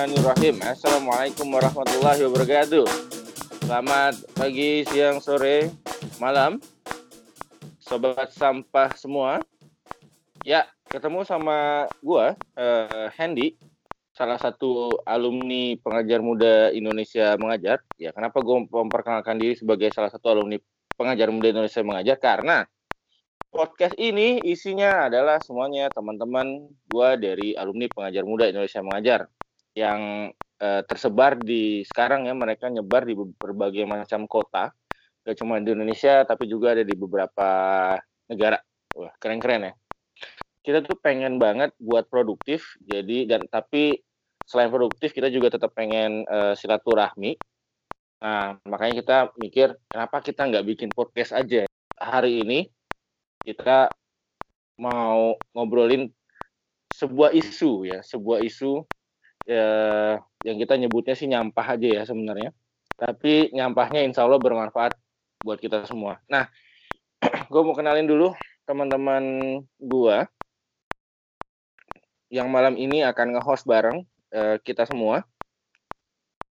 Bismillahirrahmanirrahim. 0.00 0.56
Assalamualaikum 0.64 1.46
warahmatullahi 1.52 2.20
wabarakatuh. 2.24 2.86
Selamat 3.68 4.16
pagi, 4.32 4.80
siang, 4.88 5.20
sore, 5.20 5.68
malam, 6.16 6.56
sobat 7.76 8.32
sampah 8.32 8.96
semua. 8.96 9.44
Ya, 10.40 10.64
ketemu 10.88 11.20
sama 11.28 11.84
gua, 12.00 12.32
uh, 12.32 13.12
Handy, 13.12 13.60
salah 14.16 14.40
satu 14.40 14.88
alumni 15.04 15.76
pengajar 15.76 16.24
muda 16.24 16.72
Indonesia 16.72 17.36
mengajar. 17.36 17.84
Ya, 18.00 18.16
kenapa 18.16 18.40
gue 18.40 18.56
memperkenalkan 18.72 19.36
diri 19.36 19.52
sebagai 19.52 19.92
salah 19.92 20.08
satu 20.08 20.32
alumni 20.32 20.56
pengajar 20.96 21.28
muda 21.28 21.52
Indonesia 21.52 21.84
mengajar? 21.84 22.16
Karena 22.16 22.64
podcast 23.52 23.92
ini 24.00 24.40
isinya 24.48 25.12
adalah 25.12 25.44
semuanya 25.44 25.92
teman-teman 25.92 26.72
gua 26.88 27.20
dari 27.20 27.52
alumni 27.52 27.84
pengajar 27.92 28.24
muda 28.24 28.48
Indonesia 28.48 28.80
mengajar 28.80 29.28
yang 29.80 30.28
uh, 30.60 30.82
tersebar 30.84 31.40
di 31.40 31.80
sekarang 31.88 32.28
ya 32.28 32.36
mereka 32.36 32.68
nyebar 32.68 33.08
di 33.08 33.16
berbagai 33.16 33.88
macam 33.88 34.28
kota. 34.28 34.76
Gak 35.24 35.36
cuma 35.40 35.60
di 35.60 35.72
Indonesia 35.72 36.24
tapi 36.28 36.48
juga 36.48 36.76
ada 36.76 36.84
di 36.84 36.92
beberapa 36.92 37.48
negara. 38.28 38.60
Wah 38.96 39.12
keren-keren 39.16 39.72
ya. 39.72 39.74
Kita 40.60 40.84
tuh 40.84 41.00
pengen 41.00 41.40
banget 41.40 41.72
buat 41.80 42.04
produktif 42.12 42.76
jadi 42.84 43.24
dan 43.24 43.48
tapi 43.48 43.96
selain 44.44 44.68
produktif 44.68 45.16
kita 45.16 45.32
juga 45.32 45.56
tetap 45.56 45.72
pengen 45.72 46.28
uh, 46.28 46.52
silaturahmi. 46.52 47.40
Nah 48.20 48.60
makanya 48.68 48.94
kita 49.00 49.16
mikir 49.40 49.72
kenapa 49.88 50.20
kita 50.20 50.44
nggak 50.44 50.66
bikin 50.68 50.88
podcast 50.92 51.32
aja? 51.32 51.64
Hari 51.96 52.44
ini 52.44 52.68
kita 53.40 53.88
mau 54.80 55.36
ngobrolin 55.56 56.08
sebuah 56.92 57.32
isu 57.32 57.88
ya, 57.88 58.04
sebuah 58.04 58.44
isu 58.44 58.84
ya, 59.46 59.68
yang 60.44 60.56
kita 60.56 60.74
nyebutnya 60.76 61.14
sih 61.16 61.28
nyampah 61.28 61.76
aja 61.76 61.88
ya 62.00 62.02
sebenarnya. 62.04 62.50
Tapi 63.00 63.52
nyampahnya 63.56 64.04
insya 64.04 64.28
Allah 64.28 64.40
bermanfaat 64.40 64.92
buat 65.40 65.56
kita 65.56 65.88
semua. 65.88 66.20
Nah, 66.28 66.48
gue 67.52 67.62
mau 67.64 67.72
kenalin 67.72 68.04
dulu 68.04 68.36
teman-teman 68.68 69.24
gue 69.80 70.18
yang 72.30 72.46
malam 72.46 72.78
ini 72.78 73.02
akan 73.02 73.34
nge-host 73.34 73.66
bareng 73.66 74.06
uh, 74.36 74.56
kita 74.62 74.86
semua. 74.86 75.26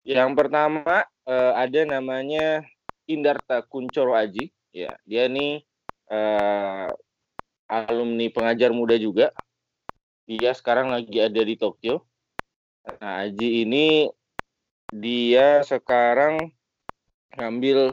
Yang 0.02 0.34
pertama 0.34 1.04
uh, 1.28 1.52
ada 1.54 1.84
namanya 1.84 2.64
Indarta 3.04 3.60
Kuncoro 3.62 4.16
Aji. 4.16 4.50
Ya, 4.72 4.96
dia 5.04 5.28
nih 5.28 5.62
uh, 6.08 6.88
alumni 7.68 8.26
pengajar 8.32 8.72
muda 8.72 8.96
juga. 8.96 9.36
Dia 10.24 10.52
sekarang 10.56 10.92
lagi 10.92 11.20
ada 11.20 11.40
di 11.44 11.54
Tokyo. 11.54 12.07
Nah, 12.96 13.28
Aji 13.28 13.68
ini 13.68 14.08
dia 14.88 15.60
sekarang 15.60 16.48
ngambil 17.36 17.92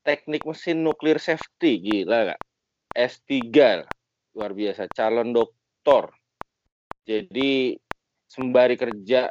teknik 0.00 0.48
mesin 0.48 0.80
nuklir 0.80 1.20
safety, 1.20 1.76
gila 1.76 2.32
gak? 2.32 2.40
S3, 2.96 3.84
luar 4.32 4.56
biasa, 4.56 4.88
calon 4.96 5.36
doktor. 5.36 6.16
Jadi 7.04 7.76
sembari 8.24 8.80
kerja 8.80 9.28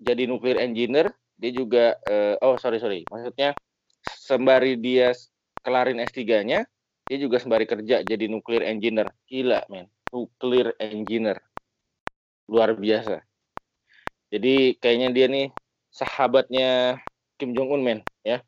jadi 0.00 0.22
nuklir 0.24 0.56
engineer, 0.56 1.12
dia 1.36 1.52
juga, 1.52 1.92
uh, 2.08 2.40
oh 2.40 2.56
sorry 2.56 2.80
sorry, 2.80 3.04
maksudnya 3.12 3.52
sembari 4.00 4.80
dia 4.80 5.12
kelarin 5.60 6.00
S3-nya, 6.00 6.64
dia 7.06 7.18
juga 7.22 7.38
sembari 7.38 7.64
kerja 7.64 8.02
jadi 8.02 8.26
nuklir 8.26 8.66
engineer 8.66 9.14
gila 9.30 9.62
men 9.70 9.86
nuklir 10.10 10.74
engineer 10.82 11.38
luar 12.50 12.74
biasa 12.74 13.22
jadi 14.36 14.76
kayaknya 14.78 15.08
dia 15.16 15.26
nih 15.32 15.46
sahabatnya 15.88 17.00
Kim 17.40 17.56
Jong 17.56 17.72
Un 17.72 17.82
men 17.82 18.00
ya 18.20 18.44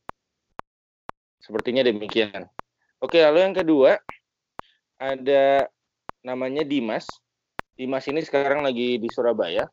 sepertinya 1.41 1.83
demikian 1.83 2.47
oke 3.01 3.17
lalu 3.17 3.49
yang 3.49 3.57
kedua 3.57 3.97
ada 5.01 5.67
namanya 6.21 6.63
Dimas 6.63 7.09
Dimas 7.75 8.05
ini 8.11 8.21
sekarang 8.21 8.63
lagi 8.63 9.01
di 9.01 9.09
Surabaya 9.09 9.65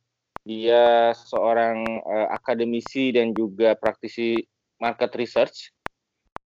dia 0.46 1.10
seorang 1.18 2.06
uh, 2.06 2.30
akademisi 2.30 3.10
dan 3.10 3.34
juga 3.34 3.74
praktisi 3.74 4.46
market 4.78 5.10
research 5.18 5.74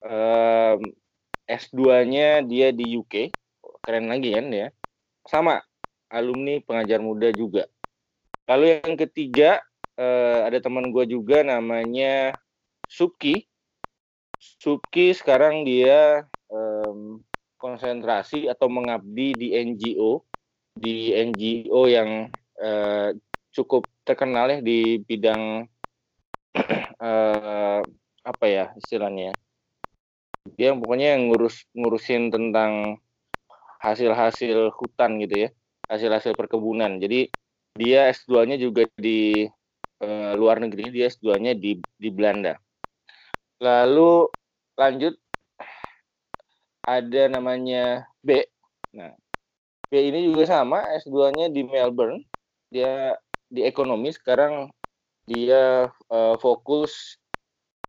um, 0.02 0.82
S2-nya 1.48 2.42
dia 2.48 2.72
di 2.72 2.98
UK. 2.98 3.30
Keren 3.84 4.08
lagi 4.08 4.34
kan 4.34 4.48
ya. 4.50 4.68
Sama 5.28 5.60
alumni 6.10 6.60
pengajar 6.64 7.04
muda 7.04 7.30
juga. 7.36 7.68
Lalu 8.50 8.84
yang 8.84 8.96
ketiga 9.00 9.64
uh, 9.96 10.48
ada 10.48 10.60
teman 10.60 10.92
gue 10.92 11.08
juga 11.08 11.42
namanya 11.42 12.36
Suki. 12.88 13.48
Suki 14.38 15.16
sekarang 15.16 15.64
dia 15.64 16.28
um, 16.52 17.24
konsentrasi 17.56 18.52
atau 18.52 18.68
mengabdi 18.68 19.32
di 19.40 19.48
NGO 19.56 20.20
di 20.76 21.14
NGO 21.14 21.88
yang 21.88 22.28
uh, 22.60 23.10
cukup 23.54 23.86
terkenal 24.04 24.50
ya 24.52 24.60
di 24.60 25.00
bidang 25.00 25.64
uh, 27.00 27.80
apa 28.32 28.46
ya 28.48 28.66
istilahnya 28.80 29.32
ya? 29.32 29.34
dia 30.60 30.70
pokoknya 30.76 31.16
yang 31.16 31.32
ngurus 31.32 31.64
ngurusin 31.72 32.28
tentang 32.28 33.00
hasil-hasil 33.80 34.76
hutan 34.76 35.20
gitu 35.24 35.48
ya 35.48 35.50
hasil-hasil 35.88 36.36
perkebunan 36.36 37.00
jadi 37.00 37.32
dia 37.74 38.14
S2-nya 38.14 38.58
juga 38.62 38.86
di 38.98 39.50
e, 40.00 40.10
luar 40.38 40.62
negeri 40.62 40.94
dia 40.94 41.10
S2-nya 41.10 41.58
di 41.58 41.82
di 41.98 42.10
Belanda. 42.14 42.58
Lalu 43.62 44.30
lanjut 44.78 45.16
ada 46.84 47.24
namanya 47.32 48.06
B. 48.22 48.44
Nah 48.94 49.14
B 49.90 49.92
ini 50.10 50.30
juga 50.30 50.50
sama 50.50 50.86
S2-nya 51.02 51.50
di 51.50 51.66
Melbourne. 51.66 52.22
Dia 52.70 53.18
di 53.50 53.66
ekonomi 53.66 54.10
sekarang 54.14 54.70
dia 55.26 55.90
e, 55.90 56.18
fokus 56.38 57.18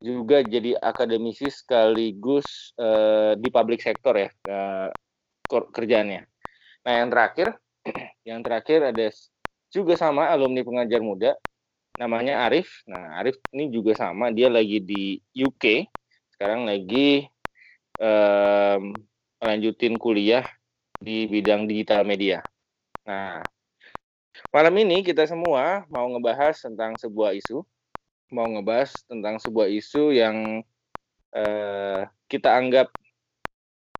juga 0.04 0.44
jadi 0.44 0.76
akademisi 0.76 1.48
sekaligus 1.48 2.76
uh, 2.76 3.32
di 3.40 3.48
public 3.48 3.80
sector 3.80 4.12
ya 4.20 4.28
uh, 4.52 4.88
kerjaannya. 5.48 6.28
Nah 6.84 6.92
yang 6.92 7.08
terakhir, 7.08 7.56
yang 8.28 8.40
terakhir 8.44 8.92
ada 8.92 9.08
juga 9.74 9.98
sama 9.98 10.30
alumni 10.30 10.62
pengajar 10.62 11.02
muda, 11.02 11.34
namanya 11.98 12.46
Arif. 12.46 12.86
Nah 12.86 13.18
Arif 13.18 13.42
ini 13.50 13.74
juga 13.74 13.98
sama, 13.98 14.30
dia 14.30 14.46
lagi 14.46 14.78
di 14.78 15.18
UK, 15.34 15.90
sekarang 16.38 16.70
lagi 16.70 17.26
um, 17.98 18.94
melanjutin 19.42 19.98
kuliah 19.98 20.46
di 21.02 21.26
bidang 21.26 21.66
digital 21.66 22.06
media. 22.06 22.38
Nah 23.02 23.42
malam 24.54 24.74
ini 24.78 25.02
kita 25.02 25.26
semua 25.26 25.82
mau 25.90 26.06
ngebahas 26.06 26.54
tentang 26.62 26.94
sebuah 26.94 27.34
isu 27.34 27.66
mau 28.34 28.50
ngebahas 28.50 28.90
tentang 29.06 29.38
sebuah 29.38 29.70
isu 29.70 30.10
yang 30.10 30.66
uh, 31.38 32.02
kita 32.26 32.50
anggap 32.50 32.90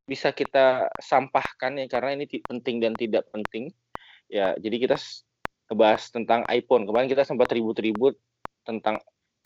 bisa 0.05 0.35
kita 0.35 0.91
sampahkan 1.01 1.81
ya 1.81 1.87
karena 1.89 2.19
ini 2.19 2.27
penting 2.45 2.83
dan 2.83 2.93
tidak 2.99 3.25
penting. 3.31 3.73
Ya, 4.29 4.57
jadi 4.57 4.77
kita 4.89 4.97
ngebahas 5.69 6.03
tentang 6.13 6.45
iPhone. 6.51 6.85
Kemarin 6.85 7.09
kita 7.09 7.25
sempat 7.25 7.49
ribut-ribut 7.53 8.17
tentang 8.65 9.01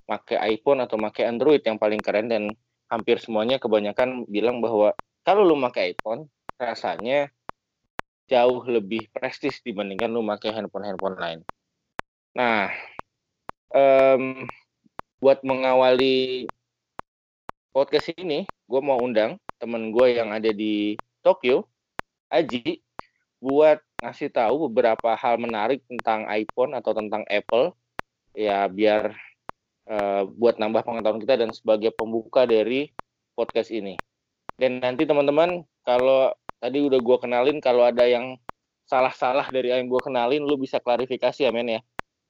pakai 0.08 0.56
iPhone 0.56 0.80
atau 0.80 0.96
pakai 0.96 1.28
Android 1.28 1.60
yang 1.60 1.76
paling 1.76 2.00
keren 2.00 2.32
dan 2.32 2.48
hampir 2.88 3.20
semuanya 3.20 3.60
kebanyakan 3.60 4.24
bilang 4.24 4.64
bahwa 4.64 4.96
kalau 5.22 5.44
lu 5.44 5.60
pakai 5.60 5.92
iPhone 5.92 6.32
rasanya 6.56 7.28
jauh 8.28 8.64
lebih 8.64 9.08
prestis 9.12 9.60
dibandingkan 9.60 10.08
lu 10.08 10.24
pakai 10.24 10.52
handphone-handphone 10.52 11.16
lain. 11.20 11.40
Nah, 12.36 12.72
um, 13.72 14.48
buat 15.20 15.40
mengawali 15.44 16.48
podcast 17.72 18.12
ini, 18.16 18.44
gue 18.68 18.80
mau 18.84 19.00
undang 19.00 19.40
temen 19.58 19.90
gue 19.90 20.16
yang 20.16 20.30
ada 20.32 20.52
di 20.52 20.94
Tokyo, 21.24 21.66
Aji, 22.28 22.80
buat 23.40 23.80
ngasih 23.98 24.30
tahu 24.30 24.70
beberapa 24.70 25.18
hal 25.18 25.42
menarik 25.42 25.82
tentang 25.90 26.26
iPhone 26.30 26.74
atau 26.74 26.94
tentang 26.94 27.26
Apple, 27.26 27.74
ya 28.34 28.70
biar 28.70 29.10
uh, 29.90 30.22
buat 30.26 30.62
nambah 30.62 30.86
pengetahuan 30.86 31.18
kita 31.18 31.34
dan 31.34 31.50
sebagai 31.50 31.90
pembuka 31.94 32.46
dari 32.46 32.94
podcast 33.34 33.74
ini. 33.74 33.98
Dan 34.58 34.78
nanti 34.82 35.06
teman-teman, 35.06 35.62
kalau 35.82 36.34
tadi 36.58 36.82
udah 36.82 36.98
gue 36.98 37.16
kenalin, 37.18 37.58
kalau 37.62 37.86
ada 37.86 38.06
yang 38.06 38.38
salah-salah 38.86 39.46
dari 39.50 39.70
yang 39.70 39.86
gue 39.86 40.00
kenalin, 40.02 40.42
lu 40.42 40.58
bisa 40.58 40.82
klarifikasi 40.82 41.46
ya 41.46 41.50
men 41.50 41.78
ya. 41.78 41.80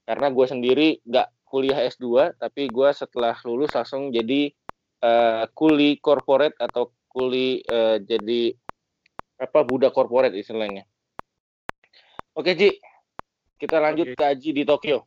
Karena 0.09 0.33
gue 0.33 0.47
sendiri 0.49 0.89
nggak 1.05 1.29
kuliah 1.49 1.81
S2 1.89 2.37
tapi 2.37 2.69
gue 2.69 2.89
setelah 2.93 3.33
lulus 3.49 3.73
langsung 3.73 4.13
jadi 4.13 4.53
uh, 5.01 5.49
kuli 5.57 5.97
corporate 5.97 6.57
atau 6.61 6.93
kuli 7.09 7.65
uh, 7.65 7.97
jadi 8.05 8.53
apa 9.41 9.65
budak 9.65 9.97
corporate 9.97 10.37
istilahnya. 10.37 10.85
Oke 12.39 12.55
Ji, 12.55 12.71
kita 13.59 13.83
lanjut 13.83 14.15
Oke. 14.15 14.15
ke 14.15 14.23
Aji 14.23 14.51
di 14.55 14.63
Tokyo. 14.63 15.03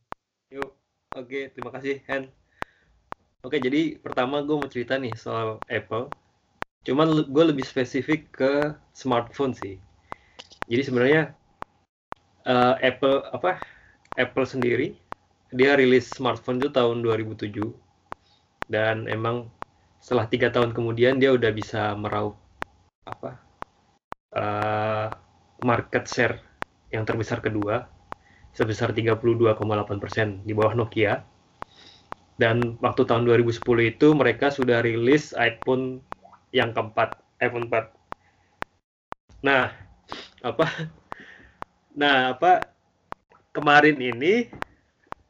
Yuk. 0.51 0.75
Oke, 1.15 1.47
terima 1.55 1.71
kasih 1.71 2.03
Hen. 2.03 2.27
Oke, 3.47 3.55
jadi 3.55 3.95
pertama 4.03 4.43
gue 4.43 4.51
mau 4.51 4.67
cerita 4.67 4.99
nih 4.99 5.15
soal 5.15 5.55
Apple. 5.71 6.11
Cuman 6.83 7.31
gue 7.31 7.43
lebih 7.47 7.63
spesifik 7.63 8.27
ke 8.35 8.75
smartphone 8.91 9.55
sih. 9.55 9.79
Jadi 10.67 10.81
sebenarnya 10.83 11.31
uh, 12.43 12.75
Apple 12.83 13.23
apa 13.31 13.63
Apple 14.19 14.43
sendiri 14.43 14.99
dia 15.55 15.79
rilis 15.79 16.11
smartphone 16.11 16.59
itu 16.59 16.67
tahun 16.67 16.99
2007 16.99 17.47
dan 18.67 19.07
emang 19.07 19.47
setelah 20.03 20.27
tiga 20.27 20.51
tahun 20.51 20.75
kemudian 20.75 21.15
dia 21.15 21.31
udah 21.31 21.51
bisa 21.55 21.95
meraup 21.95 22.35
apa 23.07 23.39
uh, 24.35 25.07
market 25.63 26.03
share 26.11 26.50
yang 26.91 27.07
terbesar 27.07 27.39
kedua 27.39 27.87
sebesar 28.51 28.91
32,8 28.91 30.03
persen 30.03 30.43
di 30.43 30.51
bawah 30.51 30.75
Nokia. 30.75 31.23
Dan 32.35 32.81
waktu 32.81 33.05
tahun 33.05 33.27
2010 33.27 33.63
itu 33.95 34.07
mereka 34.17 34.49
sudah 34.49 34.81
rilis 34.81 35.31
iPhone 35.37 36.01
yang 36.51 36.73
keempat, 36.73 37.21
iPhone 37.39 37.69
4. 37.69 37.93
Nah, 39.45 39.71
apa? 40.41 40.65
Nah, 41.93 42.35
apa? 42.35 42.71
Kemarin 43.51 43.99
ini 43.99 44.47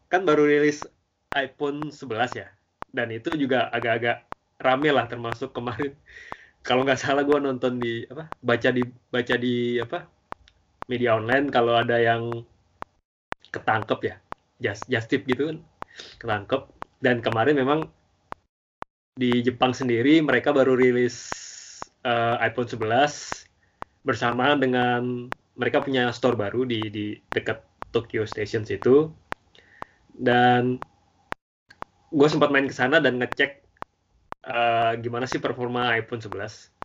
kan 0.07 0.24
baru 0.24 0.46
rilis 0.46 0.86
iPhone 1.36 1.92
11 1.92 2.31
ya. 2.38 2.48
Dan 2.92 3.12
itu 3.12 3.34
juga 3.36 3.68
agak-agak 3.74 4.24
rame 4.62 4.90
lah 4.94 5.06
termasuk 5.10 5.52
kemarin. 5.52 5.98
Kalau 6.66 6.86
nggak 6.86 7.02
salah 7.02 7.25
gue 7.25 7.38
nonton 7.42 7.81
di 7.81 8.06
apa 8.06 8.30
baca 8.38 8.69
di 8.69 8.86
baca 9.10 9.36
di 9.36 9.81
apa 9.81 10.06
media 10.92 11.16
online 11.16 11.48
kalau 11.48 11.80
ada 11.80 11.96
yang 11.96 12.44
ketangkep 13.56 14.00
ya 14.12 14.16
just 14.60 14.84
just 14.92 15.08
tip 15.08 15.24
gitu 15.24 15.56
kan 15.56 15.58
ketangkep. 16.20 16.68
Dan 17.02 17.24
kemarin 17.24 17.58
memang 17.58 17.80
di 19.16 19.42
Jepang 19.42 19.72
sendiri 19.72 20.22
mereka 20.22 20.52
baru 20.52 20.76
rilis 20.76 21.40
uh, 22.04 22.38
iPhone 22.44 22.68
11 22.70 24.06
bersama 24.06 24.54
dengan 24.60 25.32
mereka 25.58 25.82
punya 25.82 26.12
store 26.12 26.38
baru 26.38 26.68
di 26.68 26.92
di 26.92 27.06
dekat 27.34 27.64
Tokyo 27.90 28.28
Station 28.28 28.68
situ. 28.68 29.10
Dan 30.12 30.78
gue 32.12 32.28
sempat 32.28 32.52
main 32.52 32.68
ke 32.68 32.76
sana 32.76 33.00
dan 33.00 33.18
ngecek 33.18 33.64
uh, 34.46 34.94
gimana 35.00 35.26
sih 35.26 35.40
performa 35.40 35.96
iPhone 35.96 36.20
11 36.20 36.81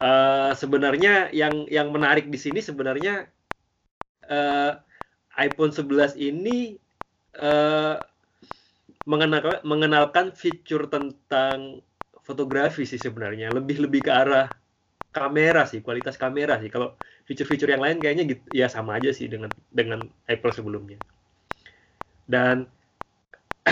uh, 0.00 0.50
eh, 0.50 0.52
sebenarnya 0.56 1.28
yang 1.30 1.68
yang 1.68 1.92
menarik 1.92 2.26
di 2.32 2.40
sini 2.40 2.64
sebenarnya 2.64 3.28
uh, 4.26 4.72
iPhone 5.38 5.72
11 5.72 6.16
ini 6.18 6.76
uh, 7.38 7.96
mengenal, 9.08 9.62
mengenalkan 9.64 10.32
fitur 10.36 10.88
tentang 10.90 11.80
fotografi 12.24 12.84
sih 12.84 13.00
sebenarnya. 13.00 13.52
Lebih 13.52 13.88
lebih 13.88 14.04
ke 14.04 14.12
arah 14.12 14.48
kamera 15.10 15.66
sih 15.66 15.80
kualitas 15.80 16.20
kamera 16.20 16.60
sih. 16.60 16.68
Kalau 16.68 16.96
fitur-fitur 17.24 17.70
yang 17.70 17.82
lain 17.82 18.02
kayaknya 18.02 18.24
gitu 18.36 18.42
ya 18.50 18.66
sama 18.66 18.98
aja 18.98 19.14
sih 19.14 19.30
dengan 19.30 19.50
dengan 19.70 20.02
Apple 20.26 20.52
sebelumnya. 20.52 20.98
Dan 22.30 22.68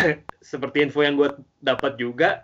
seperti 0.51 0.83
info 0.83 1.03
yang 1.03 1.15
gue 1.15 1.31
dapat 1.63 1.95
juga 1.99 2.43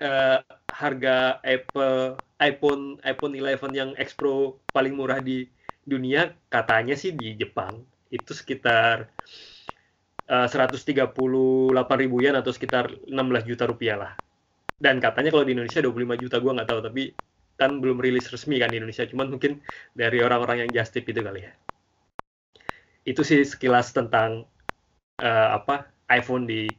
uh, 0.00 0.40
harga 0.68 1.40
Apple 1.40 2.27
iPhone 2.38 3.02
iPhone 3.02 3.34
11 3.34 3.74
yang 3.74 3.90
X 3.98 4.14
Pro 4.14 4.62
paling 4.70 4.94
murah 4.94 5.18
di 5.18 5.46
dunia 5.82 6.36
katanya 6.52 6.94
sih 6.94 7.16
di 7.16 7.34
Jepang 7.34 7.82
itu 8.08 8.32
sekitar 8.32 9.08
uh, 10.28 10.46
138 10.46 11.12
ribu 11.98 12.16
yen 12.22 12.36
atau 12.36 12.52
sekitar 12.52 12.92
16 13.08 13.48
juta 13.48 13.64
rupiah 13.66 13.96
lah. 13.98 14.12
Dan 14.78 15.02
katanya 15.02 15.34
kalau 15.34 15.42
di 15.42 15.58
Indonesia 15.58 15.82
25 15.82 16.22
juta 16.22 16.36
gue 16.38 16.52
nggak 16.54 16.68
tahu 16.70 16.80
tapi 16.84 17.02
kan 17.58 17.82
belum 17.82 17.98
rilis 17.98 18.30
resmi 18.30 18.62
kan 18.62 18.70
di 18.70 18.78
Indonesia 18.78 19.02
cuman 19.02 19.34
mungkin 19.34 19.58
dari 19.90 20.22
orang-orang 20.22 20.62
yang 20.62 20.70
just 20.70 20.94
tip 20.94 21.08
itu 21.10 21.18
kali 21.18 21.42
ya. 21.42 21.52
Itu 23.02 23.26
sih 23.26 23.42
sekilas 23.42 23.90
tentang 23.90 24.46
uh, 25.18 25.48
apa 25.58 25.90
iPhone 26.14 26.46
di 26.46 26.70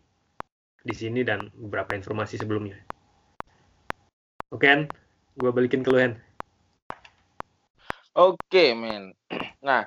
di 0.79 0.93
sini 0.95 1.27
dan 1.27 1.51
beberapa 1.51 1.91
informasi 1.93 2.39
sebelumnya. 2.39 2.79
Oke, 4.49 4.65
okay, 4.65 4.89
gue 5.39 5.51
balikin 5.55 5.81
ke 5.81 5.89
lu, 5.89 5.97
Hen. 6.03 6.13
Oke, 8.19 8.35
okay, 8.43 8.69
men. 8.75 9.15
Nah, 9.59 9.83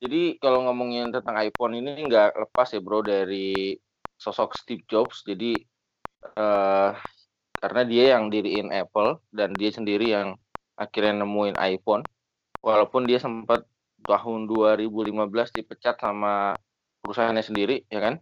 jadi 0.00 0.36
kalau 0.36 0.68
ngomongin 0.68 1.08
tentang 1.08 1.36
iPhone 1.40 1.80
ini 1.80 1.96
nggak 1.96 2.36
lepas 2.36 2.76
ya 2.76 2.80
bro 2.84 3.00
dari 3.00 3.72
sosok 4.20 4.52
Steve 4.52 4.84
Jobs. 4.84 5.24
Jadi 5.24 5.56
uh, 6.36 6.92
karena 7.56 7.82
dia 7.88 8.04
yang 8.16 8.28
diriin 8.28 8.68
Apple 8.68 9.20
dan 9.32 9.56
dia 9.56 9.72
sendiri 9.72 10.12
yang 10.12 10.36
akhirnya 10.76 11.24
nemuin 11.24 11.56
iPhone. 11.56 12.04
Walaupun 12.60 13.08
dia 13.08 13.16
sempat 13.20 13.64
tahun 14.04 14.44
2015 14.44 15.56
dipecat 15.56 15.96
sama 15.96 16.56
perusahaannya 17.00 17.44
sendiri, 17.44 17.88
ya 17.88 18.00
kan? 18.00 18.14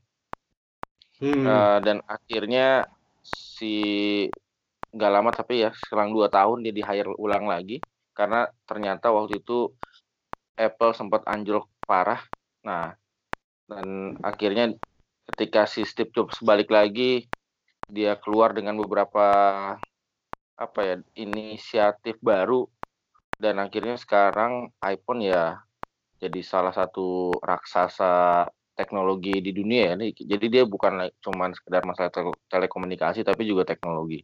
Hmm. 1.19 1.47
Uh, 1.47 1.79
dan 1.83 1.99
akhirnya 2.07 2.87
si 3.23 4.27
nggak 4.93 5.13
lama 5.13 5.31
tapi 5.33 5.65
ya 5.65 5.71
selang 5.89 6.13
dua 6.13 6.29
tahun 6.29 6.65
dia 6.65 6.73
di 6.77 6.83
hire 6.85 7.11
ulang 7.17 7.49
lagi 7.49 7.81
karena 8.13 8.45
ternyata 8.69 9.09
waktu 9.09 9.41
itu 9.41 9.73
Apple 10.57 10.93
sempat 10.93 11.25
anjlok 11.25 11.67
parah. 11.89 12.21
Nah, 12.69 12.93
dan 13.67 14.17
akhirnya 14.21 14.77
ketika 15.33 15.65
si 15.65 15.83
Steve 15.89 16.13
Jobs 16.13 16.39
balik 16.45 16.69
lagi, 16.69 17.25
dia 17.89 18.17
keluar 18.21 18.53
dengan 18.53 18.77
beberapa 18.77 19.27
apa 20.53 20.81
ya 20.85 20.97
inisiatif 21.17 22.21
baru 22.21 22.69
dan 23.41 23.59
akhirnya 23.59 23.97
sekarang 23.99 24.71
iPhone 24.85 25.25
ya 25.25 25.59
jadi 26.23 26.41
salah 26.47 26.71
satu 26.71 27.39
raksasa 27.43 28.47
teknologi 28.79 29.43
di 29.43 29.51
dunia 29.53 29.93
ya. 29.93 29.95
Jadi 30.37 30.47
dia 30.49 30.63
bukan 30.65 31.11
cuma 31.19 31.51
sekedar 31.53 31.83
masalah 31.85 32.13
telekomunikasi 32.49 33.27
tapi 33.27 33.43
juga 33.45 33.67
teknologi. 33.67 34.23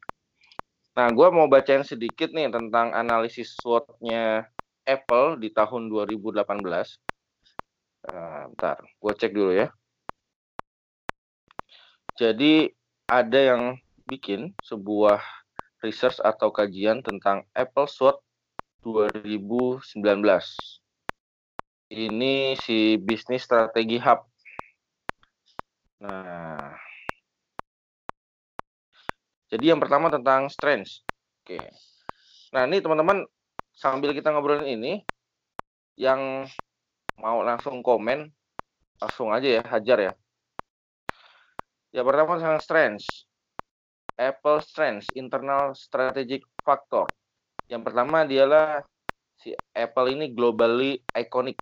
Nah, 0.98 1.14
gue 1.14 1.28
mau 1.30 1.46
bacain 1.46 1.86
sedikit 1.86 2.34
nih 2.34 2.50
tentang 2.50 2.90
analisis 2.90 3.54
SWOT-nya 3.62 4.50
Apple 4.82 5.38
di 5.38 5.54
tahun 5.54 5.86
2018. 5.86 6.42
Nah, 8.10 8.50
bentar, 8.50 8.82
gue 8.82 9.12
cek 9.14 9.30
dulu 9.30 9.54
ya. 9.54 9.70
Jadi 12.18 12.74
ada 13.06 13.38
yang 13.38 13.78
bikin 14.10 14.58
sebuah 14.58 15.22
research 15.86 16.18
atau 16.18 16.50
kajian 16.50 16.98
tentang 17.06 17.46
Apple 17.54 17.86
SWOT 17.86 18.18
2019. 18.82 20.02
Ini 21.94 22.58
si 22.58 22.98
bisnis 22.98 23.46
strategi 23.46 24.02
hub. 24.02 24.26
Nah, 26.02 26.87
jadi 29.48 29.74
yang 29.74 29.80
pertama 29.80 30.12
tentang 30.12 30.52
strengths. 30.52 31.04
Oke. 31.44 31.72
Nah, 32.52 32.68
ini 32.68 32.80
teman-teman 32.80 33.24
sambil 33.72 34.12
kita 34.12 34.32
ngobrolin 34.32 34.68
ini, 34.68 35.04
yang 35.98 36.46
mau 37.18 37.42
langsung 37.42 37.82
komen 37.82 38.30
langsung 39.02 39.34
aja 39.34 39.58
ya 39.58 39.62
hajar 39.66 39.98
ya 39.98 40.12
ya 41.90 42.02
pertama 42.06 42.38
tentang 42.38 42.62
strengths 42.62 43.26
Apple 44.14 44.62
strengths 44.62 45.10
internal 45.18 45.74
strategic 45.74 46.46
factor 46.62 47.10
yang 47.66 47.82
pertama 47.82 48.22
dialah 48.22 48.86
si 49.42 49.50
Apple 49.74 50.14
ini 50.14 50.30
globally 50.30 51.02
iconic 51.10 51.58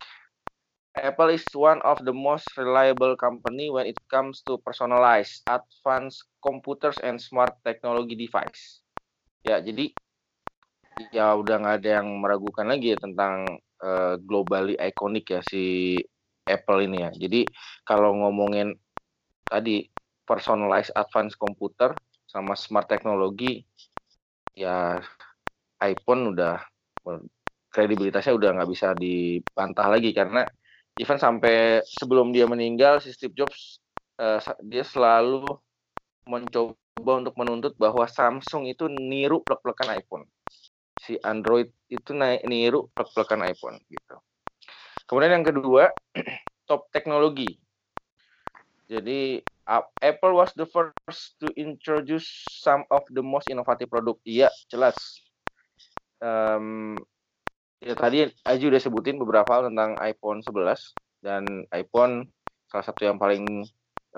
Apple 0.96 1.28
is 1.36 1.44
one 1.52 1.84
of 1.84 2.00
the 2.04 2.12
most 2.12 2.56
reliable 2.56 3.16
company 3.20 3.68
when 3.68 3.84
it 3.84 4.00
comes 4.08 4.40
to 4.48 4.56
personalized, 4.64 5.44
advanced 5.44 6.24
computers 6.40 6.98
and 7.04 7.20
smart 7.20 7.52
technology 7.64 8.16
device. 8.16 8.80
Ya, 9.44 9.60
jadi 9.60 9.92
ya 11.12 11.36
udah 11.36 11.60
nggak 11.60 11.76
ada 11.84 11.90
yang 12.00 12.08
meragukan 12.24 12.66
lagi 12.66 12.96
ya 12.96 12.98
tentang 12.98 13.60
uh, 13.84 14.16
globally 14.24 14.74
iconic 14.80 15.28
ya 15.28 15.40
si 15.44 16.00
Apple 16.48 16.88
ini 16.88 17.04
ya. 17.04 17.10
Jadi 17.12 17.52
kalau 17.84 18.16
ngomongin 18.16 18.72
tadi 19.52 19.86
personalized 20.24 20.90
advanced 20.96 21.36
computer 21.38 22.00
sama 22.26 22.56
smart 22.58 22.88
teknologi 22.90 23.62
ya 24.56 24.98
iPhone 25.84 26.32
udah 26.34 26.58
kredibilitasnya 27.70 28.32
udah 28.34 28.50
nggak 28.56 28.70
bisa 28.72 28.88
dibantah 28.96 29.86
lagi 29.92 30.10
karena 30.16 30.48
even 30.96 31.16
sampai 31.20 31.84
sebelum 31.84 32.32
dia 32.32 32.48
meninggal 32.48 33.00
si 33.00 33.12
Steve 33.12 33.36
Jobs 33.36 33.80
uh, 34.20 34.40
dia 34.64 34.84
selalu 34.84 35.60
mencoba 36.26 37.12
untuk 37.20 37.36
menuntut 37.36 37.72
bahwa 37.76 38.08
Samsung 38.08 38.66
itu 38.66 38.88
niru 38.88 39.44
plek-plekan 39.44 39.96
iPhone 40.00 40.26
si 40.96 41.20
Android 41.22 41.70
itu 41.86 42.16
naik 42.16 42.42
niru 42.48 42.88
plek-plekan 42.96 43.44
iPhone 43.46 43.78
gitu. 43.86 44.16
Kemudian 45.06 45.38
yang 45.38 45.46
kedua, 45.46 45.92
top 46.68 46.90
teknologi. 46.90 47.60
Jadi 48.90 49.38
Apple 50.02 50.34
was 50.34 50.50
the 50.58 50.66
first 50.66 51.38
to 51.42 51.50
introduce 51.54 52.26
some 52.62 52.82
of 52.90 53.06
the 53.14 53.22
most 53.22 53.46
innovative 53.46 53.90
product. 53.90 54.18
Iya, 54.26 54.50
jelas. 54.70 54.98
Um, 56.22 56.98
ya 57.86 57.94
tadi 57.94 58.26
Aji 58.26 58.64
udah 58.66 58.82
sebutin 58.82 59.22
beberapa 59.22 59.46
hal 59.46 59.70
tentang 59.70 59.94
iPhone 60.02 60.42
11 60.42 61.22
dan 61.22 61.42
iPhone 61.70 62.26
salah 62.66 62.82
satu 62.82 63.06
yang 63.06 63.14
paling 63.14 63.62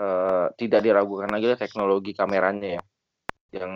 uh, 0.00 0.48
tidak 0.56 0.80
diragukan 0.80 1.28
lagi 1.28 1.52
teknologi 1.60 2.16
kameranya 2.16 2.80
ya. 2.80 2.82
Yang 3.52 3.72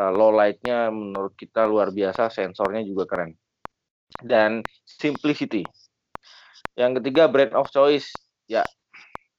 uh, 0.00 0.08
low 0.08 0.32
lightnya 0.32 0.88
menurut 0.88 1.36
kita 1.36 1.68
luar 1.68 1.92
biasa, 1.92 2.32
sensornya 2.32 2.80
juga 2.80 3.04
keren. 3.04 3.36
Dan 4.24 4.64
simplicity. 4.88 5.68
Yang 6.80 7.04
ketiga 7.04 7.28
brand 7.28 7.52
of 7.52 7.68
choice. 7.68 8.08
Ya, 8.48 8.64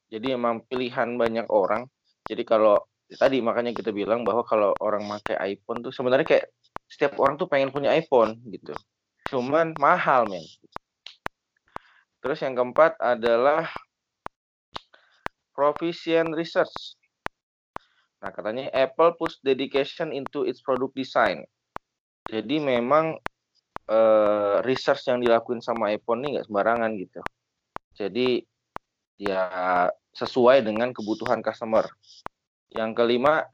jadi 0.09 0.37
emang 0.37 0.61
pilihan 0.69 1.17
banyak 1.17 1.49
orang. 1.49 1.89
Jadi 2.25 2.45
kalau 2.45 2.77
tadi 3.05 3.41
makanya 3.41 3.73
kita 3.73 3.93
bilang 3.93 4.25
bahwa 4.25 4.45
kalau 4.45 4.73
orang 4.81 5.05
pakai 5.05 5.57
iPhone 5.57 5.85
tuh 5.85 5.93
sebenarnya 5.93 6.25
kayak 6.25 6.45
setiap 6.85 7.17
orang 7.21 7.37
tuh 7.37 7.49
pengen 7.49 7.73
punya 7.73 7.93
iPhone 7.93 8.41
gitu. 8.49 8.73
Cuman 9.29 9.73
mahal 9.81 10.29
men. 10.29 10.45
Terus 12.21 12.41
yang 12.41 12.57
keempat 12.57 12.97
adalah 12.97 13.69
proficient 15.53 16.33
research. 16.33 16.97
Nah, 18.21 18.33
katanya 18.33 18.73
Apple 18.73 19.13
push 19.17 19.37
dedication 19.45 20.09
into 20.09 20.45
its 20.45 20.61
product 20.61 20.97
design. 20.97 21.45
Jadi 22.25 22.57
memang 22.57 23.21
uh, 23.89 24.57
research 24.65 25.05
yang 25.05 25.21
dilakuin 25.21 25.61
sama 25.61 25.93
iPhone 25.93 26.25
ini 26.25 26.37
nggak 26.37 26.49
sembarangan 26.49 26.91
gitu. 26.97 27.21
Jadi 27.95 28.41
ya 29.21 29.87
sesuai 30.17 30.65
dengan 30.65 30.91
kebutuhan 30.91 31.39
customer. 31.45 31.85
Yang 32.71 32.91
kelima, 32.97 33.47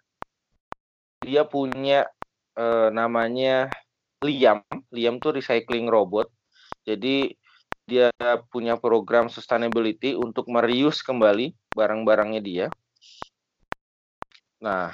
dia 1.22 1.46
punya 1.46 2.10
eh, 2.58 2.90
namanya 2.90 3.70
Liam. 4.22 4.62
Liam 4.94 5.18
tuh 5.18 5.38
recycling 5.38 5.90
robot. 5.90 6.30
Jadi 6.86 7.34
dia 7.86 8.14
punya 8.54 8.78
program 8.78 9.28
sustainability 9.28 10.14
untuk 10.14 10.48
mereuse 10.48 11.02
kembali 11.02 11.52
barang-barangnya 11.74 12.42
dia. 12.42 12.68
Nah, 14.62 14.94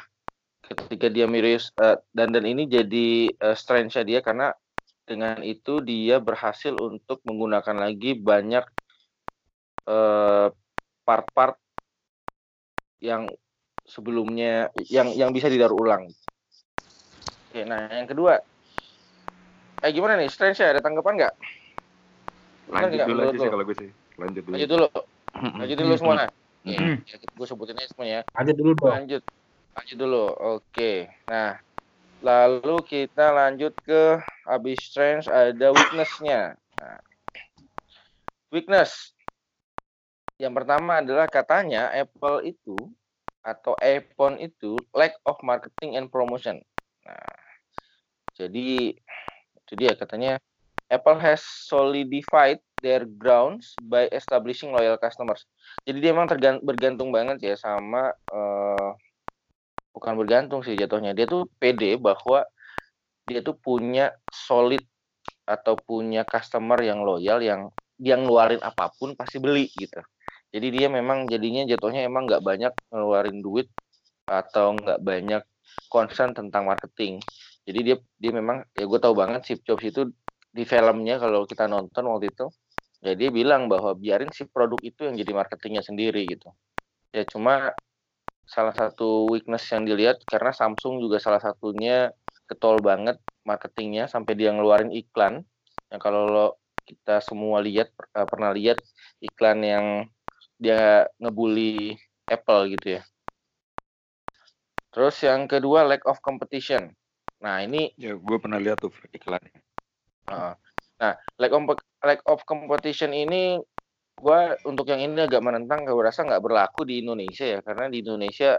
ketika 0.63 1.11
dia 1.11 1.27
mereuse 1.27 1.71
uh, 1.79 1.99
dan 2.15 2.31
dan 2.31 2.47
ini 2.47 2.65
jadi 2.65 3.31
uh, 3.43 3.55
strength 3.55 3.99
dia 4.07 4.23
karena 4.23 4.55
dengan 5.07 5.39
itu 5.39 5.79
dia 5.79 6.19
berhasil 6.19 6.75
untuk 6.75 7.23
menggunakan 7.23 7.79
lagi 7.79 8.11
banyak 8.19 8.67
eh, 9.87 10.47
part-part 11.07 11.55
yang 12.99 13.31
sebelumnya 13.87 14.67
yang 14.91 15.15
yang 15.15 15.31
bisa 15.31 15.47
didaur 15.47 15.71
ulang. 15.71 16.11
Oke, 17.47 17.63
nah 17.63 17.87
yang 17.87 18.11
kedua, 18.11 18.43
eh 19.85 19.91
gimana 19.93 20.17
nih, 20.17 20.29
Strange 20.31 20.57
ya? 20.61 20.73
Ada 20.73 20.81
tanggapan 20.81 21.13
nggak? 21.21 21.33
Lanjut 22.67 22.99
dulu 23.07 23.19
aja 23.23 23.37
sih 23.37 23.49
kalau 23.51 23.63
gue 23.63 23.77
sih. 23.77 23.89
Lanjut 24.17 24.43
dulu. 24.43 24.53
Lanjut 24.55 24.69
dulu. 24.69 24.87
Lanjut 25.37 25.77
dulu 25.77 25.93
semua. 25.95 26.27
Ya, 26.67 26.99
ya, 27.07 27.15
gue 27.21 27.45
sebutin 27.47 27.79
aja 27.79 27.89
semuanya. 27.95 28.19
Lanjut 28.35 28.55
dulu 28.59 28.71
dong. 28.75 28.91
Lanjut. 28.91 29.23
Lanjut 29.77 29.97
dulu. 29.97 30.25
Oke. 30.57 31.07
Nah, 31.29 31.61
lalu 32.19 32.75
kita 32.83 33.31
lanjut 33.31 33.71
ke 33.85 34.19
habis 34.43 34.81
Strange 34.83 35.31
ada 35.31 35.71
weakness-nya. 35.71 36.59
Nah, 36.81 36.99
weakness 38.51 39.15
yang 40.37 40.53
pertama 40.53 40.99
adalah 41.01 41.25
katanya 41.31 41.89
Apple 41.93 42.45
itu 42.45 42.75
atau 43.41 43.79
iPhone 43.79 44.37
itu 44.43 44.75
lack 44.91 45.15
of 45.23 45.39
marketing 45.39 45.95
and 45.95 46.11
promotion. 46.11 46.59
Nah, 47.07 47.37
jadi 48.35 48.91
itu 49.67 49.75
dia 49.75 49.91
katanya 49.99 50.39
Apple 50.87 51.19
has 51.19 51.43
solidified 51.43 52.63
their 52.79 53.03
grounds 53.03 53.75
by 53.91 54.07
establishing 54.15 54.71
loyal 54.71 54.95
customers. 54.95 55.43
Jadi 55.83 55.99
dia 55.99 56.11
memang 56.15 56.31
bergantung 56.63 57.11
banget 57.11 57.43
ya 57.43 57.55
sama 57.59 58.15
uh, 58.31 58.95
bukan 59.91 60.13
bergantung 60.15 60.63
sih 60.63 60.79
jatuhnya. 60.79 61.11
Dia 61.11 61.27
tuh 61.27 61.51
pede 61.59 61.99
bahwa 61.99 62.47
dia 63.27 63.43
tuh 63.43 63.59
punya 63.59 64.15
solid 64.31 64.87
atau 65.43 65.79
punya 65.79 66.23
customer 66.23 66.79
yang 66.79 67.03
loyal 67.03 67.43
yang 67.43 67.67
yang 67.99 68.23
ngeluarin 68.23 68.61
apa 68.63 68.93
pun 68.95 69.17
pasti 69.17 69.41
beli 69.41 69.67
gitu 69.73 69.99
jadi 70.53 70.67
dia 70.71 70.87
memang 70.87 71.27
jadinya 71.27 71.67
jatuhnya 71.67 72.07
emang 72.07 72.29
nggak 72.29 72.43
banyak 72.43 72.73
ngeluarin 72.93 73.39
duit 73.43 73.67
atau 74.27 74.75
nggak 74.79 74.99
banyak 75.03 75.43
concern 75.91 76.31
tentang 76.35 76.67
marketing 76.67 77.19
jadi 77.67 77.79
dia 77.83 77.95
dia 78.15 78.31
memang 78.31 78.63
ya 78.71 78.87
gue 78.87 78.99
tahu 79.03 79.13
banget 79.13 79.41
si 79.43 79.53
Jobs 79.59 79.83
itu 79.83 80.07
di 80.55 80.63
filmnya 80.63 81.19
kalau 81.19 81.43
kita 81.43 81.67
nonton 81.67 82.07
waktu 82.07 82.31
itu 82.31 82.47
ya 83.03 83.13
dia 83.13 83.29
bilang 83.29 83.67
bahwa 83.67 83.93
biarin 83.93 84.31
si 84.31 84.47
produk 84.47 84.79
itu 84.81 85.05
yang 85.05 85.19
jadi 85.19 85.31
marketingnya 85.35 85.83
sendiri 85.83 86.25
gitu 86.31 86.49
ya 87.11 87.27
cuma 87.27 87.75
salah 88.47 88.71
satu 88.71 89.27
weakness 89.35 89.67
yang 89.69 89.83
dilihat 89.83 90.23
karena 90.25 90.55
Samsung 90.55 91.03
juga 91.03 91.19
salah 91.19 91.43
satunya 91.43 92.15
ketol 92.47 92.79
banget 92.79 93.19
marketingnya 93.43 94.07
sampai 94.07 94.39
dia 94.39 94.55
ngeluarin 94.55 94.89
iklan 94.95 95.43
yang 95.91 95.99
kalau 95.99 96.55
kita 96.87 97.19
semua 97.19 97.59
lihat 97.59 97.91
pernah 98.15 98.55
lihat 98.55 98.79
iklan 99.19 99.59
yang 99.59 99.85
dia 100.55 101.05
ngebully 101.19 101.99
Apple 102.31 102.71
gitu 102.71 102.99
ya. 102.99 103.01
Terus 104.91 105.15
yang 105.21 105.45
kedua 105.45 105.83
lack 105.85 106.03
of 106.07 106.17
competition. 106.23 106.95
Nah 107.43 107.61
ini 107.61 107.93
ya 107.97 108.17
gue 108.17 108.37
pernah 108.41 108.57
lihat 108.57 108.81
tuh 108.81 108.93
iklannya. 109.13 109.53
Uh, 110.27 110.53
nah 110.97 111.13
lack 111.37 111.53
of 111.53 111.63
lack 112.01 112.21
of 112.25 112.41
competition 112.49 113.13
ini 113.13 113.61
gue 114.17 114.39
untuk 114.65 114.89
yang 114.89 115.05
ini 115.05 115.29
agak 115.29 115.45
menentang 115.45 115.85
gue 115.85 115.93
rasa 115.93 116.25
nggak 116.25 116.41
berlaku 116.41 116.89
di 116.89 117.05
Indonesia 117.05 117.45
ya 117.45 117.59
karena 117.61 117.85
di 117.93 118.01
Indonesia 118.01 118.57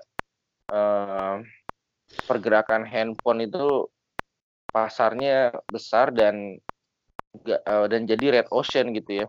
uh, 0.71 1.43
pergerakan 2.25 2.87
handphone 2.87 3.51
itu 3.51 3.91
pasarnya 4.71 5.51
besar 5.67 6.15
dan 6.15 6.57
uh, 7.67 7.87
dan 7.91 8.07
jadi 8.07 8.41
red 8.41 8.49
ocean 8.55 8.95
gitu 8.95 9.25
ya. 9.25 9.27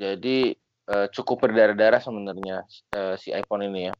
Jadi 0.00 0.56
uh, 0.88 1.06
cukup 1.12 1.46
berdarah-darah 1.46 2.00
sebenarnya 2.00 2.64
uh, 2.96 3.14
si 3.20 3.30
iPhone 3.30 3.68
ini 3.68 3.92
ya. 3.92 3.94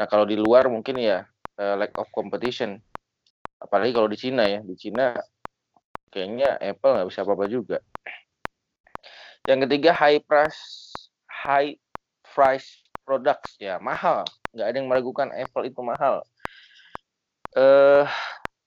Nah 0.00 0.06
kalau 0.08 0.24
di 0.24 0.34
luar 0.34 0.66
mungkin 0.72 0.96
ya 0.98 1.28
uh, 1.60 1.74
lack 1.76 1.92
of 2.00 2.08
competition. 2.10 2.80
Apalagi 3.60 3.92
kalau 3.96 4.08
di 4.10 4.18
Cina 4.20 4.44
ya, 4.44 4.60
di 4.60 4.76
Cina 4.76 5.16
kayaknya 6.12 6.60
Apple 6.60 6.92
nggak 6.94 7.08
bisa 7.10 7.20
apa-apa 7.26 7.46
juga. 7.48 7.78
Yang 9.44 9.68
ketiga 9.68 9.90
high 9.92 10.20
price 10.24 10.60
high 11.28 11.76
price 12.22 12.84
products 13.04 13.56
ya 13.60 13.76
mahal. 13.80 14.24
Nggak 14.54 14.66
ada 14.68 14.76
yang 14.76 14.88
meragukan 14.88 15.28
Apple 15.32 15.64
itu 15.68 15.80
mahal. 15.84 16.24
Eh 17.54 18.06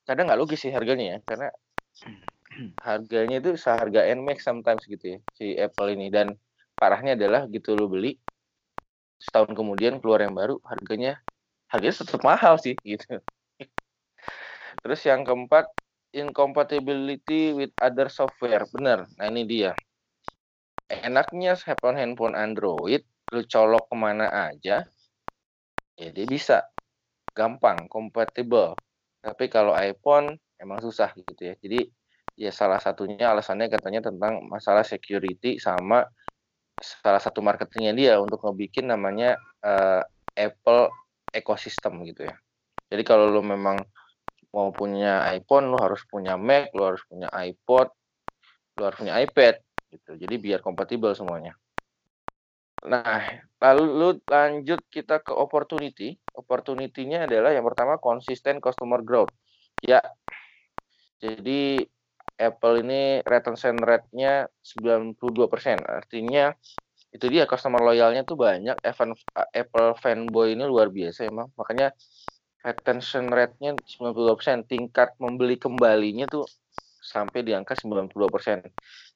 kadang 0.07 0.31
nggak 0.31 0.39
logis 0.39 0.63
sih 0.63 0.72
harganya 0.72 1.17
ya, 1.17 1.19
karena 1.27 1.48
harganya 2.81 3.38
itu 3.43 3.60
seharga 3.60 4.07
NMAX 4.07 4.46
sometimes 4.46 4.84
gitu 4.88 5.17
ya 5.17 5.19
si 5.36 5.53
Apple 5.60 5.93
ini 5.93 6.07
dan 6.10 6.38
parahnya 6.79 7.17
adalah 7.17 7.46
gitu 7.50 7.75
lo 7.75 7.89
beli 7.89 8.17
setahun 9.17 9.53
kemudian 9.53 9.98
keluar 10.01 10.22
yang 10.22 10.34
baru 10.38 10.62
harganya 10.65 11.22
harganya 11.69 11.96
tetap 11.98 12.22
mahal 12.24 12.55
sih 12.62 12.77
gitu 12.86 13.19
terus 14.88 15.03
yang 15.03 15.27
keempat 15.27 15.67
incompatibility 16.15 17.51
with 17.51 17.75
other 17.84 18.08
software. 18.08 18.63
Bener 18.72 19.03
nah 19.20 19.27
ini 19.27 19.44
dia. 19.44 19.75
Enaknya 20.88 21.60
handphone 21.60 22.00
handphone 22.00 22.36
Android 22.39 23.03
lu 23.36 23.44
colok 23.44 23.91
ke 23.91 23.96
mana 24.00 24.32
aja 24.48 24.88
ya 26.00 26.10
dia 26.15 26.24
bisa. 26.24 26.63
Gampang 27.36 27.91
kompatibel 27.91 28.79
tapi 29.20 29.51
kalau 29.51 29.75
iPhone 29.75 30.39
emang 30.56 30.79
susah 30.79 31.12
gitu 31.12 31.51
ya. 31.51 31.60
Jadi 31.60 31.91
ya 32.39 32.56
salah 32.56 32.79
satunya 32.79 33.27
alasannya 33.27 33.67
katanya 33.67 34.08
tentang 34.08 34.39
masalah 34.48 34.88
security 34.88 35.60
sama 35.60 36.08
salah 36.79 37.20
satu 37.20 37.44
marketingnya 37.44 37.91
dia 37.91 38.13
untuk 38.24 38.39
ngebikin 38.39 38.88
namanya 38.88 39.36
uh, 39.67 40.00
Apple 40.32 40.88
ekosistem 41.36 42.08
gitu 42.08 42.24
ya. 42.24 42.39
Jadi 42.88 43.03
kalau 43.03 43.27
lo 43.27 43.44
memang 43.44 43.84
mau 44.57 44.73
punya 44.73 45.21
iPhone, 45.37 45.69
lo 45.69 45.77
harus 45.77 46.01
punya 46.09 46.33
Mac, 46.33 46.73
lo 46.73 46.89
harus 46.89 47.05
punya 47.05 47.29
iPod, 47.29 47.93
lo 48.81 48.89
harus 48.89 48.97
punya 48.97 49.13
iPad 49.21 49.61
gitu. 49.93 50.17
Jadi 50.17 50.35
biar 50.41 50.65
kompatibel 50.65 51.13
semuanya. 51.13 51.53
Nah, 52.89 53.21
lalu 53.61 53.83
lu 53.85 54.09
lanjut 54.25 54.81
kita 54.89 55.21
ke 55.21 55.29
opportunity. 55.29 56.17
Opportunity-nya 56.33 57.29
adalah 57.29 57.53
yang 57.53 57.69
pertama 57.69 58.01
konsisten 58.01 58.57
customer 58.57 59.05
growth. 59.05 59.29
Ya. 59.85 60.01
Jadi 61.21 61.85
Apple 62.37 62.81
ini 62.81 63.21
retention 63.25 63.77
rate-nya 63.77 64.49
92%. 64.61 65.85
Artinya 65.85 66.53
itu 67.13 67.25
dia 67.29 67.45
customer 67.45 67.81
loyalnya 67.81 68.25
tuh 68.25 68.37
banyak 68.37 68.77
Apple 69.53 69.93
fanboy 70.01 70.53
ini 70.53 70.65
luar 70.65 70.89
biasa 70.93 71.29
emang 71.29 71.49
makanya 71.57 71.93
retention 72.67 73.31
rate-nya 73.31 73.79
92% 73.79 74.67
tingkat 74.67 75.15
membeli 75.24 75.55
kembalinya 75.55 76.27
tuh 76.27 76.43
sampai 77.00 77.47
di 77.47 77.55
angka 77.55 77.79
92% 77.79 78.12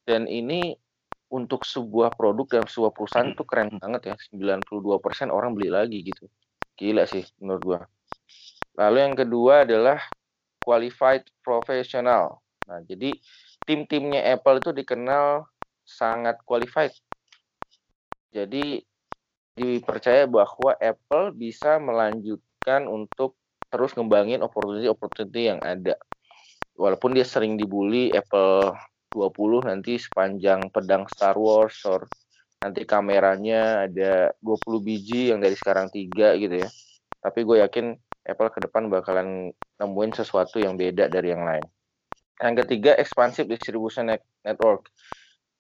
dan 0.08 0.24
ini 0.32 0.72
untuk 1.32 1.68
sebuah 1.68 2.16
produk 2.16 2.48
dan 2.48 2.64
sebuah 2.68 2.92
perusahaan 2.96 3.32
tuh 3.36 3.48
keren 3.48 3.76
banget 3.80 4.12
ya 4.12 4.16
92% 4.36 4.64
orang 5.32 5.56
beli 5.56 5.72
lagi 5.72 6.04
gitu. 6.04 6.28
Gila 6.76 7.08
sih 7.08 7.24
menurut 7.40 7.64
gua. 7.64 7.80
Lalu 8.76 8.98
yang 9.00 9.16
kedua 9.16 9.64
adalah 9.64 10.00
qualified 10.60 11.24
professional. 11.40 12.44
Nah 12.68 12.84
jadi 12.84 13.16
tim-timnya 13.64 14.28
Apple 14.36 14.60
itu 14.60 14.72
dikenal 14.76 15.48
sangat 15.88 16.40
qualified. 16.44 16.92
Jadi 18.32 18.84
dipercaya 19.56 20.28
bahwa 20.28 20.76
Apple 20.80 21.36
bisa 21.36 21.80
melanjutkan 21.80 22.88
untuk 22.88 23.40
terus 23.72 23.96
ngembangin 23.96 24.44
opportunity-opportunity 24.44 25.56
yang 25.56 25.60
ada. 25.64 25.96
Walaupun 26.76 27.16
dia 27.16 27.24
sering 27.24 27.56
dibully 27.56 28.12
Apple 28.12 28.76
20 29.16 29.68
nanti 29.68 29.96
sepanjang 30.00 30.72
pedang 30.72 31.08
Star 31.08 31.36
Wars 31.40 31.84
or 31.88 32.08
nanti 32.62 32.86
kameranya 32.86 33.90
ada 33.90 34.32
20 34.44 34.86
biji 34.86 35.34
yang 35.34 35.42
dari 35.42 35.56
sekarang 35.56 35.90
tiga 35.90 36.36
gitu 36.36 36.68
ya. 36.68 36.70
Tapi 37.24 37.40
gue 37.48 37.58
yakin 37.64 37.96
Apple 38.28 38.54
ke 38.54 38.60
depan 38.62 38.86
bakalan 38.92 39.50
nemuin 39.82 40.12
sesuatu 40.14 40.62
yang 40.62 40.78
beda 40.78 41.10
dari 41.10 41.34
yang 41.34 41.42
lain. 41.42 41.66
Yang 42.42 42.66
ketiga, 42.66 42.98
expansive 42.98 43.50
distribution 43.50 44.10
network. 44.46 44.90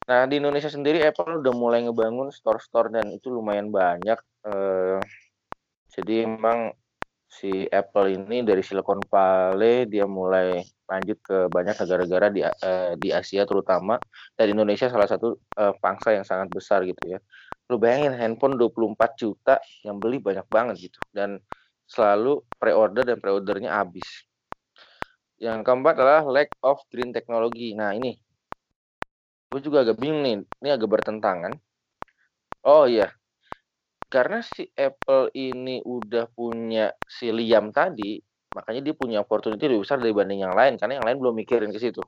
Nah, 0.09 0.25
di 0.25 0.41
Indonesia 0.41 0.69
sendiri 0.69 1.05
Apple 1.05 1.41
udah 1.41 1.53
mulai 1.53 1.85
ngebangun 1.85 2.33
store-store 2.33 2.89
dan 2.89 3.13
itu 3.13 3.29
lumayan 3.29 3.69
banyak. 3.69 4.17
Uh, 4.41 4.97
jadi 5.93 6.25
emang 6.25 6.73
si 7.31 7.63
Apple 7.71 8.11
ini 8.11 8.43
dari 8.43 8.59
Silicon 8.59 8.99
Valley 9.07 9.87
dia 9.87 10.03
mulai 10.03 10.59
lanjut 10.83 11.17
ke 11.23 11.47
banyak 11.47 11.79
negara-negara 11.79 12.27
di 12.27 12.43
uh, 12.43 12.93
di 12.99 13.15
Asia 13.15 13.47
terutama 13.47 13.95
dan 14.35 14.51
Indonesia 14.51 14.91
salah 14.91 15.07
satu 15.07 15.39
uh, 15.55 15.71
pangsa 15.79 16.11
yang 16.11 16.27
sangat 16.27 16.51
besar 16.51 16.83
gitu 16.83 16.99
ya. 17.07 17.23
Lu 17.71 17.79
bayangin 17.79 18.11
handphone 18.19 18.59
24 18.59 19.15
juta 19.15 19.55
yang 19.87 19.95
beli 19.95 20.19
banyak 20.19 20.43
banget 20.51 20.91
gitu 20.91 20.99
dan 21.15 21.39
selalu 21.87 22.43
pre-order 22.59 23.07
dan 23.07 23.17
pre-ordernya 23.23 23.79
habis. 23.79 24.27
Yang 25.39 25.63
keempat 25.63 25.95
adalah 25.95 26.27
lack 26.27 26.51
of 26.59 26.83
green 26.91 27.15
technology. 27.15 27.71
Nah, 27.71 27.95
ini 27.95 28.19
gue 29.51 29.59
juga 29.59 29.83
agak 29.83 29.99
bingung 29.99 30.23
nih 30.23 30.35
ini 30.63 30.69
agak 30.71 30.87
bertentangan 30.87 31.51
oh 32.63 32.87
iya 32.87 33.11
karena 34.13 34.39
si 34.43 34.63
Apple 34.87 35.31
ini 35.33 35.79
udah 35.95 36.25
punya 36.37 36.91
si 37.07 37.31
Liam 37.37 37.71
tadi 37.71 38.19
makanya 38.55 38.81
dia 38.91 38.95
punya 39.01 39.17
opportunity 39.23 39.63
lebih 39.71 39.81
besar 39.87 39.97
dibanding 40.03 40.43
yang 40.45 40.55
lain 40.59 40.75
karena 40.79 40.99
yang 40.99 41.05
lain 41.07 41.17
belum 41.23 41.35
mikirin 41.41 41.71
ke 41.71 41.79
situ. 41.79 42.03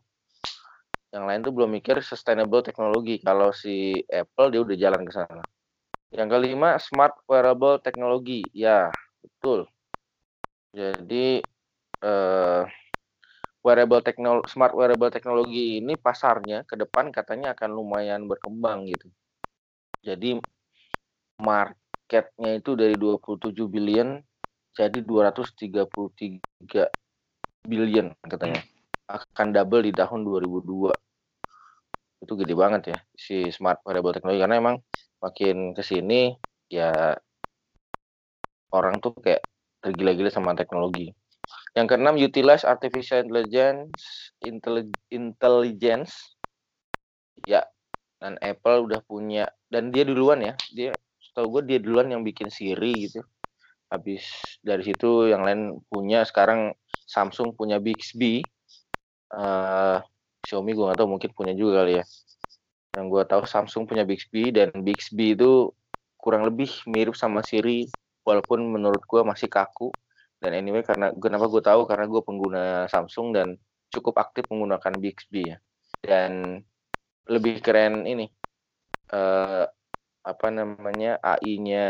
Yang 1.13 1.23
lain 1.29 1.39
tuh 1.45 1.53
belum 1.53 1.69
mikir 1.77 1.95
sustainable 2.01 2.65
teknologi. 2.65 3.21
Kalau 3.21 3.53
si 3.53 4.01
Apple 4.09 4.47
dia 4.51 4.61
udah 4.65 4.77
jalan 4.83 5.01
ke 5.07 5.13
sana. 5.13 5.43
Yang 6.13 6.29
kelima 6.33 6.69
smart 6.81 7.15
wearable 7.29 7.77
teknologi. 7.85 8.49
Ya 8.53 8.89
betul. 9.21 9.69
Jadi 10.73 11.45
eh, 12.03 12.63
wearable 13.65 14.01
teknologi 14.03 14.45
smart 14.51 14.73
wearable 14.75 15.11
teknologi 15.15 15.79
ini 15.79 15.93
pasarnya 15.95 16.67
ke 16.69 16.75
depan 16.75 17.09
katanya 17.15 17.55
akan 17.55 17.69
lumayan 17.77 18.21
berkembang 18.27 18.85
gitu. 18.91 19.07
Jadi 20.03 20.39
marketnya 21.43 22.63
itu 22.63 22.79
dari 22.79 22.95
27 22.95 23.51
billion 23.67 24.23
jadi 24.73 25.03
233 25.03 26.39
billion 27.67 28.15
katanya. 28.25 28.63
Akan 29.05 29.51
double 29.51 29.83
di 29.83 29.93
tahun 29.93 30.23
2002. 30.23 30.95
Itu 32.23 32.33
gede 32.39 32.55
banget 32.55 32.81
ya 32.87 32.97
si 33.13 33.51
smart 33.51 33.83
wearable 33.83 34.15
teknologi 34.15 34.39
karena 34.39 34.55
emang 34.57 34.79
makin 35.19 35.75
ke 35.75 35.83
sini 35.83 36.31
ya 36.71 37.19
orang 38.73 39.03
tuh 39.03 39.13
kayak 39.19 39.43
tergila-gila 39.83 40.31
sama 40.31 40.55
teknologi. 40.55 41.13
Yang 41.75 41.87
keenam, 41.93 42.15
utilize 42.17 42.63
artificial 42.63 43.21
intelligence, 43.25 44.31
intelligence. 45.11 46.13
Ya, 47.43 47.67
dan 48.21 48.39
Apple 48.39 48.87
udah 48.87 49.03
punya 49.03 49.51
dan 49.67 49.91
dia 49.91 50.07
duluan 50.07 50.39
ya. 50.39 50.53
Dia 50.71 50.95
setahu 51.33 51.57
gue 51.57 51.61
dia 51.73 51.79
duluan 51.81 52.13
yang 52.13 52.21
bikin 52.21 52.53
Siri 52.53 53.09
gitu. 53.09 53.25
Habis 53.89 54.21
dari 54.61 54.85
situ 54.85 55.33
yang 55.33 55.41
lain 55.41 55.81
punya 55.89 56.21
sekarang 56.21 56.77
Samsung 57.09 57.57
punya 57.57 57.81
Bixby. 57.81 58.45
Uh, 59.33 59.97
Xiaomi 60.45 60.77
gue 60.77 60.85
gak 60.85 61.01
tahu 61.01 61.09
mungkin 61.17 61.33
punya 61.33 61.57
juga 61.57 61.81
kali 61.81 61.97
ya. 61.97 62.05
Yang 62.93 63.05
gue 63.09 63.23
tahu 63.25 63.41
Samsung 63.49 63.89
punya 63.89 64.05
Bixby 64.05 64.53
dan 64.53 64.69
Bixby 64.85 65.33
itu 65.33 65.73
kurang 66.21 66.45
lebih 66.45 66.69
mirip 66.85 67.17
sama 67.17 67.41
Siri 67.41 67.89
walaupun 68.23 68.63
menurut 68.69 69.01
gue 69.03 69.21
masih 69.27 69.51
kaku 69.51 69.91
dan 70.39 70.55
anyway 70.55 70.79
karena 70.79 71.11
kenapa 71.11 71.51
gue 71.51 71.59
tahu 71.59 71.83
karena 71.83 72.07
gue 72.07 72.21
pengguna 72.23 72.63
Samsung 72.87 73.35
dan 73.35 73.47
cukup 73.91 74.15
aktif 74.23 74.47
menggunakan 74.47 74.95
Bixby 74.95 75.51
ya 75.51 75.57
dan 75.99 76.63
lebih 77.27 77.59
keren 77.59 78.07
ini 78.07 78.31
uh, 79.11 79.67
apa 80.23 80.47
namanya 80.49 81.19
AI-nya 81.19 81.87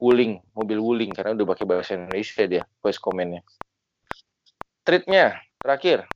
Wuling 0.00 0.40
mobil 0.56 0.80
Wuling 0.80 1.12
karena 1.12 1.36
udah 1.36 1.46
pakai 1.52 1.64
bahasa 1.68 1.92
Indonesia 1.92 2.44
dia 2.48 2.64
voice 2.80 2.96
command-nya. 2.96 3.44
Treatnya 4.80 5.36
terakhir. 5.60 6.08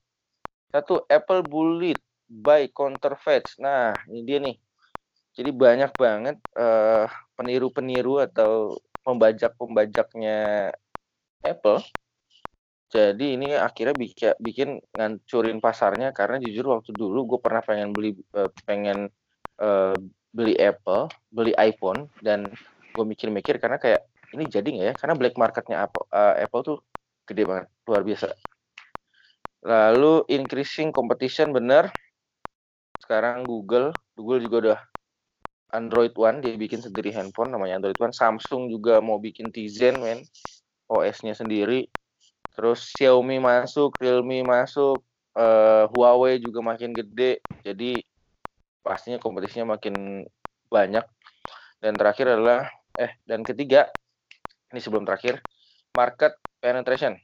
Satu 0.72 1.04
Apple 1.04 1.44
bullied 1.44 2.00
by 2.24 2.72
counterfeits. 2.72 3.60
Nah 3.60 3.92
ini 4.08 4.20
dia 4.24 4.40
nih. 4.40 4.56
Jadi 5.34 5.50
banyak 5.52 5.92
banget 5.98 6.36
uh, 6.56 7.10
peniru-peniru 7.36 8.24
atau 8.24 8.80
pembajak-pembajaknya 9.04 10.70
Apple. 11.44 11.84
Jadi 12.88 13.34
ini 13.36 13.52
akhirnya 13.58 13.92
bikin, 13.92 14.32
bikin 14.38 14.68
ngancurin 14.94 15.58
pasarnya 15.58 16.14
karena 16.14 16.38
jujur 16.40 16.78
waktu 16.78 16.94
dulu 16.94 17.36
gue 17.36 17.38
pernah 17.42 17.60
pengen 17.60 17.90
beli 17.90 18.14
uh, 18.38 18.48
pengen 18.64 19.10
uh, 19.58 19.98
beli 20.34 20.58
Apple, 20.58 21.06
beli 21.30 21.54
iPhone 21.54 22.10
dan 22.18 22.50
gue 22.94 23.04
mikir-mikir 23.06 23.62
karena 23.62 23.78
kayak 23.78 24.02
ini 24.34 24.50
jadi 24.50 24.66
nggak 24.66 24.86
ya? 24.90 24.94
Karena 24.98 25.14
black 25.14 25.38
marketnya 25.38 25.86
Apple, 25.86 26.10
uh, 26.10 26.34
Apple 26.34 26.62
tuh 26.66 26.78
gede 27.24 27.46
banget, 27.46 27.70
luar 27.86 28.02
biasa. 28.02 28.34
Lalu 29.64 30.26
increasing 30.28 30.90
competition 30.90 31.54
bener. 31.54 31.88
Sekarang 32.98 33.46
Google, 33.46 33.94
Google 34.18 34.42
juga 34.42 34.56
udah 34.60 34.80
Android 35.72 36.12
One 36.18 36.42
dia 36.42 36.58
bikin 36.58 36.82
sendiri 36.82 37.14
handphone 37.14 37.54
namanya 37.54 37.78
Android 37.80 37.96
One. 38.02 38.12
Samsung 38.12 38.68
juga 38.68 38.98
mau 38.98 39.22
bikin 39.22 39.54
Tizen 39.54 40.02
men. 40.02 40.20
OS-nya 40.84 41.32
sendiri. 41.32 41.88
Terus 42.54 42.86
Xiaomi 42.94 43.40
masuk, 43.40 43.96
Realme 43.98 44.44
masuk, 44.46 45.02
uh, 45.34 45.84
Huawei 45.90 46.38
juga 46.38 46.60
makin 46.62 46.94
gede. 46.94 47.42
Jadi 47.64 48.04
pastinya 48.84 49.16
kompetisinya 49.16 49.80
makin 49.80 50.28
banyak. 50.68 51.04
Dan 51.80 51.96
terakhir 51.96 52.36
adalah 52.36 52.68
eh 52.94 53.16
dan 53.24 53.42
ketiga 53.42 53.88
ini 54.70 54.78
sebelum 54.78 55.08
terakhir 55.08 55.40
market 55.96 56.36
penetration. 56.60 57.16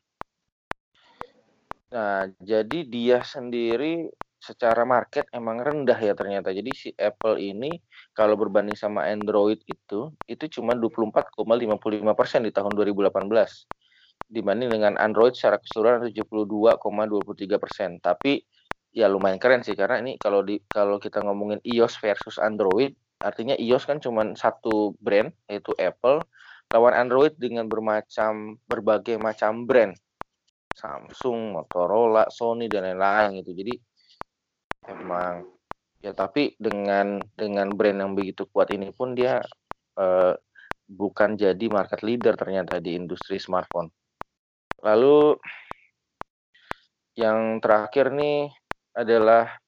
Nah, 1.90 2.30
jadi 2.38 2.86
dia 2.86 3.20
sendiri 3.20 4.08
secara 4.40 4.88
market 4.88 5.28
emang 5.36 5.60
rendah 5.60 6.00
ya 6.00 6.16
ternyata. 6.16 6.48
Jadi 6.48 6.72
si 6.72 6.88
Apple 6.96 7.36
ini 7.36 7.76
kalau 8.16 8.40
berbanding 8.40 8.78
sama 8.78 9.04
Android 9.04 9.60
itu 9.68 10.08
itu 10.24 10.44
cuma 10.58 10.72
24,55% 10.72 12.48
di 12.48 12.52
tahun 12.54 12.72
2018 12.72 13.12
dibanding 14.30 14.70
dengan 14.70 14.94
Android 14.96 15.34
secara 15.34 15.58
keseluruhan 15.58 16.08
72,23%. 16.08 17.98
Tapi 18.00 18.40
ya 18.90 19.06
lumayan 19.06 19.38
keren 19.38 19.62
sih 19.62 19.78
karena 19.78 20.02
ini 20.02 20.18
kalau 20.18 20.42
di 20.42 20.58
kalau 20.66 20.98
kita 20.98 21.22
ngomongin 21.22 21.62
iOS 21.62 21.98
versus 22.02 22.36
Android 22.42 22.94
artinya 23.22 23.54
iOS 23.54 23.86
kan 23.86 24.02
cuma 24.02 24.26
satu 24.34 24.98
brand 24.98 25.30
yaitu 25.46 25.70
Apple 25.78 26.24
lawan 26.70 26.94
Android 26.94 27.34
dengan 27.38 27.66
bermacam 27.66 28.58
berbagai 28.66 29.18
macam 29.18 29.66
brand 29.66 29.94
Samsung, 30.70 31.52
Motorola, 31.52 32.30
Sony 32.30 32.70
dan 32.70 32.86
lain-lain 32.86 33.42
gitu. 33.42 33.52
Jadi 33.52 33.74
emang 34.88 35.44
ya 36.00 36.16
tapi 36.16 36.56
dengan 36.56 37.20
dengan 37.36 37.68
brand 37.76 38.00
yang 38.00 38.12
begitu 38.16 38.48
kuat 38.48 38.72
ini 38.72 38.88
pun 38.94 39.12
dia 39.12 39.44
uh, 40.00 40.32
bukan 40.88 41.36
jadi 41.36 41.66
market 41.68 42.00
leader 42.00 42.34
ternyata 42.34 42.80
di 42.80 42.96
industri 42.96 43.36
smartphone. 43.36 43.92
Lalu 44.80 45.36
yang 47.20 47.60
terakhir 47.60 48.14
nih 48.16 48.48
adalah 48.94 49.58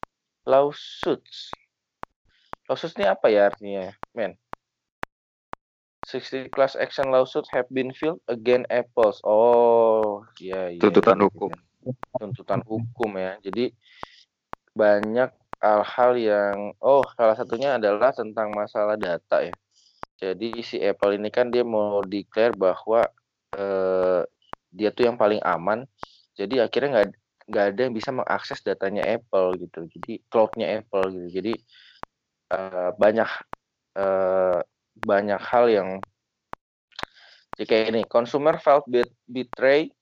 lawsuits. 0.46 1.54
Lawsuits 2.66 2.96
ini 2.98 3.06
apa 3.06 3.26
ya 3.30 3.50
artinya? 3.50 3.94
men. 4.14 4.36
60 6.02 6.50
class 6.50 6.74
action 6.74 7.14
lawsuit 7.14 7.46
have 7.54 7.70
been 7.70 7.94
filed 7.94 8.18
against 8.26 8.66
Apple. 8.68 9.14
Oh, 9.22 10.26
iya 10.42 10.74
iya. 10.74 10.82
Tuntutan 10.82 11.22
hukum. 11.22 11.54
Tuntutan 12.18 12.60
hukum 12.66 13.10
ya. 13.14 13.38
Jadi 13.38 13.70
banyak 14.74 15.30
hal-hal 15.62 16.12
yang 16.18 16.56
oh 16.82 17.06
salah 17.14 17.38
satunya 17.38 17.78
adalah 17.78 18.10
tentang 18.10 18.50
masalah 18.50 18.98
data 18.98 19.46
ya. 19.46 19.54
Jadi 20.18 20.58
si 20.66 20.82
Apple 20.82 21.22
ini 21.22 21.30
kan 21.30 21.54
dia 21.54 21.62
mau 21.62 22.02
declare 22.02 22.54
bahwa 22.54 23.06
eh, 23.54 24.22
dia 24.74 24.90
tuh 24.90 25.06
yang 25.06 25.14
paling 25.14 25.38
aman. 25.42 25.86
Jadi 26.34 26.58
akhirnya 26.58 26.88
nggak 26.98 27.08
nggak 27.52 27.76
ada 27.76 27.80
yang 27.84 27.94
bisa 27.94 28.10
mengakses 28.10 28.64
datanya 28.64 29.04
Apple 29.04 29.60
gitu. 29.60 29.84
Jadi 29.92 30.24
cloudnya 30.32 30.80
Apple 30.80 31.12
gitu. 31.12 31.28
Jadi 31.28 31.52
eh, 32.56 32.90
banyak 32.96 33.30
eh, 34.00 34.58
banyak 34.92 35.40
hal 35.40 35.64
yang 35.68 35.88
jika 37.60 37.92
ini 37.92 38.08
consumer 38.08 38.56
felt 38.56 38.88
betray 39.28 39.92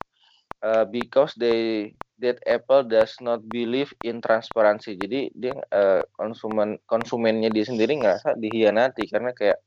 uh, 0.63 0.87
because 0.87 1.35
they 1.35 1.91
that 2.21 2.39
Apple 2.45 2.85
does 2.85 3.17
not 3.25 3.41
believe 3.49 3.91
in 4.05 4.21
transparency. 4.21 4.95
Jadi 4.95 5.33
dia 5.33 5.57
uh, 5.73 6.05
konsumen 6.15 6.77
konsumennya 6.85 7.49
dia 7.49 7.65
sendiri 7.65 7.97
nggak 7.99 8.37
dihianati 8.39 9.09
karena 9.09 9.33
kayak 9.33 9.59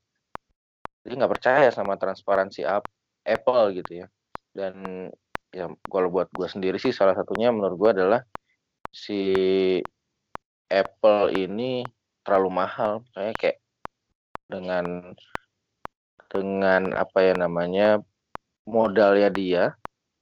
dia 1.04 1.14
nggak 1.18 1.32
percaya 1.36 1.68
sama 1.74 1.98
transparansi 2.00 2.64
Apple 3.26 3.64
gitu 3.76 4.04
ya. 4.04 4.06
Dan 4.54 5.06
ya 5.54 5.70
kalau 5.86 6.08
buat 6.10 6.26
gue 6.34 6.48
sendiri 6.50 6.82
sih 6.82 6.90
salah 6.90 7.14
satunya 7.14 7.54
menurut 7.54 7.76
gue 7.78 7.90
adalah 8.02 8.20
si 8.90 9.22
Apple 10.66 11.30
ini 11.30 11.86
terlalu 12.26 12.50
mahal. 12.50 13.06
Kayak 13.14 13.34
kayak 13.38 13.58
dengan 14.50 15.14
dengan 16.26 16.82
apa 16.98 17.18
ya 17.22 17.34
namanya 17.38 18.02
modalnya 18.66 19.30
dia 19.30 19.64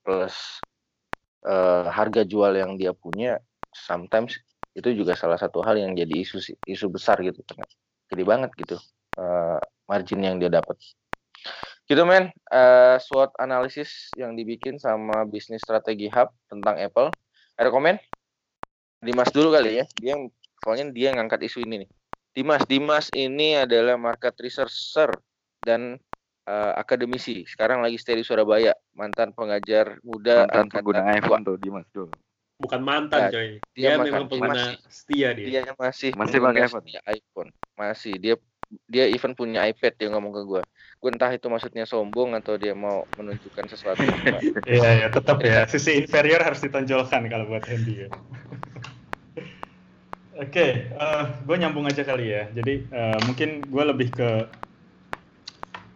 plus 0.05 0.61
uh, 1.47 1.89
harga 1.89 2.27
jual 2.27 2.53
yang 2.53 2.77
dia 2.77 2.93
punya 2.93 3.39
sometimes 3.73 4.37
itu 4.77 4.93
juga 4.93 5.17
salah 5.17 5.41
satu 5.41 5.65
hal 5.65 5.79
yang 5.81 5.93
jadi 5.97 6.21
isu 6.21 6.41
isu 6.69 6.87
besar 6.93 7.21
gitu 7.25 7.41
jadi 8.13 8.23
banget 8.25 8.51
gitu 8.57 8.77
uh, 9.17 9.61
margin 9.89 10.21
yang 10.21 10.37
dia 10.37 10.53
dapat 10.53 10.77
gitu 11.93 12.09
men 12.09 12.33
uh, 12.49 12.97
SWOT 12.97 13.37
analisis 13.37 14.09
yang 14.17 14.33
dibikin 14.33 14.81
sama 14.81 15.29
bisnis 15.29 15.61
strategi 15.61 16.09
hub 16.09 16.33
tentang 16.49 16.81
Apple 16.81 17.13
ada 17.61 17.69
komen 17.69 18.01
Dimas 19.05 19.29
dulu 19.29 19.53
kali 19.53 19.83
ya 19.83 19.85
dia 20.01 20.17
soalnya 20.65 20.89
dia 20.89 21.13
ngangkat 21.13 21.45
isu 21.45 21.61
ini 21.69 21.85
nih 21.85 21.91
Dimas 22.33 22.65
Dimas 22.65 23.13
ini 23.13 23.61
adalah 23.61 24.01
market 24.01 24.33
researcher 24.41 25.13
dan 25.61 26.01
uh, 26.49 26.73
akademisi. 26.81 27.45
Sekarang 27.45 27.85
lagi 27.85 28.01
stay 28.01 28.17
di 28.17 28.25
Surabaya, 28.25 28.73
mantan 28.97 29.37
pengajar 29.37 30.01
muda 30.01 30.49
mantan 30.49 30.73
pengguna 30.73 31.13
iPhone 31.13 31.43
tuh 31.45 31.57
Dimas 31.61 31.85
tuh. 31.93 32.09
Bukan 32.57 32.81
mantan, 32.81 33.27
nah, 33.27 33.31
coy. 33.35 33.59
Dia, 33.75 33.99
dia 33.99 34.01
memang 34.01 34.31
pengguna 34.31 34.55
masih, 34.55 34.75
setia 34.87 35.29
dia. 35.35 35.47
Dia 35.51 35.61
masih 35.75 36.11
masih 36.15 36.39
pakai 36.39 36.63
iPhone. 36.65 36.85
iPhone. 37.11 37.51
Masih. 37.75 38.15
Dia 38.17 38.35
dia 38.89 39.05
even 39.11 39.37
punya 39.37 39.67
iPad 39.69 39.93
dia 39.99 40.09
ngomong 40.09 40.33
ke 40.33 40.43
gue. 40.47 40.63
Entah 41.03 41.35
itu 41.35 41.51
maksudnya 41.51 41.83
sombong 41.83 42.39
atau 42.39 42.55
dia 42.55 42.79
mau 42.79 43.03
menunjukkan 43.19 43.67
sesuatu. 43.67 44.07
Iya, 44.63 44.91
ya 45.03 45.09
tetap 45.11 45.43
ya. 45.43 45.67
Sisi 45.67 45.99
inferior 45.99 46.39
harus 46.39 46.63
ditonjolkan 46.63 47.27
kalau 47.27 47.51
buat 47.51 47.67
Hendy 47.67 48.07
ya. 48.07 48.09
Oke, 50.39 50.49
okay, 50.49 50.71
uh, 50.95 51.03
eh, 51.03 51.25
gue 51.43 51.57
nyambung 51.59 51.91
aja 51.91 52.07
kali 52.07 52.31
ya. 52.31 52.47
Jadi 52.55 52.87
uh, 52.95 53.19
mungkin 53.27 53.67
gue 53.67 53.85
lebih 53.85 54.09
ke 54.15 54.31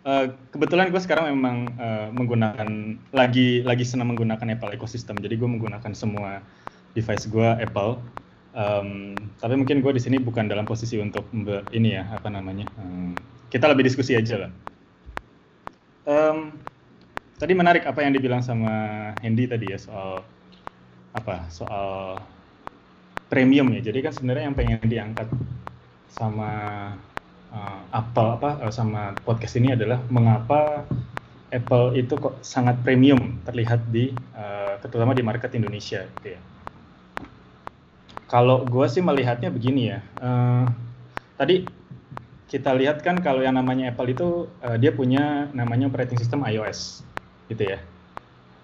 Uh, 0.07 0.31
kebetulan 0.55 0.95
gue 0.95 1.03
sekarang 1.03 1.35
memang 1.35 1.67
uh, 1.83 2.15
menggunakan 2.15 2.95
lagi 3.11 3.67
lagi 3.67 3.83
senang 3.83 4.15
menggunakan 4.15 4.55
Apple 4.55 4.71
ecosystem. 4.79 5.19
Jadi 5.19 5.35
gue 5.35 5.51
menggunakan 5.51 5.91
semua 5.99 6.47
device 6.95 7.27
gue 7.27 7.43
Apple. 7.43 7.99
Um, 8.55 9.19
tapi 9.43 9.59
mungkin 9.59 9.83
gue 9.83 9.91
di 9.91 9.99
sini 9.99 10.23
bukan 10.23 10.47
dalam 10.47 10.63
posisi 10.63 10.95
untuk 11.03 11.27
ini 11.75 11.99
ya 11.99 12.07
apa 12.07 12.31
namanya. 12.31 12.71
Um, 12.79 13.19
kita 13.51 13.67
lebih 13.67 13.83
diskusi 13.83 14.15
aja 14.15 14.47
lah. 14.47 14.51
Um, 16.07 16.55
tadi 17.35 17.53
menarik 17.53 17.83
apa 17.83 17.99
yang 18.07 18.15
dibilang 18.15 18.39
sama 18.39 18.71
Hendy 19.19 19.51
tadi 19.51 19.75
ya 19.75 19.79
soal 19.83 20.23
apa 21.11 21.51
soal 21.51 22.23
premium 23.27 23.75
ya. 23.75 23.91
Jadi 23.91 23.99
kan 24.07 24.13
sebenarnya 24.15 24.47
yang 24.47 24.57
pengen 24.57 24.87
diangkat 24.87 25.29
sama 26.07 26.51
uh, 27.51 27.81
Apple 27.91 28.39
apa 28.39 28.63
uh, 28.63 28.71
sama 28.71 29.19
podcast 29.27 29.59
ini 29.59 29.75
adalah 29.75 29.99
mengapa 30.07 30.87
Apple 31.51 31.99
itu 31.99 32.15
kok 32.19 32.39
sangat 32.43 32.79
premium 32.87 33.43
terlihat 33.43 33.83
di 33.91 34.15
uh, 34.35 34.79
terutama 34.79 35.11
di 35.11 35.27
market 35.27 35.51
Indonesia 35.59 36.07
gitu 36.07 36.39
ya. 36.39 36.41
Kalau 38.27 38.67
gue 38.67 38.87
sih 38.91 39.03
melihatnya 39.03 39.51
begini 39.51 39.83
ya. 39.91 40.01
Uh, 40.23 40.67
tadi 41.35 41.67
kita 42.47 42.71
lihat 42.79 43.03
kan 43.03 43.21
kalau 43.23 43.43
yang 43.43 43.59
namanya 43.59 43.91
Apple 43.91 44.11
itu 44.11 44.29
uh, 44.63 44.79
dia 44.79 44.95
punya 44.95 45.51
namanya 45.51 45.91
operating 45.91 46.19
system 46.19 46.47
iOS 46.47 47.03
gitu 47.51 47.75
ya. 47.75 47.79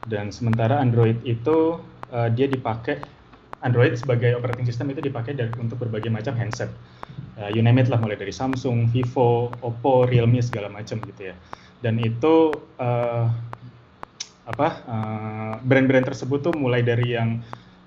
Dan 0.06 0.30
sementara 0.34 0.78
Android 0.78 1.18
itu 1.26 1.78
uh, 2.10 2.28
dia 2.30 2.46
dipakai 2.46 3.02
Android 3.62 3.94
sebagai 3.94 4.34
operating 4.34 4.66
system 4.66 4.90
itu 4.90 5.02
dipakai 5.02 5.38
dari, 5.38 5.54
untuk 5.58 5.78
berbagai 5.78 6.10
macam 6.10 6.34
handset 6.34 6.70
uh, 7.38 7.50
you 7.50 7.62
name 7.62 7.78
it 7.80 7.88
lah 7.88 7.98
mulai 7.98 8.18
dari 8.18 8.34
Samsung, 8.34 8.90
Vivo, 8.90 9.54
Oppo, 9.62 10.04
Realme 10.08 10.42
segala 10.42 10.68
macam 10.68 11.00
gitu 11.02 11.32
ya. 11.32 11.34
Dan 11.82 11.98
itu 11.98 12.62
uh, 12.78 13.26
apa 14.42 14.68
uh, 14.86 15.54
brand-brand 15.62 16.06
tersebut 16.06 16.42
tuh 16.42 16.54
mulai 16.54 16.82
dari 16.82 17.14
yang 17.14 17.42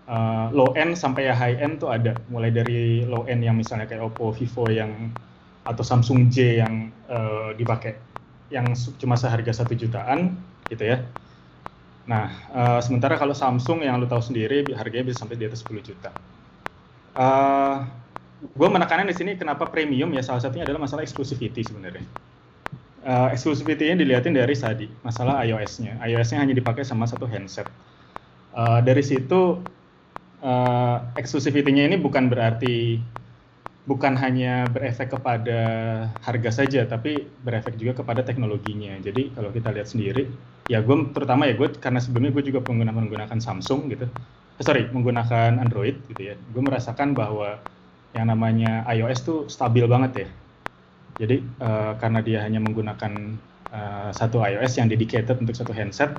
uh, 0.08 0.48
low 0.56 0.72
end 0.76 0.96
sampai 0.96 1.32
ya 1.32 1.36
high 1.36 1.60
end 1.60 1.80
tuh 1.80 1.92
ada. 1.92 2.20
Mulai 2.32 2.52
dari 2.52 3.04
low 3.08 3.28
end 3.28 3.44
yang 3.44 3.56
misalnya 3.56 3.88
kayak 3.88 4.04
Oppo, 4.04 4.36
Vivo 4.36 4.68
yang 4.72 5.12
atau 5.66 5.82
Samsung 5.82 6.30
J 6.30 6.62
yang 6.62 6.94
uh, 7.10 7.52
dipakai 7.58 7.98
yang 8.54 8.78
cuma 9.02 9.18
seharga 9.18 9.50
satu 9.50 9.74
jutaan 9.74 10.38
gitu 10.70 10.86
ya. 10.86 11.02
Nah, 12.06 12.30
uh, 12.54 12.80
sementara 12.86 13.18
kalau 13.18 13.34
Samsung 13.34 13.82
yang 13.82 13.98
lu 13.98 14.06
tahu 14.06 14.22
sendiri 14.22 14.62
harganya 14.78 15.10
bisa 15.10 15.26
sampai 15.26 15.42
di 15.42 15.50
atas 15.50 15.66
10 15.66 15.82
juta. 15.82 16.14
Uh, 17.18 17.82
gue 18.54 18.70
menekankan 18.70 19.10
di 19.10 19.16
sini 19.18 19.34
kenapa 19.34 19.66
premium 19.66 20.14
ya 20.14 20.22
salah 20.22 20.44
satunya 20.44 20.70
adalah 20.70 20.86
masalah 20.86 21.02
exclusivity 21.02 21.66
sebenarnya. 21.66 22.06
Uh, 23.06 23.30
exclusivity-nya 23.34 24.02
dilihatin 24.02 24.34
dari 24.34 24.54
tadi 24.54 24.86
masalah 25.02 25.42
iOS-nya. 25.46 25.98
iOS-nya 26.06 26.42
hanya 26.42 26.54
dipakai 26.54 26.86
sama 26.86 27.10
satu 27.10 27.26
handset. 27.26 27.70
Uh, 28.54 28.82
dari 28.86 29.02
situ 29.02 29.62
uh, 30.46 30.98
exclusivity-nya 31.18 31.90
ini 31.90 31.98
bukan 31.98 32.30
berarti 32.30 33.02
bukan 33.86 34.18
hanya 34.18 34.66
berefek 34.74 35.14
kepada 35.14 35.60
harga 36.26 36.52
saja, 36.66 36.90
tapi 36.90 37.30
berefek 37.46 37.78
juga 37.78 38.02
kepada 38.02 38.26
teknologinya. 38.26 38.98
Jadi 38.98 39.30
kalau 39.38 39.54
kita 39.54 39.70
lihat 39.70 39.88
sendiri, 39.90 40.26
ya 40.66 40.82
gue 40.82 41.14
terutama 41.14 41.46
ya 41.46 41.54
gue 41.54 41.70
karena 41.78 42.02
sebelumnya 42.02 42.34
gue 42.34 42.50
juga 42.50 42.66
pengguna 42.66 42.90
menggunakan 42.90 43.38
Samsung 43.38 43.94
gitu, 43.94 44.10
eh, 44.58 44.64
sorry 44.66 44.90
menggunakan 44.90 45.62
Android 45.62 46.02
gitu 46.10 46.34
ya, 46.34 46.36
gue 46.36 46.62
merasakan 46.66 47.14
bahwa 47.14 47.62
yang 48.18 48.26
namanya 48.32 48.88
iOS 48.90 49.20
tuh 49.28 49.40
stabil 49.52 49.86
banget 49.86 50.12
ya. 50.26 50.30
Jadi 51.16 51.40
uh, 51.64 51.96
karena 51.96 52.20
dia 52.20 52.44
hanya 52.44 52.60
menggunakan 52.60 53.40
uh, 53.72 54.12
satu 54.12 54.44
iOS 54.44 54.82
yang 54.82 54.92
dedicated 54.92 55.40
untuk 55.40 55.56
satu 55.56 55.72
handset 55.72 56.12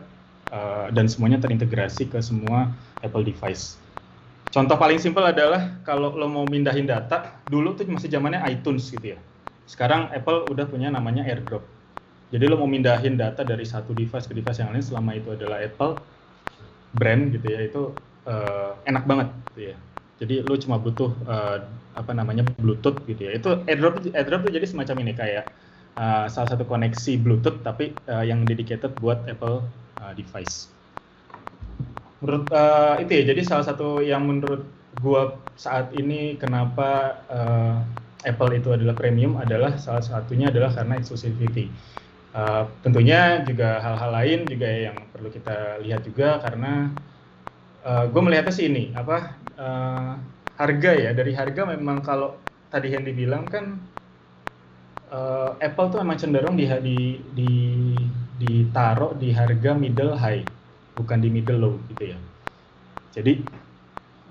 uh, 0.48 0.88
dan 0.92 1.04
semuanya 1.04 1.36
terintegrasi 1.42 2.08
ke 2.08 2.20
semua 2.24 2.72
Apple 3.04 3.24
device. 3.24 3.76
Contoh 4.54 4.78
paling 4.78 4.96
simpel 4.96 5.26
adalah 5.26 5.82
kalau 5.84 6.16
lo 6.16 6.30
mau 6.30 6.46
mindahin 6.48 6.88
data, 6.88 7.42
dulu 7.44 7.76
tuh 7.76 7.84
masih 7.90 8.08
zamannya 8.08 8.40
iTunes 8.48 8.88
gitu 8.88 9.14
ya. 9.14 9.18
Sekarang 9.66 10.08
Apple 10.14 10.48
udah 10.48 10.64
punya 10.70 10.88
namanya 10.88 11.26
AirDrop. 11.26 11.60
Jadi 12.32 12.44
lo 12.46 12.58
mau 12.58 12.70
mindahin 12.70 13.18
data 13.18 13.42
dari 13.46 13.66
satu 13.66 13.94
device 13.94 14.26
ke 14.26 14.34
device 14.34 14.58
yang 14.62 14.70
lain 14.74 14.82
selama 14.82 15.14
itu 15.14 15.34
adalah 15.34 15.62
Apple 15.62 15.98
brand 16.96 17.34
gitu 17.34 17.46
ya, 17.46 17.60
itu 17.66 17.82
uh, 18.26 18.78
enak 18.86 19.04
banget 19.04 19.28
gitu 19.52 19.60
ya. 19.74 19.76
Jadi 20.16 20.34
lu 20.40 20.56
cuma 20.56 20.80
butuh 20.80 21.12
uh, 21.28 21.60
apa 21.92 22.12
namanya 22.16 22.46
Bluetooth 22.56 23.04
gitu 23.04 23.28
ya. 23.28 23.36
Itu 23.36 23.60
AirDrop 23.68 24.08
AirDrop 24.14 24.48
itu 24.48 24.62
jadi 24.62 24.66
semacam 24.66 24.96
ini 25.04 25.12
kayak 25.12 25.44
uh, 25.98 26.26
salah 26.30 26.48
satu 26.48 26.64
koneksi 26.64 27.20
Bluetooth 27.20 27.60
tapi 27.60 27.92
uh, 28.08 28.24
yang 28.24 28.48
dedicated 28.48 28.96
buat 28.96 29.26
Apple 29.28 29.66
uh, 30.00 30.12
device. 30.16 30.75
Menurut 32.20 32.44
uh, 32.52 32.96
itu 33.02 33.12
ya. 33.12 33.22
Jadi 33.32 33.40
salah 33.44 33.66
satu 33.66 34.00
yang 34.00 34.24
menurut 34.24 34.62
gua 35.02 35.36
saat 35.56 35.92
ini 35.92 36.36
kenapa 36.40 37.20
uh, 37.28 37.76
Apple 38.24 38.58
itu 38.58 38.72
adalah 38.72 38.96
premium 38.96 39.36
adalah 39.38 39.76
salah 39.76 40.02
satunya 40.04 40.48
adalah 40.52 40.72
karena 40.72 40.98
exclusivity. 40.98 41.70
Uh, 42.36 42.68
tentunya 42.84 43.40
juga 43.48 43.80
hal-hal 43.80 44.10
lain 44.12 44.38
juga 44.52 44.68
yang 44.68 44.96
perlu 45.08 45.32
kita 45.32 45.80
lihat 45.80 46.04
juga 46.04 46.36
karena 46.44 46.92
uh, 47.86 48.04
gue 48.12 48.20
melihatnya 48.20 48.52
sih 48.52 48.68
ini 48.68 48.92
apa 48.92 49.16
uh, 49.56 50.12
harga 50.60 50.90
ya 50.92 51.10
dari 51.16 51.32
harga 51.32 51.62
memang 51.64 52.04
kalau 52.04 52.36
tadi 52.68 52.92
yang 52.92 53.08
dibilang 53.08 53.48
kan 53.48 53.80
uh, 55.12 55.56
Apple 55.62 55.88
tuh 55.92 55.98
memang 56.02 56.18
cenderung 56.20 56.56
di, 56.60 56.66
di, 56.82 56.98
di 57.32 57.52
ditaruh 58.36 59.16
di 59.16 59.32
harga 59.32 59.72
middle 59.72 60.12
high, 60.12 60.44
bukan 60.96 61.20
di 61.20 61.28
middle 61.28 61.60
low 61.60 61.74
gitu 61.92 62.16
ya. 62.16 62.18
Jadi 63.12 63.44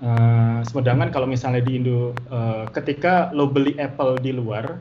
uh, 0.02 0.60
sedangkan 0.66 1.10
kalau 1.14 1.26
misalnya 1.30 1.62
di 1.62 1.78
Indo, 1.78 2.14
uh, 2.30 2.66
ketika 2.74 3.30
lo 3.30 3.48
beli 3.50 3.78
Apple 3.78 4.18
di 4.22 4.30
luar, 4.34 4.78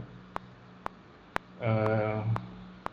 uh, 1.62 2.22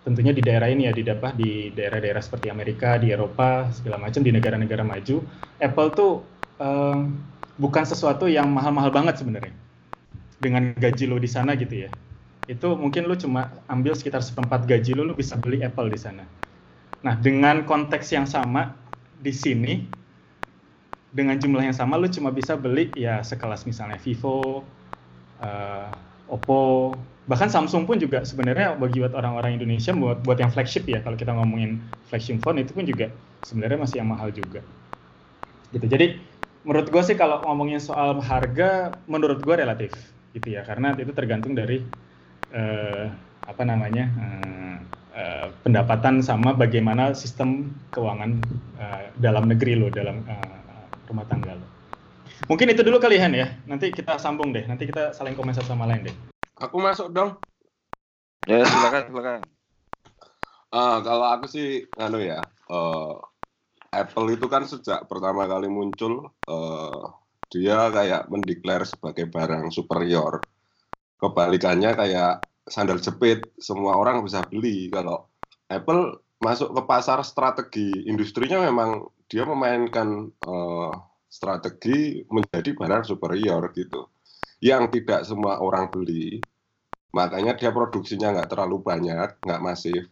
tentunya 0.05 0.33
di 0.37 0.43
daerah 0.45 0.69
ini 0.69 0.89
ya 0.89 0.93
di 0.93 1.03
apa 1.09 1.33
di 1.33 1.73
daerah-daerah 1.73 2.23
seperti 2.23 2.53
Amerika, 2.53 3.01
di 3.01 3.13
Eropa 3.13 3.69
segala 3.73 3.97
macam 3.97 4.21
di 4.21 4.31
negara-negara 4.33 4.85
maju, 4.85 5.25
Apple 5.61 5.89
tuh 5.97 6.13
uh, 6.61 7.01
bukan 7.57 7.85
sesuatu 7.85 8.29
yang 8.29 8.49
mahal-mahal 8.49 8.93
banget 8.93 9.21
sebenarnya 9.21 9.55
dengan 10.43 10.75
gaji 10.75 11.07
lo 11.07 11.17
di 11.23 11.31
sana 11.31 11.55
gitu 11.55 11.87
ya. 11.87 11.91
Itu 12.51 12.75
mungkin 12.75 13.07
lo 13.07 13.15
cuma 13.15 13.55
ambil 13.71 13.95
sekitar 13.95 14.21
seperempat 14.21 14.67
gaji 14.67 14.99
lo, 14.99 15.07
lo 15.07 15.15
bisa 15.15 15.39
beli 15.39 15.63
Apple 15.63 15.87
di 15.93 16.01
sana. 16.01 16.27
Nah 17.07 17.15
dengan 17.19 17.63
konteks 17.63 18.11
yang 18.11 18.27
sama 18.27 18.75
di 19.23 19.33
sini 19.33 19.75
dengan 21.15 21.39
jumlah 21.39 21.63
yang 21.63 21.77
sama 21.77 22.01
lo 22.01 22.09
cuma 22.11 22.33
bisa 22.35 22.59
beli 22.59 22.91
ya 22.97 23.21
sekelas 23.23 23.69
misalnya 23.69 24.01
Vivo, 24.01 24.65
uh, 25.39 25.89
Oppo, 26.27 26.97
bahkan 27.29 27.53
Samsung 27.53 27.85
pun 27.85 28.01
juga 28.01 28.25
sebenarnya 28.25 28.75
bagi 28.81 28.99
buat 28.99 29.13
orang-orang 29.13 29.61
Indonesia 29.61 29.93
buat 29.93 30.25
buat 30.25 30.41
yang 30.41 30.51
flagship 30.51 30.89
ya 30.89 31.05
kalau 31.05 31.15
kita 31.15 31.31
ngomongin 31.37 31.79
flagship 32.09 32.41
phone 32.41 32.65
itu 32.65 32.73
pun 32.73 32.89
juga 32.89 33.13
sebenarnya 33.45 33.79
masih 33.79 33.97
yang 34.01 34.09
mahal 34.09 34.33
juga. 34.33 34.65
Gitu. 35.71 35.85
Jadi 35.87 36.17
menurut 36.65 36.89
gue 36.89 37.03
sih 37.05 37.15
kalau 37.15 37.45
ngomongin 37.45 37.79
soal 37.79 38.19
harga 38.25 38.97
menurut 39.05 39.45
gue 39.45 39.55
relatif 39.55 39.93
gitu 40.33 40.57
ya. 40.57 40.65
Karena 40.65 40.97
itu 40.97 41.13
tergantung 41.13 41.53
dari 41.53 41.85
uh, 42.57 43.07
apa 43.45 43.63
namanya 43.69 44.05
uh, 44.17 44.77
uh, 45.23 45.47
pendapatan 45.63 46.19
sama 46.19 46.51
bagaimana 46.59 47.15
sistem 47.15 47.71
keuangan 47.95 48.43
uh, 48.83 49.07
dalam 49.23 49.47
negeri 49.47 49.79
lo 49.79 49.87
dalam 49.87 50.27
uh, 50.27 50.85
rumah 51.07 51.23
tangga 51.31 51.55
lo 51.55 51.67
mungkin 52.51 52.75
itu 52.75 52.83
dulu 52.83 52.99
kalian 52.99 53.31
ya 53.39 53.55
nanti 53.71 53.95
kita 53.95 54.19
sambung 54.19 54.51
deh 54.51 54.67
nanti 54.67 54.91
kita 54.91 55.15
saling 55.15 55.39
komen 55.39 55.55
satu 55.55 55.71
sama 55.71 55.87
lain 55.87 56.11
deh 56.11 56.17
Aku 56.63 56.79
masuk 56.79 57.11
dong. 57.11 57.43
Ya 58.47 58.63
silakan 58.63 59.03
silakan. 59.11 59.41
Uh, 60.71 60.99
kalau 61.03 61.27
aku 61.35 61.51
sih 61.51 61.91
anu 61.99 62.23
ya, 62.23 62.47
uh, 62.71 63.19
Apple 63.91 64.39
itu 64.39 64.47
kan 64.47 64.65
sejak 64.65 65.05
pertama 65.11 65.45
kali 65.45 65.69
muncul 65.69 66.31
uh, 66.49 67.13
dia 67.51 67.91
kayak 67.91 68.31
mendeklar 68.31 68.87
sebagai 68.87 69.27
barang 69.27 69.75
superior. 69.75 70.39
Kebalikannya 71.19 71.99
kayak 71.99 72.47
sandal 72.67 73.03
jepit, 73.03 73.43
semua 73.59 73.99
orang 73.99 74.23
bisa 74.23 74.43
beli. 74.47 74.91
Kalau 74.93 75.27
Apple 75.71 76.23
masuk 76.43 76.75
ke 76.75 76.83
pasar 76.85 77.23
strategi 77.23 77.91
industrinya 78.11 78.59
memang 78.59 79.07
dia 79.31 79.47
memainkan 79.47 80.27
uh, 80.43 80.91
strategi 81.31 82.27
menjadi 82.29 82.75
barang 82.75 83.07
superior 83.07 83.71
gitu. 83.73 84.11
Yang 84.63 85.01
tidak 85.01 85.21
semua 85.27 85.59
orang 85.59 85.91
beli 85.91 86.39
makanya 87.13 87.53
dia 87.55 87.69
produksinya 87.69 88.33
nggak 88.33 88.51
terlalu 88.51 88.83
banyak 88.83 89.39
nggak 89.41 89.63
masif. 89.63 90.11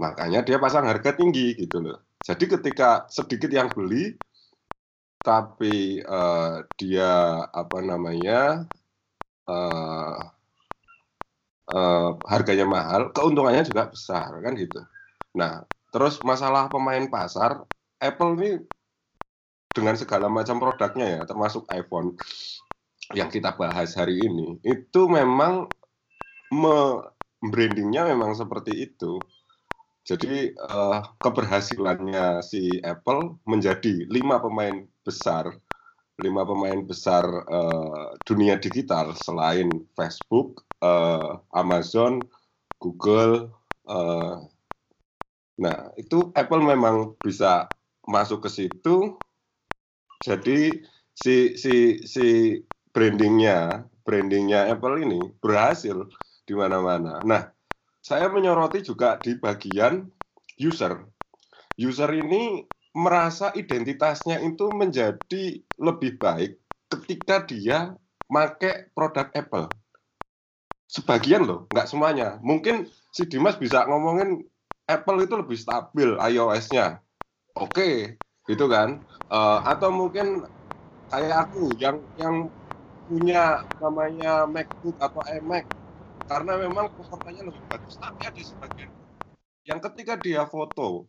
Makanya 0.00 0.42
dia 0.42 0.56
pasang 0.56 0.88
harga 0.88 1.12
tinggi 1.14 1.54
gitu 1.54 1.80
loh. 1.80 2.02
Jadi 2.20 2.44
ketika 2.50 3.08
sedikit 3.08 3.48
yang 3.52 3.70
beli 3.72 4.16
tapi 5.20 6.00
uh, 6.00 6.64
dia 6.80 7.44
apa 7.52 7.78
namanya 7.84 8.64
uh, 9.44 10.16
uh, 11.72 12.18
harganya 12.26 12.66
mahal 12.66 13.10
keuntungannya 13.14 13.66
juga 13.66 13.90
besar 13.90 14.30
kan 14.42 14.52
gitu 14.54 14.80
nah 15.34 15.64
terus 15.94 16.22
masalah 16.22 16.66
pemain 16.70 17.06
pasar 17.06 17.64
Apple 18.02 18.34
ini 18.38 18.50
dengan 19.70 19.94
segala 19.94 20.26
macam 20.26 20.58
produknya 20.58 21.06
ya 21.18 21.22
termasuk 21.26 21.66
iPhone 21.70 22.18
yang 23.14 23.30
kita 23.30 23.54
bahas 23.54 23.94
hari 23.98 24.22
ini 24.22 24.58
itu 24.62 25.06
memang 25.10 25.66
brandingnya 27.40 28.04
memang 28.04 28.36
seperti 28.36 28.90
itu. 28.90 29.16
Jadi 30.04 30.52
uh, 30.56 31.00
keberhasilannya 31.22 32.42
si 32.42 32.82
Apple 32.82 33.38
menjadi 33.46 34.08
lima 34.10 34.42
pemain 34.42 34.82
besar, 35.06 35.54
lima 36.18 36.42
pemain 36.42 36.82
besar 36.82 37.22
uh, 37.46 38.16
dunia 38.26 38.58
digital 38.58 39.14
selain 39.14 39.70
Facebook, 39.94 40.66
uh, 40.82 41.40
Amazon, 41.54 42.20
Google. 42.80 43.52
Uh, 43.88 44.44
nah 45.60 45.92
itu 45.96 46.32
Apple 46.32 46.64
memang 46.64 47.16
bisa 47.20 47.68
masuk 48.08 48.48
ke 48.48 48.50
situ. 48.50 49.16
Jadi 50.20 50.84
si 51.16 51.56
si 51.56 52.04
si 52.04 52.56
brandingnya 52.92 53.84
brandingnya 54.04 54.72
Apple 54.72 55.04
ini 55.04 55.20
berhasil 55.38 56.08
di 56.44 56.54
mana-mana. 56.56 57.22
Nah, 57.22 57.46
saya 58.02 58.26
menyoroti 58.26 58.82
juga 58.82 59.20
di 59.22 59.38
bagian 59.38 60.08
user. 60.58 61.06
User 61.78 62.10
ini 62.10 62.66
merasa 62.90 63.54
identitasnya 63.54 64.42
itu 64.42 64.66
menjadi 64.74 65.62
lebih 65.78 66.18
baik 66.18 66.58
ketika 66.90 67.46
dia 67.46 67.94
make 68.26 68.90
produk 68.92 69.30
Apple. 69.30 69.70
Sebagian 70.90 71.46
loh, 71.46 71.60
nggak 71.70 71.86
semuanya. 71.86 72.28
Mungkin 72.42 72.90
si 73.14 73.22
Dimas 73.30 73.54
bisa 73.54 73.86
ngomongin 73.86 74.42
Apple 74.90 75.22
itu 75.22 75.34
lebih 75.38 75.54
stabil 75.54 76.10
iOS-nya. 76.18 76.98
Oke, 77.54 78.18
gitu 78.50 78.66
kan. 78.66 79.06
Uh, 79.30 79.62
atau 79.62 79.94
mungkin 79.94 80.42
kayak 81.10 81.50
aku 81.50 81.78
yang 81.78 82.02
yang 82.18 82.36
punya 83.06 83.62
namanya 83.78 84.46
MacBook 84.50 84.98
atau 84.98 85.22
iMac 85.30 85.66
karena 86.30 86.52
memang 86.58 86.90
performanya 86.94 87.42
lebih 87.46 87.62
bagus. 87.70 87.94
Tapi 87.98 88.26
ada 88.26 88.42
sebagian 88.42 88.90
yang 89.68 89.80
ketika 89.80 90.16
dia 90.18 90.42
foto 90.48 91.06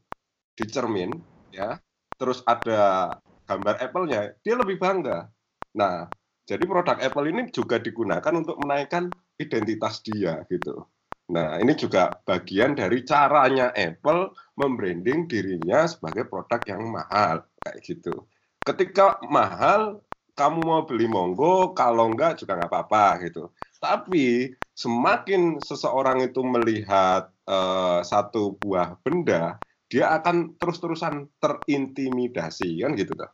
di 0.58 0.66
cermin, 0.68 1.18
ya, 1.50 1.80
terus 2.20 2.44
ada 2.46 3.16
gambar 3.48 3.76
Apple-nya, 3.80 4.36
dia 4.44 4.56
lebih 4.60 4.78
bangga. 4.78 5.32
Nah, 5.76 6.12
jadi 6.46 6.64
produk 6.68 7.00
Apple 7.00 7.28
ini 7.32 7.48
juga 7.50 7.80
digunakan 7.80 8.34
untuk 8.36 8.60
menaikkan 8.60 9.16
identitas 9.42 10.02
dia 10.06 10.46
gitu. 10.52 10.86
Nah, 11.32 11.58
ini 11.64 11.74
juga 11.80 12.20
bagian 12.28 12.76
dari 12.76 13.08
caranya 13.08 13.72
Apple 13.72 14.36
membranding 14.60 15.32
dirinya 15.32 15.88
sebagai 15.88 16.28
produk 16.28 16.60
yang 16.68 16.92
mahal 16.92 17.48
kayak 17.64 17.80
gitu. 17.88 18.28
Ketika 18.68 19.18
mahal, 19.32 20.04
kamu 20.36 20.60
mau 20.60 20.84
beli 20.84 21.08
monggo, 21.08 21.72
kalau 21.72 22.12
enggak 22.12 22.36
juga 22.42 22.60
nggak 22.60 22.72
apa-apa 22.72 23.06
gitu. 23.26 23.48
Tapi 23.80 24.52
semakin 24.76 25.64
seseorang 25.64 26.20
itu 26.28 26.42
melihat 26.44 27.32
uh, 27.48 28.04
satu 28.04 28.60
buah 28.60 29.00
benda, 29.00 29.64
dia 29.92 30.12
akan 30.18 30.56
terus-terusan 30.60 31.32
terintimidasi 31.40 32.84
kan 32.84 32.92
gitu 33.00 33.16
tuh. 33.16 33.32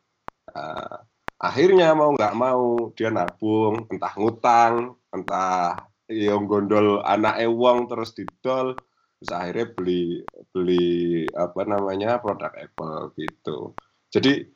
Uh, 0.54 0.98
akhirnya 1.42 1.94
mau 1.98 2.14
nggak 2.14 2.34
mau 2.38 2.94
dia 2.98 3.10
nabung, 3.14 3.86
entah 3.90 4.14
ngutang, 4.18 4.98
entah 5.14 5.86
yang 6.08 6.48
gondol 6.48 7.04
anak 7.04 7.40
ewong 7.44 7.92
terus 7.92 8.16
didol, 8.16 8.76
terus 9.20 9.32
akhirnya 9.32 9.66
beli 9.76 10.02
beli 10.56 11.28
apa 11.36 11.62
namanya 11.68 12.20
produk 12.24 12.52
Apple 12.56 13.12
gitu. 13.20 13.76
Jadi 14.12 14.48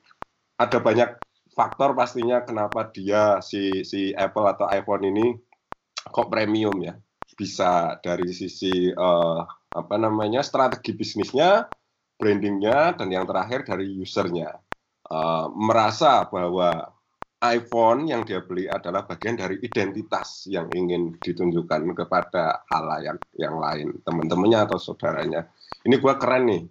ada 0.56 0.78
banyak 0.80 1.10
faktor 1.52 1.92
pastinya 1.92 2.42
kenapa 2.48 2.88
dia 2.96 3.44
si 3.44 3.84
si 3.84 4.16
Apple 4.16 4.48
atau 4.48 4.72
iPhone 4.72 5.12
ini 5.12 5.36
kok 6.10 6.32
premium 6.32 6.80
ya 6.80 6.96
bisa 7.36 8.00
dari 8.00 8.30
sisi 8.32 8.92
uh, 8.92 9.42
apa 9.72 9.96
namanya 9.96 10.44
strategi 10.44 10.96
bisnisnya 10.96 11.68
brandingnya 12.20 12.96
dan 12.96 13.10
yang 13.10 13.26
terakhir 13.26 13.66
dari 13.66 13.98
usernya 13.98 14.62
uh, 15.10 15.50
merasa 15.50 16.28
bahwa 16.30 16.92
iPhone 17.42 18.06
yang 18.06 18.22
dia 18.22 18.46
beli 18.46 18.70
adalah 18.70 19.02
bagian 19.10 19.34
dari 19.34 19.58
identitas 19.66 20.46
yang 20.46 20.70
ingin 20.70 21.18
ditunjukkan 21.18 21.98
kepada 21.98 22.62
halayak 22.70 23.18
yang 23.34 23.58
lain 23.58 23.98
teman-temannya 24.06 24.70
atau 24.70 24.78
saudaranya. 24.78 25.50
Ini 25.82 25.98
gua 25.98 26.22
keren 26.22 26.46
nih. 26.46 26.64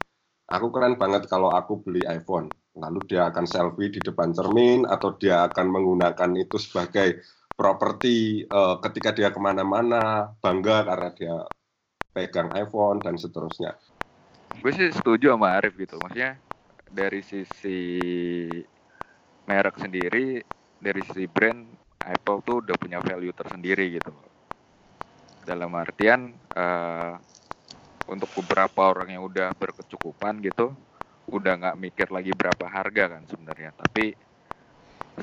Aku 0.50 0.70
keren 0.70 0.94
banget 0.94 1.26
kalau 1.26 1.50
aku 1.50 1.82
beli 1.82 2.06
iPhone. 2.06 2.50
Lalu 2.78 3.02
dia 3.10 3.26
akan 3.26 3.50
selfie 3.50 3.90
di 3.90 3.98
depan 3.98 4.30
cermin 4.30 4.86
atau 4.86 5.18
dia 5.18 5.50
akan 5.50 5.66
menggunakan 5.74 6.30
itu 6.38 6.54
sebagai 6.54 7.18
properti 7.58 8.46
uh, 8.46 8.78
ketika 8.78 9.10
dia 9.10 9.28
ke 9.34 9.42
mana-mana 9.42 10.32
bangga 10.38 10.86
karena 10.86 11.10
dia 11.12 11.36
pegang 12.14 12.54
iPhone 12.54 13.02
dan 13.02 13.18
seterusnya. 13.18 13.74
Gue 14.62 14.70
sih 14.70 14.90
setuju 14.94 15.34
sama 15.34 15.58
Arif 15.58 15.74
gitu, 15.78 15.98
maksudnya 15.98 16.38
dari 16.90 17.22
sisi 17.22 17.78
merek 19.46 19.78
sendiri, 19.78 20.42
dari 20.80 21.04
sisi 21.04 21.28
brand 21.28 21.68
Apple 22.00 22.40
tuh 22.40 22.64
udah 22.64 22.76
punya 22.80 22.98
value 22.98 23.36
tersendiri 23.36 24.00
gitu. 24.00 24.12
dalam 25.40 25.72
artian 25.72 26.36
uh, 26.52 27.16
untuk 28.06 28.28
beberapa 28.44 28.92
orang 28.92 29.08
yang 29.16 29.24
udah 29.24 29.56
berkecukupan 29.56 30.36
gitu 30.44 30.76
udah 31.32 31.56
nggak 31.56 31.78
mikir 31.80 32.08
lagi 32.12 32.30
berapa 32.36 32.68
harga 32.68 33.16
kan 33.16 33.22
sebenarnya. 33.24 33.72
Tapi 33.72 34.12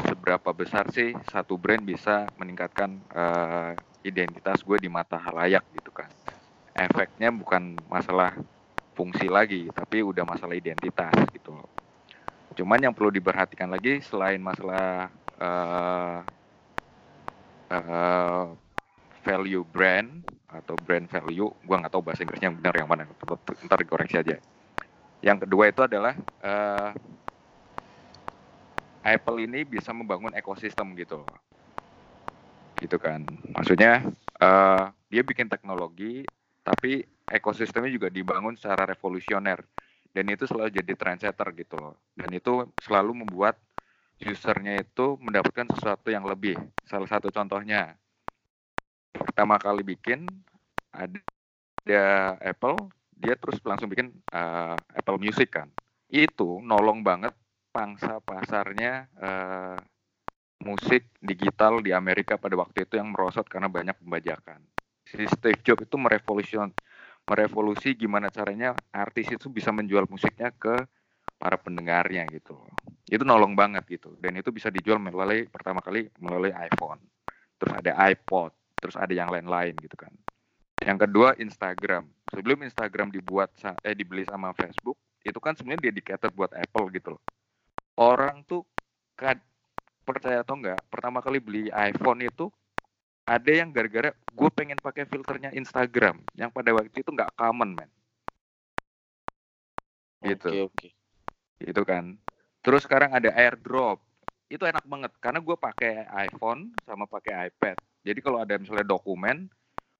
seberapa 0.07 0.49
besar 0.51 0.89
sih 0.89 1.13
satu 1.29 1.55
brand 1.55 1.85
bisa 1.85 2.25
meningkatkan 2.35 2.97
uh, 3.13 3.71
identitas 4.01 4.65
gue 4.65 4.77
di 4.81 4.89
mata 4.89 5.21
halayak 5.21 5.63
gitu 5.77 5.93
kan. 5.93 6.09
Efeknya 6.73 7.29
bukan 7.29 7.77
masalah 7.87 8.33
fungsi 8.97 9.29
lagi 9.29 9.69
tapi 9.69 10.01
udah 10.01 10.25
masalah 10.25 10.57
identitas 10.57 11.13
gitu. 11.29 11.53
Loh 11.53 11.69
cuman 12.57 12.89
yang 12.89 12.93
perlu 12.97 13.13
diperhatikan 13.13 13.69
lagi 13.69 14.01
selain 14.01 14.41
masalah 14.41 15.13
uh, 15.41 16.19
uh, 17.71 18.45
value 19.23 19.65
brand 19.67 20.23
atau 20.47 20.79
brand 20.79 21.03
value 21.11 21.51
gue 21.51 21.75
nggak 21.75 21.91
tahu 21.91 22.03
bahasa 22.03 22.23
Inggrisnya 22.23 22.49
yang 22.53 22.57
benar 22.57 22.73
yang 22.79 22.89
mana. 22.89 23.03
Ntar 23.67 23.77
dikoreksi 23.83 24.17
aja. 24.19 24.35
Yang 25.19 25.47
kedua 25.47 25.67
itu 25.67 25.81
adalah 25.83 26.13
uh, 26.45 26.91
Apple 29.03 29.37
ini 29.43 29.63
bisa 29.67 29.91
membangun 29.91 30.31
ekosistem 30.35 30.95
gitu 30.95 31.23
gitu 32.77 32.97
kan. 33.01 33.25
Maksudnya 33.57 34.05
uh, 34.37 34.93
dia 35.09 35.23
bikin 35.25 35.49
teknologi 35.49 36.23
tapi 36.61 37.01
ekosistemnya 37.27 37.91
juga 37.91 38.07
dibangun 38.07 38.55
secara 38.55 38.87
revolusioner. 38.87 39.63
Dan 40.13 40.33
itu 40.33 40.49
selalu 40.49 40.73
jadi 40.73 40.93
trendsetter 40.97 41.53
gitu 41.53 41.77
loh. 41.77 41.95
Dan 42.17 42.33
itu 42.33 42.65
selalu 42.81 43.21
membuat 43.21 43.59
usernya 44.21 44.81
itu 44.81 45.17
mendapatkan 45.21 45.69
sesuatu 45.77 46.09
yang 46.09 46.25
lebih. 46.25 46.57
Salah 46.89 47.05
satu 47.05 47.29
contohnya 47.29 47.93
pertama 49.13 49.57
kali 49.61 49.85
bikin 49.85 50.25
ada, 50.93 51.19
ada 51.85 52.03
Apple 52.41 52.89
dia 53.17 53.33
terus 53.33 53.57
langsung 53.65 53.89
bikin 53.89 54.13
uh, 54.33 54.77
Apple 54.93 55.21
Music 55.21 55.53
kan. 55.53 55.69
Itu 56.09 56.61
nolong 56.61 57.01
banget 57.05 57.33
pangsa 57.69 58.17
pasarnya 58.21 59.05
uh, 59.21 59.77
musik 60.65 61.05
digital 61.21 61.85
di 61.85 61.93
Amerika 61.93 62.41
pada 62.41 62.57
waktu 62.57 62.89
itu 62.89 62.97
yang 62.97 63.13
merosot 63.13 63.45
karena 63.45 63.69
banyak 63.69 63.97
pembajakan. 64.01 64.65
Si 65.05 65.23
Steve 65.29 65.61
Jobs 65.61 65.85
itu 65.85 65.95
merevolusi 65.95 66.57
merevolusi 67.27 67.93
gimana 67.93 68.31
caranya 68.31 68.73
artis 68.89 69.27
itu 69.29 69.51
bisa 69.51 69.69
menjual 69.69 70.07
musiknya 70.07 70.49
ke 70.55 70.87
para 71.37 71.59
pendengarnya 71.59 72.23
gitu 72.31 72.55
itu 73.07 73.23
nolong 73.23 73.55
banget 73.55 73.87
gitu 73.87 74.15
dan 74.19 74.35
itu 74.35 74.51
bisa 74.51 74.67
dijual 74.67 74.99
melalui 74.99 75.47
pertama 75.47 75.79
kali 75.79 76.11
melalui 76.19 76.51
iPhone 76.51 76.99
terus 77.55 77.73
ada 77.73 77.91
iPod 78.11 78.51
terus 78.77 78.95
ada 78.99 79.09
yang 79.15 79.31
lain-lain 79.31 79.73
gitu 79.79 79.95
kan 79.95 80.11
yang 80.83 80.97
kedua 81.01 81.33
Instagram. 81.41 82.05
Sebelum 82.29 82.61
Instagram 82.61 83.09
dibuat 83.09 83.49
eh 83.81 83.95
dibeli 83.97 84.27
sama 84.27 84.53
Facebook, 84.53 84.99
itu 85.25 85.39
kan 85.41 85.57
sebenarnya 85.57 85.89
dedicated 85.89 86.29
buat 86.37 86.53
Apple 86.53 86.93
gitu 86.93 87.17
loh. 87.17 87.21
Orang 87.97 88.45
tuh 88.45 88.61
kad, 89.17 89.41
percaya 90.05 90.45
atau 90.45 90.53
enggak, 90.53 90.77
pertama 90.93 91.23
kali 91.23 91.41
beli 91.41 91.73
iPhone 91.73 92.21
itu 92.21 92.53
ada 93.27 93.51
yang 93.51 93.73
gara-gara 93.73 94.13
gue 94.13 94.49
pengen 94.53 94.79
pakai 94.79 95.03
filternya 95.09 95.51
Instagram 95.51 96.23
yang 96.37 96.47
pada 96.47 96.71
waktu 96.71 96.95
itu 96.95 97.11
nggak 97.11 97.35
common 97.35 97.75
man 97.75 97.91
gitu 100.23 100.47
okay, 100.47 100.63
okay. 100.63 100.91
itu 101.59 101.81
kan 101.83 102.15
terus 102.67 102.83
sekarang 102.83 103.15
ada 103.15 103.31
AirDrop. 103.31 104.03
Itu 104.51 104.67
enak 104.67 104.83
banget 104.83 105.11
karena 105.23 105.39
gue 105.39 105.55
pakai 105.55 106.03
iPhone 106.27 106.75
sama 106.83 107.07
pakai 107.07 107.47
iPad. 107.47 107.79
Jadi 108.03 108.19
kalau 108.19 108.43
ada 108.43 108.59
misalnya 108.59 108.83
dokumen 108.83 109.47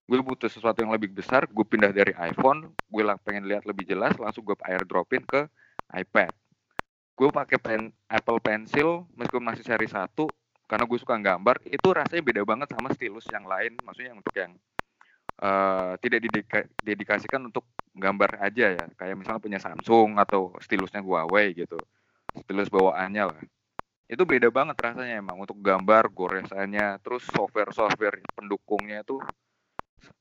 gue 0.08 0.20
butuh 0.20 0.48
sesuatu 0.48 0.80
yang 0.80 0.92
lebih 0.92 1.12
besar 1.12 1.48
gue 1.48 1.64
pindah 1.64 1.92
dari 1.92 2.12
iPhone 2.16 2.72
gue 2.88 3.02
pengen 3.24 3.44
lihat 3.44 3.68
lebih 3.68 3.88
jelas 3.88 4.16
langsung 4.20 4.44
gue 4.44 4.56
airdropin 4.68 5.24
ke 5.24 5.48
iPad. 5.96 6.32
Gue 7.16 7.28
pakai 7.32 7.56
pen 7.56 7.88
Apple 8.04 8.40
Pencil 8.44 9.08
meskipun 9.16 9.48
masih 9.48 9.64
seri 9.64 9.88
satu 9.88 10.28
karena 10.68 10.84
gue 10.84 10.98
suka 11.00 11.16
gambar 11.16 11.64
itu 11.64 11.88
rasanya 11.88 12.20
beda 12.20 12.42
banget 12.44 12.68
sama 12.72 12.92
stylus 12.92 13.24
yang 13.32 13.48
lain 13.48 13.76
maksudnya 13.80 14.12
untuk 14.12 14.32
yang 14.36 14.52
uh, 15.40 15.96
tidak 16.04 16.20
didedika 16.24 16.68
dedikasikan 16.84 17.48
untuk 17.48 17.64
gambar 17.96 18.44
aja 18.44 18.76
ya. 18.76 18.84
Kayak 18.96 19.16
misalnya 19.24 19.40
punya 19.40 19.60
Samsung 19.60 20.20
atau 20.20 20.52
stilusnya 20.60 21.00
Huawei 21.00 21.52
gitu 21.52 21.80
stilus 22.36 22.68
bawaannya 22.68 23.24
lah. 23.28 23.40
Itu 24.08 24.24
beda 24.24 24.48
banget 24.48 24.76
rasanya 24.80 25.20
emang 25.20 25.36
untuk 25.44 25.60
gambar 25.60 26.08
goresannya 26.12 26.96
terus 27.04 27.28
software 27.28 27.72
software 27.76 28.20
pendukungnya 28.32 29.04
itu 29.04 29.20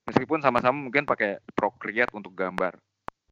meskipun 0.04 0.44
sama-sama 0.44 0.76
mungkin 0.76 1.08
pakai 1.08 1.40
Procreate 1.56 2.12
untuk 2.12 2.36
gambar 2.36 2.76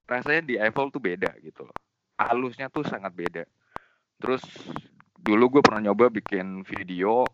rasanya 0.06 0.42
di 0.46 0.56
Eiffel 0.56 0.94
tuh 0.94 1.02
beda 1.04 1.36
gitu 1.44 1.68
loh. 1.68 1.76
Halusnya 2.16 2.72
tuh 2.72 2.88
sangat 2.88 3.12
beda. 3.12 3.44
Terus 4.16 4.42
dulu 5.20 5.60
gue 5.60 5.62
pernah 5.66 5.92
nyoba 5.92 6.08
bikin 6.08 6.64
video 6.64 7.28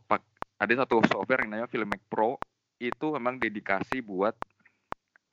ada 0.62 0.74
satu 0.86 1.04
software 1.06 1.46
yang 1.46 1.58
namanya 1.58 1.70
Filmic 1.70 2.02
Pro 2.10 2.42
itu 2.82 3.14
memang 3.14 3.38
dedikasi 3.38 4.02
buat 4.02 4.34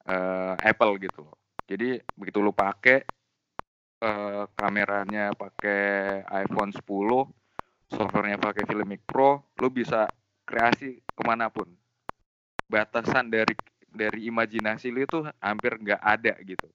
uh, 0.09 0.55
Apple 0.61 1.01
gitu 1.01 1.25
loh. 1.25 1.37
Jadi 1.69 2.01
begitu 2.17 2.41
lu 2.41 2.53
pakai 2.53 3.05
uh, 4.03 4.45
kameranya 4.55 5.35
pakai 5.35 6.23
iPhone 6.47 6.75
10 6.75 6.83
softwarenya 7.89 8.39
pakai 8.39 8.69
Filmic 8.69 9.03
Pro 9.09 9.49
lu 9.59 9.69
bisa 9.73 10.07
kreasi 10.45 11.01
ke 11.03 11.23
mana 11.25 11.49
pun 11.49 11.69
batasan 12.69 13.33
dari 13.33 13.57
dari 13.89 14.29
imajinasi 14.29 14.93
lu 14.93 15.03
itu 15.03 15.25
hampir 15.41 15.81
nggak 15.81 16.03
ada 16.05 16.37
gitu. 16.45 16.69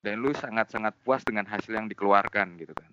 Dan 0.00 0.22
lu 0.24 0.32
sangat-sangat 0.32 0.96
puas 1.04 1.22
dengan 1.22 1.44
hasil 1.44 1.76
yang 1.76 1.86
dikeluarkan 1.90 2.56
gitu 2.56 2.72
kan. 2.72 2.90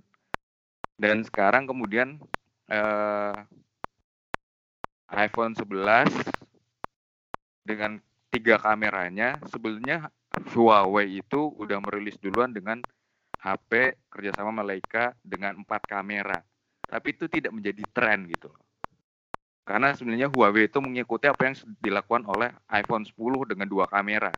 Dan 0.99 1.23
sekarang 1.23 1.65
kemudian 1.65 2.19
eh, 2.67 3.37
iPhone 5.13 5.53
11 5.55 6.09
dengan 7.63 8.01
tiga 8.33 8.57
kameranya 8.59 9.39
sebenarnya 9.47 10.09
Huawei 10.33 11.21
itu 11.21 11.53
udah 11.61 11.77
merilis 11.79 12.17
duluan 12.17 12.49
dengan 12.49 12.81
HP 13.41 13.97
kerjasama 14.11 14.61
Leica 14.61 15.15
dengan 15.23 15.57
empat 15.61 15.85
kamera 15.87 16.41
tapi 16.85 17.15
itu 17.15 17.25
tidak 17.31 17.55
menjadi 17.55 17.83
tren 17.93 18.27
gitu 18.29 18.53
karena 19.63 19.95
sebenarnya 19.95 20.27
Huawei 20.27 20.67
itu 20.67 20.79
mengikuti 20.83 21.23
apa 21.31 21.47
yang 21.47 21.55
dilakukan 21.79 22.27
oleh 22.27 22.51
iPhone 22.67 23.07
10 23.07 23.47
dengan 23.47 23.67
dua 23.67 23.87
kamera. 23.87 24.35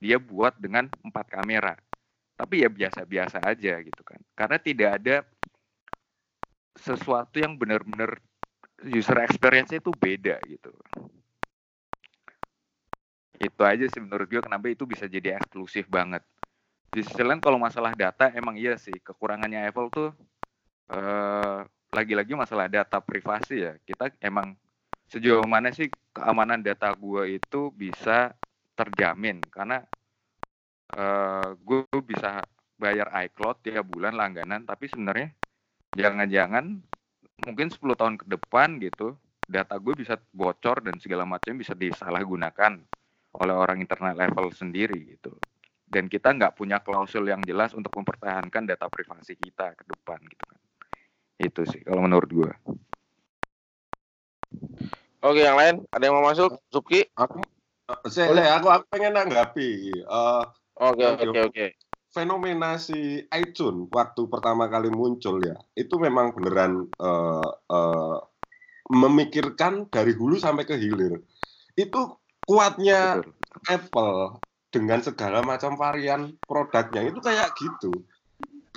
Dia 0.00 0.16
buat 0.16 0.56
dengan 0.56 0.88
empat 1.04 1.28
kamera. 1.28 1.76
Tapi 2.40 2.64
ya 2.64 2.72
biasa-biasa 2.72 3.44
aja 3.44 3.76
gitu 3.84 4.02
kan. 4.02 4.16
Karena 4.32 4.56
tidak 4.56 4.90
ada 4.98 5.16
sesuatu 6.72 7.36
yang 7.36 7.60
benar-benar 7.60 8.16
user 8.88 9.20
experience 9.20 9.76
itu 9.76 9.92
beda 9.92 10.40
gitu. 10.48 10.72
Itu 13.36 13.62
aja 13.62 13.84
sih 13.92 14.00
menurut 14.00 14.24
gue 14.24 14.40
kenapa 14.40 14.72
itu 14.72 14.88
bisa 14.88 15.04
jadi 15.04 15.36
eksklusif 15.36 15.84
banget. 15.92 16.24
Di 16.92 17.00
sisi 17.00 17.24
lain 17.24 17.40
kalau 17.40 17.56
masalah 17.56 17.96
data 17.96 18.28
emang 18.36 18.60
iya 18.60 18.76
sih 18.76 18.92
kekurangannya 19.00 19.64
Apple 19.64 19.88
tuh 19.88 20.10
eh, 20.92 21.58
lagi-lagi 21.92 22.36
masalah 22.36 22.68
data 22.68 23.00
privasi 23.00 23.64
ya. 23.64 23.72
Kita 23.80 24.12
emang 24.20 24.52
sejauh 25.08 25.44
mana 25.48 25.72
sih 25.72 25.88
keamanan 26.12 26.60
data 26.60 26.92
gue 26.92 27.40
itu 27.40 27.72
bisa 27.72 28.36
terjamin? 28.76 29.40
Karena 29.48 29.80
uh, 30.96 31.56
gue 31.56 31.84
bisa 32.04 32.44
bayar 32.76 33.08
iCloud 33.28 33.62
tiap 33.62 33.86
bulan 33.86 34.18
langganan 34.18 34.66
tapi 34.66 34.90
sebenarnya 34.90 35.30
jangan-jangan 35.94 36.82
mungkin 37.46 37.68
10 37.70 37.78
tahun 37.94 38.16
ke 38.18 38.26
depan 38.26 38.82
gitu 38.82 39.14
data 39.46 39.78
gue 39.78 39.94
bisa 39.94 40.18
bocor 40.34 40.82
dan 40.82 40.98
segala 40.98 41.22
macam 41.22 41.54
bisa 41.54 41.76
disalahgunakan 41.76 42.82
oleh 43.32 43.54
orang 43.54 43.80
internet 43.80 44.18
level 44.18 44.50
sendiri 44.50 45.16
gitu 45.16 45.32
dan 45.92 46.08
kita 46.08 46.32
nggak 46.32 46.56
punya 46.56 46.80
klausul 46.80 47.28
yang 47.28 47.44
jelas 47.44 47.76
untuk 47.76 47.92
mempertahankan 47.92 48.64
data 48.64 48.88
privasi 48.88 49.36
kita 49.36 49.76
ke 49.76 49.84
depan 49.84 50.16
gitu 50.24 50.44
kan 50.48 50.60
itu 51.36 51.62
sih 51.68 51.80
kalau 51.84 52.08
menurut 52.08 52.30
gue 52.32 52.52
Oke, 55.22 55.46
yang 55.46 55.54
lain 55.54 55.86
ada 55.94 56.02
yang 56.02 56.18
mau 56.18 56.26
masuk? 56.26 56.58
Suki? 56.66 57.06
Aku, 57.14 57.46
saya, 58.10 58.58
aku, 58.58 58.66
aku 58.66 58.84
pengen 58.90 59.14
nanggapi. 59.14 60.02
Uh, 60.02 60.42
oke, 60.82 61.04
oke, 61.14 61.38
oke. 61.46 61.66
Fenomena 62.10 62.76
si 62.76 63.22
iTunes 63.30 63.88
waktu 63.88 64.28
pertama 64.28 64.66
kali 64.66 64.90
muncul 64.90 65.38
ya, 65.40 65.54
itu 65.78 65.94
memang 65.96 66.34
beneran 66.34 66.90
uh, 66.98 67.48
uh, 67.48 68.18
memikirkan 68.90 69.86
dari 69.88 70.12
hulu 70.12 70.36
sampai 70.36 70.66
ke 70.66 70.74
hilir. 70.74 71.22
Itu 71.78 72.18
kuatnya 72.44 73.22
Betul. 73.22 73.32
Apple 73.70 74.42
dengan 74.72 75.04
segala 75.04 75.44
macam 75.44 75.76
varian 75.76 76.32
produknya 76.48 77.04
itu 77.06 77.20
kayak 77.20 77.52
gitu. 77.60 77.92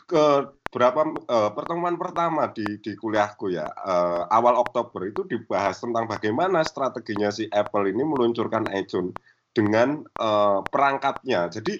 Ke 0.06 0.52
berapa 0.70 1.08
uh, 1.08 1.50
pertemuan 1.56 1.96
pertama 1.96 2.52
di 2.52 2.84
di 2.84 3.00
kuliahku 3.00 3.48
ya 3.48 3.64
uh, 3.64 4.28
awal 4.28 4.60
Oktober 4.60 5.08
itu 5.08 5.24
dibahas 5.24 5.80
tentang 5.80 6.04
bagaimana 6.04 6.68
strateginya 6.68 7.32
si 7.32 7.48
Apple 7.48 7.96
ini 7.96 8.04
meluncurkan 8.04 8.68
iTunes 8.76 9.16
dengan 9.56 10.04
eh, 10.04 10.60
perangkatnya. 10.68 11.48
Jadi 11.48 11.80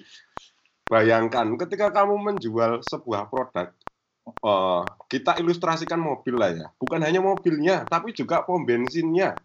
bayangkan 0.88 1.60
ketika 1.60 1.92
kamu 1.92 2.16
menjual 2.16 2.80
sebuah 2.80 3.28
produk, 3.28 3.68
eh, 4.26 4.82
kita 5.12 5.36
ilustrasikan 5.38 6.00
mobil 6.00 6.34
lah 6.40 6.50
ya, 6.56 6.66
bukan 6.80 7.04
hanya 7.04 7.20
mobilnya, 7.20 7.84
tapi 7.84 8.16
juga 8.16 8.42
pom 8.48 8.64
bensinnya, 8.64 9.36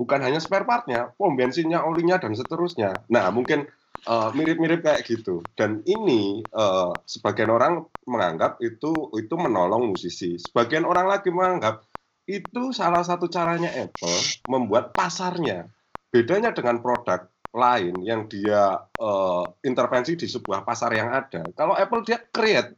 bukan 0.00 0.24
hanya 0.24 0.40
spare 0.40 0.64
partnya, 0.64 1.12
pom 1.20 1.36
bensinnya, 1.36 1.84
olinya 1.84 2.16
dan 2.16 2.32
seterusnya. 2.32 3.04
Nah 3.12 3.28
mungkin 3.28 3.68
eh, 4.02 4.30
mirip-mirip 4.34 4.82
kayak 4.82 5.06
gitu. 5.06 5.44
Dan 5.54 5.84
ini 5.86 6.42
eh, 6.42 6.92
sebagian 7.06 7.50
orang 7.52 7.86
menganggap 8.04 8.58
itu 8.60 9.14
itu 9.14 9.34
menolong 9.38 9.94
musisi, 9.94 10.36
sebagian 10.36 10.84
orang 10.84 11.08
lagi 11.08 11.30
menganggap 11.30 11.86
itu 12.24 12.72
salah 12.72 13.04
satu 13.04 13.28
caranya 13.28 13.68
Apple 13.72 14.18
membuat 14.48 14.96
pasarnya. 14.96 15.68
Bedanya 16.08 16.54
dengan 16.54 16.78
produk 16.78 17.26
lain 17.54 18.02
yang 18.02 18.26
dia 18.26 18.82
eh, 18.98 19.44
intervensi 19.66 20.18
di 20.18 20.26
sebuah 20.26 20.66
pasar 20.66 20.90
yang 20.94 21.14
ada. 21.14 21.46
Kalau 21.54 21.74
Apple 21.76 22.02
dia 22.02 22.18
create, 22.18 22.74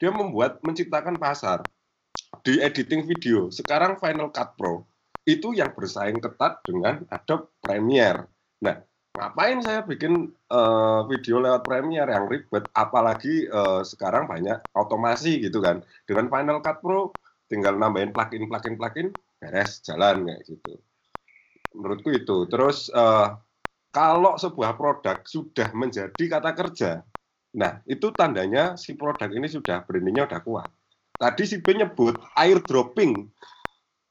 dia 0.00 0.10
membuat 0.10 0.60
menciptakan 0.64 1.16
pasar 1.20 1.64
di 2.42 2.58
editing 2.58 3.04
video. 3.04 3.52
Sekarang 3.52 4.00
Final 4.00 4.32
Cut 4.32 4.56
Pro 4.56 4.88
itu 5.24 5.56
yang 5.56 5.72
bersaing 5.72 6.20
ketat 6.20 6.60
dengan 6.68 7.04
Adobe 7.08 7.48
Premiere. 7.64 8.28
Nah, 8.60 8.76
ngapain 9.14 9.62
saya 9.62 9.86
bikin 9.86 10.34
eh, 10.34 11.00
video 11.06 11.38
lewat 11.38 11.62
Premiere 11.62 12.10
yang 12.10 12.26
ribet? 12.26 12.66
Apalagi 12.74 13.46
eh, 13.46 13.80
sekarang 13.86 14.26
banyak 14.26 14.58
otomasi 14.74 15.38
gitu 15.40 15.62
kan. 15.62 15.80
Dengan 16.04 16.26
Final 16.28 16.58
Cut 16.60 16.82
Pro 16.82 17.14
tinggal 17.46 17.78
nambahin 17.78 18.10
plugin 18.10 18.50
plugin 18.50 18.74
plugin 18.74 19.08
beres 19.38 19.78
jalan 19.86 20.26
kayak 20.26 20.42
gitu. 20.50 20.72
Menurutku 21.78 22.10
itu. 22.10 22.50
Terus 22.50 22.90
eh, 22.90 23.28
kalau 23.94 24.34
sebuah 24.34 24.74
produk 24.74 25.22
sudah 25.22 25.70
menjadi 25.72 26.24
kata 26.26 26.52
kerja 26.52 26.92
nah 27.54 27.78
itu 27.86 28.10
tandanya 28.10 28.74
si 28.74 28.98
produk 28.98 29.30
ini 29.30 29.46
sudah 29.46 29.86
brandingnya 29.86 30.26
udah 30.26 30.42
kuat. 30.42 30.68
Tadi 31.14 31.46
si 31.46 31.62
B 31.62 31.78
nyebut 31.78 32.18
airdropping 32.34 33.30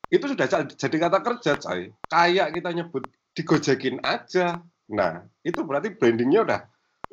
itu 0.07 0.25
sudah 0.31 0.47
jadi 0.71 0.95
kata 0.95 1.19
kerja 1.19 1.59
coy. 1.59 1.91
Kayak 2.07 2.55
kita 2.55 2.71
nyebut 2.71 3.03
digojekin 3.35 3.99
aja 3.99 4.63
nah 4.89 5.23
itu 5.43 5.59
berarti 5.63 5.95
brandingnya 5.95 6.39
udah 6.43 6.61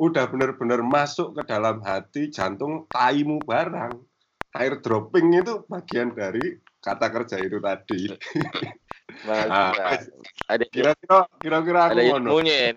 udah 0.00 0.24
benar-benar 0.32 0.80
masuk 0.80 1.36
ke 1.38 1.42
dalam 1.46 1.78
hati 1.84 2.32
jantung 2.32 2.88
taimu 2.88 3.44
barang 3.44 4.00
airdropping 4.56 5.26
itu 5.44 5.62
bagian 5.70 6.10
dari 6.16 6.58
kata 6.80 7.06
kerja 7.12 7.36
itu 7.38 7.60
tadi. 7.60 8.08
Mas, 9.28 9.52
Ah, 9.52 9.76
Mas. 9.76 10.02
ada 10.48 10.64
Kira-kira 10.72 11.18
kira-kira 11.38 11.80
ada 11.92 12.02
ilmunya 12.02 12.56
ya. 12.56 12.72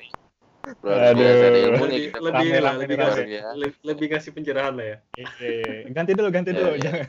Luar 0.84 1.02
Aduh. 1.12 1.24
biasa 1.24 1.44
ada 1.48 1.60
ilmunya 1.60 1.88
lebih 1.88 2.04
kita. 2.12 2.20
lebih 2.20 2.48
Rame, 2.56 2.72
lebih 2.84 2.96
rame. 3.00 3.00
kasih 3.04 3.26
Ya. 3.28 3.41
le- 3.56 3.80
lebih 3.84 4.08
kasih 4.12 4.32
pencerahan 4.36 4.74
lah 4.76 4.86
ya 4.91 4.98
ganti 5.96 6.12
dulu, 6.18 6.30
ganti 6.32 6.52
dulu. 6.52 6.72
ya. 6.76 6.91
Jangan. 6.91 7.08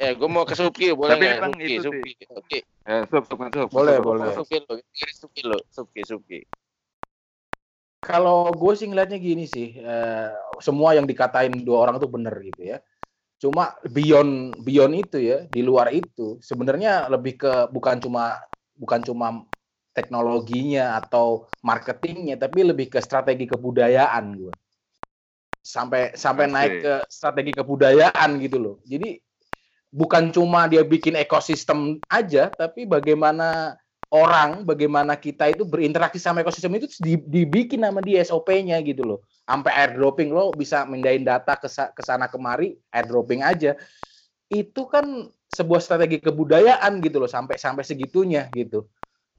Eh, 0.00 0.12
gue 0.18 0.28
mau 0.28 0.42
ke 0.48 0.54
Suki, 0.58 0.90
boleh 0.96 1.14
Tapi 1.14 1.24
nggak? 1.28 1.38
emang 1.38 1.52
Suki, 1.60 1.74
itu. 1.76 1.82
Suki, 1.84 2.10
Oke, 2.32 2.58
Eh, 2.82 3.02
sup, 3.06 3.22
sup, 3.28 3.38
sup. 3.54 3.70
boleh, 3.70 3.96
boleh. 4.02 4.32
Suki 4.34 4.56
lo, 4.58 4.74
Suki 5.14 5.42
lo, 5.46 5.58
Suki, 5.70 6.00
Suki. 6.02 6.40
Kalau 8.02 8.50
gue 8.58 8.72
sih 8.74 8.90
ngeliatnya 8.90 9.22
gini 9.22 9.46
sih, 9.46 9.78
eh, 9.78 10.34
semua 10.58 10.90
yang 10.98 11.06
dikatain 11.06 11.62
dua 11.62 11.86
orang 11.86 12.02
itu 12.02 12.08
bener 12.10 12.34
gitu 12.42 12.62
ya. 12.74 12.78
Cuma 13.38 13.78
beyond 13.86 14.62
beyond 14.66 14.94
itu 14.98 15.18
ya, 15.22 15.46
di 15.46 15.62
luar 15.62 15.94
itu 15.94 16.42
sebenarnya 16.42 17.06
lebih 17.06 17.38
ke 17.38 17.52
bukan 17.70 18.02
cuma 18.02 18.42
bukan 18.74 19.06
cuma 19.06 19.46
teknologinya 19.94 20.98
atau 20.98 21.46
marketingnya, 21.62 22.34
tapi 22.42 22.66
lebih 22.66 22.90
ke 22.90 22.98
strategi 22.98 23.46
kebudayaan 23.46 24.24
gue. 24.34 24.54
Sampai 25.62 26.18
sampai 26.18 26.50
Asik. 26.50 26.54
naik 26.58 26.74
ke 26.82 26.94
strategi 27.06 27.52
kebudayaan 27.54 28.30
gitu 28.42 28.58
loh. 28.58 28.76
Jadi 28.82 29.22
bukan 29.94 30.34
cuma 30.34 30.66
dia 30.66 30.82
bikin 30.82 31.14
ekosistem 31.14 32.02
aja, 32.10 32.50
tapi 32.50 32.82
bagaimana 32.82 33.78
orang, 34.12 34.68
bagaimana 34.68 35.16
kita 35.16 35.48
itu 35.48 35.64
berinteraksi 35.64 36.20
sama 36.20 36.44
ekosistem 36.44 36.76
itu 36.76 36.86
di- 37.00 37.24
dibikin 37.24 37.80
sama 37.80 38.04
dia 38.04 38.20
SOP-nya 38.22 38.76
gitu 38.84 39.02
loh. 39.08 39.18
Sampai 39.48 39.72
airdropping 39.72 40.30
lo 40.30 40.52
bisa 40.52 40.84
mindahin 40.84 41.24
data 41.24 41.56
ke 41.56 41.68
sa- 41.72 41.90
ke 41.96 42.02
sana 42.04 42.28
kemari, 42.28 42.76
airdropping 42.92 43.40
aja. 43.40 43.74
Itu 44.52 44.84
kan 44.88 45.32
sebuah 45.48 45.80
strategi 45.80 46.20
kebudayaan 46.20 47.00
gitu 47.04 47.20
loh 47.24 47.30
sampai 47.30 47.56
sampai 47.56 47.84
segitunya 47.84 48.48
gitu. 48.52 48.84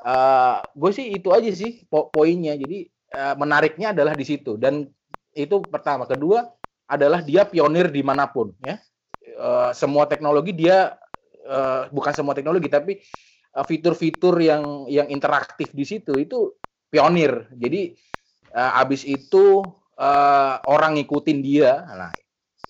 Eh 0.03 0.57
gue 0.77 0.91
sih 0.95 1.07
itu 1.17 1.29
aja 1.33 1.49
sih 1.53 1.85
po- 1.89 2.09
poinnya. 2.13 2.53
Jadi 2.57 2.87
eh, 3.13 3.35
menariknya 3.39 3.93
adalah 3.95 4.13
di 4.17 4.25
situ 4.27 4.57
dan 4.61 4.87
itu 5.33 5.55
pertama. 5.69 6.05
Kedua 6.09 6.45
adalah 6.89 7.21
dia 7.25 7.45
pionir 7.49 7.89
di 7.93 8.01
mana 8.05 8.29
pun 8.29 8.53
ya. 8.61 8.77
Eh, 9.23 9.71
semua 9.77 10.05
teknologi 10.09 10.51
dia 10.55 10.97
eh, 11.45 11.83
bukan 11.93 12.13
semua 12.15 12.33
teknologi 12.37 12.67
tapi 12.71 12.99
fitur-fitur 13.61 14.41
yang 14.41 14.89
yang 14.89 15.05
interaktif 15.13 15.69
di 15.69 15.85
situ 15.85 16.17
itu 16.17 16.57
pionir. 16.89 17.53
Jadi 17.53 17.93
eh, 18.49 18.81
abis 18.81 19.05
itu 19.05 19.61
eh, 19.93 20.55
orang 20.65 20.97
ngikutin 20.97 21.39
dia. 21.45 21.85
Nah, 21.85 22.13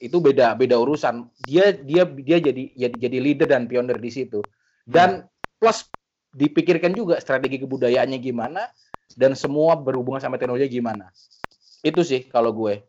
itu 0.03 0.19
beda 0.19 0.59
beda 0.59 0.75
urusan. 0.75 1.31
Dia 1.47 1.71
dia 1.71 2.03
dia 2.03 2.37
jadi 2.43 2.63
jadi 2.75 2.95
jadi 2.99 3.17
leader 3.23 3.47
dan 3.47 3.71
pionir 3.71 3.95
di 4.03 4.11
situ. 4.11 4.43
Dan 4.83 5.23
plus 5.55 5.87
dipikirkan 6.35 6.91
juga 6.91 7.15
strategi 7.23 7.63
kebudayaannya 7.63 8.19
gimana 8.19 8.67
dan 9.15 9.37
semua 9.39 9.79
berhubungan 9.79 10.19
sama 10.19 10.35
teknologi 10.35 10.67
gimana. 10.67 11.07
Itu 11.79 12.03
sih 12.03 12.27
kalau 12.27 12.51
gue. 12.51 12.83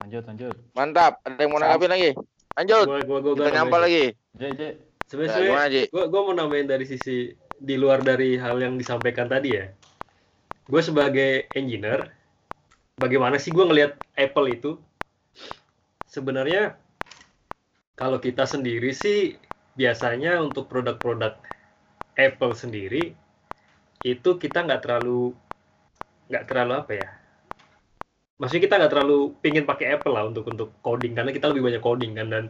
Lanjut, 0.00 0.24
lanjut. 0.24 0.56
Mantap, 0.72 1.20
ada 1.28 1.36
yang 1.36 1.52
mau 1.52 1.60
nanggapin 1.60 1.92
lagi? 1.92 2.10
Lanjut, 2.60 2.86
gua 2.92 3.00
gua 3.08 3.18
gua 3.24 3.32
kita 3.40 3.50
nyampe 3.56 3.76
lagi. 3.80 4.04
J, 4.36 4.42
J. 4.52 4.62
sebenarnya 5.08 5.48
Nah, 5.48 5.66
gue 5.72 6.04
gue 6.12 6.20
mau 6.20 6.34
nambahin 6.36 6.68
dari 6.68 6.84
sisi 6.84 7.32
di 7.56 7.74
luar 7.80 8.04
dari 8.04 8.36
hal 8.36 8.60
yang 8.60 8.76
disampaikan 8.76 9.32
tadi 9.32 9.56
ya. 9.56 9.72
Gue 10.68 10.84
sebagai 10.84 11.48
engineer 11.56 12.12
bagaimana 13.00 13.40
sih 13.40 13.56
gue 13.56 13.64
ngelihat 13.64 13.96
Apple 14.12 14.52
itu? 14.52 14.76
Sebenarnya 16.04 16.76
kalau 17.96 18.20
kita 18.20 18.44
sendiri 18.44 18.92
sih 18.92 19.40
biasanya 19.72 20.44
untuk 20.44 20.68
produk-produk 20.68 21.40
Apple 22.20 22.52
sendiri 22.52 23.16
itu 24.04 24.30
kita 24.36 24.68
nggak 24.68 24.84
terlalu 24.84 25.32
nggak 26.28 26.44
terlalu 26.44 26.72
apa 26.76 26.92
ya 26.92 27.10
maksudnya 28.40 28.62
kita 28.64 28.74
nggak 28.80 28.92
terlalu 28.96 29.36
pingin 29.44 29.68
pakai 29.68 30.00
Apple 30.00 30.16
lah 30.16 30.24
untuk 30.24 30.48
untuk 30.48 30.72
coding 30.80 31.12
karena 31.12 31.30
kita 31.30 31.52
lebih 31.52 31.68
banyak 31.68 31.82
coding 31.84 32.16
kan 32.16 32.26
dan 32.32 32.44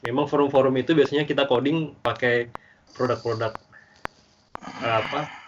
memang 0.00 0.24
forum-forum 0.24 0.72
itu 0.80 0.96
biasanya 0.96 1.28
kita 1.28 1.44
coding 1.44 1.92
pakai 2.00 2.48
produk-produk 2.96 3.52
apa 4.80 5.44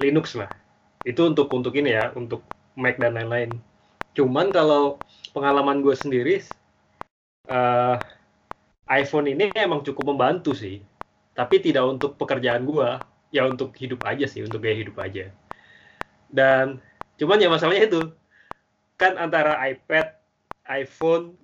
Linux 0.00 0.36
lah. 0.36 0.48
Itu 1.04 1.28
untuk 1.28 1.48
untuk 1.52 1.72
ini 1.76 1.92
ya 1.92 2.12
untuk 2.16 2.44
Mac 2.76 2.96
dan 2.96 3.16
lain-lain. 3.16 3.60
Cuman 4.16 4.52
kalau 4.52 5.00
pengalaman 5.36 5.84
gue 5.84 5.92
sendiri 5.96 6.40
eh, 7.48 7.96
iPhone 8.90 9.28
ini 9.30 9.52
emang 9.56 9.84
cukup 9.84 10.12
membantu 10.16 10.56
sih. 10.56 10.80
Tapi 11.36 11.60
tidak 11.64 11.84
untuk 11.88 12.16
pekerjaan 12.16 12.64
gue 12.64 12.88
ya 13.30 13.46
untuk 13.46 13.72
hidup 13.78 14.02
aja 14.04 14.26
sih 14.26 14.44
untuk 14.44 14.64
gaya 14.64 14.76
hidup 14.80 14.96
aja. 15.00 15.32
Dan 16.32 16.80
cuman 17.20 17.40
ya 17.40 17.48
masalahnya 17.52 17.84
itu 17.88 18.00
kan 19.00 19.16
antara 19.16 19.56
iPad 19.64 20.12
iPhone 20.68 21.40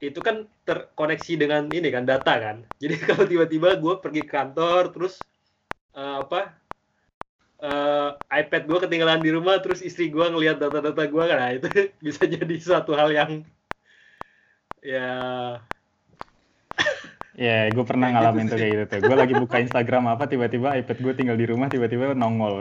itu 0.00 0.22
kan 0.22 0.48
terkoneksi 0.64 1.32
dengan 1.36 1.68
ini 1.68 1.90
kan 1.90 2.06
data 2.06 2.38
kan 2.38 2.62
jadi 2.82 2.94
kalau 3.02 3.26
tiba-tiba 3.26 3.74
gue 3.76 3.94
pergi 3.98 4.22
ke 4.22 4.30
kantor 4.30 4.94
terus 4.94 5.18
eh, 5.98 6.16
apa 6.22 6.54
eh, 7.58 8.10
iPad 8.16 8.62
gue 8.70 8.78
ketinggalan 8.86 9.20
di 9.20 9.34
rumah 9.34 9.58
terus 9.58 9.82
istri 9.82 10.08
gue 10.08 10.22
ngelihat 10.22 10.62
data-data 10.62 11.02
gue 11.04 11.24
kan 11.26 11.38
nah, 11.42 11.50
itu 11.50 11.68
bisa 12.06 12.22
jadi 12.24 12.54
suatu 12.62 12.94
hal 12.94 13.10
yang 13.10 13.32
ya 14.80 15.10
Ya, 17.40 17.72
gue 17.72 17.84
pernah 17.88 18.12
Kayak 18.12 18.20
gitu 18.20 18.26
ngalamin 18.26 18.46
tuh 18.52 18.58
kayak 18.60 18.72
gitu 18.74 18.84
tuh. 18.84 18.98
Gue 19.00 19.16
lagi 19.16 19.34
buka 19.38 19.56
Instagram 19.64 20.04
apa, 20.12 20.28
tiba-tiba 20.28 20.76
iPad 20.76 20.98
gue 21.00 21.12
tinggal 21.16 21.36
di 21.40 21.46
rumah, 21.48 21.72
tiba-tiba 21.72 22.12
nongol. 22.12 22.60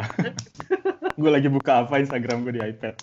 gue 1.19 1.31
lagi 1.35 1.51
buka 1.51 1.83
apa 1.83 1.99
Instagram 1.99 2.47
gue 2.47 2.53
di 2.55 2.61
iPad. 2.63 2.95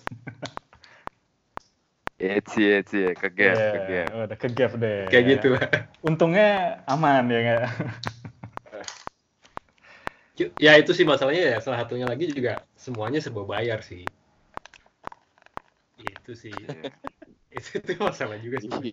Eci, 2.16 2.62
eci, 2.64 3.12
ke 3.20 3.28
gap, 3.28 3.56
ke 3.60 3.78
Ya, 3.78 3.86
gap. 3.92 4.08
Udah 4.24 4.38
ke 4.40 4.48
gap 4.48 4.72
deh. 4.80 5.12
kayak 5.12 5.24
gitu 5.36 5.48
Untungnya 6.00 6.80
aman 6.88 7.28
ya 7.28 7.38
nggak? 7.44 7.64
ya 10.60 10.76
itu 10.76 10.92
sih 10.92 11.04
masalahnya 11.08 11.56
ya 11.56 11.58
salah 11.64 11.84
satunya 11.84 12.04
lagi 12.04 12.28
juga 12.28 12.64
semuanya 12.76 13.20
serba 13.24 13.44
bayar 13.48 13.80
sih 13.80 14.04
itu 15.96 16.32
sih 16.36 16.52
itu 17.56 17.68
itu 17.80 17.92
masalah 17.96 18.36
juga 18.40 18.60
sih 18.60 18.92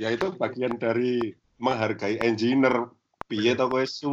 Ya 0.00 0.08
itu 0.10 0.32
bagian 0.34 0.80
dari 0.80 1.34
menghargai 1.60 2.16
engineer 2.24 2.88
piye 3.28 3.52
to 3.54 3.68
kowe 3.68 3.84
su 3.84 4.10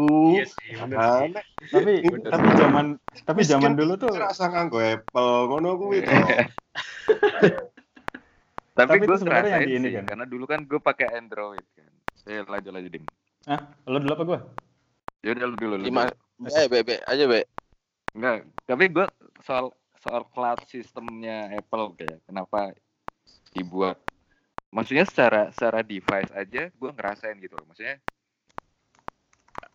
Iya 0.67 0.83
bener. 0.91 1.31
Tapi 1.73 1.93
Bener. 2.05 2.31
tapi 2.31 2.47
zaman 2.59 2.85
tapi 3.25 3.41
zaman 3.47 3.73
dulu 3.79 3.93
tuh 3.97 4.11
rasa 4.19 4.51
nganggo 4.51 4.77
Apple 4.77 5.31
ngono 5.49 5.69
kuwi 5.79 5.99
to. 6.05 6.13
Tapi, 8.77 8.89
Tapi 8.93 9.09
gue 9.09 9.17
sebenarnya 9.17 9.51
yang 9.57 9.65
di 9.65 9.73
ini 9.73 9.87
sih, 9.89 9.93
kan. 9.97 10.05
karena 10.13 10.25
dulu 10.29 10.45
kan 10.45 10.61
gue 10.69 10.77
pakai 10.77 11.17
Android 11.17 11.65
kan. 11.73 11.89
Eh, 12.29 12.45
lanjut 12.45 12.69
lanjut 12.69 12.91
dim. 12.93 13.05
ah 13.49 13.73
lo 13.89 13.97
dulu 13.97 14.13
apa 14.13 14.23
gua? 14.27 14.39
Ya 15.25 15.33
udah 15.33 15.45
lu 15.49 15.55
dulu. 15.57 15.75
lu 15.81 15.83
Lima, 15.89 16.13
dulu. 16.37 16.53
eh, 16.53 16.67
be, 16.69 16.85
be, 16.85 16.95
aja 17.09 17.25
be. 17.25 17.41
Enggak, 18.13 18.45
tapi 18.69 18.85
gue 18.93 19.05
soal 19.41 19.73
soal 19.97 20.29
cloud 20.29 20.61
sistemnya 20.69 21.49
Apple 21.57 21.97
kayak 21.97 22.21
kenapa 22.29 22.69
dibuat 23.51 23.97
maksudnya 24.69 25.07
secara 25.07 25.49
secara 25.49 25.81
device 25.81 26.31
aja 26.35 26.69
gue 26.69 26.89
ngerasain 26.93 27.37
gitu 27.41 27.57
loh. 27.57 27.65
Maksudnya 27.65 27.97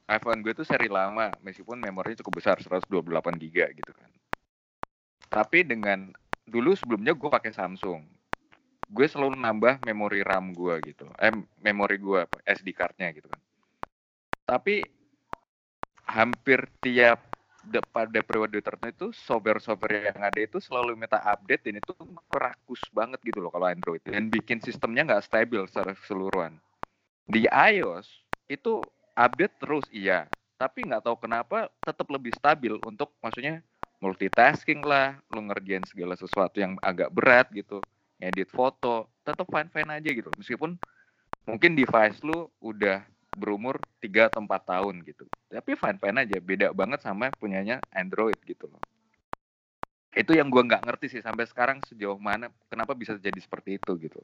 iPhone 0.07 0.45
gue 0.45 0.53
tuh 0.53 0.67
seri 0.67 0.87
lama 0.87 1.33
meskipun 1.41 1.81
memorinya 1.81 2.21
cukup 2.23 2.39
besar 2.39 2.57
128 2.61 2.87
giga 3.43 3.67
gitu 3.73 3.91
kan. 3.97 4.11
Tapi 5.33 5.65
dengan 5.65 6.13
dulu 6.45 6.77
sebelumnya 6.77 7.17
gue 7.17 7.31
pakai 7.33 7.51
Samsung. 7.51 8.05
Gue 8.93 9.07
selalu 9.09 9.41
nambah 9.41 9.81
memori 9.81 10.21
RAM 10.21 10.53
gue 10.53 10.75
gitu. 10.93 11.09
Eh 11.17 11.33
memori 11.65 11.97
gue 11.97 12.21
SD 12.45 12.77
card-nya 12.77 13.09
gitu 13.17 13.27
kan. 13.33 13.41
Tapi 14.45 14.85
hampir 16.05 16.69
tiap 16.85 17.23
de- 17.65 17.81
pada 17.81 18.21
periode 18.21 18.59
tertentu 18.59 19.15
software-software 19.15 20.13
yang 20.13 20.19
ada 20.21 20.41
itu 20.43 20.59
selalu 20.59 20.99
minta 20.99 21.23
update 21.23 21.63
dan 21.71 21.81
itu 21.81 21.95
rakus 22.29 22.91
banget 22.91 23.23
gitu 23.23 23.39
loh 23.39 23.55
kalau 23.55 23.71
Android 23.71 24.03
dan 24.03 24.29
bikin 24.29 24.59
sistemnya 24.59 25.07
nggak 25.07 25.25
stabil 25.25 25.63
secara 25.71 25.95
keseluruhan. 25.95 26.59
Di 27.25 27.47
iOS 27.49 28.11
itu 28.51 28.91
update 29.15 29.55
terus 29.63 29.87
iya, 29.95 30.27
tapi 30.59 30.91
nggak 30.91 31.07
tahu 31.07 31.17
kenapa 31.23 31.71
tetap 31.87 32.07
lebih 32.11 32.35
stabil 32.35 32.75
untuk 32.83 33.15
maksudnya 33.23 33.63
multitasking 34.03 34.83
lah, 34.83 35.23
lu 35.31 35.47
ngerjain 35.47 35.87
segala 35.87 36.19
sesuatu 36.19 36.59
yang 36.59 36.75
agak 36.83 37.15
berat 37.15 37.47
gitu, 37.55 37.87
edit 38.23 38.47
foto, 38.55 39.11
tetap 39.27 39.51
fine-fine 39.51 39.91
aja 39.91 40.11
gitu. 40.15 40.31
Meskipun 40.39 40.79
mungkin 41.43 41.75
device 41.75 42.23
lu 42.23 42.47
udah 42.63 43.03
berumur 43.35 43.83
3 43.99 44.31
atau 44.31 44.45
4 44.45 44.63
tahun 44.63 45.03
gitu. 45.03 45.27
Tapi 45.51 45.75
fine-fine 45.75 46.23
aja, 46.23 46.39
beda 46.39 46.71
banget 46.71 47.03
sama 47.03 47.35
punyanya 47.35 47.83
Android 47.91 48.39
gitu 48.47 48.71
loh. 48.71 48.81
Itu 50.13 50.37
yang 50.37 50.53
gua 50.53 50.63
nggak 50.63 50.85
ngerti 50.85 51.19
sih 51.19 51.23
sampai 51.25 51.49
sekarang 51.49 51.81
sejauh 51.89 52.21
mana 52.21 52.53
kenapa 52.69 52.93
bisa 52.93 53.17
jadi 53.17 53.41
seperti 53.41 53.81
itu 53.81 53.97
gitu. 53.97 54.21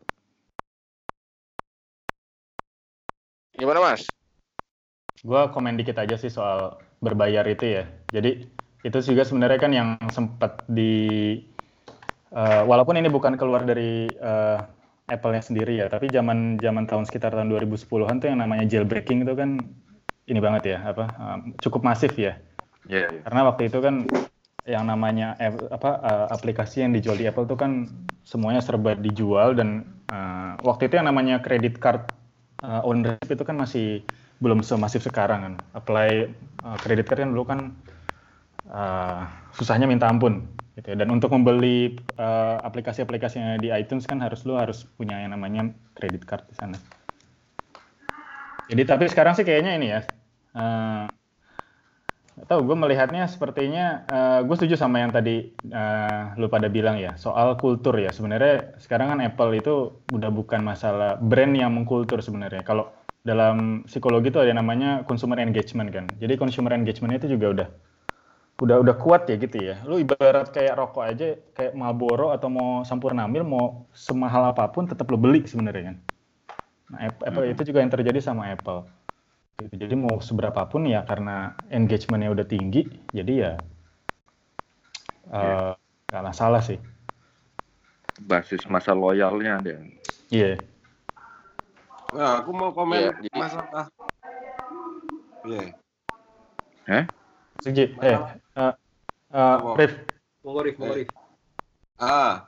Gimana 3.57 3.80
mas? 3.82 4.05
Gua 5.24 5.49
komen 5.51 5.80
dikit 5.80 5.96
aja 5.99 6.14
sih 6.20 6.30
soal 6.30 6.78
berbayar 7.01 7.42
itu 7.49 7.80
ya. 7.80 7.84
Jadi 8.12 8.46
itu 8.84 8.99
juga 9.03 9.26
sebenarnya 9.26 9.59
kan 9.59 9.72
yang 9.74 9.88
sempat 10.12 10.62
di 10.70 11.34
eh, 12.34 12.62
walaupun 12.66 12.96
ini 13.00 13.08
bukan 13.12 13.34
keluar 13.40 13.64
dari 13.64 14.12
eh, 14.14 14.58
Apple-nya 15.08 15.40
sendiri 15.40 15.80
ya, 15.80 15.88
tapi 15.88 16.12
zaman 16.12 16.60
zaman 16.60 16.84
tahun 16.84 17.08
sekitar 17.08 17.32
tahun 17.32 17.48
2010-an 17.48 18.20
tuh 18.20 18.28
yang 18.28 18.40
namanya 18.44 18.68
jailbreaking 18.68 19.24
itu 19.24 19.32
kan 19.32 19.64
ini 20.28 20.38
banget 20.42 20.62
ya, 20.76 20.78
apa 20.92 21.04
eh, 21.16 21.38
cukup 21.64 21.82
masif 21.86 22.16
ya. 22.20 22.36
Iya, 22.88 23.04
iya. 23.12 23.20
Karena 23.24 23.40
waktu 23.48 23.62
itu 23.72 23.78
kan 23.80 24.04
yang 24.68 24.84
namanya 24.84 25.36
apa 25.72 25.90
eh, 26.04 26.26
aplikasi 26.36 26.84
yang 26.84 26.92
dijual 26.92 27.16
di 27.16 27.24
Apple 27.24 27.48
tuh 27.48 27.56
kan 27.56 27.88
semuanya 28.28 28.60
serba 28.60 28.92
dijual 28.96 29.56
dan 29.56 29.84
eh, 30.12 30.52
waktu 30.60 30.88
itu 30.92 31.00
yang 31.00 31.08
namanya 31.08 31.40
credit 31.40 31.80
card 31.80 32.04
eh, 32.64 32.80
ownership 32.84 33.32
itu 33.32 33.44
kan 33.48 33.56
masih 33.56 34.04
belum 34.44 34.60
semasif 34.60 35.02
sekarang 35.08 35.40
kan. 35.44 35.54
Apply 35.72 36.10
eh, 36.64 36.76
credit 36.84 37.08
card 37.08 37.24
kan 37.24 37.30
dulu 37.32 37.44
kan 37.48 37.60
eh, 38.68 39.20
susahnya 39.56 39.86
minta 39.88 40.06
ampun 40.10 40.44
gitu 40.78 40.94
ya. 40.94 40.96
Dan 41.02 41.10
untuk 41.10 41.34
membeli 41.34 41.98
eh, 41.98 42.56
aplikasi-aplikasi 42.62 43.34
yang 43.42 43.48
ada 43.58 43.60
di 43.60 43.70
iTunes 43.74 44.06
kan 44.06 44.22
harus 44.22 44.46
lu 44.46 44.54
harus 44.54 44.86
punya 44.94 45.18
yang 45.18 45.34
namanya 45.34 45.74
credit 45.98 46.22
card 46.22 46.46
di 46.46 46.54
sana. 46.54 46.78
Jadi 48.70 48.82
tapi 48.86 49.04
sekarang 49.10 49.34
sih 49.34 49.42
kayaknya 49.42 49.72
ini 49.76 49.86
ya. 49.90 50.00
eh, 50.54 51.04
Nggak 52.38 52.54
tahu, 52.54 52.60
gue 52.70 52.76
melihatnya 52.78 53.26
sepertinya, 53.26 54.06
eh, 54.06 54.40
gue 54.46 54.54
setuju 54.54 54.78
sama 54.78 55.02
yang 55.02 55.10
tadi 55.10 55.58
eh, 55.58 56.22
lu 56.38 56.46
pada 56.46 56.70
bilang 56.70 56.94
ya, 56.94 57.18
soal 57.18 57.58
kultur 57.58 57.98
ya. 57.98 58.14
Sebenarnya 58.14 58.78
sekarang 58.78 59.10
kan 59.10 59.18
Apple 59.26 59.58
itu 59.58 59.98
udah 60.06 60.30
bukan 60.30 60.62
masalah 60.62 61.18
brand 61.18 61.58
yang 61.58 61.74
mengkultur 61.74 62.22
sebenarnya. 62.22 62.62
Kalau 62.62 62.94
dalam 63.26 63.82
psikologi 63.90 64.30
itu 64.30 64.38
ada 64.38 64.54
yang 64.54 64.62
namanya 64.62 65.02
consumer 65.02 65.42
engagement 65.42 65.90
kan. 65.90 66.14
Jadi 66.22 66.38
consumer 66.38 66.70
engagement 66.78 67.18
itu 67.18 67.26
juga 67.34 67.46
udah 67.50 67.68
udah 68.59 68.82
udah 68.82 68.94
kuat 68.98 69.30
ya 69.30 69.38
gitu 69.38 69.54
ya. 69.54 69.78
Lu 69.86 70.02
ibarat 70.02 70.50
kayak 70.50 70.74
rokok 70.74 71.04
aja, 71.06 71.38
kayak 71.54 71.78
Marlboro 71.78 72.34
atau 72.34 72.50
mau 72.50 72.82
Sampurnamil, 72.82 73.46
mau 73.46 73.86
semahal 73.94 74.50
apa 74.50 74.66
pun 74.74 74.86
tetap 74.90 75.06
lu 75.06 75.18
beli 75.18 75.46
sebenarnya 75.46 75.94
kan. 75.94 75.96
Nah, 76.90 76.98
App- 77.06 77.22
Apple 77.22 77.46
itu 77.54 77.62
juga 77.70 77.78
yang 77.84 77.92
terjadi 77.92 78.18
sama 78.18 78.50
Apple. 78.50 78.82
Gitu. 79.59 79.74
Jadi 79.74 79.94
mau 79.94 80.18
seberapapun 80.18 80.86
ya 80.90 81.02
karena 81.06 81.54
engagementnya 81.70 82.30
udah 82.30 82.46
tinggi, 82.46 82.86
jadi 83.11 83.32
ya 83.34 83.52
eh, 85.28 85.72
nggak 86.11 86.24
masalah 86.24 86.62
sih. 86.62 86.78
Basis 88.18 88.66
masa 88.66 88.90
loyalnya 88.94 89.62
ada. 89.62 89.74
Iya. 90.30 90.62
Nah, 92.14 92.42
aku 92.42 92.50
mau 92.50 92.70
komen 92.74 92.98
Iya, 92.98 93.12
jadi- 93.22 93.38
masalah 93.38 93.84
Iya. 95.46 95.70
Setuju. 95.70 95.76
Eh, 96.88 97.04
eh, 98.02 98.18
eh, 99.34 99.56
Rif, 99.78 99.92
Monggo 100.44 100.61
Rif, 100.62 100.76
monggo 100.78 100.94
Rif. 100.94 101.11
Ah, 101.98 102.46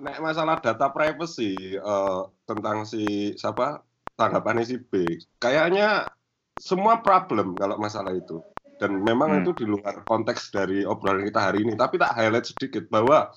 nek 0.00 0.20
masalah 0.24 0.56
data 0.64 0.88
privacy 0.92 1.76
eh, 1.76 2.20
tentang 2.48 2.88
si 2.88 3.32
siapa 3.36 3.84
tanggapannya 4.16 4.64
si 4.64 4.76
B, 4.80 5.20
kayaknya 5.36 6.08
semua 6.56 7.04
problem 7.04 7.60
kalau 7.60 7.76
masalah 7.76 8.16
itu. 8.16 8.40
Dan 8.80 9.00
memang 9.00 9.30
Hmm. 9.32 9.40
itu 9.40 9.56
di 9.56 9.64
luar 9.64 10.04
konteks 10.04 10.52
dari 10.52 10.84
obrolan 10.84 11.24
kita 11.24 11.40
hari 11.52 11.64
ini. 11.64 11.72
Tapi 11.76 11.96
tak 11.96 12.12
highlight 12.16 12.44
sedikit 12.48 12.84
bahwa 12.92 13.32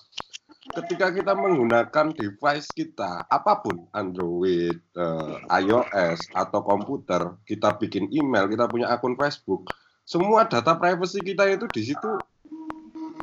ketika 0.76 1.07
kita 1.15 1.34
menggunakan 1.34 2.13
device 2.13 2.76
kita, 2.76 3.26
apa 3.28 3.53
pun 3.63 3.88
Android, 3.95 4.78
eh, 4.95 5.36
iOS 5.63 6.30
atau 6.36 6.59
komputer, 6.61 7.22
kita 7.47 7.76
bikin 7.82 8.11
email, 8.11 8.45
kita 8.51 8.65
punya 8.70 8.88
akun 8.93 9.15
Facebook, 9.17 9.72
semua 10.10 10.41
data 10.49 10.74
privacy 10.74 11.22
kita 11.22 11.45
itu 11.53 11.70
di 11.70 11.93
situ 11.93 12.10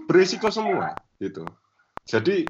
berisiko 0.07 0.55
semua, 0.55 0.95
gitu. 1.19 1.51
Jadi 2.07 2.47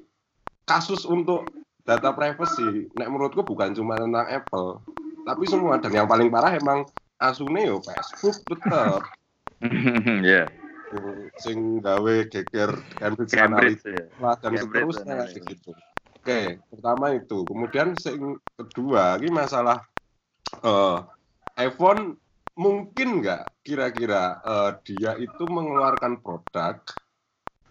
kasus 0.68 1.08
untuk 1.08 1.48
data 1.88 2.12
privacy, 2.12 2.92
nek 2.92 3.08
menurutku 3.08 3.40
bukan 3.40 3.72
cuma 3.72 3.96
tentang 3.96 4.28
Apple, 4.28 4.84
tapi 5.24 5.48
semua 5.48 5.80
dan 5.80 5.88
yang 5.96 6.04
paling 6.04 6.28
parah 6.28 6.52
emang 6.52 6.84
asune 7.16 7.64
yo 7.64 7.80
Facebook 7.80 8.36
tetep 8.44 9.00
Iya. 10.28 10.52
sing 11.40 11.80
gawe 11.80 12.14
geger 12.28 12.76
Cambridge 13.00 13.32
Analytica 13.34 14.04
ya. 14.04 14.36
dan 14.38 14.52
seterusnya 14.52 15.16
gitu. 15.32 15.72
Oke, 16.20 16.60
pertama 16.68 17.16
itu. 17.16 17.42
Kemudian 17.48 17.96
sing 17.96 18.36
kedua, 18.54 19.16
ini 19.16 19.32
masalah 19.32 19.80
eh, 20.60 20.98
iPhone 21.56 22.20
mungkin 22.56 23.20
nggak 23.20 23.62
kira-kira 23.62 24.40
eh, 24.40 24.70
dia 24.84 25.12
itu 25.20 25.44
mengeluarkan 25.44 26.24
produk 26.24 26.80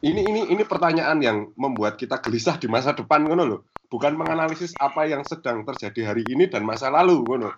ini 0.05 0.21
ini 0.21 0.41
ini 0.53 0.63
pertanyaan 0.67 1.17
yang 1.17 1.38
membuat 1.57 1.97
kita 1.97 2.21
gelisah 2.21 2.61
di 2.61 2.69
masa 2.69 2.93
depan 2.93 3.25
ngono 3.25 3.43
loh. 3.47 3.61
Bukan 3.89 4.13
menganalisis 4.13 4.77
apa 4.77 5.09
yang 5.09 5.25
sedang 5.25 5.65
terjadi 5.65 6.13
hari 6.13 6.21
ini 6.29 6.45
dan 6.45 6.61
masa 6.61 6.93
lalu 6.93 7.25
ngono. 7.25 7.49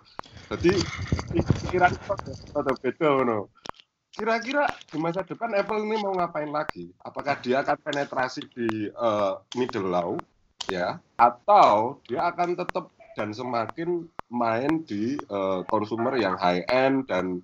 Jadi 0.48 0.72
pikiran 1.36 1.92
atau 2.56 2.74
beda 2.80 3.06
ngono. 3.20 3.52
Kira-kira 4.08 4.64
di 4.88 4.96
masa 4.96 5.28
depan 5.28 5.52
Apple 5.60 5.84
ini 5.84 6.00
mau 6.00 6.16
ngapain 6.16 6.48
lagi? 6.48 6.88
Apakah 7.04 7.36
dia 7.44 7.60
akan 7.60 7.76
penetrasi 7.84 8.40
di 8.48 8.88
eh, 8.88 9.32
middle 9.60 9.92
low 9.92 10.16
ya 10.72 10.96
atau 11.20 12.00
dia 12.08 12.32
akan 12.32 12.56
tetap 12.56 12.92
dan 13.12 13.34
semakin 13.36 14.08
main 14.28 14.84
di 14.84 15.16
eh, 15.18 15.60
consumer 15.66 16.16
yang 16.20 16.36
high 16.36 16.64
end 16.68 17.08
dan 17.08 17.40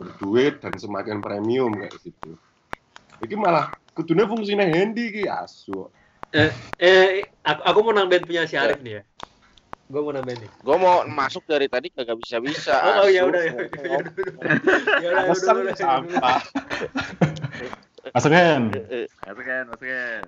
berduit 0.00 0.58
dan 0.58 0.74
semakin 0.76 1.20
premium 1.22 1.78
kayak 1.78 1.94
gitu. 2.02 2.34
Ini 3.22 3.34
malah 3.38 3.70
kudunya 3.94 4.26
fungsinya 4.26 4.66
handy 4.66 5.12
ki 5.12 5.24
asu. 5.28 5.86
Eh, 6.32 7.28
aku, 7.44 7.60
aku 7.60 7.78
mau 7.84 7.94
nambahin 7.94 8.24
punya 8.24 8.48
si 8.48 8.56
Arif 8.56 8.80
nih 8.80 8.98
ya. 8.98 9.02
Gue 9.92 10.00
mau 10.00 10.12
nambahin 10.16 10.48
nih. 10.48 10.50
Gue 10.64 10.76
mau 10.80 11.04
masuk 11.04 11.44
dari 11.44 11.68
tadi 11.68 11.92
kagak 11.92 12.16
bisa-bisa. 12.16 12.72
Oh, 12.88 13.04
oh 13.04 13.08
ya 13.12 13.28
udah 13.28 13.42
ya. 13.44 13.52
Ya 13.52 13.92
udah. 14.00 14.12
Ya 15.04 15.08
udah. 15.28 15.76
sampah. 15.76 16.40
masukin. 18.16 18.62
Eh, 18.72 19.04
eh, 19.04 19.06
Masukin, 19.28 19.64
masukin. 19.68 20.22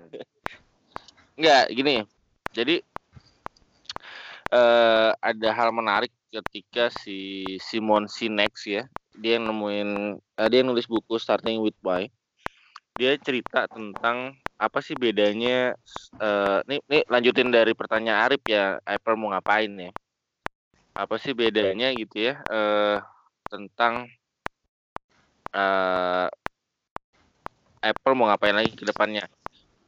Enggak, 1.35 1.63
gini. 1.73 1.95
Jadi 2.55 2.75
eh 4.55 5.11
ada 5.19 5.49
hal 5.51 5.69
menarik 5.75 6.15
ketika 6.31 6.87
si 6.87 7.43
Simon 7.59 8.07
Sinek 8.07 8.55
ya, 8.63 8.87
dia 9.19 9.35
yang 9.39 9.51
nemuin 9.51 9.89
uh, 10.15 10.47
dia 10.47 10.63
yang 10.63 10.71
nulis 10.71 10.87
buku 10.87 11.19
Starting 11.19 11.59
with 11.59 11.75
Why. 11.83 12.07
Dia 12.95 13.19
cerita 13.19 13.67
tentang 13.67 14.39
apa 14.55 14.79
sih 14.79 14.95
bedanya 14.95 15.75
uh, 16.23 16.63
nih, 16.63 16.79
nih 16.87 17.03
lanjutin 17.11 17.51
dari 17.51 17.75
pertanyaan 17.75 18.23
Arif 18.23 18.43
ya 18.47 18.79
Apple 18.87 19.19
mau 19.19 19.35
ngapain 19.35 19.67
ya 19.67 19.91
apa 20.95 21.19
sih 21.19 21.35
bedanya 21.35 21.91
gitu 21.91 22.31
ya 22.31 22.39
uh, 22.47 23.03
tentang 23.51 24.07
uh, 25.51 26.31
Apple 27.83 28.15
mau 28.15 28.31
ngapain 28.31 28.55
lagi 28.55 28.71
ke 28.71 28.87
depannya 28.87 29.27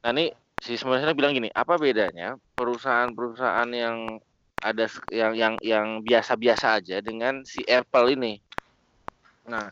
nah 0.03 0.11
ini 0.11 0.35
si 0.59 0.75
sebenarnya 0.75 1.15
bilang 1.15 1.31
gini 1.31 1.47
apa 1.55 1.79
bedanya 1.79 2.35
perusahaan-perusahaan 2.59 3.71
yang 3.71 4.19
ada 4.61 4.85
yang 5.13 5.33
yang 5.37 5.53
yang 5.61 5.87
biasa-biasa 6.01 6.81
aja 6.81 6.97
dengan 7.01 7.45
si 7.45 7.61
Apple 7.67 8.13
ini 8.17 8.41
nah 9.47 9.71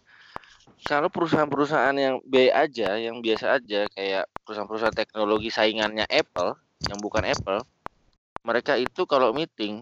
kalau 0.86 1.10
perusahaan-perusahaan 1.10 1.96
yang 1.98 2.16
B 2.28 2.52
aja, 2.52 3.00
yang 3.00 3.24
biasa 3.24 3.58
aja 3.58 3.88
kayak 3.96 4.28
perusahaan-perusahaan 4.46 4.94
teknologi 4.94 5.50
saingannya 5.50 6.06
Apple 6.06 6.54
yang 6.92 7.00
bukan 7.02 7.26
Apple, 7.26 7.64
mereka 8.46 8.78
itu 8.78 9.08
kalau 9.10 9.34
meeting 9.34 9.82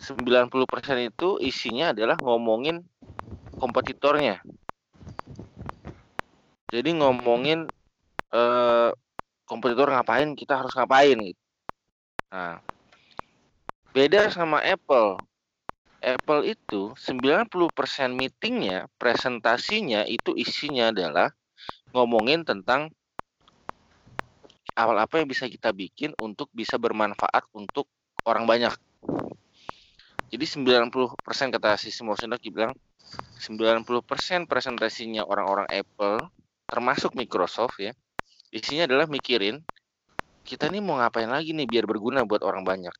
90% 0.00 0.98
itu 0.98 1.38
isinya 1.38 1.94
adalah 1.94 2.18
ngomongin 2.18 2.82
kompetitornya. 3.60 4.42
Jadi 6.72 6.90
ngomongin 6.98 7.68
eh, 8.34 8.90
kompetitor 9.48 9.88
ngapain, 9.92 10.34
kita 10.34 10.60
harus 10.60 10.72
ngapain 10.74 11.16
gitu. 11.20 11.42
Nah, 12.32 12.60
beda 13.98 14.30
sama 14.30 14.62
Apple. 14.62 15.18
Apple 15.98 16.46
itu 16.46 16.94
90% 16.94 17.50
meetingnya, 18.14 18.86
presentasinya 18.94 20.06
itu 20.06 20.38
isinya 20.38 20.94
adalah 20.94 21.34
ngomongin 21.90 22.46
tentang 22.46 22.94
awal 24.78 25.02
apa 25.02 25.18
yang 25.18 25.26
bisa 25.26 25.50
kita 25.50 25.74
bikin 25.74 26.14
untuk 26.22 26.46
bisa 26.54 26.78
bermanfaat 26.78 27.50
untuk 27.50 27.90
orang 28.22 28.46
banyak. 28.46 28.70
Jadi 30.30 30.46
90% 30.46 31.18
kata 31.58 31.74
si 31.74 31.90
Simosinaki 31.90 32.54
bilang 32.54 32.78
90% 33.42 34.46
presentasinya 34.46 35.26
orang-orang 35.26 35.66
Apple 35.74 36.30
termasuk 36.70 37.18
Microsoft 37.18 37.82
ya 37.82 37.90
isinya 38.54 38.86
adalah 38.86 39.10
mikirin 39.10 39.58
kita 40.46 40.70
nih 40.70 40.84
mau 40.84 41.02
ngapain 41.02 41.26
lagi 41.26 41.56
nih 41.56 41.64
biar 41.64 41.88
berguna 41.88 42.28
buat 42.28 42.44
orang 42.44 42.60
banyak 42.60 42.92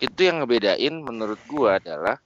itu 0.00 0.20
yang 0.28 0.42
ngebedain 0.44 0.94
menurut 1.00 1.40
gua 1.48 1.78
adalah 1.80 2.16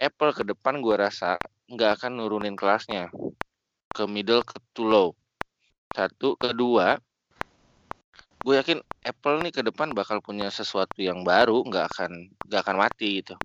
Apple 0.00 0.32
ke 0.34 0.42
depan 0.46 0.80
gua 0.84 1.08
rasa 1.10 1.38
nggak 1.70 1.90
akan 2.00 2.12
nurunin 2.18 2.56
kelasnya. 2.58 3.08
Ke 3.94 4.06
middle 4.06 4.42
ke 4.46 4.56
too 4.74 4.86
low. 4.86 5.08
Satu 5.94 6.38
kedua 6.38 6.98
gue 8.40 8.54
yakin 8.56 8.80
Apple 9.04 9.36
nih 9.44 9.52
ke 9.52 9.62
depan 9.64 9.92
bakal 9.92 10.20
punya 10.24 10.48
sesuatu 10.48 11.00
yang 11.04 11.24
baru 11.24 11.60
nggak 11.68 11.84
akan 11.92 12.12
nggak 12.48 12.60
akan 12.64 12.76
mati 12.80 13.20
gitu. 13.20 13.36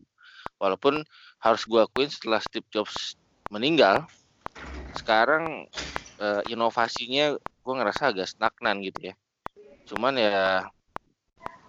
Walaupun 0.61 1.03
harus 1.43 1.63
gue 1.67 1.79
akuin 1.83 2.07
setelah 2.11 2.39
Steve 2.39 2.67
Jobs 2.71 3.19
meninggal 3.51 4.07
sekarang 4.95 5.67
uh, 6.21 6.41
inovasinya 6.47 7.35
gue 7.35 7.73
ngerasa 7.75 8.11
agak 8.15 8.27
stagnan 8.31 8.79
gitu 8.83 9.11
ya. 9.11 9.15
Cuman 9.89 10.15
ya 10.19 10.65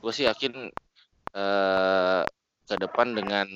gue 0.03 0.13
sih 0.15 0.25
yakin 0.31 0.71
uh, 1.37 2.25
ke 2.67 2.75
depan 2.81 3.13
dengan 3.13 3.47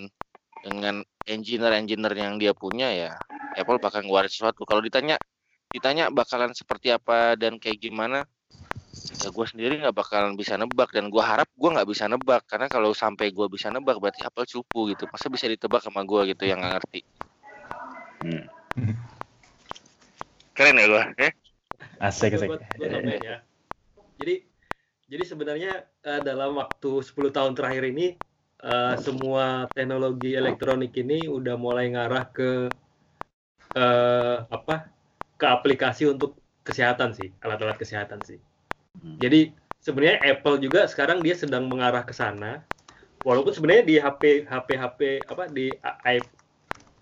dengan 0.60 1.00
engineer-engineer 1.24 2.14
yang 2.14 2.36
dia 2.36 2.52
punya 2.52 2.92
ya 2.92 3.16
Apple 3.56 3.80
bakal 3.80 4.04
ngeluarin 4.04 4.30
sesuatu. 4.30 4.68
Kalau 4.68 4.84
ditanya 4.84 5.16
ditanya 5.72 6.12
bakalan 6.12 6.52
seperti 6.52 6.92
apa 6.92 7.38
dan 7.38 7.56
kayak 7.56 7.80
gimana, 7.80 8.26
ya 8.92 9.28
gue 9.30 9.46
sendiri 9.46 9.80
nggak 9.80 9.96
bakalan 9.96 10.36
bisa 10.36 10.58
nebak 10.60 10.92
dan 10.92 11.08
gue 11.08 11.22
harap 11.22 11.48
gue 11.48 11.70
nggak 11.70 11.88
bisa 11.88 12.10
nebak 12.10 12.44
karena 12.46 12.66
kalau 12.68 12.92
sampai 12.92 13.32
gue 13.32 13.46
bisa 13.48 13.72
nebak 13.72 13.96
berarti 13.98 14.22
Apple 14.26 14.46
cupu 14.46 14.92
gitu. 14.92 15.08
Masa 15.08 15.26
bisa 15.32 15.48
ditebak 15.48 15.80
sama 15.80 16.04
gue 16.04 16.34
gitu 16.36 16.44
yang 16.44 16.60
nggak 16.60 16.74
ngerti. 16.78 17.00
Hmm. 18.20 18.44
Keren 20.52 20.76
ya 20.76 20.86
gue, 20.86 21.04
eh? 21.24 21.32
Asik 21.96 22.36
asik. 22.36 22.52
ya. 23.24 23.40
Jadi 24.20 24.49
jadi 25.10 25.24
sebenarnya 25.26 25.72
uh, 26.06 26.22
dalam 26.22 26.54
waktu 26.54 27.02
10 27.02 27.34
tahun 27.34 27.58
terakhir 27.58 27.82
ini 27.90 28.14
uh, 28.62 28.94
semua 28.94 29.66
teknologi 29.74 30.38
elektronik 30.38 30.94
ini 30.94 31.26
udah 31.26 31.58
mulai 31.58 31.90
ngarah 31.90 32.30
ke 32.30 32.70
uh, 33.74 34.46
apa? 34.46 34.86
ke 35.40 35.48
aplikasi 35.48 36.04
untuk 36.04 36.36
kesehatan 36.60 37.16
sih, 37.16 37.32
alat-alat 37.40 37.80
kesehatan 37.80 38.20
sih. 38.20 38.36
Hmm. 39.00 39.16
Jadi 39.16 39.56
sebenarnya 39.80 40.20
Apple 40.20 40.60
juga 40.60 40.84
sekarang 40.84 41.24
dia 41.24 41.32
sedang 41.32 41.64
mengarah 41.64 42.04
ke 42.04 42.12
sana. 42.12 42.60
Walaupun 43.24 43.48
sebenarnya 43.56 43.84
di 43.88 43.96
HP 43.96 44.44
HP 44.44 44.68
HP 44.76 45.00
apa 45.24 45.48
di 45.48 45.72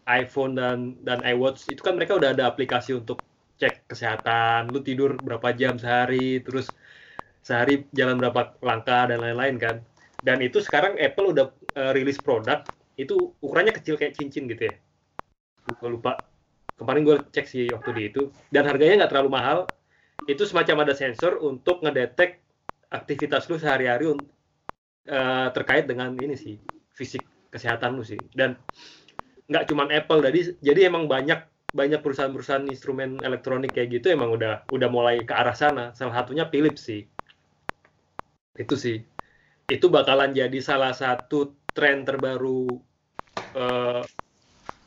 iPhone 0.06 0.54
dan 0.54 0.94
dan 1.02 1.18
iWatch 1.26 1.66
itu 1.66 1.82
kan 1.82 1.98
mereka 1.98 2.14
udah 2.14 2.30
ada 2.30 2.46
aplikasi 2.46 2.94
untuk 2.94 3.18
cek 3.58 3.90
kesehatan, 3.90 4.70
lu 4.70 4.78
tidur 4.78 5.18
berapa 5.18 5.50
jam 5.50 5.82
sehari, 5.82 6.38
terus 6.46 6.70
sehari 7.48 7.88
jalan 7.96 8.20
berapa 8.20 8.60
langkah 8.60 9.08
dan 9.08 9.24
lain-lain 9.24 9.56
kan. 9.56 9.76
Dan 10.20 10.44
itu 10.44 10.60
sekarang 10.60 11.00
Apple 11.00 11.32
udah 11.32 11.48
uh, 11.80 11.96
rilis 11.96 12.20
produk 12.20 12.60
itu 13.00 13.32
ukurannya 13.40 13.72
kecil 13.72 13.96
kayak 13.96 14.20
cincin 14.20 14.44
gitu 14.44 14.68
ya. 14.68 14.76
Gue 15.80 15.96
lupa. 15.96 16.20
Kemarin 16.76 17.02
gue 17.08 17.16
cek 17.32 17.46
sih 17.48 17.64
waktu 17.72 17.90
di 17.96 18.02
itu. 18.12 18.22
Dan 18.52 18.68
harganya 18.68 19.04
nggak 19.04 19.10
terlalu 19.16 19.30
mahal. 19.32 19.58
Itu 20.28 20.44
semacam 20.44 20.84
ada 20.84 20.92
sensor 20.92 21.40
untuk 21.40 21.80
ngedetek 21.80 22.44
aktivitas 22.92 23.48
lu 23.48 23.56
sehari-hari 23.56 24.12
uh, 24.12 25.48
terkait 25.56 25.88
dengan 25.88 26.12
ini 26.20 26.36
sih 26.36 26.60
fisik 26.92 27.24
kesehatan 27.48 27.96
lu 27.96 28.04
sih. 28.04 28.20
Dan 28.36 28.60
nggak 29.48 29.64
cuma 29.72 29.88
Apple 29.88 30.20
jadi 30.20 30.52
jadi 30.60 30.92
emang 30.92 31.08
banyak 31.08 31.40
banyak 31.72 32.00
perusahaan-perusahaan 32.04 32.68
instrumen 32.68 33.20
elektronik 33.24 33.72
kayak 33.72 34.00
gitu 34.00 34.12
emang 34.12 34.36
udah 34.36 34.68
udah 34.68 34.88
mulai 34.92 35.24
ke 35.24 35.32
arah 35.32 35.56
sana. 35.56 35.96
Salah 35.96 36.12
satunya 36.12 36.44
Philips 36.52 36.84
sih 36.84 37.08
itu 38.58 38.74
sih. 38.74 38.98
Itu 39.70 39.88
bakalan 39.88 40.34
jadi 40.34 40.58
salah 40.58 40.92
satu 40.92 41.54
tren 41.70 42.02
terbaru 42.02 42.66
uh, 43.54 44.02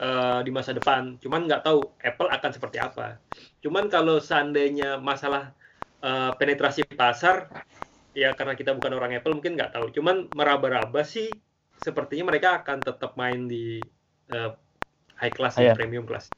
uh, 0.01 0.39
di 0.43 0.51
masa 0.51 0.75
depan. 0.75 1.15
Cuman 1.23 1.47
nggak 1.47 1.63
tahu 1.63 1.79
Apple 2.03 2.29
akan 2.29 2.51
seperti 2.51 2.77
apa. 2.77 3.17
Cuman 3.63 3.87
kalau 3.87 4.19
seandainya 4.19 4.99
masalah 4.99 5.55
uh, 6.03 6.35
penetrasi 6.35 6.83
pasar 6.91 7.47
ya 8.11 8.35
karena 8.35 8.59
kita 8.59 8.75
bukan 8.75 8.91
orang 8.91 9.15
Apple 9.15 9.37
mungkin 9.37 9.55
nggak 9.55 9.73
tahu. 9.79 9.89
Cuman 9.95 10.27
meraba-raba 10.35 11.01
sih 11.07 11.31
sepertinya 11.81 12.29
mereka 12.29 12.61
akan 12.61 12.77
tetap 12.83 13.17
main 13.17 13.49
di 13.49 13.81
uh, 14.35 14.53
high 15.17 15.33
class 15.33 15.57
ya, 15.57 15.73
premium 15.73 16.05
class. 16.05 16.29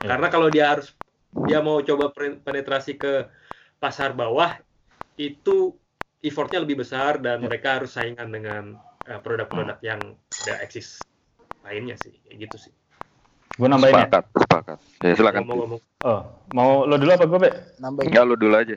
Yeah. 0.00 0.16
karena 0.16 0.26
kalau 0.32 0.48
dia 0.48 0.64
harus 0.72 0.96
dia 1.44 1.60
mau 1.60 1.84
coba 1.84 2.08
penetrasi 2.16 2.96
ke 2.96 3.28
pasar 3.76 4.16
bawah 4.16 4.56
itu 5.20 5.76
effortnya 6.20 6.60
lebih 6.62 6.84
besar 6.84 7.18
dan 7.18 7.40
ya. 7.40 7.44
mereka 7.48 7.80
harus 7.80 7.96
saingan 7.96 8.28
dengan 8.28 8.76
uh, 9.08 9.20
produk-produk 9.24 9.80
hmm. 9.80 9.88
yang 9.88 10.00
udah 10.14 10.56
eksis 10.60 11.00
lainnya 11.64 11.96
sih 12.00 12.12
kayak 12.28 12.48
gitu 12.48 12.68
sih. 12.68 12.72
Gue 13.56 13.68
nambahin 13.68 14.08
sepakat, 14.08 14.24
ya? 14.24 14.40
Sepakat 14.40 14.78
ya 15.04 15.14
silakan. 15.16 15.40
Ngomong, 15.44 15.58
ngomong. 15.58 15.80
oh 16.06 16.20
mau 16.56 16.84
lo 16.84 16.96
dulu 16.96 17.10
apa 17.12 17.24
gue 17.28 17.38
be? 17.40 17.50
Nambahin. 17.80 18.08
Ya 18.12 18.22
lo 18.24 18.34
dulu 18.36 18.54
aja. 18.56 18.76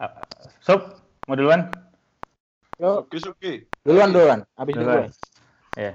Uh, 0.00 0.12
sob 0.60 0.80
mau 1.28 1.36
duluan? 1.36 1.68
Yo, 2.80 3.04
oke 3.06 3.16
oke 3.20 3.52
duluan 3.84 4.10
duluan. 4.10 4.40
Habis 4.56 4.74
duluan. 4.76 5.08
ya 5.76 5.92
yeah. 5.92 5.94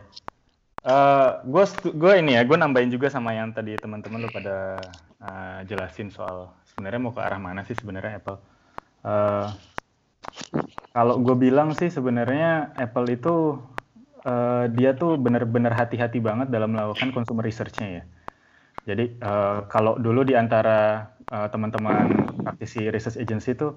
Uh, 0.87 1.43
gue 1.43 1.63
gue 1.99 2.13
ini 2.23 2.39
ya 2.39 2.47
gue 2.47 2.55
nambahin 2.55 2.87
juga 2.87 3.11
sama 3.11 3.35
yang 3.35 3.51
tadi 3.51 3.75
teman-teman 3.75 4.23
lo 4.23 4.29
pada 4.31 4.79
uh, 5.19 5.59
jelasin 5.67 6.07
soal 6.07 6.55
sebenarnya 6.63 7.01
mau 7.01 7.11
ke 7.11 7.19
arah 7.19 7.41
mana 7.41 7.65
sih 7.67 7.75
sebenarnya 7.75 8.23
Apple. 8.23 8.39
Uh, 9.03 9.51
kalau 10.91 11.21
gue 11.21 11.36
bilang 11.38 11.78
sih 11.78 11.93
sebenarnya 11.93 12.73
Apple 12.73 13.07
itu 13.13 13.61
uh, 14.25 14.65
dia 14.71 14.97
tuh 14.97 15.15
benar-benar 15.15 15.73
hati-hati 15.73 16.17
banget 16.19 16.49
dalam 16.49 16.73
melakukan 16.73 17.13
consumer 17.13 17.45
research-nya 17.45 18.01
ya. 18.01 18.03
Jadi 18.88 19.19
uh, 19.19 19.67
kalau 19.67 19.99
dulu 19.99 20.23
di 20.23 20.34
antara 20.34 21.11
uh, 21.28 21.47
teman-teman 21.51 22.07
praktisi 22.39 22.88
research 22.88 23.19
agency 23.19 23.51
itu 23.53 23.75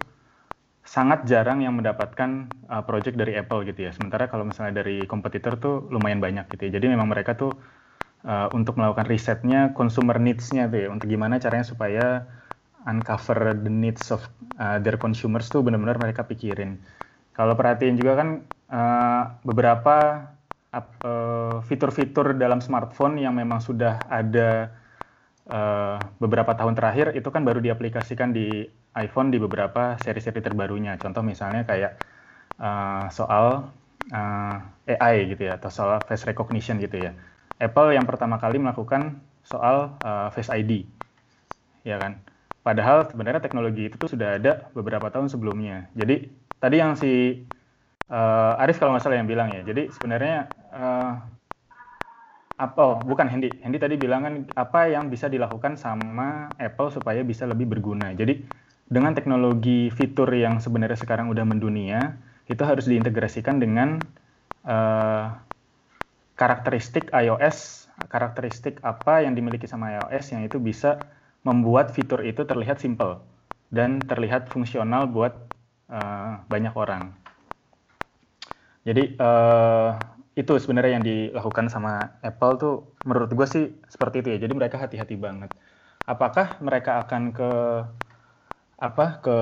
sangat 0.86 1.26
jarang 1.26 1.60
yang 1.60 1.76
mendapatkan 1.76 2.48
uh, 2.70 2.82
project 2.86 3.18
dari 3.18 3.34
Apple 3.36 3.66
gitu 3.66 3.90
ya. 3.90 3.92
Sementara 3.92 4.30
kalau 4.30 4.46
misalnya 4.46 4.80
dari 4.80 5.04
kompetitor 5.04 5.58
tuh 5.58 5.86
lumayan 5.90 6.22
banyak 6.22 6.46
gitu 6.54 6.70
ya. 6.70 6.78
Jadi 6.78 6.86
memang 6.94 7.10
mereka 7.10 7.34
tuh 7.34 7.52
uh, 8.22 8.48
untuk 8.54 8.78
melakukan 8.78 9.06
risetnya 9.10 9.74
consumer 9.74 10.16
needs-nya 10.22 10.70
tuh 10.70 10.78
ya. 10.78 10.88
Untuk 10.88 11.10
gimana 11.10 11.42
caranya 11.42 11.66
supaya 11.66 12.24
uncover 12.88 13.56
the 13.60 13.72
needs 13.72 14.08
of 14.14 14.24
uh, 14.60 14.78
their 14.80 14.96
consumers 15.00 15.48
tuh 15.52 15.60
benar-benar 15.64 15.98
mereka 16.00 16.24
pikirin. 16.24 16.80
Kalau 17.36 17.54
perhatiin 17.58 17.96
juga 18.00 18.12
kan 18.20 18.28
uh, 18.72 19.22
beberapa 19.46 20.26
ap- 20.70 20.98
eh, 21.02 21.56
fitur-fitur 21.66 22.38
dalam 22.38 22.62
smartphone 22.62 23.18
yang 23.18 23.34
memang 23.34 23.58
sudah 23.58 24.06
ada 24.06 24.70
eh, 25.48 25.96
beberapa 26.22 26.52
tahun 26.56 26.74
terakhir 26.78 27.06
itu 27.18 27.28
kan 27.34 27.42
baru 27.48 27.60
diaplikasikan 27.62 28.30
di 28.36 28.64
iPhone 28.98 29.30
di 29.34 29.38
beberapa 29.40 29.96
seri-seri 30.02 30.40
terbarunya. 30.42 30.96
Contoh 31.02 31.22
misalnya 31.24 31.62
kayak 31.66 31.92
eh, 32.60 33.04
soal 33.14 33.46
eh, 34.12 34.94
AI 34.98 35.16
gitu 35.32 35.42
ya 35.48 35.58
atau 35.60 35.70
soal 35.72 36.02
face 36.08 36.24
recognition 36.30 36.76
gitu 36.82 36.98
ya. 37.10 37.12
Apple 37.60 37.92
yang 37.96 38.06
pertama 38.08 38.36
kali 38.42 38.56
melakukan 38.62 39.20
soal 39.44 39.92
eh, 40.04 40.28
Face 40.34 40.50
ID, 40.52 40.86
ya 41.86 41.96
kan. 42.02 42.20
Padahal 42.60 43.08
sebenarnya 43.08 43.40
teknologi 43.40 43.88
itu 43.88 43.96
tuh 43.96 44.10
sudah 44.12 44.36
ada 44.36 44.68
beberapa 44.76 45.08
tahun 45.08 45.32
sebelumnya. 45.32 45.88
Jadi 45.96 46.28
tadi 46.60 46.76
yang 46.76 46.92
si 46.98 47.40
eh, 48.10 48.62
Arif 48.62 48.76
kalau 48.80 48.92
nggak 48.94 49.04
salah 49.04 49.18
yang 49.20 49.30
bilang 49.30 49.48
ya. 49.52 49.60
Jadi 49.64 49.88
sebenarnya 49.94 50.36
eh, 50.74 51.12
apa? 52.60 52.76
Oh, 52.80 52.96
bukan 53.00 53.26
Hendy. 53.32 53.56
Hendy 53.64 53.78
tadi 53.80 53.96
bilang 53.96 54.20
kan 54.26 54.34
apa 54.52 54.92
yang 54.92 55.08
bisa 55.08 55.26
dilakukan 55.32 55.80
sama 55.80 56.52
Apple 56.60 56.92
supaya 56.92 57.24
bisa 57.24 57.48
lebih 57.48 57.66
berguna. 57.72 58.12
Jadi 58.12 58.44
dengan 58.90 59.14
teknologi 59.16 59.88
fitur 59.94 60.28
yang 60.34 60.58
sebenarnya 60.60 60.98
sekarang 60.98 61.30
udah 61.32 61.46
mendunia, 61.46 62.18
itu 62.50 62.60
harus 62.66 62.84
diintegrasikan 62.90 63.56
dengan 63.62 64.04
eh, 64.66 65.26
karakteristik 66.36 67.12
iOS, 67.12 67.88
karakteristik 68.08 68.80
apa 68.80 69.24
yang 69.24 69.36
dimiliki 69.36 69.68
sama 69.68 69.92
iOS 69.92 70.32
yang 70.32 70.42
itu 70.44 70.56
bisa 70.56 71.04
membuat 71.46 71.92
fitur 71.96 72.20
itu 72.24 72.44
terlihat 72.44 72.78
simple 72.82 73.20
dan 73.72 74.04
terlihat 74.10 74.50
fungsional 74.52 75.08
buat 75.08 75.32
eh, 75.90 76.32
banyak 76.50 76.74
orang. 76.76 77.14
Jadi 78.84 79.02
eh, 79.16 79.90
itu 80.38 80.52
sebenarnya 80.56 80.92
yang 81.00 81.04
dilakukan 81.04 81.68
sama 81.68 82.16
Apple 82.24 82.52
tuh 82.56 82.74
menurut 83.04 83.30
gue 83.32 83.46
sih 83.48 83.64
seperti 83.92 84.24
itu 84.24 84.28
ya. 84.36 84.38
Jadi 84.44 84.52
mereka 84.56 84.76
hati-hati 84.80 85.14
banget. 85.20 85.50
Apakah 86.08 86.58
mereka 86.64 87.04
akan 87.04 87.22
ke 87.36 87.50
apa 88.80 89.20
ke 89.20 89.36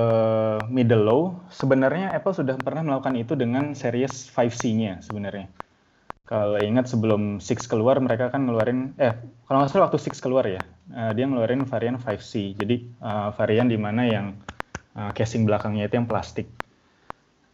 middle 0.67 1.03
low? 1.07 1.21
Sebenarnya 1.47 2.11
Apple 2.11 2.35
sudah 2.35 2.59
pernah 2.59 2.83
melakukan 2.83 3.15
itu 3.15 3.33
dengan 3.39 3.71
series 3.71 4.27
5C-nya 4.27 4.99
sebenarnya. 4.99 5.47
Kalau 6.27 6.59
ingat 6.61 6.85
sebelum 6.91 7.41
6 7.41 7.65
keluar 7.71 7.97
mereka 8.03 8.29
kan 8.33 8.45
ngeluarin 8.45 8.93
eh 9.01 9.17
kalau 9.49 9.57
nggak 9.63 9.71
salah 9.71 9.89
waktu 9.89 9.99
6 9.99 10.21
keluar 10.21 10.45
ya, 10.45 10.61
eh, 10.93 11.11
dia 11.15 11.25
ngeluarin 11.25 11.65
varian 11.65 11.97
5C. 11.97 12.57
Jadi 12.57 12.75
eh, 12.85 13.29
varian 13.33 13.67
di 13.69 13.77
mana 13.77 14.05
yang 14.05 14.33
eh, 14.97 15.11
casing 15.13 15.45
belakangnya 15.45 15.87
itu 15.89 15.95
yang 15.99 16.09
plastik. 16.09 16.47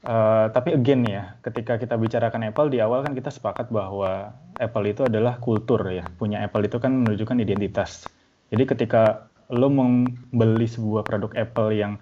Uh, 0.06 0.54
tapi 0.54 0.78
again 0.78 1.02
ya, 1.02 1.34
ketika 1.42 1.82
kita 1.82 1.98
bicarakan 1.98 2.46
Apple 2.54 2.70
di 2.70 2.78
awal 2.78 3.02
kan 3.02 3.18
kita 3.18 3.34
sepakat 3.34 3.74
bahwa 3.74 4.38
Apple 4.62 4.86
itu 4.86 5.10
adalah 5.10 5.42
kultur 5.42 5.82
ya. 5.90 6.06
Punya 6.14 6.46
Apple 6.46 6.70
itu 6.70 6.78
kan 6.78 6.94
menunjukkan 6.94 7.42
identitas. 7.42 8.06
Jadi 8.54 8.70
ketika 8.70 9.26
lo 9.50 9.66
membeli 9.74 10.70
sebuah 10.70 11.10
produk 11.10 11.34
Apple 11.34 11.74
yang 11.74 11.98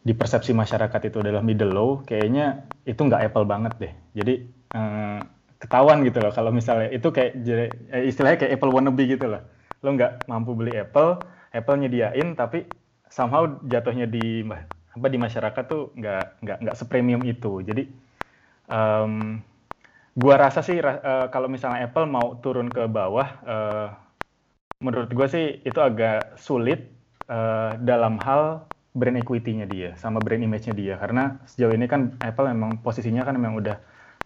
di 0.00 0.16
persepsi 0.16 0.56
masyarakat 0.56 1.12
itu 1.12 1.20
adalah 1.20 1.44
middle 1.44 1.76
low, 1.76 1.90
kayaknya 2.08 2.64
itu 2.88 3.04
nggak 3.04 3.28
Apple 3.28 3.44
banget 3.44 3.76
deh. 3.76 3.92
Jadi 4.16 4.34
uh, 4.72 5.20
ketahuan 5.60 6.00
gitu 6.08 6.24
loh 6.24 6.32
kalau 6.32 6.48
misalnya 6.48 6.88
itu 6.88 7.12
kayak 7.12 7.36
istilahnya 8.08 8.40
kayak 8.40 8.52
Apple 8.56 8.72
wannabe 8.72 9.04
gitu 9.04 9.28
loh. 9.28 9.44
Lo 9.80 9.96
nggak 9.96 10.28
mampu 10.28 10.52
beli 10.52 10.76
Apple, 10.76 11.20
Apple 11.50 11.76
nyediain 11.80 12.36
tapi 12.36 12.68
somehow 13.10 13.48
jatuhnya 13.66 14.06
di 14.06 14.44
apa 14.90 15.06
di 15.06 15.18
masyarakat 15.18 15.64
tuh 15.66 15.94
nggak 15.96 16.24
nggak 16.44 16.58
nggak 16.66 16.76
sepremium 16.76 17.22
itu. 17.24 17.64
Jadi 17.64 17.88
um, 18.68 19.40
gua 20.14 20.34
rasa 20.36 20.60
sih 20.60 20.78
uh, 20.78 21.30
kalau 21.32 21.48
misalnya 21.48 21.88
Apple 21.88 22.06
mau 22.06 22.38
turun 22.38 22.68
ke 22.68 22.86
bawah 22.86 23.28
uh, 23.46 23.88
menurut 24.82 25.10
gua 25.14 25.26
sih 25.30 25.62
itu 25.64 25.78
agak 25.80 26.36
sulit 26.36 26.90
uh, 27.30 27.74
dalam 27.80 28.20
hal 28.20 28.66
brand 28.90 29.16
equity-nya 29.22 29.70
dia 29.70 29.94
sama 29.96 30.18
brand 30.20 30.42
image-nya 30.42 30.74
dia. 30.74 30.94
Karena 30.98 31.38
sejauh 31.46 31.72
ini 31.72 31.86
kan 31.86 32.18
Apple 32.20 32.50
memang 32.50 32.82
posisinya 32.82 33.22
kan 33.22 33.38
memang 33.38 33.58
udah 33.62 33.78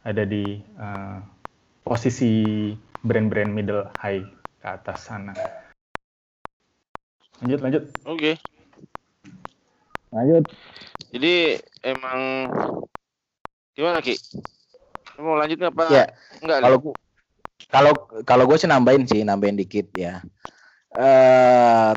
ada 0.04 0.24
di 0.26 0.60
uh, 0.80 1.20
posisi 1.84 2.72
brand-brand 3.04 3.52
middle 3.52 3.84
high 4.00 4.24
ke 4.64 4.68
atas 4.72 5.12
sana 5.12 5.36
lanjut 7.44 7.60
lanjut 7.60 7.82
oke 8.08 8.16
okay. 8.16 8.34
Lanjut. 10.14 10.44
Jadi 11.10 11.58
emang 11.82 12.46
gimana 13.74 13.98
Ki? 13.98 14.14
Mau 15.18 15.34
lanjut 15.34 15.58
nggak 15.58 15.74
Pak? 15.74 15.88
Ya. 15.90 16.06
Enggak. 16.38 16.58
Kalau 16.62 16.78
kalau 17.66 17.92
kalau 18.22 18.44
gue 18.46 18.58
sih 18.62 18.70
nambahin 18.70 19.04
sih, 19.10 19.26
nambahin 19.26 19.58
dikit 19.58 19.90
ya. 19.90 20.22
Eh 20.94 21.92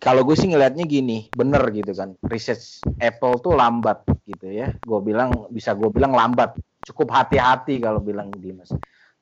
kalau 0.00 0.24
gue 0.24 0.36
sih 0.36 0.48
ngelihatnya 0.48 0.88
gini, 0.88 1.28
bener 1.36 1.60
gitu 1.76 1.92
kan. 1.92 2.16
Research 2.24 2.88
Apple 2.96 3.36
tuh 3.44 3.52
lambat 3.52 4.00
gitu 4.24 4.48
ya. 4.48 4.72
Gue 4.80 5.04
bilang 5.04 5.52
bisa 5.52 5.76
gue 5.76 5.92
bilang 5.92 6.16
lambat. 6.16 6.56
Cukup 6.82 7.12
hati-hati 7.12 7.78
kalau 7.84 8.00
bilang 8.00 8.32
Dimas. 8.32 8.72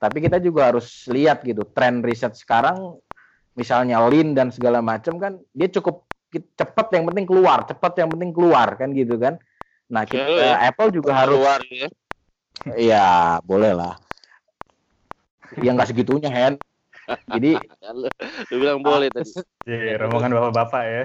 Tapi 0.01 0.17
kita 0.25 0.41
juga 0.41 0.73
harus 0.73 1.05
lihat 1.13 1.45
gitu, 1.45 1.69
tren 1.69 2.01
riset 2.01 2.33
sekarang 2.33 2.97
misalnya 3.53 4.01
Lean 4.09 4.33
dan 4.33 4.49
segala 4.49 4.81
macam 4.81 5.21
kan 5.21 5.37
dia 5.53 5.69
cukup 5.69 6.09
cepat 6.33 6.89
yang 6.97 7.05
penting 7.13 7.27
keluar, 7.29 7.69
cepat 7.69 7.93
yang 8.01 8.09
penting 8.17 8.33
keluar 8.33 8.81
kan 8.81 8.97
gitu 8.97 9.21
kan. 9.21 9.37
Nah, 9.91 10.07
kita 10.07 10.25
ya, 10.25 10.71
Apple 10.71 10.95
juga 10.95 11.13
harus 11.13 11.37
keluar 11.37 11.61
ya. 11.69 11.89
Iya, 12.79 13.09
boleh 13.43 13.73
lah. 13.75 13.95
Yang 15.59 15.75
nggak 15.75 15.91
segitunya, 15.91 16.31
Hen. 16.31 16.55
Jadi 17.27 17.59
lu 18.55 18.57
bilang 18.57 18.81
boleh 18.81 19.11
tadi. 19.11 19.35
Iya, 19.67 19.99
rombongan 20.01 20.31
bapak-bapak 20.39 20.83
ya. 20.87 21.05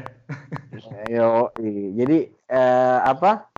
Yo, 1.10 1.50
jadi 1.98 2.30
eh, 2.30 3.00
apa? 3.02 3.50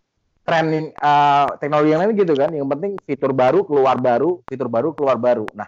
Tren 0.47 0.95
uh, 0.95 1.59
teknologi 1.59 1.91
yang 1.91 2.01
lain 2.07 2.15
gitu 2.15 2.31
kan. 2.31 2.55
Yang 2.55 2.67
penting 2.71 2.91
fitur 3.03 3.35
baru 3.35 3.67
keluar 3.67 3.99
baru, 3.99 4.39
fitur 4.47 4.71
baru 4.71 4.95
keluar 4.95 5.19
baru. 5.19 5.43
Nah, 5.51 5.67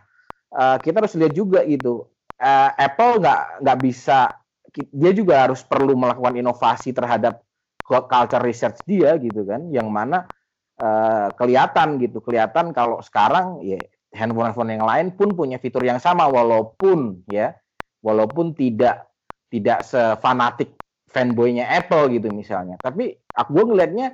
uh, 0.55 0.80
kita 0.80 1.03
harus 1.03 1.19
lihat 1.19 1.36
juga 1.36 1.67
gitu. 1.67 2.07
Uh, 2.39 2.71
Apple 2.80 3.19
nggak 3.19 3.59
nggak 3.59 3.80
bisa 3.84 4.39
dia 4.71 5.11
juga 5.11 5.43
harus 5.43 5.65
perlu 5.65 5.97
melakukan 5.97 6.39
inovasi 6.39 6.93
terhadap 6.93 7.43
culture 7.89 8.43
research 8.45 8.86
dia 8.86 9.17
gitu 9.17 9.41
kan 9.43 9.65
yang 9.73 9.89
mana 9.89 10.30
uh, 10.77 11.34
kelihatan 11.34 11.97
gitu 11.97 12.21
kelihatan 12.21 12.69
kalau 12.69 13.01
sekarang 13.01 13.65
ya 13.65 13.82
handphone 14.13 14.53
handphone 14.53 14.71
yang 14.77 14.86
lain 14.86 15.07
pun 15.13 15.34
punya 15.34 15.57
fitur 15.57 15.82
yang 15.82 15.97
sama 15.97 16.30
walaupun 16.30 17.25
ya 17.30 17.57
walaupun 18.05 18.53
tidak 18.53 19.09
tidak 19.49 19.82
sefanatik 19.82 20.77
fanboynya 21.09 21.65
Apple 21.65 22.13
gitu 22.13 22.30
misalnya 22.30 22.77
tapi 22.77 23.17
aku 23.34 23.73
ngelihatnya 23.73 24.13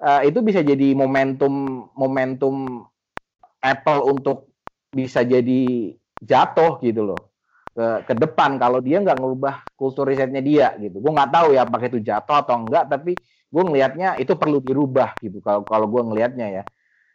uh, 0.00 0.22
itu 0.24 0.38
bisa 0.44 0.60
jadi 0.60 0.92
momentum 0.96 1.86
momentum 1.96 2.84
Apple 3.60 4.00
untuk 4.06 4.52
bisa 4.92 5.26
jadi 5.26 5.92
jatuh 6.22 6.80
gitu 6.80 7.02
loh 7.04 7.36
ke, 7.76 8.08
ke 8.08 8.14
depan 8.16 8.56
kalau 8.56 8.80
dia 8.80 9.04
nggak 9.04 9.18
ngubah 9.20 9.56
kultur 9.76 10.08
risetnya 10.08 10.40
dia 10.40 10.72
gitu. 10.80 10.96
Gue 11.04 11.12
nggak 11.12 11.28
tahu 11.28 11.48
ya 11.52 11.68
apakah 11.68 11.86
itu 11.92 12.00
jatuh 12.00 12.36
atau 12.40 12.56
enggak, 12.56 12.88
tapi 12.88 13.20
gue 13.52 13.62
ngelihatnya 13.62 14.16
itu 14.16 14.32
perlu 14.40 14.64
dirubah 14.64 15.20
gitu. 15.20 15.44
Kalau 15.44 15.68
kalau 15.68 15.86
gue 15.92 16.02
ngelihatnya 16.08 16.46
ya, 16.48 16.64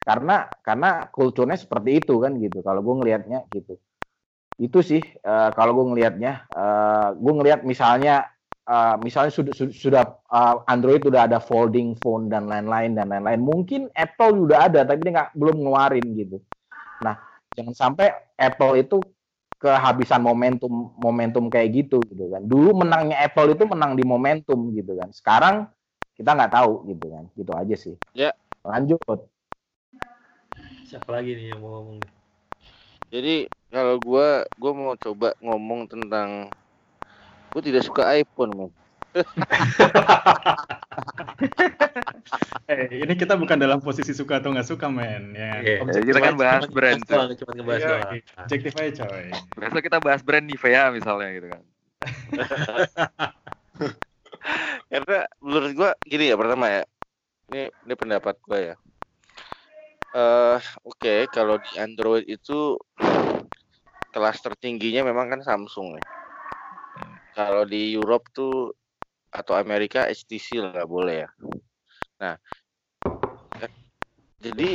karena 0.05 0.53
karena 0.61 1.09
kulturnya 1.09 1.57
seperti 1.57 2.05
itu 2.05 2.13
kan 2.21 2.37
gitu. 2.37 2.61
Kalau 2.61 2.85
gue 2.85 2.95
ngelihatnya 3.01 3.49
gitu, 3.49 3.81
itu 4.61 4.79
sih 4.85 5.01
uh, 5.25 5.49
kalau 5.57 5.73
gue 5.81 5.85
ngelihatnya, 5.97 6.45
uh, 6.53 7.09
gue 7.17 7.33
ngelihat 7.41 7.65
misalnya 7.65 8.29
uh, 8.67 8.95
misalnya 9.01 9.31
sudah 9.33 9.53
sudah 9.53 10.03
uh, 10.29 10.61
Android 10.69 11.01
sudah 11.01 11.25
ada 11.25 11.39
folding 11.41 11.97
phone 11.97 12.29
dan 12.29 12.45
lain-lain 12.45 12.97
dan 12.97 13.09
lain-lain. 13.09 13.41
Mungkin 13.41 13.89
Apple 13.95 14.45
sudah 14.45 14.69
ada, 14.69 14.85
tapi 14.85 15.05
dia 15.05 15.13
nggak 15.17 15.31
belum 15.37 15.57
ngeluarin 15.61 16.05
gitu. 16.17 16.37
Nah, 17.01 17.17
jangan 17.57 17.73
sampai 17.73 18.13
Apple 18.37 18.73
itu 18.81 18.97
kehabisan 19.61 20.25
momentum 20.25 20.89
momentum 20.97 21.45
kayak 21.49 21.85
gitu 21.85 22.01
gitu 22.09 22.33
kan. 22.33 22.41
Dulu 22.41 22.81
menangnya 22.81 23.21
Apple 23.21 23.53
itu 23.53 23.63
menang 23.69 23.93
di 23.93 24.01
momentum 24.01 24.73
gitu 24.73 24.97
kan. 24.97 25.13
Sekarang 25.13 25.55
kita 26.17 26.33
nggak 26.33 26.53
tahu 26.53 26.89
gitu 26.89 27.05
kan. 27.13 27.23
Gitu 27.37 27.51
aja 27.53 27.75
sih. 27.77 27.95
Ya. 28.17 28.33
Lanjut. 28.65 29.01
Siapa 30.89 31.09
lagi 31.13 31.37
nih 31.37 31.53
yang 31.53 31.61
mau 31.61 31.81
ngomong? 31.81 32.01
Jadi 33.11 33.47
kalau 33.71 33.95
gue 33.99 34.27
gue 34.55 34.71
mau 34.71 34.93
coba 34.95 35.35
ngomong 35.43 35.87
tentang 35.87 36.51
gue 37.51 37.61
tidak 37.61 37.83
suka 37.83 38.07
iPhone 38.15 38.51
man. 38.55 38.71
eh, 42.71 43.03
ini 43.03 43.11
kita 43.19 43.35
bukan 43.35 43.59
dalam 43.59 43.83
posisi 43.83 44.15
suka 44.15 44.39
atau 44.39 44.55
nggak 44.55 44.71
suka, 44.71 44.87
men. 44.87 45.35
Ya, 45.35 45.59
yeah. 45.59 45.83
kita 45.83 46.23
kan 46.23 46.39
bahas 46.39 46.63
brand. 46.71 47.03
Cuma, 47.03 47.27
cuma 47.35 47.51
ngebahas 47.59 47.83
doang. 47.83 48.23
Objektif 48.47 48.71
aja, 48.79 49.03
coy. 49.03 49.27
Biasa 49.59 49.77
kita 49.83 49.99
bahas 49.99 50.23
brand 50.23 50.47
Nivea 50.47 50.95
misalnya 50.95 51.27
gitu 51.35 51.51
kan. 51.51 51.63
Karena 54.91 55.27
menurut 55.43 55.71
gua 55.75 55.91
gini 56.07 56.31
ya 56.31 56.39
pertama 56.39 56.71
ya. 56.71 56.87
Ini 57.51 57.67
ini 57.67 57.93
pendapat 57.99 58.39
gua 58.47 58.59
ya. 58.63 58.75
Eh, 60.11 60.59
oke, 60.87 61.27
kalau 61.35 61.59
di 61.59 61.71
Android 61.79 62.27
itu 62.31 62.79
kelas 64.11 64.39
tertingginya 64.39 65.03
memang 65.03 65.27
kan 65.31 65.43
Samsung 65.43 65.99
ya. 65.99 66.20
Kalau 67.31 67.63
di 67.63 67.95
Europe 67.95 68.27
tuh 68.35 68.75
atau 69.31 69.55
Amerika 69.55 70.07
HTC 70.11 70.59
nggak 70.59 70.89
boleh 70.89 71.23
ya. 71.23 71.29
Nah, 72.19 72.35
eh, 73.63 73.71
jadi 74.43 74.69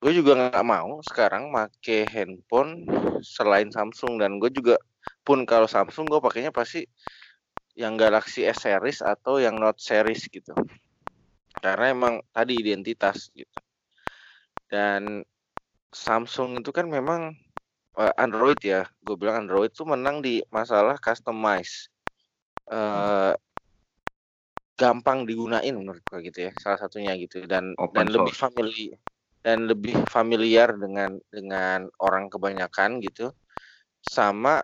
gue 0.00 0.12
juga 0.12 0.32
nggak 0.38 0.66
mau 0.66 1.00
sekarang 1.04 1.52
make 1.52 2.08
handphone 2.08 2.84
selain 3.24 3.68
Samsung 3.72 4.20
dan 4.20 4.40
gue 4.40 4.50
juga 4.52 4.76
pun 5.26 5.44
kalau 5.44 5.68
Samsung 5.68 6.08
gue 6.12 6.20
pakainya 6.22 6.52
pasti 6.54 6.84
yang 7.76 8.00
Galaxy 8.00 8.48
S 8.48 8.64
series 8.64 9.04
atau 9.04 9.36
yang 9.42 9.60
Note 9.60 9.80
series 9.82 10.24
gitu. 10.32 10.52
Karena 11.60 11.86
emang 11.92 12.14
tadi 12.32 12.60
identitas 12.62 13.28
gitu. 13.36 13.58
Dan 14.70 15.24
Samsung 15.94 16.60
itu 16.60 16.70
kan 16.74 16.86
memang 16.90 17.32
Android 17.96 18.60
ya, 18.60 18.84
gue 19.00 19.16
bilang 19.16 19.46
Android 19.48 19.72
tuh 19.72 19.88
menang 19.88 20.20
di 20.20 20.44
masalah 20.52 20.96
customize. 21.00 21.88
eh 22.66 23.34
gampang 24.76 25.24
digunain 25.24 25.72
menurut 25.72 26.04
gue 26.04 26.20
gitu 26.28 26.38
ya, 26.46 26.52
salah 26.60 26.76
satunya 26.76 27.16
gitu 27.16 27.48
dan 27.48 27.72
Open 27.80 27.96
dan 27.96 28.12
lebih 28.12 28.34
source. 28.34 28.36
famili 28.36 28.92
dan 29.40 29.64
lebih 29.70 29.96
familiar 30.10 30.76
dengan 30.76 31.16
dengan 31.32 31.88
orang 32.02 32.28
kebanyakan 32.28 33.00
gitu. 33.00 33.32
Sama 34.04 34.60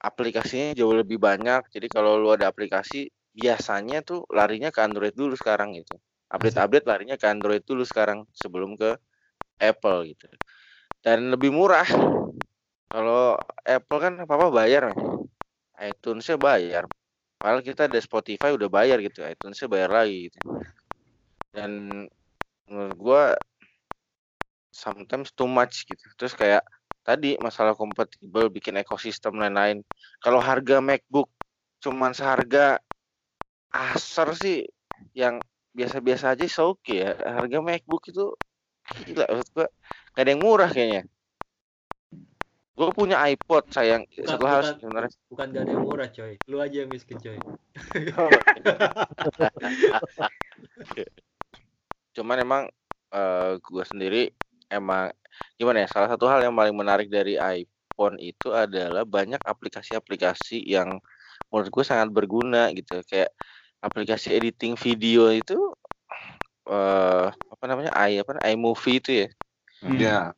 aplikasinya 0.00 0.72
jauh 0.78 0.94
lebih 0.96 1.18
banyak. 1.20 1.68
Jadi 1.74 1.86
kalau 1.92 2.16
lu 2.16 2.30
ada 2.32 2.48
aplikasi 2.48 3.10
biasanya 3.34 4.00
tuh 4.06 4.24
larinya 4.32 4.70
ke 4.74 4.80
Android 4.80 5.12
dulu 5.14 5.34
sekarang 5.36 5.74
gitu. 5.76 5.98
Update-update 6.30 6.86
larinya 6.86 7.16
ke 7.20 7.26
Android 7.26 7.62
dulu 7.66 7.82
sekarang 7.82 8.24
sebelum 8.32 8.78
ke 8.78 8.96
Apple 9.60 10.14
gitu. 10.14 10.26
Dan 11.00 11.32
lebih 11.32 11.48
murah. 11.48 11.88
Kalau 12.90 13.38
Apple 13.64 14.00
kan 14.02 14.12
apa-apa 14.20 14.50
bayar, 14.50 14.90
men. 14.90 15.24
iTunes-nya 15.80 16.36
bayar. 16.36 16.84
Padahal 17.40 17.64
kita 17.64 17.88
ada 17.88 17.96
Spotify 17.96 18.52
udah 18.52 18.68
bayar 18.68 19.00
gitu, 19.00 19.24
iTunes-nya 19.24 19.64
bayar 19.70 19.90
lagi 19.94 20.28
gitu. 20.28 20.38
Dan 21.56 22.04
menurut 22.68 22.96
gua 23.00 23.22
sometimes 24.68 25.32
too 25.32 25.48
much 25.48 25.88
gitu. 25.88 26.04
Terus 26.20 26.36
kayak 26.36 26.62
tadi 27.00 27.40
masalah 27.40 27.72
kompatibel 27.72 28.52
bikin 28.52 28.76
ekosistem 28.76 29.40
lain-lain. 29.40 29.80
Kalau 30.20 30.38
harga 30.38 30.84
MacBook 30.84 31.32
cuman 31.80 32.12
seharga 32.12 32.76
Acer 33.70 34.28
sih 34.34 34.58
yang 35.14 35.38
biasa-biasa 35.72 36.34
aja 36.34 36.44
so 36.50 36.74
oke 36.74 36.92
ya. 36.92 37.16
Harga 37.16 37.62
MacBook 37.62 38.10
itu 38.10 38.34
gila 39.06 39.24
maksud 39.30 39.48
gua 39.54 39.68
gak 40.14 40.22
ada 40.26 40.30
yang 40.34 40.42
murah 40.42 40.70
kayaknya. 40.70 41.02
Gue 42.74 42.88
punya 42.96 43.20
iPod 43.28 43.68
sayang 43.68 44.08
Bukan, 44.08 44.24
satu 44.24 44.44
hal 44.48 44.64
sebenarnya 44.80 45.12
bukan 45.28 45.46
gak 45.52 45.62
ada 45.68 45.70
yang 45.70 45.84
murah 45.84 46.08
coy. 46.08 46.32
Lu 46.48 46.56
aja 46.64 46.76
yang 46.80 46.90
miskin 46.90 47.18
coy. 47.20 47.36
cuman 52.10 52.36
emang 52.42 52.62
eh 53.10 53.52
gue 53.58 53.84
sendiri 53.86 54.22
emang 54.70 55.10
gimana 55.58 55.86
ya 55.86 55.88
salah 55.90 56.08
satu 56.10 56.26
hal 56.30 56.42
yang 56.42 56.54
paling 56.54 56.74
menarik 56.74 57.10
dari 57.10 57.38
iPhone 57.38 58.18
itu 58.18 58.54
adalah 58.54 59.06
banyak 59.06 59.38
aplikasi-aplikasi 59.42 60.62
yang 60.62 60.98
menurut 61.50 61.68
gue 61.70 61.84
sangat 61.86 62.08
berguna 62.14 62.70
gitu 62.74 63.02
kayak 63.06 63.30
aplikasi 63.82 64.30
editing 64.36 64.78
video 64.78 65.30
itu 65.30 65.58
eh 66.70 67.28
apa 67.30 67.64
namanya 67.66 67.90
i 68.06 68.20
apa 68.22 68.38
iMovie 68.46 69.02
itu 69.02 69.10
ya 69.26 69.28
Hmm. 69.82 69.96
Ya, 70.00 70.32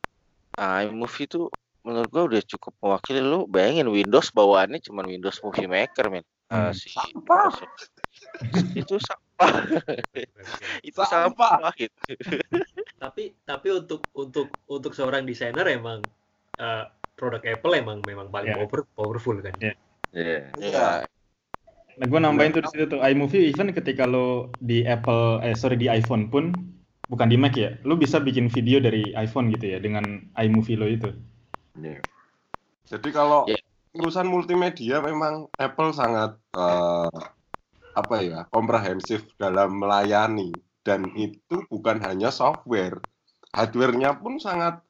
Ah, 0.55 0.85
iMovie 0.85 1.25
itu 1.27 1.49
menurut 1.83 2.09
gua 2.13 2.23
udah 2.29 2.41
cukup 2.45 2.73
mewakili 2.79 3.19
lu 3.19 3.43
bayangin 3.49 3.87
Windows 3.91 4.29
bawaannya 4.31 4.79
cuma 4.79 5.01
Windows 5.03 5.37
Movie 5.43 5.67
Maker 5.67 6.07
men 6.13 6.25
Hmm. 6.53 6.69
Ah, 6.69 6.71
si 6.75 6.93
Sampah. 6.93 7.49
itu 8.77 8.95
sampah 9.01 9.51
itu 10.87 10.99
Sampah. 11.01 11.57
sampah 11.57 11.73
gitu 11.81 11.97
tapi 13.01 13.33
tapi 13.43 13.67
untuk 13.73 14.07
untuk 14.15 14.47
untuk 14.69 14.91
seorang 14.95 15.25
desainer 15.27 15.65
emang 15.67 16.05
eh, 16.61 16.83
produk 17.17 17.41
Apple 17.43 17.73
emang 17.81 17.97
memang 18.05 18.27
paling 18.31 18.49
Ya. 18.53 18.55
power, 18.63 18.79
powerful 18.95 19.37
kan. 19.41 19.55
Iya. 19.59 19.73
ya 20.61 21.03
Nah, 21.93 22.05
gue 22.09 22.19
nambahin 22.25 22.51
tuh 22.57 22.63
di 22.65 22.69
situ 22.73 22.85
tuh 22.89 22.99
iMovie 23.05 23.53
even 23.53 23.69
ketika 23.69 24.09
lo 24.09 24.57
di 24.57 24.81
Apple 24.81 25.45
eh 25.45 25.53
sorry 25.53 25.77
di 25.77 25.85
iPhone 25.89 26.29
pun 26.33 26.57
bukan 27.13 27.29
di 27.29 27.37
Mac 27.37 27.53
ya, 27.53 27.77
lo 27.85 27.93
bisa 27.93 28.17
bikin 28.17 28.49
video 28.49 28.81
dari 28.81 29.13
iPhone 29.13 29.53
gitu 29.53 29.69
ya 29.69 29.77
dengan 29.77 30.33
iMovie 30.33 30.79
lo 30.81 30.89
itu. 30.89 31.13
Iya. 31.77 32.01
jadi 32.89 33.09
kalau 33.13 33.45
Ya. 33.45 33.57
urusan 33.93 34.25
multimedia 34.25 34.97
memang 35.05 35.45
Apple 35.57 35.93
sangat 35.93 36.33
eh, 36.57 37.09
apa 37.93 38.15
ya 38.25 38.39
komprehensif 38.49 39.29
dalam 39.37 39.77
melayani 39.77 40.57
dan 40.81 41.13
itu 41.13 41.61
bukan 41.69 42.01
hanya 42.01 42.33
software, 42.33 43.05
hardware-nya 43.53 44.17
pun 44.17 44.41
sangat 44.41 44.81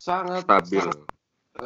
sangat 0.00 0.48
Stabil. 0.48 0.88
sangat 0.88 0.96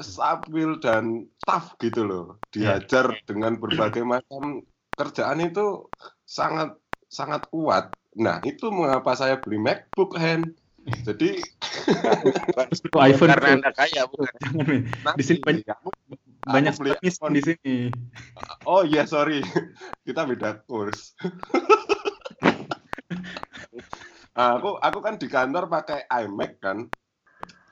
stabil 0.03 0.71
dan 0.83 1.05
tough 1.47 1.79
gitu 1.79 2.03
loh. 2.03 2.27
Dihajar 2.51 3.13
dengan 3.29 3.57
berbagai 3.61 4.03
macam 4.03 4.65
kerjaan 4.99 5.39
itu 5.41 5.89
sangat 6.27 6.75
sangat 7.09 7.47
kuat. 7.53 7.93
Nah, 8.13 8.45
itu 8.45 8.69
mengapa 8.69 9.17
saya 9.17 9.41
beli 9.41 9.57
MacBook 9.57 10.21
hand. 10.21 10.53
Jadi 11.07 11.39
Lo 12.93 12.99
iPhone 13.01 13.31
karena 13.33 13.49
anda 13.57 13.71
kaya 13.73 14.03
bukan 14.05 14.29
Jangan 14.43 14.67
nih. 14.67 14.83
nanti 15.01 15.19
Di 15.19 15.25
sini 15.25 15.41
banyak, 15.47 15.67
aku- 15.71 15.95
banyak 16.43 16.73
aku 16.75 16.81
beli 16.83 16.91
iPhone. 17.01 17.33
di 17.33 17.43
sini. 17.43 17.77
Oh 18.67 18.83
iya 18.83 19.07
sorry, 19.07 19.41
kita 20.07 20.27
beda 20.27 20.61
kurs. 20.67 21.15
aku 24.37 24.71
aku 24.81 24.99
kan 25.01 25.15
di 25.21 25.29
kantor 25.31 25.71
pakai 25.71 26.05
iMac 26.09 26.53
kan, 26.59 26.89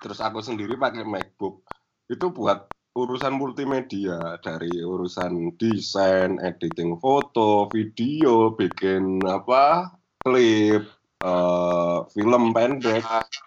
terus 0.01 0.23
aku 0.23 0.39
sendiri 0.41 0.79
pakai 0.79 1.03
MacBook. 1.03 1.67
Itu 2.07 2.31
buat 2.31 2.71
urusan 2.95 3.35
multimedia 3.35 4.39
dari 4.39 4.83
urusan 4.83 5.59
desain, 5.59 6.39
editing 6.43 6.99
foto, 7.03 7.67
video, 7.75 8.55
bikin 8.55 9.27
apa 9.27 9.91
klip, 10.25 10.83
eh, 11.25 11.99
film 12.15 12.43
pendek 12.57 13.03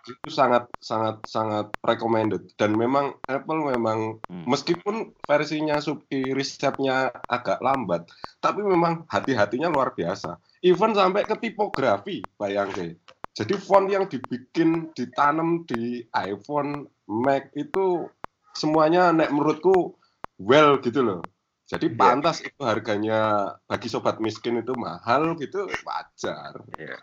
itu 0.09 0.29
sangat 0.29 0.69
sangat 0.81 1.23
sangat 1.25 1.65
recommended. 1.85 2.43
Dan 2.59 2.75
memang 2.77 3.17
Apple 3.29 3.61
memang 3.73 4.19
Hmm. 4.29 4.45
meskipun 4.49 5.15
versinya 5.23 5.79
Supi 5.79 6.35
risetnya 6.35 7.09
agak 7.31 7.63
lambat 7.63 8.05
tapi 8.43 8.59
memang 8.59 9.07
hati-hatinya 9.07 9.71
luar 9.71 9.95
biasa. 9.95 10.35
Even 10.63 10.91
sampai 10.95 11.23
ke 11.27 11.35
tipografi 11.39 12.27
bayangke 12.35 12.99
jadi 13.33 13.57
font 13.57 13.89
yang 13.89 14.05
dibikin 14.05 14.93
ditanam 14.93 15.65
di 15.65 16.05
iPhone 16.13 16.85
Mac 17.09 17.49
itu 17.57 18.05
semuanya 18.53 19.09
nek 19.09 19.33
menurutku 19.33 19.97
well 20.37 20.77
gitu 20.85 21.01
loh 21.01 21.32
jadi 21.73 21.87
Iya. 21.89 21.97
pantas 21.97 22.37
itu 22.45 22.61
harganya 22.61 23.19
bagi 23.65 23.89
sobat 23.89 24.21
miskin 24.21 24.61
itu 24.61 24.77
mahal 24.77 25.33
gitu 25.41 25.65
wajar 25.81 26.53
Iya. 26.77 26.97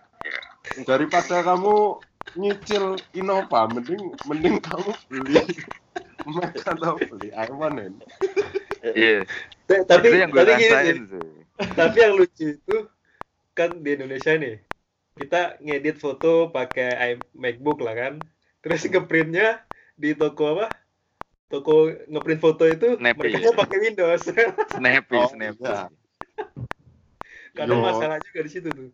daripada 0.86 1.42
kamu 1.42 1.98
nyicil 2.38 2.94
Innova 3.10 3.66
mending 3.66 4.14
mending 4.30 4.62
kamu 4.62 4.90
beli 5.10 5.42
Mac 6.36 6.54
atau 6.62 6.94
beli 7.00 7.34
iPhone 7.34 7.76
kan 7.80 7.94
Iya. 8.80 9.26
Tapi 9.66 10.06
itu 10.08 10.16
yang 10.16 10.30
gue 10.32 10.40
tapi 10.40 10.52
gini 10.56 10.66
rasain 10.72 10.96
sih, 11.04 11.06
sih. 11.12 11.30
tapi 11.76 11.96
yang 12.00 12.14
lucu 12.16 12.46
itu 12.56 12.76
kan 13.52 13.82
di 13.84 13.90
Indonesia 13.92 14.32
nih 14.34 14.56
kita 15.14 15.60
ngedit 15.60 16.00
foto 16.00 16.48
pakai 16.48 16.90
i- 17.12 17.28
MacBook 17.36 17.84
lah 17.84 17.92
kan 17.92 18.14
terus 18.64 18.88
ngeprintnya 18.88 19.60
di 20.00 20.16
toko 20.16 20.56
apa 20.56 20.79
toko 21.50 21.90
ngeprint 22.06 22.40
foto 22.40 22.62
itu 22.64 22.94
Snappy. 22.96 23.18
mereka 23.34 23.50
pakai 23.58 23.78
Windows 23.82 24.22
Snappy, 24.78 25.18
Oh, 25.18 25.28
snappy. 25.34 25.60
iya. 25.66 25.90
Yo. 27.66 27.82
masalah 27.82 28.22
juga 28.22 28.40
di 28.46 28.50
situ 28.50 28.68
tuh 28.70 28.88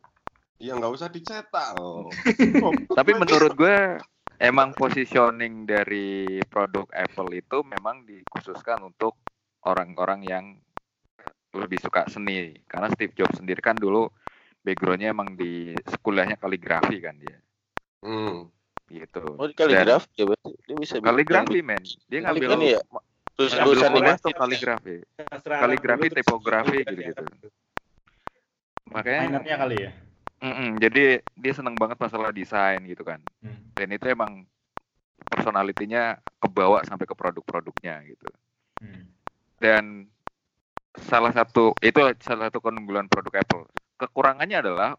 ya 0.56 0.72
nggak 0.72 0.92
usah 0.96 1.12
dicetak 1.12 1.76
loh 1.76 2.08
Tapi 2.98 3.12
menurut 3.12 3.52
gue 3.52 4.00
emang 4.40 4.72
positioning 4.72 5.68
dari 5.68 6.40
produk 6.48 6.88
Apple 6.96 7.28
itu 7.36 7.60
memang 7.60 8.08
dikhususkan 8.08 8.80
untuk 8.80 9.20
orang-orang 9.68 10.20
yang 10.24 10.44
lebih 11.52 11.80
suka 11.80 12.04
seni. 12.08 12.56
Karena 12.68 12.88
Steve 12.92 13.16
Jobs 13.16 13.40
sendiri 13.40 13.60
kan 13.60 13.76
dulu 13.76 14.08
backgroundnya 14.60 15.12
emang 15.12 15.36
di 15.38 15.72
kuliahnya 16.02 16.36
kaligrafi 16.42 16.98
kan 16.98 17.14
dia, 17.22 17.38
hmm. 18.02 18.50
Gitu. 18.86 19.22
oh 19.34 19.46
di 19.50 19.54
kaligrafi 19.54 20.08
ya 20.14 20.24
berarti 20.30 20.52
dia 20.62 20.76
bisa 20.78 20.94
Kaligrafi 21.02 21.58
men, 21.62 21.82
dia 22.06 22.18
ngambil 22.22 22.48
ini 22.60 22.66
ya 22.78 22.80
terus 23.36 23.52
ngambil 23.52 24.00
mana 24.00 24.16
tuh 24.16 24.32
kaligrafi. 24.32 24.96
Kaligrafi, 25.44 26.06
tipografi 26.08 26.78
kan 26.80 26.88
gitu-gitu. 26.88 27.24
diangkat. 27.28 27.52
Makanya 28.88 29.20
Minernya 29.28 29.56
kali 29.60 29.76
ya. 29.76 29.90
Mm-mm, 30.36 30.70
jadi 30.80 31.20
dia 31.36 31.52
seneng 31.52 31.76
banget 31.76 31.96
masalah 32.00 32.32
desain 32.32 32.80
gitu 32.84 33.04
kan. 33.04 33.20
Hmm. 33.40 33.72
Dan 33.76 33.88
itu 33.92 34.04
emang 34.08 34.44
personalitinya 35.28 36.20
kebawa 36.40 36.84
sampai 36.84 37.08
ke 37.08 37.16
produk-produknya 37.16 38.04
gitu. 38.08 38.28
Hmm. 38.80 39.04
Dan 39.60 39.84
salah 40.96 41.32
satu 41.32 41.76
itu 41.80 41.98
salah 42.24 42.48
satu 42.48 42.60
keunggulan 42.60 43.08
produk 43.08 43.40
Apple. 43.40 43.64
Kekurangannya 43.96 44.60
adalah 44.60 44.90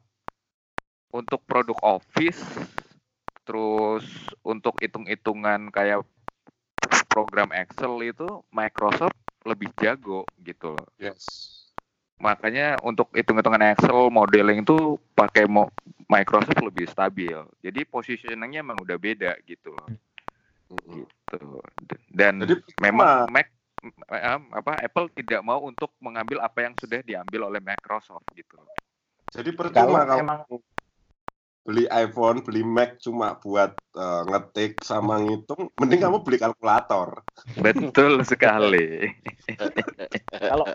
untuk 1.13 1.45
produk 1.45 1.77
Office, 1.85 2.41
terus 3.47 4.03
untuk 4.43 4.75
hitung-hitungan 4.83 5.71
kayak 5.71 6.03
program 7.07 7.49
Excel 7.55 7.95
itu 8.03 8.43
Microsoft 8.51 9.15
lebih 9.47 9.71
jago 9.79 10.27
gitu 10.43 10.75
loh. 10.75 10.87
Yes. 10.99 11.55
Makanya 12.19 12.83
untuk 12.83 13.07
hitung-hitungan 13.15 13.71
Excel 13.71 14.11
modeling 14.11 14.67
itu 14.67 14.99
pakai 15.15 15.47
mo- 15.47 15.71
Microsoft 16.11 16.59
lebih 16.59 16.91
stabil. 16.91 17.39
Jadi 17.63 17.87
positioningnya 17.87 18.59
emang 18.59 18.83
udah 18.83 18.99
beda 18.99 19.39
gitu 19.47 19.71
loh. 19.71 19.87
Gitu. 20.67 21.39
Dan 22.11 22.43
Jadi 22.43 22.59
memang 22.83 23.31
Mac 23.31 23.47
eh, 24.11 24.39
apa 24.51 24.83
Apple 24.83 25.07
tidak 25.15 25.39
mau 25.45 25.63
untuk 25.63 25.95
mengambil 26.03 26.43
apa 26.43 26.67
yang 26.67 26.75
sudah 26.75 26.99
diambil 26.99 27.47
oleh 27.47 27.61
Microsoft 27.63 28.27
gitu. 28.35 28.59
Jadi 29.31 29.49
Kalau 29.53 29.59
percuma 29.63 29.99
kalau 30.03 30.19
emang 30.19 30.39
beli 31.68 31.84
iPhone, 31.91 32.39
beli 32.47 32.63
Mac 32.63 32.95
cuma 33.03 33.36
buat 33.36 33.76
eh, 33.76 34.24
ngetik 34.32 34.80
sama 34.80 35.20
ngitung, 35.20 35.68
mending 35.76 35.99
kamu 35.99 36.24
beli 36.24 36.39
kalkulator. 36.39 37.28
Betul 37.59 38.24
sekali. 38.24 39.11
kalau 40.32 40.65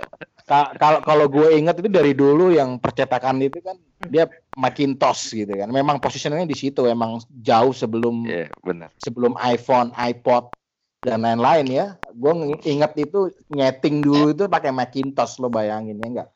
ka- 0.45 0.76
kalau 0.76 1.01
kalau 1.01 1.26
gue 1.32 1.57
ingat 1.57 1.80
itu 1.80 1.88
dari 1.88 2.12
dulu 2.12 2.53
yang 2.53 2.76
percetakan 2.76 3.40
itu 3.40 3.64
kan 3.64 3.80
dia 4.05 4.28
Macintosh 4.53 5.32
gitu 5.32 5.64
kan. 5.64 5.72
Memang 5.72 5.97
positioningnya 5.97 6.45
di 6.45 6.59
situ 6.61 6.84
emang 6.84 7.24
jauh 7.40 7.72
sebelum 7.72 8.28
Iya, 8.28 8.53
benar. 8.61 8.93
sebelum 9.01 9.32
iPhone, 9.40 9.97
iPod 9.97 10.53
dan 11.01 11.24
lain-lain 11.24 11.72
ya. 11.72 11.86
Gue 12.12 12.61
ingat 12.68 12.93
itu 13.01 13.32
nyeting 13.49 14.05
dulu 14.05 14.36
itu 14.36 14.45
pakai 14.45 14.68
Macintosh 14.76 15.40
lo 15.40 15.49
bayangin 15.49 15.97
ya 15.97 16.09
enggak? 16.12 16.28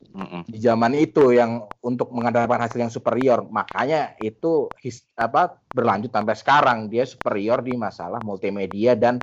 Mm-mm. 0.00 0.42
Di 0.48 0.58
zaman 0.58 0.96
itu 0.96 1.30
yang 1.30 1.62
untuk 1.84 2.10
mengandalkan 2.10 2.56
hasil 2.58 2.80
yang 2.80 2.90
superior, 2.90 3.44
makanya 3.46 4.16
itu 4.16 4.72
his- 4.80 5.04
apa 5.14 5.60
berlanjut 5.70 6.10
sampai 6.10 6.34
sekarang 6.34 6.88
dia 6.88 7.04
superior 7.04 7.60
di 7.60 7.76
masalah 7.76 8.18
multimedia 8.18 8.96
dan 8.96 9.20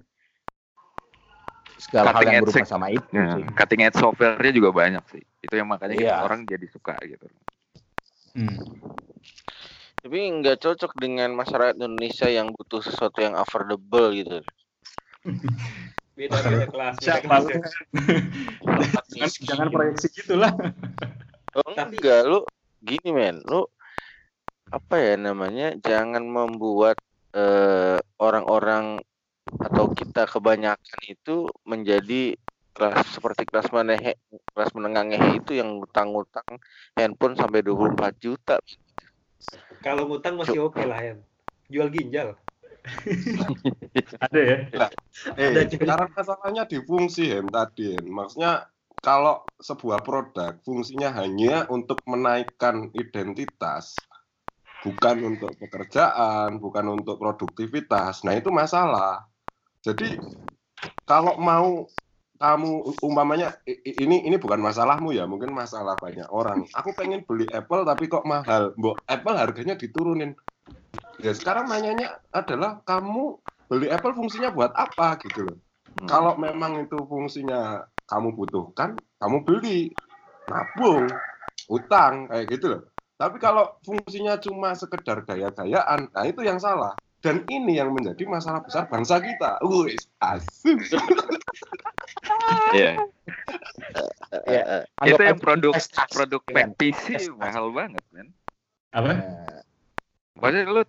segala 1.78 2.14
hal 2.14 2.22
Cutting 2.22 2.30
yang 2.30 2.38
edge 2.38 2.44
berhubungan 2.46 2.70
sama 2.70 2.88
itu 2.90 3.10
Ya, 3.14 3.26
sih. 3.38 3.44
cutting 3.54 3.82
edge 3.86 3.98
software-nya 3.98 4.54
juga 4.54 4.70
banyak 4.74 5.04
sih. 5.14 5.24
Itu 5.42 5.54
yang 5.58 5.68
makanya 5.70 5.94
Iya. 5.98 6.16
orang 6.24 6.46
jadi 6.46 6.66
suka 6.70 6.98
gitu. 7.06 7.26
Hmm. 8.38 8.58
Tapi 10.02 10.18
nggak 10.40 10.62
cocok 10.62 10.94
dengan 10.96 11.34
masyarakat 11.36 11.76
Indonesia 11.78 12.30
yang 12.30 12.54
butuh 12.54 12.80
sesuatu 12.86 13.20
yang 13.20 13.34
affordable 13.36 14.14
gitu. 14.14 14.40
Beda 16.18 16.38
beda 16.42 16.66
kelas. 16.66 16.96
Beda 16.98 17.20
kelas 17.22 17.44
ya. 17.46 17.60
jangan, 19.14 19.30
jangan 19.46 19.68
proyeksi 19.70 20.08
gitulah. 20.10 20.50
Oh, 21.54 21.74
Tapi- 21.78 22.02
enggak, 22.02 22.22
lu 22.26 22.42
gini 22.82 23.10
men, 23.14 23.46
lu 23.46 23.70
apa 24.74 24.98
ya 24.98 25.14
namanya? 25.14 25.78
Jangan 25.78 26.26
membuat 26.26 26.98
eh, 27.38 28.02
orang-orang 28.18 28.98
atau 29.62 29.94
kita 29.94 30.26
kebanyakan 30.26 31.02
itu 31.06 31.48
menjadi 31.64 32.36
kelas 32.74 33.10
seperti 33.10 33.46
kelas 33.50 33.74
menengah 33.74 34.14
kelas 34.54 34.72
menengah 34.78 35.04
ngehe 35.10 35.42
itu 35.42 35.58
yang 35.58 35.82
utang-utang 35.82 36.46
handphone 36.94 37.34
sampai 37.34 37.62
24 37.62 38.18
juta. 38.22 38.58
Kalau 39.86 40.10
ngutang 40.10 40.38
masih 40.38 40.66
oke 40.66 40.82
lah 40.82 41.02
ya. 41.02 41.14
Jual 41.70 41.90
ginjal. 41.94 42.38
Ada 44.26 44.40
ya. 44.40 44.58
Eh, 45.38 45.52
Ada 45.54 45.62
sekarang 45.72 46.10
masalahnya 46.16 46.64
di 46.70 46.78
fungsi 46.84 47.30
Hen 47.32 47.48
tadi 47.52 47.96
Hen. 47.98 48.06
Maksudnya 48.08 48.68
kalau 49.04 49.46
sebuah 49.62 50.02
produk 50.08 50.58
fungsinya 50.66 51.10
hanya 51.20 51.66
untuk 51.70 52.04
menaikkan 52.08 52.92
identitas, 52.96 53.98
bukan 54.86 55.18
untuk 55.36 55.52
pekerjaan, 55.60 56.60
bukan 56.64 56.86
untuk 57.02 57.18
produktivitas. 57.22 58.24
Nah 58.26 58.34
itu 58.38 58.50
masalah. 58.54 59.28
Jadi 59.86 60.20
kalau 61.08 61.38
mau 61.40 61.88
kamu 62.38 63.02
umpamanya 63.02 63.58
ini 63.66 64.22
ini 64.30 64.38
bukan 64.38 64.62
masalahmu 64.62 65.10
ya, 65.16 65.26
mungkin 65.26 65.50
masalah 65.56 65.98
banyak 65.98 66.30
orang. 66.30 66.70
Aku 66.78 66.94
pengen 66.94 67.26
beli 67.26 67.50
Apple 67.50 67.82
tapi 67.88 68.06
kok 68.06 68.26
mahal. 68.30 68.78
Mbok 68.78 69.02
Apple 69.10 69.38
harganya 69.38 69.74
diturunin. 69.74 70.38
Ya 71.18 71.34
sekarang 71.34 71.70
nanyanya 71.70 72.22
adalah 72.30 72.82
kamu 72.86 73.42
beli 73.68 73.88
Apple 73.92 74.16
fungsinya 74.16 74.54
buat 74.54 74.72
apa 74.74 75.20
gitu 75.26 75.52
loh. 75.52 75.58
Hmm. 75.98 76.08
Kalau 76.08 76.34
memang 76.38 76.86
itu 76.86 77.04
fungsinya 77.10 77.84
kamu 78.08 78.38
butuhkan, 78.38 79.02
kamu 79.20 79.38
beli, 79.44 79.92
nabung, 80.48 81.10
utang 81.68 82.32
kayak 82.32 82.48
gitu 82.54 82.66
loh. 82.78 82.82
Tapi 83.18 83.42
kalau 83.42 83.76
fungsinya 83.82 84.38
cuma 84.38 84.78
sekedar 84.78 85.26
gaya-gayaan, 85.26 86.14
nah 86.14 86.26
itu 86.26 86.46
yang 86.46 86.62
salah. 86.62 86.94
Dan 87.18 87.50
ini 87.50 87.82
yang 87.82 87.90
menjadi 87.90 88.30
masalah 88.30 88.62
besar 88.62 88.86
bangsa 88.86 89.18
kita. 89.18 89.58
Wih, 89.66 89.98
asik. 90.22 90.78
Iya. 92.78 93.02
Eh, 94.46 94.64
eh, 95.02 95.10
Itu 95.10 95.22
yang 95.26 95.42
produk 95.42 95.74
produk 96.14 96.42
kan? 96.46 96.78
PC 96.78 97.18
Investasi. 97.18 97.34
mahal 97.42 97.74
banget, 97.74 98.04
men. 98.14 98.30
Apa? 98.94 99.18
Maksudnya 100.38 100.66
lu 100.68 100.84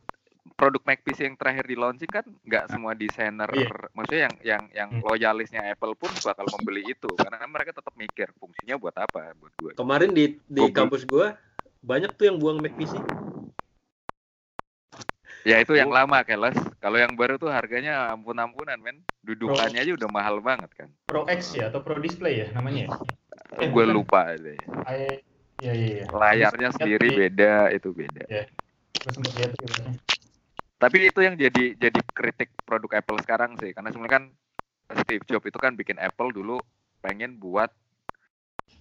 produk 0.51 0.83
Mac 0.83 1.01
PC 1.01 1.25
yang 1.25 1.37
terakhir 1.37 1.65
di 1.65 1.75
launching 1.75 2.09
kan 2.09 2.25
nggak 2.43 2.65
semua 2.69 2.93
desainer, 2.93 3.47
Iya. 3.49 3.69
maksudnya 3.93 4.23
yang 4.23 4.35
yang 4.43 4.63
yang 4.73 4.91
Hmm. 4.91 5.03
loyalisnya 5.05 5.63
Apple 5.69 5.95
pun 5.95 6.11
bakal 6.19 6.49
membeli 6.51 6.83
itu 6.87 7.11
karena 7.15 7.45
mereka 7.45 7.71
tetap 7.73 7.95
mikir 7.95 8.33
fungsinya 8.35 8.75
buat 8.75 8.95
apa 8.95 9.33
buat 9.35 9.53
gue. 9.55 9.73
Kemarin 9.75 10.11
di 10.11 10.41
di 10.43 10.61
Gua 10.61 10.73
kampus 10.75 11.05
gua 11.05 11.37
banyak 11.79 12.13
tuh 12.13 12.25
yang 12.27 12.37
buang 12.37 12.59
Mac 12.59 12.75
PC. 12.75 12.97
Ya 15.47 15.63
itu 15.63 15.73
yang 15.73 15.89
Oh. 15.89 15.97
lama 15.97 16.21
keles. 16.23 16.59
Kalau 16.77 16.99
yang 16.99 17.15
baru 17.15 17.39
tuh 17.39 17.49
harganya 17.49 18.11
ampun-ampunan, 18.11 18.77
men. 18.77 19.01
Dudukannya 19.23 19.81
aja 19.81 19.93
udah 19.95 20.11
mahal 20.11 20.43
banget 20.43 20.69
kan. 20.75 20.89
Pro 21.07 21.25
X 21.25 21.55
ya 21.55 21.71
atau 21.71 21.81
Pro 21.81 21.97
Display 21.97 22.43
ya 22.43 22.47
namanya 22.53 22.85
ya? 22.85 22.91
Eh, 23.57 23.71
gue 23.71 23.85
bukan. 23.87 23.95
lupa 23.95 24.35
deh. 24.35 24.59
I- 24.85 25.23
Iya 25.59 25.73
iya 25.75 25.89
iya. 25.91 26.05
Layarnya 26.07 26.71
Terus 26.71 26.79
sendiri 26.79 27.07
di- 27.11 27.19
beda, 27.19 27.55
itu 27.75 27.91
beda. 27.91 28.23
Lihat 29.19 29.51
tuh. 29.57 29.95
Tapi 30.79 31.11
itu 31.11 31.21
yang 31.23 31.35
jadi 31.35 31.75
jadi 31.75 32.01
kritik 32.15 32.55
produk 32.63 33.03
Apple 33.03 33.19
sekarang 33.27 33.59
sih, 33.59 33.75
karena 33.75 33.91
sebenarnya 33.91 34.15
kan 34.23 34.25
Steve 35.03 35.27
Jobs 35.27 35.51
itu 35.51 35.59
kan 35.59 35.75
bikin 35.75 35.99
Apple 35.99 36.31
dulu 36.31 36.63
pengen 37.03 37.35
buat 37.35 37.71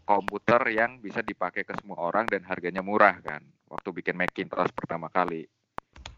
komputer 0.08 0.62
yang 0.72 1.04
bisa 1.04 1.20
dipakai 1.20 1.68
ke 1.68 1.74
semua 1.82 2.00
orang 2.00 2.30
dan 2.30 2.46
harganya 2.48 2.80
murah 2.86 3.18
kan. 3.20 3.44
Waktu 3.68 3.92
bikin 3.92 4.16
Macintosh 4.16 4.72
pertama 4.72 5.12
kali. 5.12 5.50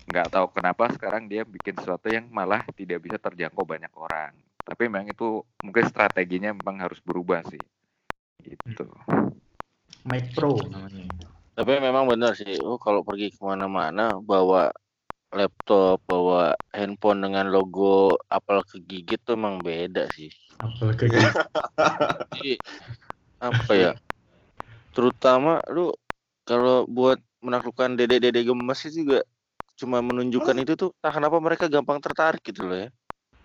Nggak 0.06 0.30
tahu 0.36 0.46
kenapa 0.54 0.92
sekarang 0.94 1.26
dia 1.26 1.42
bikin 1.42 1.74
sesuatu 1.80 2.12
yang 2.12 2.30
malah 2.30 2.62
tidak 2.78 3.02
bisa 3.02 3.18
terjangkau 3.18 3.66
banyak 3.66 3.90
orang. 3.98 4.36
Tapi 4.62 4.86
memang 4.86 5.10
itu 5.10 5.42
mungkin 5.66 5.86
strateginya 5.90 6.54
memang 6.54 6.78
harus 6.86 7.02
berubah 7.02 7.42
sih. 7.50 7.62
Gitu. 8.46 8.86
Mac 10.06 10.28
Pro 10.38 10.54
namanya. 10.70 11.08
Tapi 11.60 11.76
memang 11.84 12.08
benar 12.08 12.40
sih, 12.40 12.56
oh 12.64 12.80
kalau 12.80 13.04
pergi 13.04 13.36
ke 13.36 13.44
mana-mana 13.44 14.16
bawa 14.24 14.72
laptop, 15.36 16.00
bawa 16.08 16.56
handphone 16.72 17.20
dengan 17.20 17.52
logo 17.52 18.16
Apple 18.32 18.64
kegigit 18.64 19.20
tuh 19.28 19.36
emang 19.36 19.60
beda 19.60 20.08
sih. 20.08 20.32
Apple 20.64 20.96
ke 20.96 21.12
gitu. 21.12 21.20
Jadi 22.32 22.64
apa 23.44 23.72
ya? 23.76 23.92
Terutama 24.96 25.60
lu 25.68 25.92
kalau 26.48 26.88
buat 26.88 27.20
menaklukkan 27.44 28.00
dede-dede 28.00 28.40
gemes 28.40 28.80
itu 28.88 29.04
juga 29.04 29.20
cuma 29.76 30.00
menunjukkan 30.00 30.56
itu 30.64 30.80
tuh 30.80 30.96
entah 30.96 31.12
kenapa 31.12 31.44
mereka 31.44 31.68
gampang 31.68 32.00
tertarik 32.00 32.40
gitu 32.40 32.72
loh 32.72 32.88
ya. 32.88 32.90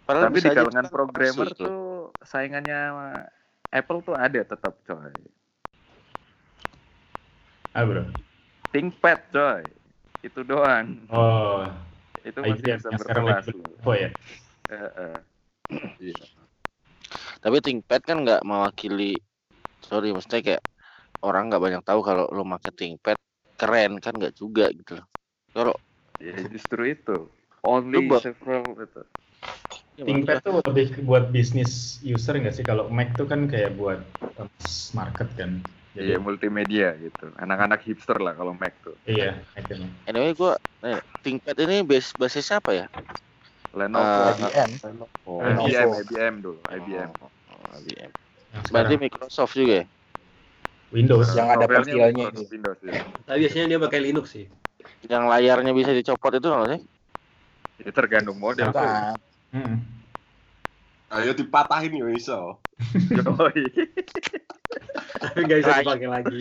Padahal 0.07 0.31
Tapi 0.31 0.39
di 0.39 0.51
kalangan 0.55 0.87
itu 0.87 0.95
programmer 0.95 1.49
gitu. 1.51 1.67
tuh 1.67 1.79
saingannya 2.23 2.79
Apple 3.75 4.07
tuh 4.07 4.15
ada 4.15 4.39
tetap 4.39 4.79
coy. 4.87 5.19
Ah 7.75 7.83
bro. 7.83 8.03
ThinkPad 8.71 9.21
coy. 9.35 9.63
Itu 10.23 10.41
doang. 10.47 11.05
Oh, 11.13 11.69
Itu 12.25 12.41
masih 12.41 12.81
bisa 12.81 12.91
berkelas 12.95 13.45
oh 13.85 13.95
ya. 13.95 14.11
Eh, 14.71 14.91
eh. 14.97 15.17
Tapi 17.45 17.57
ThinkPad 17.61 18.01
kan 18.07 18.25
nggak 18.25 18.41
mewakili 18.47 19.21
sorry 19.85 20.17
maksudnya 20.17 20.41
kayak 20.41 20.63
orang 21.21 21.53
nggak 21.53 21.61
banyak 21.61 21.83
tahu 21.85 22.01
kalau 22.01 22.25
lo 22.33 22.43
pakai 22.57 22.73
ThinkPad 22.73 23.19
keren 23.61 24.01
kan 24.01 24.17
nggak 24.17 24.33
juga 24.33 24.73
gitu 24.73 24.97
loh. 24.97 25.07
Kalau 25.53 25.75
Ya 26.23 26.35
justru 26.49 26.89
itu. 26.89 27.29
Only 27.61 27.97
Lu 27.97 28.01
ba- 28.09 28.23
several 28.25 28.77
itu. 28.81 29.03
ya, 29.99 30.05
ThinkPad 30.09 30.41
tuh 30.41 30.53
lebih 30.65 30.87
buat 31.05 31.29
bisnis 31.29 32.01
user 32.01 32.39
nggak 32.41 32.55
sih? 32.57 32.65
Kalau 32.65 32.89
Mac 32.89 33.13
tuh 33.19 33.29
kan 33.29 33.45
kayak 33.51 33.77
buat 33.77 34.01
um, 34.41 34.49
mass 34.49 34.93
market 34.97 35.29
kan. 35.37 35.61
Jadi 35.95 36.11
Iya, 36.11 36.19
multimedia 36.19 36.89
gitu. 36.99 37.31
Anak-anak 37.39 37.81
hipster 37.87 38.19
lah 38.19 38.35
kalau 38.35 38.51
Mac 38.51 38.75
tuh. 38.83 38.99
iya, 39.07 39.39
akhirnya. 39.55 39.89
Anyway, 40.11 40.35
gue 40.35 40.53
eh, 40.91 41.01
ThinkPad 41.23 41.57
ini 41.65 41.77
base 41.87 42.11
basisnya 42.19 42.59
apa 42.59 42.71
ya? 42.75 42.87
Lenovo, 43.75 44.03
Ah, 44.03 44.35
IBM. 44.35 44.71
Oh, 45.27 45.39
Lenovo. 45.43 45.67
IBM, 45.71 45.91
IBM 46.03 46.35
dulu, 46.43 46.61
IBM. 46.67 47.11
Oh, 47.23 47.79
IBM. 47.79 48.11
Yang 48.55 48.65
Berarti 48.75 48.95
sekarang 48.95 49.03
Microsoft 49.03 49.55
juga 49.55 49.75
ya? 49.83 49.87
Windows. 50.95 51.27
Yang 51.35 51.49
ada 51.55 51.67
Windows, 51.67 52.11
itu. 52.15 52.43
Windows 52.51 52.79
ya. 52.83 52.95
Tapi 53.27 53.39
biasanya 53.43 53.67
dia 53.71 53.79
pakai 53.83 54.01
Linux 54.03 54.27
sih. 54.35 54.47
Yang 55.07 55.25
layarnya 55.31 55.73
bisa 55.75 55.91
dicopot 55.95 56.33
itu 56.35 56.47
nggak 56.51 56.69
sih? 56.75 56.81
Itu 57.83 57.91
tergantung 57.91 58.39
model 58.39 58.71
tuh. 58.71 58.87
Nah, 58.87 59.15
Mm-mm. 59.55 59.79
Ayo 61.15 61.31
dipatahin 61.39 61.95
yo 61.95 62.07
iso. 62.11 62.59
Yoi. 63.15 63.63
Tapi 65.23 65.39
nggak 65.47 65.59
bisa 65.63 65.73
dipakai 65.81 66.09
lagi. 66.09 66.41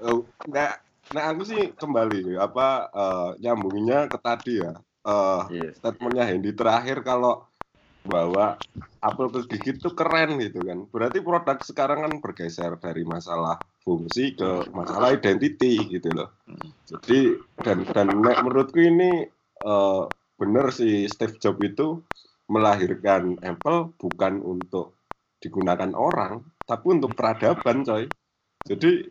Oh, 0.00 0.24
nah, 0.48 0.72
nah 1.12 1.24
aku 1.28 1.44
sih 1.44 1.76
kembali 1.76 2.40
apa 2.40 2.88
eh, 2.88 3.28
nyambunginnya 3.44 4.08
ke 4.08 4.18
tadi 4.20 4.64
ya. 4.64 4.72
Eh, 5.04 5.42
Iya. 5.52 5.68
statementnya 5.76 6.24
Hendy 6.28 6.52
terakhir 6.56 7.04
kalau 7.04 7.44
bahwa 8.04 8.56
Apple 9.00 9.28
Gigit 9.48 9.80
itu 9.80 9.90
keren 9.92 10.40
gitu 10.40 10.64
kan. 10.64 10.88
Berarti 10.88 11.20
produk 11.20 11.58
sekarang 11.60 11.98
kan 12.04 12.12
bergeser 12.24 12.76
dari 12.80 13.04
masalah 13.04 13.60
fungsi 13.84 14.36
ke 14.36 14.72
masalah 14.72 15.12
identity 15.12 15.88
gitu 15.88 16.12
loh. 16.16 16.28
Jadi 16.88 17.36
dan 17.64 17.84
dan 17.92 18.08
menurutku 18.16 18.80
ini 18.80 19.28
eh, 19.64 20.02
bener 20.40 20.72
sih 20.72 21.04
Steve 21.12 21.36
Jobs 21.36 21.60
itu 21.60 22.00
melahirkan 22.50 23.38
Apple 23.46 23.94
bukan 23.94 24.42
untuk 24.42 24.98
digunakan 25.38 25.94
orang, 25.94 26.42
tapi 26.66 26.98
untuk 26.98 27.14
peradaban 27.14 27.86
coy. 27.86 28.10
Jadi 28.66 29.06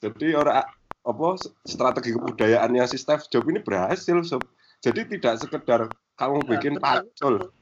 jadi 0.00 0.26
orang 0.40 0.64
apa 1.04 1.28
strategi 1.68 2.16
kebudayaannya 2.16 2.84
si 2.88 2.96
Steve 2.96 3.24
Jobs 3.28 3.48
ini 3.52 3.60
berhasil 3.60 4.16
sob. 4.24 4.48
Jadi 4.80 5.04
tidak 5.16 5.44
sekedar 5.44 5.92
kamu 6.16 6.48
bikin 6.48 6.80
pacul, 6.80 7.52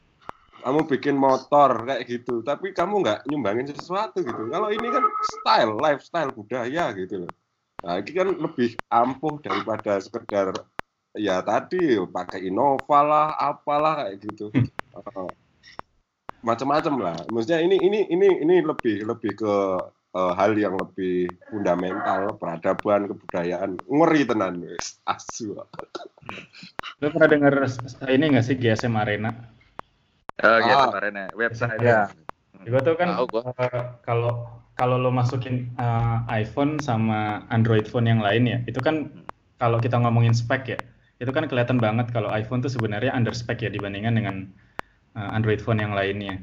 kamu 0.63 0.81
bikin 0.87 1.19
motor 1.19 1.83
kayak 1.83 2.07
gitu, 2.07 2.47
tapi 2.47 2.71
kamu 2.71 3.03
nggak 3.03 3.27
nyumbangin 3.27 3.67
sesuatu 3.75 4.23
gitu. 4.23 4.43
Kalau 4.51 4.71
ini 4.71 4.87
kan 4.87 5.03
style, 5.23 5.75
lifestyle, 5.75 6.31
budaya 6.31 6.95
gitu 6.95 7.27
loh. 7.27 7.33
Nah, 7.83 7.99
ini 7.99 8.11
kan 8.11 8.29
lebih 8.35 8.79
ampuh 8.91 9.39
daripada 9.43 9.99
sekedar 10.03 10.55
ya 11.15 11.43
tadi 11.43 11.99
pakai 12.07 12.51
Innova 12.51 12.99
lah, 13.03 13.29
apalah 13.35 14.07
kayak 14.07 14.19
gitu. 14.23 14.47
Eh, 15.07 15.31
macam-macam 16.43 16.95
lah. 17.03 17.17
Maksudnya 17.27 17.61
ini 17.67 17.77
ini 17.83 18.01
ini 18.15 18.29
ini 18.47 18.57
lebih 18.63 18.97
lebih 19.11 19.33
ke 19.43 19.55
eh, 20.19 20.33
hal 20.39 20.53
yang 20.57 20.75
lebih 20.83 21.37
fundamental, 21.51 22.39
peradaban, 22.41 23.11
kebudayaan. 23.11 23.71
Ngeri 23.87 24.23
tenan 24.27 24.55
wis. 24.65 24.99
Asu. 25.05 25.55
Lu 26.99 27.07
pernah 27.15 27.67
s- 27.67 27.99
ini 28.07 28.25
nggak 28.35 28.45
sih 28.47 28.57
GSM 28.59 28.95
Arena? 28.99 29.31
Oh, 30.39 30.57
gitu 30.63 30.75
Ah. 30.79 30.87
kemarin 30.95 31.15
ya. 31.19 31.27
Website. 31.35 31.81
Ya. 31.83 32.01
Gue 32.63 32.81
tuh 32.87 32.95
kan 32.99 33.09
eh, 33.19 33.83
kalau 34.07 34.47
kalau 34.79 34.95
lo 34.99 35.11
masukin 35.11 35.75
eh, 35.79 36.17
iPhone 36.43 36.79
sama 36.79 37.43
Android 37.51 37.87
phone 37.91 38.07
yang 38.07 38.23
lain 38.23 38.47
ya, 38.47 38.59
itu 38.71 38.79
kan 38.79 39.11
kalau 39.59 39.83
kita 39.83 39.99
ngomongin 39.99 40.35
spek 40.35 40.63
ya, 40.71 40.79
itu 41.19 41.31
kan 41.35 41.51
kelihatan 41.51 41.83
banget 41.83 42.15
kalau 42.15 42.31
iPhone 42.31 42.63
tuh 42.63 42.71
sebenarnya 42.71 43.11
under 43.11 43.35
spec 43.35 43.59
ya 43.67 43.71
dibandingkan 43.75 44.15
dengan 44.15 44.37
eh, 44.39 44.67
Android 45.37 45.61
phone 45.65 45.81
yang 45.85 45.95
lainnya. 45.99 46.39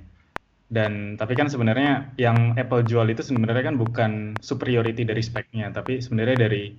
Dan 0.65 1.15
tapi 1.21 1.37
kan 1.37 1.47
sebenarnya 1.47 2.17
yang 2.17 2.57
Apple 2.57 2.83
jual 2.89 3.05
itu 3.13 3.21
sebenarnya 3.21 3.63
kan 3.69 3.75
bukan 3.77 4.11
superiority 4.41 5.05
dari 5.05 5.21
speknya, 5.21 5.69
tapi 5.69 6.01
sebenarnya 6.01 6.37
dari 6.49 6.73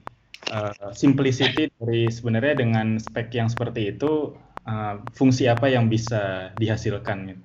eh, 0.50 0.90
simplicity 0.92 1.70
dari 1.78 2.10
sebenarnya 2.10 2.54
dengan 2.62 2.86
spek 2.98 3.30
yang 3.38 3.48
seperti 3.48 3.94
itu 3.94 4.34
eh, 4.66 4.94
fungsi 5.14 5.46
apa 5.46 5.66
yang 5.70 5.86
bisa 5.86 6.52
dihasilkan 6.58 7.18
gitu. 7.30 7.40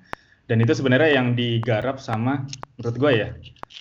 Dan 0.50 0.58
itu 0.64 0.72
sebenarnya 0.74 1.10
yang 1.22 1.28
digarap 1.38 2.02
sama 2.02 2.44
menurut 2.76 2.96
gue 2.98 3.12
ya 3.22 3.28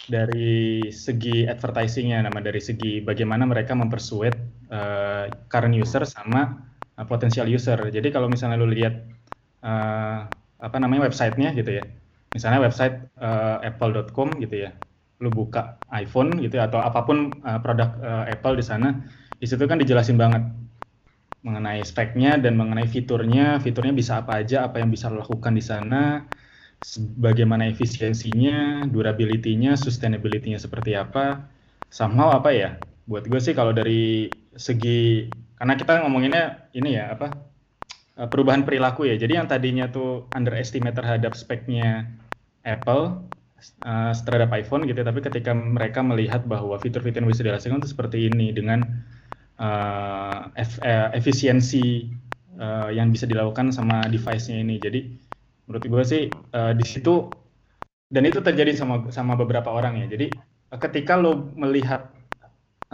dari 0.06 0.90
segi 0.92 1.48
advertisingnya, 1.48 2.26
nama 2.28 2.40
dari 2.44 2.60
segi 2.60 3.00
bagaimana 3.02 3.44
mereka 3.50 3.74
mempersuade 3.74 4.38
eh, 4.70 5.26
current 5.52 5.76
user 5.76 6.04
sama 6.06 6.42
eh, 7.00 7.06
potensial 7.08 7.48
user. 7.50 7.80
Jadi 7.90 8.08
kalau 8.14 8.28
misalnya 8.30 8.58
lu 8.62 8.70
lihat 8.70 8.96
eh, 9.66 10.20
apa 10.62 10.78
namanya 10.82 11.10
websitenya 11.10 11.52
gitu 11.58 11.72
ya, 11.82 11.84
misalnya 12.36 12.60
website 12.66 12.96
eh, 13.18 13.58
apple.com 13.70 14.38
gitu 14.44 14.56
ya, 14.70 14.72
lu 15.24 15.30
buka 15.34 15.82
iPhone 15.92 16.38
gitu 16.44 16.62
ya, 16.62 16.70
atau 16.70 16.80
apa 16.82 17.00
pun 17.08 17.42
eh, 17.44 17.60
produk 17.64 17.90
eh, 18.02 18.34
Apple 18.38 18.56
di 18.62 18.66
sana, 18.66 18.88
di 19.42 19.46
situ 19.50 19.64
kan 19.66 19.78
dijelasin 19.82 20.18
banget 20.22 20.44
mengenai 21.42 21.82
speknya 21.82 22.38
dan 22.38 22.54
mengenai 22.54 22.86
fiturnya, 22.86 23.58
fiturnya 23.58 23.94
bisa 23.98 24.22
apa 24.22 24.46
aja, 24.46 24.70
apa 24.70 24.78
yang 24.82 24.94
bisa 24.94 25.10
lo 25.10 25.26
lakukan 25.26 25.54
di 25.58 25.64
sana, 25.66 26.30
bagaimana 27.18 27.70
efisiensinya, 27.70 28.86
durability-nya, 28.90 29.74
sustainability-nya 29.78 30.62
seperti 30.62 30.94
apa. 30.98 31.50
Somehow 31.90 32.30
apa 32.38 32.50
ya? 32.54 32.70
Buat 33.10 33.26
gue 33.30 33.42
sih 33.42 33.54
kalau 33.58 33.74
dari 33.74 34.30
segi 34.56 35.30
karena 35.58 35.74
kita 35.78 36.02
ngomonginnya 36.06 36.70
ini 36.78 36.98
ya 36.98 37.14
apa 37.18 37.51
perubahan 38.16 38.68
perilaku 38.68 39.08
ya. 39.08 39.16
Jadi 39.16 39.40
yang 39.40 39.48
tadinya 39.48 39.88
tuh 39.88 40.28
underestimate 40.36 40.96
terhadap 40.98 41.34
speknya 41.38 42.12
Apple 42.68 43.24
eh, 43.62 44.14
terhadap 44.26 44.50
iPhone 44.54 44.86
gitu, 44.90 45.02
tapi 45.02 45.20
ketika 45.24 45.52
mereka 45.56 46.04
melihat 46.04 46.44
bahwa 46.46 46.76
fitur-fitur 46.78 47.24
yang 47.24 47.32
bisa 47.32 47.46
dihasilkan 47.46 47.80
itu 47.82 47.90
seperti 47.92 48.28
ini 48.30 48.52
dengan 48.52 48.84
eh, 49.58 50.40
eh, 50.60 51.10
efisiensi 51.16 52.12
eh, 52.60 52.90
yang 52.94 53.10
bisa 53.10 53.26
dilakukan 53.26 53.72
sama 53.74 54.06
device-nya 54.12 54.62
ini. 54.62 54.76
Jadi 54.82 55.00
menurut 55.70 55.84
gue 55.88 56.04
sih 56.04 56.24
eh, 56.30 56.74
di 56.76 56.86
situ 56.86 57.32
dan 58.12 58.28
itu 58.28 58.44
terjadi 58.44 58.76
sama 58.76 59.08
sama 59.10 59.40
beberapa 59.40 59.72
orang 59.72 60.04
ya. 60.04 60.08
Jadi 60.12 60.28
eh, 60.74 60.80
ketika 60.80 61.16
lo 61.16 61.50
melihat 61.56 62.12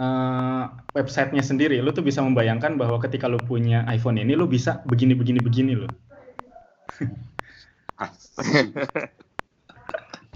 eh, 0.00 0.62
websitenya 0.96 1.42
sendiri, 1.50 1.76
lo 1.84 1.90
tuh 1.96 2.04
bisa 2.08 2.20
membayangkan 2.26 2.72
bahwa 2.80 2.98
ketika 3.04 3.26
lo 3.32 3.38
punya 3.50 3.84
iPhone 3.96 4.18
ini, 4.22 4.32
lo 4.38 4.46
bisa 4.50 4.82
begini 4.90 5.12
begini 5.18 5.40
begini 5.42 5.72
lo. 5.78 5.88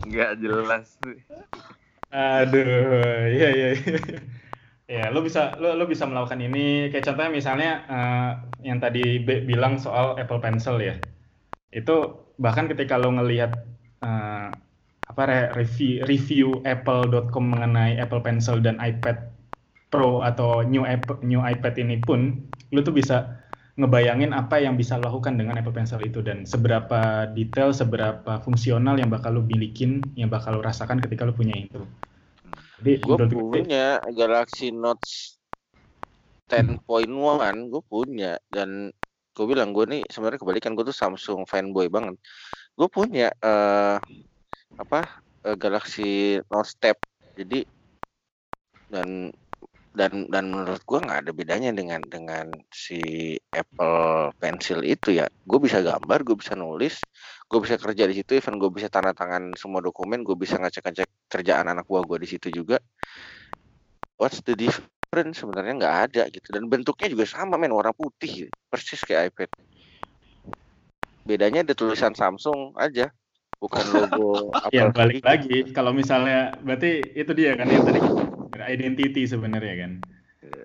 Nggak 0.07 0.31
jelas. 0.43 0.99
Aduh, 2.12 2.66
iya 3.32 3.49
iya. 3.57 3.69
iya. 3.77 3.99
Ya, 4.91 5.03
lo 5.15 5.24
bisa 5.24 5.57
lo 5.62 5.73
lo 5.78 5.85
bisa 5.89 6.05
melakukan 6.11 6.41
ini 6.45 6.93
kayak 6.93 7.07
contohnya 7.09 7.32
misalnya 7.32 7.70
eh, 7.89 8.28
yang 8.69 8.78
tadi 8.85 9.23
Be 9.27 9.41
bilang 9.51 9.81
soal 9.81 10.19
Apple 10.20 10.43
Pencil 10.45 10.77
ya. 10.85 10.95
Itu 11.73 11.93
bahkan 12.41 12.69
ketika 12.73 12.97
lo 13.01 13.11
ngelihat 13.16 13.53
eh, 14.05 14.49
apa 15.11 15.23
re- 15.31 15.53
review 15.59 16.05
review 16.09 16.47
apple.com 16.69 17.45
mengenai 17.55 17.97
Apple 18.01 18.23
Pencil 18.27 18.61
dan 18.65 18.77
iPad 18.82 19.32
Pro 19.93 20.24
atau 20.24 20.64
new 20.64 20.89
Apple, 20.89 21.20
new 21.20 21.44
iPad 21.44 21.77
ini 21.85 22.01
pun 22.01 22.40
lo 22.73 22.81
tuh 22.81 22.97
bisa 22.97 23.44
ngebayangin 23.77 24.32
apa 24.32 24.56
yang 24.56 24.81
bisa 24.81 24.97
lo 24.97 25.12
lakukan 25.12 25.36
dengan 25.36 25.60
Apple 25.60 25.77
Pencil 25.77 26.01
itu 26.01 26.24
dan 26.24 26.48
seberapa 26.48 27.28
detail, 27.36 27.77
seberapa 27.77 28.40
fungsional 28.40 28.97
yang 28.97 29.12
bakal 29.12 29.36
lo 29.36 29.44
milikin, 29.44 30.01
yang 30.16 30.32
bakal 30.32 30.56
lo 30.56 30.64
rasakan 30.64 30.97
ketika 31.05 31.28
lo 31.28 31.36
punya 31.36 31.56
itu. 31.56 31.85
Jadi 32.81 33.05
Gue 33.05 33.16
menurut 33.20 33.32
gue 33.32 33.44
punya 33.62 34.01
Galaxy 34.16 34.73
Note 34.73 35.05
10.1, 36.48 36.89
gue 37.69 37.82
punya 37.85 38.40
dan 38.48 38.89
gue 39.32 39.47
bilang 39.48 39.73
gue 39.73 39.85
nih 39.89 40.02
sebenarnya 40.09 40.40
kebalikan 40.40 40.73
gue 40.77 40.85
tuh 40.89 40.97
Samsung 40.97 41.44
fanboy 41.44 41.93
banget. 41.93 42.16
Gue 42.77 42.89
punya 42.89 43.32
eh 43.40 43.97
apa 44.77 45.01
eh, 45.44 45.56
Galaxy 45.56 46.40
Note 46.48 46.73
Tab. 46.81 46.97
Jadi 47.36 47.64
dan 48.93 49.32
dan 49.93 50.24
dan 50.32 50.48
menurut 50.48 50.81
gue 50.89 50.98
nggak 51.05 51.20
ada 51.28 51.32
bedanya 51.36 51.69
dengan 51.69 52.01
dengan 52.09 52.48
si 52.73 53.36
Apple 53.52 54.32
Pencil 54.40 54.81
itu 54.89 55.12
ya. 55.12 55.28
Gue 55.44 55.60
bisa 55.60 55.85
gambar, 55.85 56.24
gue 56.24 56.36
bisa 56.40 56.56
nulis, 56.56 57.05
gue 57.44 57.60
bisa 57.60 57.77
kerja 57.77 58.09
di 58.09 58.14
situ, 58.16 58.40
even 58.40 58.56
gue 58.56 58.73
bisa 58.73 58.89
tanda 58.89 59.12
tangan 59.12 59.52
semua 59.52 59.85
dokumen, 59.85 60.24
gue 60.24 60.32
bisa 60.32 60.56
ngecek-ngecek 60.56 61.28
kerjaan 61.28 61.69
anak 61.69 61.85
buah 61.85 62.09
gue 62.09 62.24
di 62.24 62.28
situ 62.28 62.48
juga. 62.48 62.81
What's 64.16 64.40
the 64.48 64.56
difference? 64.56 65.36
Sebenarnya 65.36 65.77
nggak 65.77 65.97
ada 66.09 66.23
gitu. 66.32 66.48
Dan 66.56 66.73
bentuknya 66.73 67.12
juga 67.12 67.28
sama 67.28 67.60
men, 67.60 67.77
warna 67.77 67.93
putih, 67.93 68.48
persis 68.73 69.05
kayak 69.05 69.36
iPad. 69.36 69.51
Bedanya 71.28 71.69
ada 71.69 71.77
tulisan 71.77 72.16
Samsung 72.16 72.73
aja, 72.81 73.12
bukan 73.60 73.85
logo 73.93 74.56
ya 74.74 74.89
Apple. 74.89 74.97
balik 74.97 75.20
lagi 75.20 75.69
kalau 75.77 75.93
misalnya 75.93 76.56
berarti 76.64 77.12
itu 77.12 77.31
dia 77.36 77.55
kan 77.60 77.69
yang 77.69 77.85
tadi 77.85 78.01
identity 78.61 79.24
sebenarnya 79.24 79.74
kan. 79.87 79.93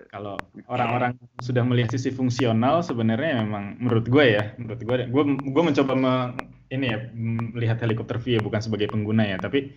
Kalau 0.08 0.48
orang-orang 0.66 1.14
sudah 1.38 1.62
melihat 1.62 1.92
sisi 1.94 2.10
fungsional 2.10 2.80
sebenarnya 2.82 3.44
memang 3.44 3.76
menurut 3.78 4.08
gue 4.08 4.24
ya, 4.24 4.44
menurut 4.58 4.80
gue 4.82 4.96
gue 5.06 5.22
gue 5.54 5.62
mencoba 5.62 5.92
me- 5.94 6.32
ini 6.68 6.86
ya 6.92 6.98
melihat 7.54 7.78
helikopter 7.84 8.16
view 8.20 8.36
ya, 8.36 8.42
bukan 8.44 8.60
sebagai 8.60 8.88
pengguna 8.92 9.24
ya, 9.24 9.36
tapi 9.40 9.72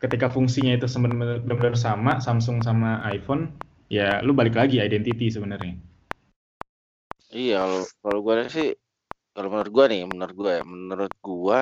ketika 0.00 0.32
fungsinya 0.32 0.72
itu 0.76 0.88
benar-benar 0.88 1.76
sama 1.76 2.20
Samsung 2.24 2.64
sama 2.64 3.04
iPhone, 3.08 3.52
ya 3.92 4.20
lu 4.24 4.32
balik 4.32 4.56
lagi 4.56 4.80
identity 4.80 5.28
sebenarnya. 5.28 5.76
Iya, 7.30 7.54
kalau, 7.62 7.80
kalau 8.02 8.18
gue 8.26 8.34
sih, 8.56 8.68
kalau 9.34 9.48
menurut 9.52 9.72
gue 9.76 9.84
nih, 9.92 10.02
menurut 10.12 10.34
gue 10.40 10.50
ya, 10.58 10.62
menurut 10.64 11.12
gue 11.20 11.58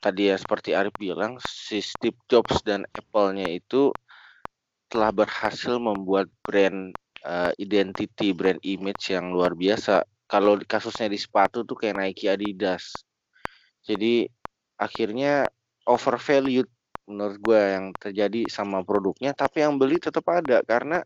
tadi 0.00 0.22
ya 0.30 0.36
seperti 0.40 0.70
Arif 0.78 0.94
bilang, 0.96 1.32
si 1.42 1.78
Steve 1.82 2.16
Jobs 2.30 2.62
dan 2.64 2.86
Apple-nya 2.96 3.48
itu 3.58 3.92
telah 4.94 5.10
berhasil 5.10 5.74
membuat 5.82 6.30
brand 6.46 6.94
uh, 7.26 7.50
identity, 7.58 8.30
brand 8.30 8.62
image 8.62 9.10
yang 9.10 9.34
luar 9.34 9.58
biasa. 9.58 10.06
Kalau 10.30 10.54
kasusnya 10.62 11.10
di 11.10 11.18
sepatu 11.18 11.66
tuh 11.66 11.74
kayak 11.74 11.98
Nike, 11.98 12.30
Adidas. 12.30 13.02
Jadi 13.82 14.30
akhirnya 14.78 15.50
overvalued 15.82 16.70
menurut 17.10 17.36
gue 17.42 17.58
yang 17.58 17.86
terjadi 17.98 18.46
sama 18.46 18.86
produknya, 18.86 19.34
tapi 19.34 19.66
yang 19.66 19.74
beli 19.82 19.98
tetap 19.98 20.24
ada 20.30 20.62
karena 20.62 21.02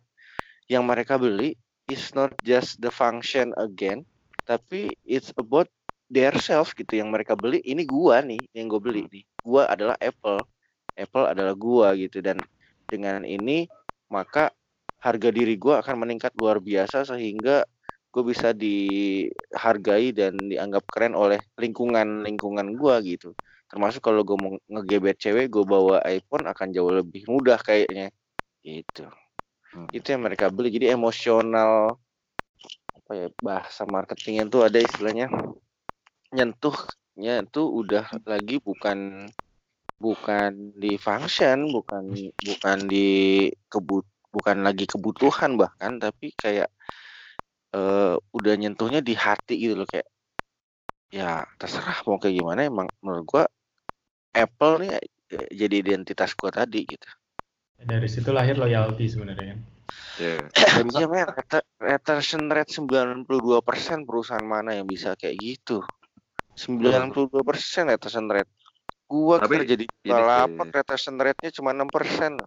yang 0.68 0.84
mereka 0.84 1.16
beli 1.16 1.56
is 1.88 2.12
not 2.12 2.36
just 2.44 2.76
the 2.84 2.92
function 2.92 3.56
again, 3.56 4.04
tapi 4.44 4.94
it's 5.08 5.32
about 5.40 5.66
their 6.12 6.36
self 6.36 6.76
gitu 6.76 7.00
yang 7.00 7.08
mereka 7.08 7.34
beli. 7.34 7.64
Ini 7.64 7.88
gua 7.88 8.20
nih 8.20 8.46
yang 8.52 8.68
gue 8.68 8.78
beli 8.78 9.08
nih. 9.08 9.24
Gua 9.40 9.64
adalah 9.66 9.96
Apple, 9.98 10.44
Apple 10.94 11.26
adalah 11.26 11.56
gua 11.56 11.96
gitu 11.96 12.20
dan 12.20 12.44
dengan 12.86 13.24
ini 13.24 13.66
maka 14.08 14.52
harga 14.98 15.28
diri 15.30 15.54
gua 15.54 15.80
akan 15.80 16.04
meningkat 16.04 16.34
luar 16.34 16.58
biasa 16.58 17.06
sehingga 17.06 17.62
gue 18.08 18.22
bisa 18.24 18.56
dihargai 18.56 20.16
dan 20.16 20.48
dianggap 20.48 20.88
keren 20.88 21.12
oleh 21.12 21.44
lingkungan 21.60 22.24
lingkungan 22.24 22.74
gua 22.74 22.98
gitu. 23.04 23.36
Termasuk 23.68 24.00
kalau 24.00 24.24
gue 24.24 24.34
mau 24.40 24.56
ngegebet 24.64 25.20
cewek 25.20 25.52
gue 25.52 25.64
bawa 25.68 26.00
iPhone 26.08 26.48
akan 26.48 26.72
jauh 26.72 26.88
lebih 26.88 27.28
mudah 27.28 27.60
kayaknya. 27.60 28.08
Gitu. 28.64 29.06
Hmm. 29.68 29.84
itu 29.92 30.16
yang 30.16 30.24
mereka 30.24 30.48
beli. 30.48 30.72
Jadi 30.72 30.88
emosional 30.88 32.00
apa 32.96 33.12
ya 33.12 33.28
bahasa 33.40 33.84
marketingnya 33.84 34.48
tuh 34.48 34.64
ada 34.64 34.80
istilahnya 34.80 35.28
nyentuhnya 36.32 37.44
tuh 37.48 37.68
udah 37.72 38.04
lagi 38.28 38.60
bukan 38.60 39.28
bukan 39.98 40.78
di 40.78 40.94
function 40.94 41.74
bukan 41.74 42.14
bukan 42.38 42.78
di 42.86 43.50
kebut 43.66 44.06
bukan 44.30 44.62
lagi 44.62 44.86
kebutuhan 44.86 45.58
bahkan 45.58 45.98
tapi 45.98 46.30
kayak 46.38 46.70
uh, 47.74 48.14
udah 48.30 48.54
nyentuhnya 48.54 49.02
di 49.02 49.18
hati 49.18 49.58
gitu 49.58 49.74
loh 49.74 49.88
kayak 49.88 50.06
ya 51.08 51.42
terserah 51.58 52.04
mau 52.06 52.20
kayak 52.20 52.36
gimana 52.36 52.68
emang 52.68 52.86
menurut 53.02 53.24
gua 53.26 53.44
Apple 54.38 54.74
nih 54.84 54.90
eh, 55.34 55.48
jadi 55.52 55.74
identitas 55.82 56.36
gue 56.38 56.50
tadi 56.52 56.80
gitu. 56.84 57.08
Dari 57.78 58.08
situ 58.10 58.30
lahir 58.34 58.58
loyalty 58.58 59.06
sebenarnya 59.06 59.54
kan. 59.54 59.60
Yeah. 60.18 60.42
Iya 60.98 61.06
men, 61.08 61.30
retention 61.80 62.50
rate 62.50 62.74
92% 62.74 63.24
perusahaan 64.04 64.44
mana 64.44 64.76
yang 64.76 64.86
bisa 64.90 65.14
kayak 65.14 65.38
gitu? 65.38 65.80
92% 66.58 67.22
retention 67.86 68.26
rate. 68.28 68.50
Gua 69.08 69.40
Tapi, 69.40 69.64
kerja 69.64 69.74
di 69.80 69.86
balapan 70.04 70.68
retention 70.68 71.16
rate-nya 71.16 71.50
cuma 71.52 71.72
6%. 71.72 71.88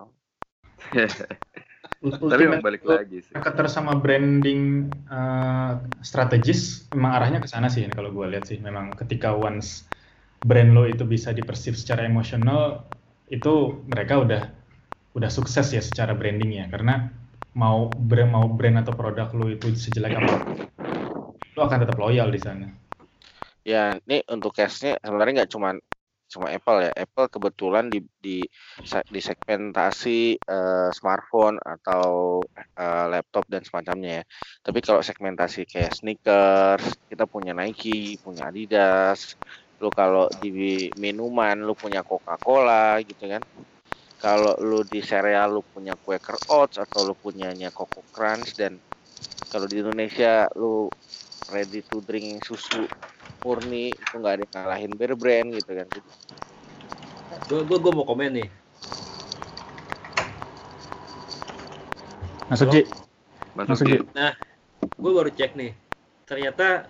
Tapi 2.01 2.41
memang 2.49 2.65
balik 2.65 2.81
lagi 2.85 3.21
sih. 3.21 3.33
Marketer 3.33 3.69
sama 3.69 3.97
branding 3.97 4.89
uh, 5.09 5.77
strategis 6.01 6.89
memang 6.93 7.17
arahnya 7.17 7.39
ke 7.41 7.49
sana 7.49 7.69
sih 7.69 7.85
kalau 7.93 8.09
gue 8.09 8.25
lihat 8.25 8.49
sih. 8.49 8.57
Memang 8.57 8.97
ketika 8.97 9.33
once 9.33 9.85
brand 10.41 10.73
lo 10.73 10.89
itu 10.89 11.05
bisa 11.05 11.29
dipersif 11.33 11.77
secara 11.77 12.05
emosional 12.05 12.89
itu 13.29 13.85
mereka 13.85 14.17
udah 14.17 14.41
udah 15.13 15.29
sukses 15.29 15.69
ya 15.71 15.81
secara 15.83 16.17
branding 16.17 16.57
ya 16.57 16.65
karena 16.67 17.13
mau 17.53 17.91
brand 17.93 18.31
mau 18.33 18.49
brand 18.49 18.81
atau 18.81 18.97
produk 18.97 19.29
lo 19.37 19.51
itu 19.53 19.69
sejelek 19.75 20.17
apa 20.17 20.35
lo 21.55 21.61
akan 21.67 21.79
tetap 21.85 21.97
loyal 21.99 22.31
di 22.33 22.39
sana 22.41 22.67
ya 23.61 24.01
ini 24.07 24.25
untuk 24.31 24.55
cashnya 24.55 24.97
sebenarnya 25.03 25.43
nggak 25.43 25.51
cuma 25.51 25.77
cuma 26.31 26.47
Apple 26.49 26.87
ya. 26.87 26.91
Apple 26.95 27.27
kebetulan 27.27 27.91
di 27.91 27.99
di 28.23 28.47
di 29.11 29.19
segmentasi 29.21 30.39
uh, 30.47 30.89
smartphone 30.95 31.59
atau 31.59 32.39
uh, 32.79 33.05
laptop 33.11 33.43
dan 33.51 33.67
semacamnya 33.67 34.21
ya. 34.21 34.23
Tapi 34.63 34.79
kalau 34.79 35.03
segmentasi 35.03 35.67
kayak 35.67 35.91
sneakers 35.91 36.95
kita 37.11 37.27
punya 37.27 37.51
Nike 37.51 38.15
punya 38.23 38.47
Adidas 38.47 39.35
lu 39.81 39.89
kalau 39.89 40.29
di 40.37 40.93
minuman 41.01 41.57
lu 41.57 41.73
punya 41.73 42.05
Coca-Cola 42.05 43.01
gitu 43.01 43.25
kan. 43.27 43.41
Kalau 44.21 44.53
lu 44.61 44.85
di 44.85 45.01
sereal 45.01 45.49
lu 45.49 45.65
punya 45.65 45.97
Quaker 45.97 46.37
Oats 46.53 46.77
atau 46.77 47.09
lu 47.09 47.17
punyanya 47.17 47.73
Coco 47.73 48.05
Crunch 48.13 48.53
dan 48.53 48.77
kalau 49.49 49.65
di 49.65 49.81
Indonesia 49.81 50.45
lu 50.53 50.85
ready 51.51 51.83
to 51.83 51.99
drink 52.07 52.41
susu 52.47 52.87
murni 53.43 53.91
itu 53.91 54.15
nggak 54.15 54.33
ada 54.39 54.43
yang 54.47 54.53
ngalahin 54.55 54.91
beer 54.95 55.13
brand 55.19 55.47
gitu 55.53 55.71
kan. 55.75 55.87
Gue 57.47 57.61
gue 57.67 57.77
gue 57.77 57.91
mau 57.91 58.07
komen 58.07 58.31
nih. 58.39 58.49
Masuk 62.47 62.67
Ji. 62.71 62.81
Masuk 63.55 63.85
Ji. 63.87 63.99
Nah 64.15 64.35
gue 64.81 65.11
baru 65.11 65.29
cek 65.31 65.55
nih. 65.55 65.71
Ternyata 66.27 66.87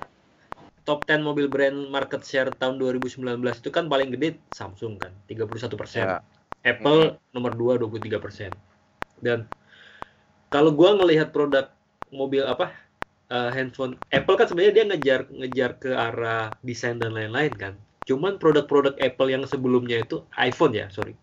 top 0.85 1.05
10 1.05 1.21
mobil 1.21 1.45
brand 1.45 1.89
market 1.89 2.25
share 2.25 2.49
tahun 2.57 2.81
2019 2.81 3.21
itu 3.37 3.69
kan 3.69 3.85
paling 3.85 4.13
gede 4.13 4.41
Samsung 4.53 4.97
kan 4.97 5.13
31 5.29 5.49
persen. 5.77 6.05
Ya. 6.05 6.17
Apple 6.61 7.17
hmm. 7.17 7.33
nomor 7.33 7.53
2 7.57 7.81
23 7.85 8.21
persen. 8.21 8.51
Dan 9.21 9.45
kalau 10.49 10.73
gua 10.73 10.97
ngelihat 10.97 11.33
produk 11.33 11.69
mobil 12.11 12.43
apa 12.43 12.73
uh, 13.31 13.49
handphone 13.55 13.95
Apple 14.11 14.35
kan 14.35 14.45
sebenarnya 14.51 14.83
dia 14.83 14.85
ngejar 14.91 15.21
ngejar 15.31 15.71
ke 15.79 15.91
arah 15.95 16.59
desain 16.61 16.99
dan 16.99 17.15
lain-lain 17.15 17.55
kan 17.55 17.73
cuman 18.03 18.35
produk-produk 18.35 18.99
Apple 18.99 19.31
yang 19.31 19.47
sebelumnya 19.47 20.03
itu 20.03 20.27
iPhone 20.35 20.75
ya 20.75 20.91
sorry 20.91 21.15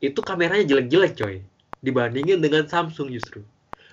itu 0.00 0.18
kameranya 0.24 0.64
jelek-jelek 0.64 1.12
coy 1.14 1.36
dibandingin 1.84 2.40
dengan 2.40 2.64
Samsung 2.64 3.12
justru 3.12 3.44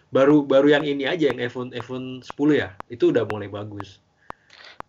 baru 0.10 0.42
baru 0.48 0.80
yang 0.80 0.88
ini 0.88 1.06
aja 1.06 1.30
yang 1.30 1.44
iPhone 1.44 1.76
iPhone 1.76 2.24
10 2.24 2.34
ya 2.56 2.74
itu 2.88 3.12
udah 3.12 3.28
mulai 3.28 3.52
bagus 3.52 4.02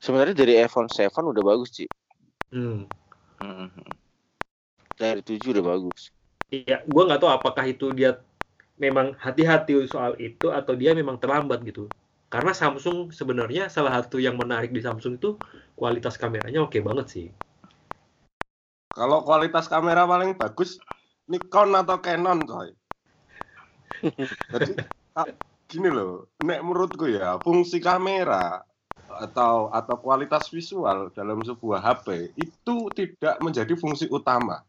Sebenarnya 0.00 0.32
dari 0.32 0.56
iPhone 0.56 0.88
7 0.88 1.12
udah 1.12 1.44
bagus, 1.44 1.76
sih. 1.76 1.88
Hmm. 2.48 2.88
hmm. 3.36 3.68
Dari 4.96 5.20
7 5.20 5.52
udah 5.52 5.64
bagus. 5.76 6.08
Iya, 6.48 6.82
gua 6.88 7.04
nggak 7.04 7.20
tahu 7.20 7.30
apakah 7.30 7.64
itu 7.68 7.92
dia 7.92 8.16
memang 8.80 9.12
hati-hati 9.20 9.76
soal 9.84 10.16
itu 10.16 10.48
atau 10.48 10.72
dia 10.72 10.96
memang 10.96 11.20
terlambat 11.20 11.60
gitu. 11.68 11.84
Karena 12.30 12.54
Samsung 12.54 13.10
sebenarnya 13.10 13.66
salah 13.66 13.98
satu 13.98 14.22
yang 14.22 14.38
menarik 14.38 14.70
di 14.70 14.78
Samsung 14.78 15.18
itu 15.18 15.34
kualitas 15.74 16.14
kameranya 16.14 16.62
oke 16.62 16.78
banget 16.78 17.06
sih. 17.10 17.26
Kalau 18.94 19.26
kualitas 19.26 19.66
kamera 19.66 20.06
paling 20.06 20.38
bagus 20.38 20.78
Nikon 21.26 21.74
atau 21.74 21.98
Canon 21.98 22.46
coy. 22.46 22.70
Jadi 24.54 24.72
gini 25.70 25.90
loh, 25.90 26.30
nek 26.42 26.62
menurutku 26.62 27.10
ya 27.10 27.38
fungsi 27.42 27.82
kamera 27.82 28.62
atau 29.10 29.70
atau 29.74 29.96
kualitas 29.98 30.46
visual 30.54 31.10
dalam 31.10 31.42
sebuah 31.42 31.82
HP 31.82 32.34
itu 32.38 32.76
tidak 32.94 33.42
menjadi 33.42 33.74
fungsi 33.74 34.06
utama. 34.06 34.62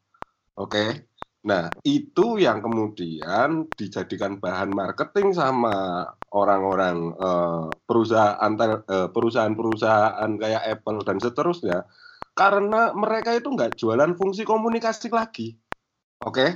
Oke. 0.58 0.82
Okay? 0.82 0.90
Nah, 1.42 1.74
itu 1.82 2.38
yang 2.38 2.62
kemudian 2.62 3.66
dijadikan 3.74 4.38
bahan 4.38 4.70
marketing 4.70 5.34
sama 5.34 6.06
orang-orang 6.30 7.18
uh, 7.18 7.66
perusahaan 7.90 8.54
uh, 8.62 9.10
perusahaan-perusahaan 9.10 10.32
kayak 10.38 10.64
Apple 10.70 11.02
dan 11.02 11.18
seterusnya 11.18 11.90
karena 12.38 12.94
mereka 12.94 13.34
itu 13.34 13.50
nggak 13.50 13.74
jualan 13.74 14.14
fungsi 14.14 14.46
komunikasi 14.46 15.10
lagi. 15.10 15.58
Oke. 16.22 16.38
Okay? 16.38 16.50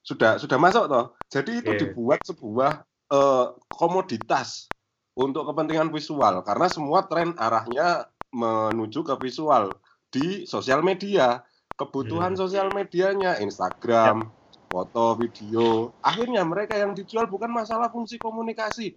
Sudah 0.00 0.40
sudah 0.40 0.56
masuk 0.56 0.88
toh. 0.88 1.12
Jadi 1.28 1.60
itu 1.60 1.76
yeah. 1.76 1.80
dibuat 1.84 2.24
sebuah 2.24 2.80
uh, 3.12 3.52
komoditas 3.68 4.72
untuk 5.20 5.52
kepentingan 5.52 5.92
visual 5.92 6.40
karena 6.40 6.66
semua 6.72 7.04
tren 7.04 7.36
arahnya 7.36 8.08
menuju 8.32 9.04
ke 9.04 9.14
visual 9.20 9.74
di 10.08 10.48
sosial 10.48 10.80
media 10.80 11.44
kebutuhan 11.80 12.36
hmm. 12.36 12.40
sosial 12.44 12.68
medianya 12.76 13.40
Instagram 13.40 14.28
ya. 14.28 14.28
foto 14.68 15.16
video 15.16 15.96
akhirnya 16.04 16.44
mereka 16.44 16.76
yang 16.76 16.92
dijual 16.92 17.24
bukan 17.24 17.48
masalah 17.48 17.88
fungsi 17.88 18.20
komunikasi 18.20 18.92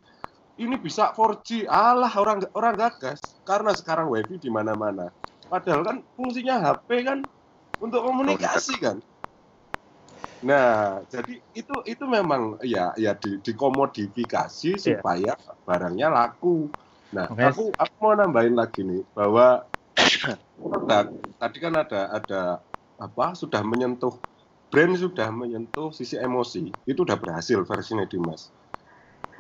ini 0.60 0.76
bisa 0.76 1.16
4G 1.16 1.66
Allah 1.72 2.12
orang 2.20 2.44
orang 2.52 2.76
gagas 2.76 3.24
karena 3.48 3.72
sekarang 3.72 4.12
wifi 4.12 4.36
di 4.36 4.52
mana-mana 4.52 5.16
padahal 5.48 5.88
kan 5.88 5.98
fungsinya 6.20 6.60
HP 6.60 7.08
kan 7.08 7.24
untuk 7.80 8.04
komunikasi 8.04 8.76
kan 8.84 9.00
Nah, 10.44 11.00
jadi 11.08 11.40
itu 11.56 11.76
itu 11.88 12.04
memang 12.04 12.60
ya 12.68 12.92
ya 13.00 13.16
di, 13.16 13.40
dikomodifikasi 13.40 14.76
yeah. 14.76 15.00
supaya 15.00 15.32
barangnya 15.64 16.12
laku. 16.12 16.68
Nah, 17.16 17.32
okay. 17.32 17.48
aku 17.48 17.72
aku 17.72 17.94
mau 18.04 18.12
nambahin 18.12 18.52
lagi 18.52 18.84
nih 18.84 19.08
bahwa 19.16 19.64
produk 20.60 21.06
tadi 21.42 21.58
kan 21.64 21.74
ada 21.80 22.02
ada 22.12 22.42
apa 23.06 23.26
sudah 23.42 23.62
menyentuh 23.72 24.14
brand 24.72 24.94
sudah 25.04 25.30
menyentuh 25.42 25.90
sisi 25.98 26.16
emosi 26.28 26.62
itu 26.92 27.00
udah 27.08 27.18
berhasil 27.24 27.60
versinya 27.70 28.06
Dimas. 28.12 28.42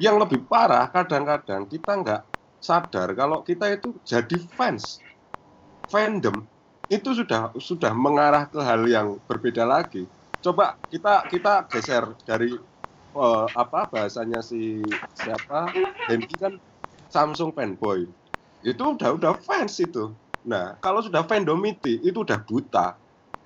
Yang 0.05 0.15
lebih 0.27 0.39
parah 0.51 0.85
kadang-kadang 0.95 1.63
kita 1.73 1.91
nggak 2.01 2.21
sadar 2.67 3.09
kalau 3.19 3.39
kita 3.49 3.65
itu 3.75 3.89
jadi 4.11 4.37
fans 4.57 4.85
fandom 5.91 6.47
itu 6.91 7.09
sudah 7.15 7.55
sudah 7.57 7.93
mengarah 7.95 8.45
ke 8.51 8.59
hal 8.61 8.81
yang 8.85 9.17
berbeda 9.25 9.63
lagi. 9.65 10.11
Coba 10.43 10.77
kita 10.91 11.25
kita 11.31 11.53
geser 11.71 12.03
dari 12.27 12.51
eh, 13.17 13.47
apa 13.55 13.79
bahasanya 13.91 14.39
si 14.43 14.91
siapa? 15.15 15.71
Henry 16.09 16.35
kan 16.37 16.53
Samsung 17.09 17.53
fanboy. 17.55 18.09
Itu 18.63 18.83
udah 18.97 19.09
udah 19.17 19.33
fans 19.47 19.77
itu. 19.79 20.15
Nah 20.47 20.75
kalau 20.83 20.99
sudah 21.05 21.23
fandomity 21.25 22.01
itu 22.03 22.23
udah 22.25 22.39
buta 22.43 22.99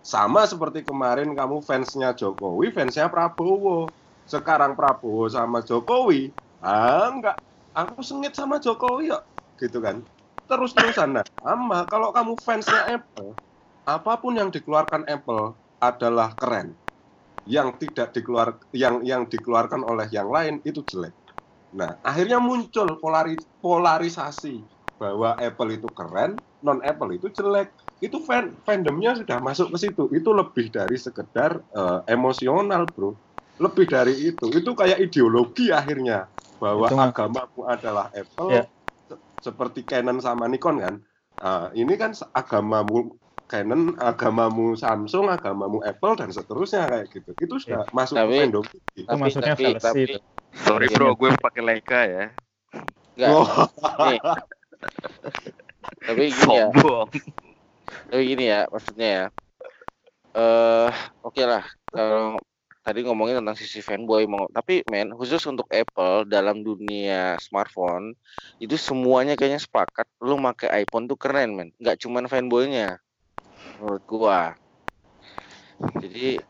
sama 0.07 0.47
seperti 0.47 0.87
kemarin 0.87 1.35
kamu 1.35 1.59
fansnya 1.67 2.15
Jokowi 2.15 2.71
fansnya 2.71 3.11
Prabowo. 3.11 3.91
Sekarang 4.23 4.79
Prabowo 4.79 5.27
sama 5.27 5.59
Jokowi 5.59 6.31
ah 6.63 7.11
enggak. 7.11 7.35
Aku 7.75 7.99
sengit 7.99 8.31
sama 8.31 8.63
Jokowi 8.63 9.11
kok. 9.11 9.27
Gitu 9.59 9.83
kan. 9.83 10.07
Terus 10.47 10.71
terusan 10.71 11.19
nah 11.19 11.25
sama. 11.43 11.91
Kalau 11.91 12.15
kamu 12.15 12.39
fansnya 12.39 12.87
Apple 12.87 13.35
apa 13.83 14.13
pun 14.23 14.39
yang 14.39 14.47
dikeluarkan 14.47 15.03
Apple 15.11 15.59
adalah 15.83 16.39
keren. 16.39 16.79
Yang 17.43 17.67
tidak 17.83 18.15
dikeluar 18.15 18.59
yang 18.71 19.03
yang 19.03 19.27
dikeluarkan 19.27 19.83
oleh 19.83 20.07
yang 20.11 20.31
lain 20.31 20.63
itu 20.63 20.87
jelek. 20.87 21.15
Nah 21.75 21.99
akhirnya 21.99 22.39
muncul 22.39 22.95
polari, 23.03 23.35
polarisasi 23.59 24.63
bahwa 24.95 25.35
Apple 25.35 25.75
itu 25.75 25.91
keren 25.91 26.39
non 26.63 26.79
Apple 26.79 27.11
itu 27.19 27.27
jelek 27.31 27.75
itu 27.97 28.21
fan 28.21 28.53
fandomnya 28.61 29.17
sudah 29.17 29.41
masuk 29.41 29.73
ke 29.73 29.89
situ. 29.89 30.03
Itu 30.13 30.31
lebih 30.31 30.69
dari 30.69 30.95
sekedar 30.95 31.65
eh, 31.65 31.99
emosional 32.07 32.87
bro. 32.89 33.17
Lebih 33.57 33.85
dari 33.89 34.13
itu. 34.13 34.53
Itu 34.53 34.77
kayak 34.77 35.01
ideologi 35.01 35.73
akhirnya. 35.73 36.29
Bahwa 36.57 36.89
Itu 36.89 36.97
agamamu 36.97 37.61
adalah 37.65 38.09
Apple 38.09 38.49
Ya. 38.49 38.63
se- 39.05 39.21
seperti 39.41 39.85
Canon 39.85 40.21
sama 40.21 40.45
Nikon 40.45 40.77
kan? 40.77 40.95
Ah, 41.37 41.69
ini 41.73 41.93
kan 41.97 42.13
agamamu 42.33 43.17
Canon 43.45 43.93
agamamu 43.95 44.73
Samsung 44.73 45.29
agamamu 45.29 45.81
Apple 45.81 46.17
dan 46.17 46.29
seterusnya 46.29 46.89
kayak 46.89 47.07
gitu. 47.13 47.31
Itu 47.37 47.55
sudah 47.57 47.89
masuk 47.89 48.17
Tapi- 48.17 48.29
ke 48.29 48.41
fandom 48.45 48.65
Itu 48.93 49.15
maksudnya 49.15 49.53
tapi, 49.53 49.65
tapi, 49.77 50.01
itu. 50.05 50.19
Sorry 50.57 50.89
bro, 50.89 51.13
gue 51.13 51.29
pakai 51.37 51.61
Leica 51.61 51.99
ya. 52.03 52.25
enggak, 53.13 53.29
Oh, 53.29 53.45
tapi 56.05 56.23
gini 56.29 56.53
ya, 56.53 56.69
Sombong. 56.73 57.07
Tapi 58.09 58.23
gini 58.35 58.43
ya, 58.51 58.67
maksudnya 58.71 59.07
ya. 59.07 59.25
Eh, 60.37 60.91
oke 61.25 61.41
lah, 61.43 61.65
kalau 61.89 62.37
tadi 62.85 62.99
ngomongin 63.03 63.41
tentang 63.41 63.57
sisi 63.57 63.81
fanboy, 63.83 64.29
mau- 64.29 64.47
tapi 64.53 64.85
men, 64.87 65.11
khusus 65.17 65.41
untuk 65.49 65.65
Apple 65.73 66.29
dalam 66.29 66.61
dunia 66.61 67.35
smartphone 67.41 68.13
itu 68.61 68.77
semuanya 68.79 69.33
kayaknya 69.35 69.59
sepakat, 69.59 70.07
lu 70.23 70.37
pakai 70.39 70.85
iPhone 70.85 71.09
tuh 71.09 71.17
keren 71.19 71.57
men, 71.57 71.69
nggak 71.81 71.97
cuman 71.99 72.29
fanboynya, 72.31 73.01
menurut 73.81 74.03
gua. 74.07 74.41
Jadi 75.99 76.41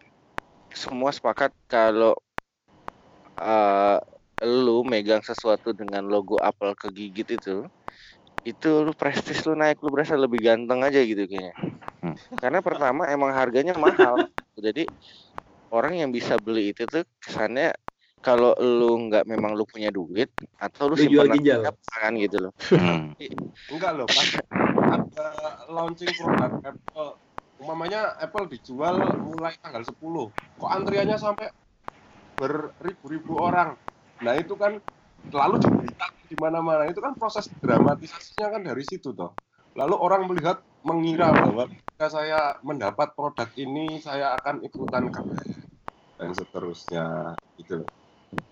semua 0.72 1.09
sepakat 1.15 1.51
kalau 1.65 2.14
eh, 3.39 3.97
lu 4.45 4.85
megang 4.85 5.23
sesuatu 5.26 5.73
dengan 5.73 6.05
logo 6.05 6.38
Apple 6.43 6.77
kegigit 6.77 7.39
itu, 7.39 7.65
itu 8.48 8.69
lu 8.88 8.95
prestis 8.95 9.44
lu 9.44 9.60
naik, 9.60 9.84
lu 9.84 9.91
berasa 9.91 10.15
lebih 10.15 10.40
ganteng 10.40 10.80
aja 10.80 11.03
gitu 11.03 11.28
kayaknya. 11.28 11.52
Hmm. 11.99 12.15
Karena 12.40 12.64
pertama 12.64 13.03
emang 13.11 13.36
harganya 13.36 13.76
mahal, 13.76 14.24
jadi 14.56 14.88
orang 15.68 15.99
yang 15.99 16.10
bisa 16.15 16.40
beli 16.40 16.72
itu 16.72 16.88
tuh 16.88 17.03
kesannya 17.19 17.76
kalau 18.24 18.56
lu 18.56 19.11
nggak 19.11 19.28
memang 19.28 19.52
lu 19.53 19.68
punya 19.68 19.91
duit 19.91 20.32
atau 20.64 20.88
lu 20.88 20.95
Lu 20.95 21.03
jual 21.03 21.28
simpen 21.28 21.44
ginjal. 21.44 21.76
kan 21.91 22.11
gitu 22.15 22.38
loh. 22.48 22.52
Hmm. 22.72 23.11
enggak 23.74 23.91
loh 23.99 24.07
pas 24.07 24.30
ada 24.95 25.28
launching 25.68 26.07
produk 26.15 26.52
Apple 26.64 27.11
umpamanya 27.57 28.15
Apple 28.22 28.48
dijual 28.48 29.02
mulai 29.19 29.57
tanggal 29.60 29.84
10 29.84 29.98
kok 30.61 30.72
antriannya 30.72 31.18
sampai 31.19 31.52
beribu-ribu 32.38 33.34
orang 33.41 33.76
nah 34.22 34.38
itu 34.38 34.53
kan 34.56 34.78
lalu 35.31 35.55
diberitakan 35.63 36.23
di 36.27 36.35
mana-mana 36.39 36.83
itu 36.87 36.99
kan 36.99 37.13
proses 37.15 37.47
dramatisasinya 37.59 38.47
kan 38.53 38.61
dari 38.63 38.83
situ 38.83 39.11
toh 39.15 39.35
lalu 39.77 39.95
orang 39.97 40.25
melihat 40.27 40.61
mengira 40.83 41.31
bahwa 41.31 41.69
ketika 41.69 42.07
saya 42.07 42.55
mendapat 42.63 43.13
produk 43.13 43.49
ini 43.57 43.99
saya 43.99 44.37
akan 44.39 44.63
ikutan 44.63 45.11
dan 46.17 46.29
seterusnya 46.33 47.35
gitu 47.59 47.83
loh 47.83 47.89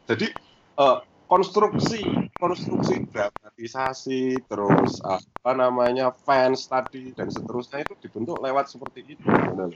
jadi 0.06 0.28
eh, 0.80 0.98
konstruksi 1.26 2.30
konstruksi 2.38 3.10
dramatisasi 3.10 4.46
terus 4.46 5.02
apa 5.02 5.52
namanya 5.58 6.14
fans 6.14 6.70
tadi 6.70 7.10
dan 7.18 7.34
seterusnya 7.34 7.82
itu 7.82 7.94
dibentuk 8.06 8.38
lewat 8.42 8.70
seperti 8.70 9.18
itu 9.18 9.26
benar. 9.26 9.74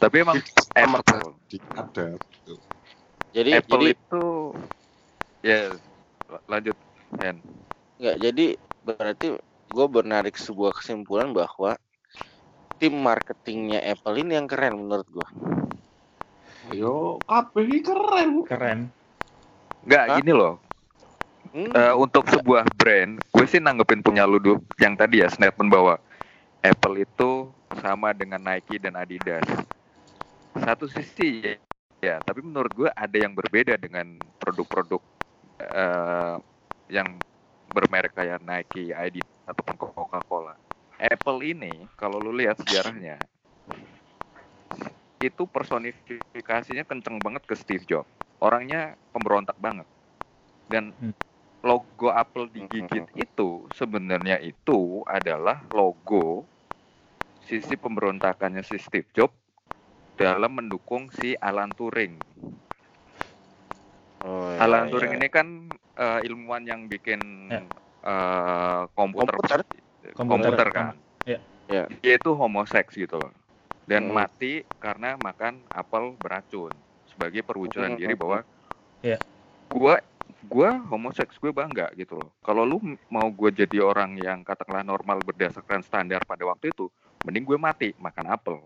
Tapi 0.00 0.16
emang 0.24 0.40
Apple, 0.72 1.36
ada 1.76 2.06
gitu. 2.16 2.54
Jadi 3.36 3.50
Apple 3.52 3.80
jadi 3.84 3.86
itu 3.92 4.24
ya 5.44 5.60
lanjut 6.46 6.76
Hen. 7.18 7.42
nggak 8.00 8.16
jadi 8.22 8.46
berarti 8.80 9.26
gue 9.70 9.86
menarik 9.90 10.34
sebuah 10.34 10.78
kesimpulan 10.78 11.30
bahwa 11.30 11.76
tim 12.80 12.96
marketingnya 12.96 13.82
Apple 13.84 14.16
ini 14.18 14.38
yang 14.38 14.48
keren 14.48 14.74
menurut 14.80 15.06
gue. 15.10 15.28
ayo 16.70 17.18
KPI 17.26 17.78
keren 17.82 18.30
Keren. 18.46 18.80
Nggak 19.84 20.04
Hah? 20.06 20.16
gini 20.20 20.32
loh. 20.32 20.54
Hmm, 21.50 21.72
Eh, 21.74 21.94
untuk 21.98 22.30
sebuah 22.30 22.62
brand, 22.78 23.18
gue 23.18 23.44
sih 23.48 23.58
nanggepin 23.58 24.04
punya 24.06 24.22
lu 24.22 24.38
dulu 24.38 24.62
yang 24.78 24.94
tadi 24.94 25.18
ya 25.18 25.28
statement 25.28 25.66
bahwa 25.66 25.98
Apple 26.62 27.02
itu 27.02 27.50
sama 27.74 28.14
dengan 28.14 28.38
Nike 28.38 28.78
dan 28.78 28.94
Adidas. 28.94 29.46
Satu 30.54 30.86
sisi 30.86 31.42
ya, 31.42 31.54
ya 32.00 32.14
tapi 32.22 32.44
menurut 32.44 32.70
gue 32.70 32.90
ada 32.92 33.16
yang 33.18 33.34
berbeda 33.34 33.74
dengan 33.80 34.14
produk-produk 34.38 35.00
eh, 35.60 36.36
yang 36.90 37.20
bermerek 37.70 38.16
kayak 38.16 38.42
Nike, 38.42 38.90
Adidas 38.90 39.30
ataupun 39.46 39.76
Coca-Cola. 39.78 40.58
Apple 41.00 41.40
ini 41.46 41.88
kalau 41.96 42.20
lu 42.20 42.34
lihat 42.34 42.60
sejarahnya 42.60 43.24
itu 45.20 45.44
personifikasinya 45.44 46.84
kenceng 46.84 47.20
banget 47.20 47.44
ke 47.44 47.54
Steve 47.56 47.84
Jobs. 47.84 48.08
Orangnya 48.40 48.96
pemberontak 49.12 49.56
banget. 49.60 49.88
Dan 50.68 50.96
Hmm. 50.96 51.14
logo 51.60 52.08
Apple 52.08 52.48
digigit 52.48 53.04
itu 53.12 53.68
sebenarnya 53.76 54.40
itu 54.40 55.04
adalah 55.04 55.60
logo 55.68 56.48
sisi 57.44 57.76
pemberontakannya 57.76 58.64
si 58.64 58.80
Steve 58.80 59.08
Jobs 59.12 59.36
dalam 60.16 60.56
mendukung 60.56 61.12
si 61.12 61.36
Alan 61.36 61.76
Turing. 61.76 62.16
Oh, 64.24 64.50
iya, 64.54 64.58
Alan 64.60 64.86
iya. 64.86 64.92
Turing 64.92 65.12
ini 65.18 65.28
kan 65.28 65.46
eh, 65.96 66.20
ilmuwan 66.26 66.64
yang 66.64 66.86
bikin 66.86 67.20
Ya. 67.48 67.60
eh, 68.04 68.82
komputer, 68.96 69.34
Komputer. 69.36 69.60
komputer, 70.16 70.16
Komputer. 70.16 70.68
kan. 70.72 70.86
Ya. 71.28 71.38
Ya. 71.68 71.84
Dia 72.02 72.14
itu 72.18 72.30
homoseks 72.34 72.96
gitu 72.96 73.28
loh. 73.28 73.32
Dan 73.86 74.08
Hmm. 74.10 74.16
mati 74.22 74.62
karena 74.78 75.18
makan 75.18 75.66
apel 75.70 76.14
beracun 76.18 76.74
sebagai 77.06 77.42
perwujudan 77.42 77.94
Hmm. 77.94 78.00
diri 78.00 78.14
bahwa 78.14 78.42
Ya. 79.02 79.18
gua 79.68 79.98
gua 80.46 80.78
homoseks 80.88 81.36
gue 81.36 81.50
bangga 81.50 81.90
gitu 81.98 82.14
loh. 82.16 82.30
Kalau 82.40 82.62
lu 82.62 82.78
mau 83.10 83.26
gue 83.28 83.50
jadi 83.50 83.82
orang 83.82 84.14
yang 84.16 84.40
katakanlah 84.46 84.86
normal 84.86 85.20
berdasarkan 85.20 85.82
standar 85.82 86.22
pada 86.22 86.46
waktu 86.46 86.70
itu, 86.70 86.86
mending 87.26 87.44
gue 87.44 87.58
mati 87.58 87.92
makan 87.98 88.30
apel. 88.30 88.62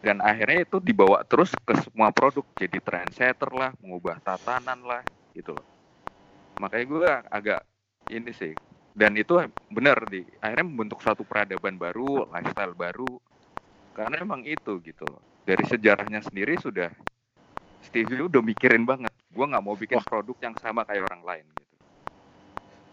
Dan 0.00 0.22
akhirnya 0.22 0.68
itu 0.68 0.78
dibawa 0.78 1.24
terus 1.26 1.50
ke 1.66 1.74
semua 1.82 2.12
produk 2.12 2.44
jadi 2.54 2.78
trendsetter 2.78 3.50
lah, 3.50 3.70
mengubah 3.82 4.20
tatanan 4.22 4.78
lah 4.84 5.02
gitu 5.34 5.56
loh. 5.56 5.66
Makanya 6.60 6.84
gue 6.86 7.10
agak 7.32 7.60
ini 8.12 8.30
sih. 8.32 8.54
Dan 8.96 9.12
itu 9.18 9.36
benar 9.68 10.08
di 10.08 10.24
akhirnya 10.40 10.64
membentuk 10.64 11.04
satu 11.04 11.20
peradaban 11.26 11.76
baru, 11.76 12.28
lifestyle 12.32 12.72
baru. 12.72 13.20
Karena 13.92 14.20
emang 14.20 14.44
itu 14.44 14.80
gitu 14.84 15.16
loh. 15.16 15.22
Dari 15.44 15.64
sejarahnya 15.64 16.20
sendiri 16.24 16.56
sudah 16.60 16.92
Stevie 17.84 18.24
udah 18.24 18.42
mikirin 18.42 18.82
banget. 18.82 19.12
Gue 19.30 19.46
nggak 19.46 19.62
mau 19.64 19.76
bikin 19.76 20.00
produk 20.02 20.36
yang 20.42 20.54
sama 20.58 20.82
kayak 20.82 21.06
orang 21.06 21.22
lain 21.22 21.44
gitu. 21.54 21.74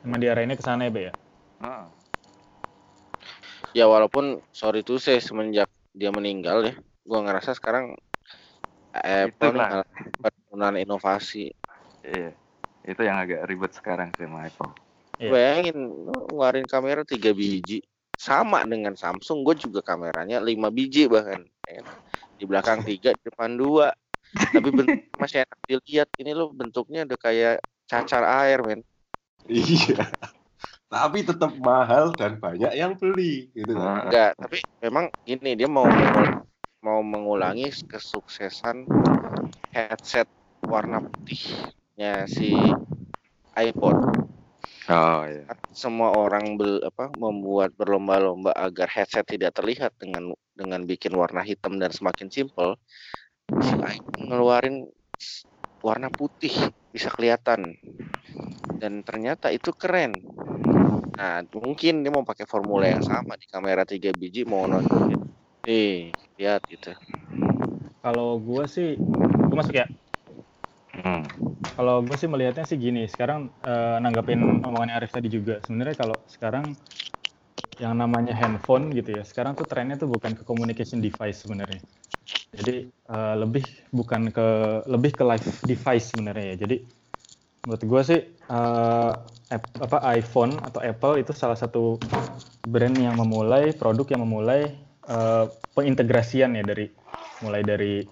Emang 0.03 0.19
diarahinnya 0.19 0.59
ke 0.59 0.63
sana 0.63 0.85
ya, 0.85 0.91
Be 0.91 1.01
ya? 1.07 1.13
Ah, 1.63 1.87
Ya 3.73 3.89
walaupun 3.89 4.37
sorry 4.53 4.85
tuh 4.85 5.01
saya 5.01 5.17
semenjak 5.17 5.65
dia 5.97 6.13
meninggal 6.13 6.69
ya, 6.69 6.73
gua 7.03 7.19
ngerasa 7.23 7.55
sekarang 7.55 7.95
Apple 8.93 9.57
nih 9.57 9.83
Itulah. 10.51 10.73
inovasi. 10.77 11.49
iya. 12.05 12.31
Itu 12.83 12.99
yang 13.01 13.15
agak 13.15 13.47
ribet 13.47 13.71
sekarang 13.73 14.11
sih 14.13 14.27
sama 14.27 14.45
Apple. 14.45 14.69
Iya. 15.17 15.29
Bayangin 15.31 15.77
lu 16.07 16.13
ngeluarin 16.29 16.67
kamera 16.67 17.01
tiga 17.07 17.31
biji, 17.31 17.81
sama 18.17 18.61
dengan 18.63 18.93
Samsung 18.93 19.41
gue 19.41 19.55
juga 19.57 19.81
kameranya 19.81 20.39
5 20.39 20.69
biji 20.69 21.09
bahkan 21.09 21.43
ya. 21.65 21.81
di 22.37 22.45
belakang 22.45 22.85
tiga 22.85 23.13
di 23.17 23.21
depan 23.25 23.57
dua 23.57 23.93
tapi 24.33 24.69
bentuk 24.69 24.97
masih 25.21 25.45
enak 25.45 25.59
dilihat 25.65 26.09
ini 26.21 26.31
loh 26.33 26.49
bentuknya 26.53 27.05
udah 27.05 27.19
kayak 27.19 27.55
cacar 27.89 28.23
air 28.25 28.61
men 28.63 28.81
Iya. 29.43 30.07
Tapi 30.87 31.19
tetap 31.25 31.51
mahal 31.59 32.15
dan 32.15 32.39
banyak 32.39 32.71
yang 32.79 32.95
beli 32.95 33.51
gitu 33.51 33.75
kan. 33.75 34.07
enggak 34.07 34.31
tapi 34.39 34.63
memang 34.79 35.11
gini 35.27 35.59
dia 35.59 35.67
mau 35.67 35.83
mau 36.83 36.99
mengulangi 36.99 37.71
kesuksesan 37.87 38.83
headset 39.71 40.27
warna 40.67 40.99
putihnya 40.99 42.27
si 42.27 42.51
iPod 43.55 43.97
Oh 44.91 45.23
iya. 45.23 45.47
Kan 45.47 45.59
semua 45.71 46.11
orang 46.11 46.59
bel, 46.59 46.83
apa 46.83 47.07
membuat 47.15 47.71
berlomba-lomba 47.79 48.51
agar 48.51 48.91
headset 48.91 49.23
tidak 49.23 49.55
terlihat 49.55 49.95
dengan 49.95 50.35
dengan 50.59 50.83
bikin 50.83 51.15
warna 51.15 51.39
hitam 51.39 51.79
dan 51.79 51.87
semakin 51.87 52.27
simpel 52.27 52.75
si 53.63 53.71
iPhone 53.79 54.27
ngeluarin 54.27 54.83
warna 55.79 56.11
putih 56.11 56.51
bisa 56.91 57.07
kelihatan. 57.15 57.79
Dan 58.75 59.07
ternyata 59.07 59.55
itu 59.55 59.71
keren. 59.71 60.19
Nah 61.15 61.47
mungkin 61.55 62.03
dia 62.03 62.11
mau 62.11 62.27
pakai 62.27 62.43
formula 62.43 62.83
yang 62.83 63.07
sama 63.07 63.39
di 63.39 63.47
kamera 63.47 63.87
tiga 63.87 64.11
biji 64.11 64.43
mau 64.43 64.67
nonton 64.67 65.31
nih 65.63 66.15
lihat 66.39 66.61
gitu 66.67 66.91
Kalau 68.03 68.35
gue 68.35 68.63
sih, 68.67 68.99
gue 69.47 69.55
masuk 69.55 69.75
ya. 69.79 69.87
Hmm. 70.93 71.25
Kalau 71.73 72.03
gue 72.05 72.17
sih 72.19 72.29
melihatnya 72.29 72.67
sih 72.67 72.77
gini, 72.77 73.07
sekarang 73.07 73.49
eh, 73.63 73.97
nanggapin 74.03 74.39
omongannya 74.61 74.99
Arif 74.99 75.15
tadi 75.15 75.31
juga. 75.31 75.63
Sebenarnya 75.63 75.95
kalau 75.97 76.17
sekarang 76.27 76.75
yang 77.81 77.97
namanya 77.97 78.35
handphone 78.37 78.93
gitu 78.93 79.17
ya, 79.17 79.23
sekarang 79.25 79.57
tuh 79.57 79.65
trennya 79.65 79.97
tuh 79.97 80.05
bukan 80.11 80.37
ke 80.37 80.43
communication 80.45 81.01
device 81.01 81.41
sebenarnya. 81.41 81.81
Jadi 82.53 82.91
eh, 82.91 83.35
lebih 83.39 83.65
bukan 83.89 84.29
ke 84.29 84.47
lebih 84.85 85.11
ke 85.17 85.23
live 85.25 85.47
device 85.65 86.05
sebenarnya 86.13 86.45
ya. 86.53 86.55
Jadi 86.67 86.77
menurut 87.63 87.83
gue 87.83 88.01
sih 88.05 88.21
eh, 88.29 89.11
apa 89.53 89.97
iPhone 90.17 90.53
atau 90.61 90.81
Apple 90.81 91.21
itu 91.23 91.31
salah 91.33 91.57
satu 91.57 91.97
brand 92.63 92.95
yang 92.97 93.15
memulai 93.17 93.73
produk 93.75 94.07
yang 94.13 94.21
memulai 94.25 94.73
eh, 95.09 95.45
pengintegrasian 95.75 96.55
ya 96.57 96.63
dari 96.65 96.85
mulai 97.43 97.61
dari 97.65 98.03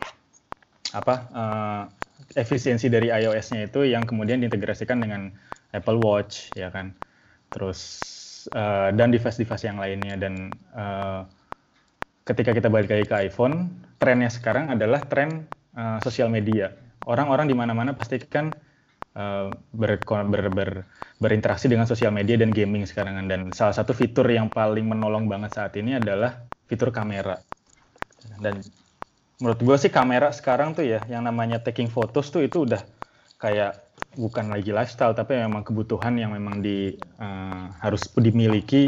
apa 0.91 1.15
eh, 1.31 1.83
efisiensi 2.39 2.87
dari 2.87 3.11
iOS-nya 3.11 3.67
itu 3.67 3.83
yang 3.87 4.03
kemudian 4.07 4.39
diintegrasikan 4.43 4.99
dengan 5.03 5.31
Apple 5.71 5.99
Watch 5.99 6.51
ya 6.55 6.71
kan. 6.71 6.95
Terus 7.51 7.79
eh, 8.51 8.89
dan 8.95 9.09
device-device 9.11 9.65
yang 9.67 9.79
lainnya. 9.79 10.15
Dan 10.19 10.55
eh, 10.75 11.21
ketika 12.27 12.51
kita 12.53 12.67
balik 12.69 12.89
lagi 12.91 13.05
ke 13.09 13.15
iPhone 13.31 13.71
trennya 13.97 14.29
sekarang 14.29 14.69
adalah 14.73 15.05
tren 15.07 15.47
eh, 15.75 15.97
sosial 16.03 16.29
media. 16.31 16.71
Orang-orang 17.07 17.49
di 17.49 17.55
mana-mana 17.57 17.95
pasti 17.97 18.19
kan 18.21 18.53
eh, 19.15 19.47
ber- 19.75 20.03
ber- 20.05 20.53
ber- 20.53 20.85
berinteraksi 21.21 21.69
dengan 21.69 21.85
sosial 21.85 22.11
media 22.15 22.35
dan 22.39 22.51
gaming 22.55 22.83
sekarang 22.89 23.15
kan. 23.19 23.25
dan 23.29 23.41
salah 23.53 23.75
satu 23.75 23.93
fitur 23.93 24.25
yang 24.29 24.49
paling 24.49 24.85
menolong 24.89 25.29
banget 25.29 25.53
saat 25.53 25.73
ini 25.77 25.97
adalah 26.01 26.50
fitur 26.71 26.95
kamera 26.95 27.43
dan 28.39 28.63
menurut 29.43 29.59
gue 29.59 29.75
sih 29.75 29.91
kamera 29.91 30.31
sekarang 30.31 30.71
tuh 30.71 30.87
ya 30.87 31.03
yang 31.11 31.27
namanya 31.27 31.59
taking 31.59 31.91
photos 31.91 32.31
tuh 32.31 32.47
itu 32.47 32.63
udah 32.63 32.79
kayak 33.41 33.91
bukan 34.15 34.53
lagi 34.53 34.69
lifestyle 34.69 35.17
tapi 35.17 35.39
memang 35.39 35.65
kebutuhan 35.67 36.15
yang 36.15 36.31
memang 36.31 36.63
di 36.63 36.95
eh, 36.95 37.65
harus 37.83 38.07
dimiliki 38.15 38.87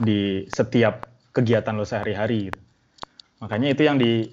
di 0.00 0.48
setiap 0.48 1.12
kegiatan 1.36 1.76
lo 1.76 1.84
sehari-hari 1.84 2.52
gitu. 2.52 2.60
Makanya 3.42 3.68
itu 3.74 3.82
yang 3.84 3.98
di 3.98 4.30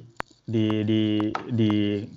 di 0.49 0.81
di 0.81 1.03
di 1.53 1.71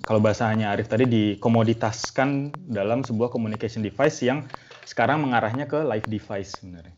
kalau 0.05 0.17
bahasanya 0.17 0.73
Arif 0.73 0.89
tadi 0.89 1.05
dikomoditaskan 1.05 2.29
dalam 2.69 3.05
sebuah 3.05 3.29
communication 3.29 3.85
device 3.85 4.25
yang 4.25 4.45
sekarang 4.83 5.21
mengarahnya 5.21 5.69
ke 5.69 5.79
live 5.85 6.07
device 6.09 6.61
sebenarnya. 6.61 6.95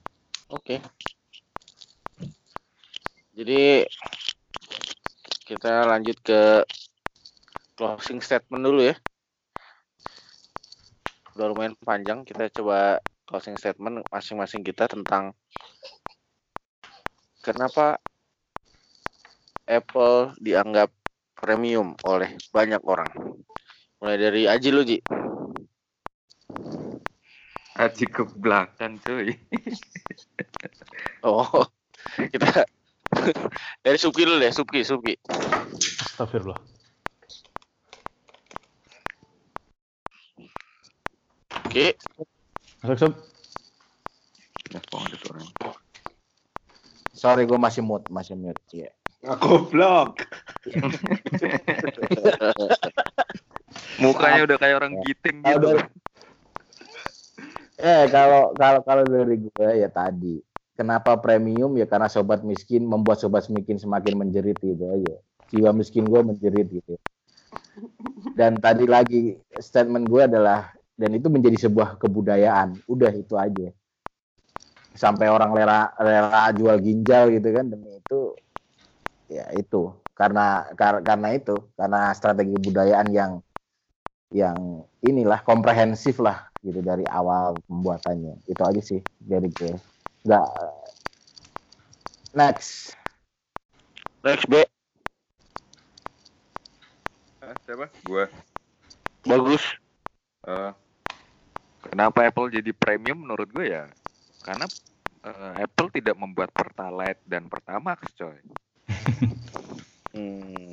Oke. 0.52 0.80
Jadi 3.36 3.84
kita 5.44 5.84
lanjut 5.84 6.16
ke 6.24 6.64
closing 7.76 8.24
statement 8.24 8.64
dulu 8.64 8.88
ya. 8.88 8.95
Udah 11.36 11.52
lumayan 11.52 11.76
panjang, 11.84 12.24
kita 12.24 12.48
coba 12.48 13.03
closing 13.28 13.60
statement 13.60 14.07
masing-masing 14.07 14.64
kita 14.64 14.88
tentang 14.88 15.36
kenapa 17.44 17.99
Apple 19.68 20.32
dianggap 20.40 20.95
premium 21.36 21.91
oleh 22.07 22.40
banyak 22.56 22.80
orang. 22.88 23.12
Mulai 23.99 24.16
dari 24.16 24.41
Aji 24.48 24.70
lu, 24.72 24.88
Ji. 24.88 25.03
Aji 27.76 28.06
ke 28.07 28.24
belakang 28.40 28.95
cuy. 29.03 29.36
Oh, 31.20 31.68
kita 32.32 32.64
dari 33.86 33.98
Supki 33.98 34.24
dulu 34.26 34.38
deh, 34.42 34.52
Supki, 34.52 34.82
Supki. 34.86 35.14
Astagfirullah. 36.16 36.60
Oke, 41.66 41.98
Masuk 42.86 42.98
sub. 43.02 43.14
Orang. 44.94 45.50
Sorry, 47.18 47.50
gue 47.50 47.58
masih 47.58 47.82
mute, 47.82 48.06
masih 48.14 48.38
mute. 48.38 48.62
Iya. 48.70 48.94
Aku 49.26 49.66
blok. 49.74 50.22
Mukanya 54.04 54.46
udah 54.46 54.58
kayak 54.62 54.76
orang 54.78 55.02
giting 55.02 55.42
Kalau 55.42 55.58
gitu. 55.58 55.82
Eh 57.82 58.06
kalau 58.14 58.54
kalau 58.54 58.80
kalau 58.86 59.04
dari 59.10 59.42
gue 59.42 59.70
ya 59.82 59.90
tadi 59.90 60.40
kenapa 60.76 61.15
premium? 61.19 61.72
Ya 61.80 61.88
karena 61.89 62.07
sobat 62.11 62.43
miskin 62.45 62.84
membuat 62.85 63.18
sobat 63.23 63.47
miskin 63.49 63.80
semakin 63.80 64.14
menjerit 64.19 64.60
gitu 64.61 64.85
aja. 64.91 65.15
Jiwa 65.49 65.72
miskin 65.72 66.07
gue 66.11 66.22
menjerit 66.22 66.68
gitu. 66.69 66.95
Dan 68.35 68.60
tadi 68.60 68.85
lagi 68.85 69.39
statement 69.60 70.06
gue 70.11 70.22
adalah 70.27 70.76
dan 70.95 71.11
itu 71.15 71.27
menjadi 71.31 71.68
sebuah 71.68 71.95
kebudayaan. 71.99 72.80
Udah 72.88 73.11
itu 73.15 73.35
aja. 73.39 73.72
Sampai 74.95 75.27
orang 75.27 75.52
rela 75.52 75.91
rela 75.99 76.47
jual 76.56 76.77
ginjal 76.80 77.27
gitu 77.35 77.47
kan 77.52 77.68
demi 77.68 77.99
itu 77.99 78.19
ya 79.31 79.52
itu. 79.56 79.91
Karena 80.15 80.64
kar- 80.80 81.03
karena 81.03 81.35
itu 81.35 81.68
karena 81.76 82.11
strategi 82.15 82.56
kebudayaan 82.56 83.07
yang 83.11 83.31
yang 84.31 84.84
inilah 85.03 85.39
komprehensif 85.43 86.19
lah 86.23 86.47
gitu 86.64 86.80
dari 86.84 87.03
awal 87.07 87.60
pembuatannya. 87.68 88.43
Itu 88.47 88.64
aja 88.64 88.81
sih 88.84 89.03
dari 89.19 89.52
gue 89.52 89.76
nggak 90.26 90.49
next 92.34 92.97
next 94.26 94.49
B. 94.49 94.65
Ah, 97.45 97.53
siapa? 97.61 97.85
Gua. 98.10 98.26
Bagus. 99.22 99.61
Eh, 100.45 100.72
kenapa 101.85 102.26
Apple 102.26 102.49
jadi 102.49 102.73
premium 102.73 103.22
menurut 103.22 103.49
gue 103.53 103.69
ya? 103.69 103.85
Karena 104.41 104.65
eh, 105.26 105.53
Apple 105.61 105.93
tidak 105.93 106.18
membuat 106.18 106.49
Pertalite 106.53 107.22
dan 107.26 107.45
Pertamax, 107.45 108.10
coy. 108.18 108.38
Hmm, 110.15 110.72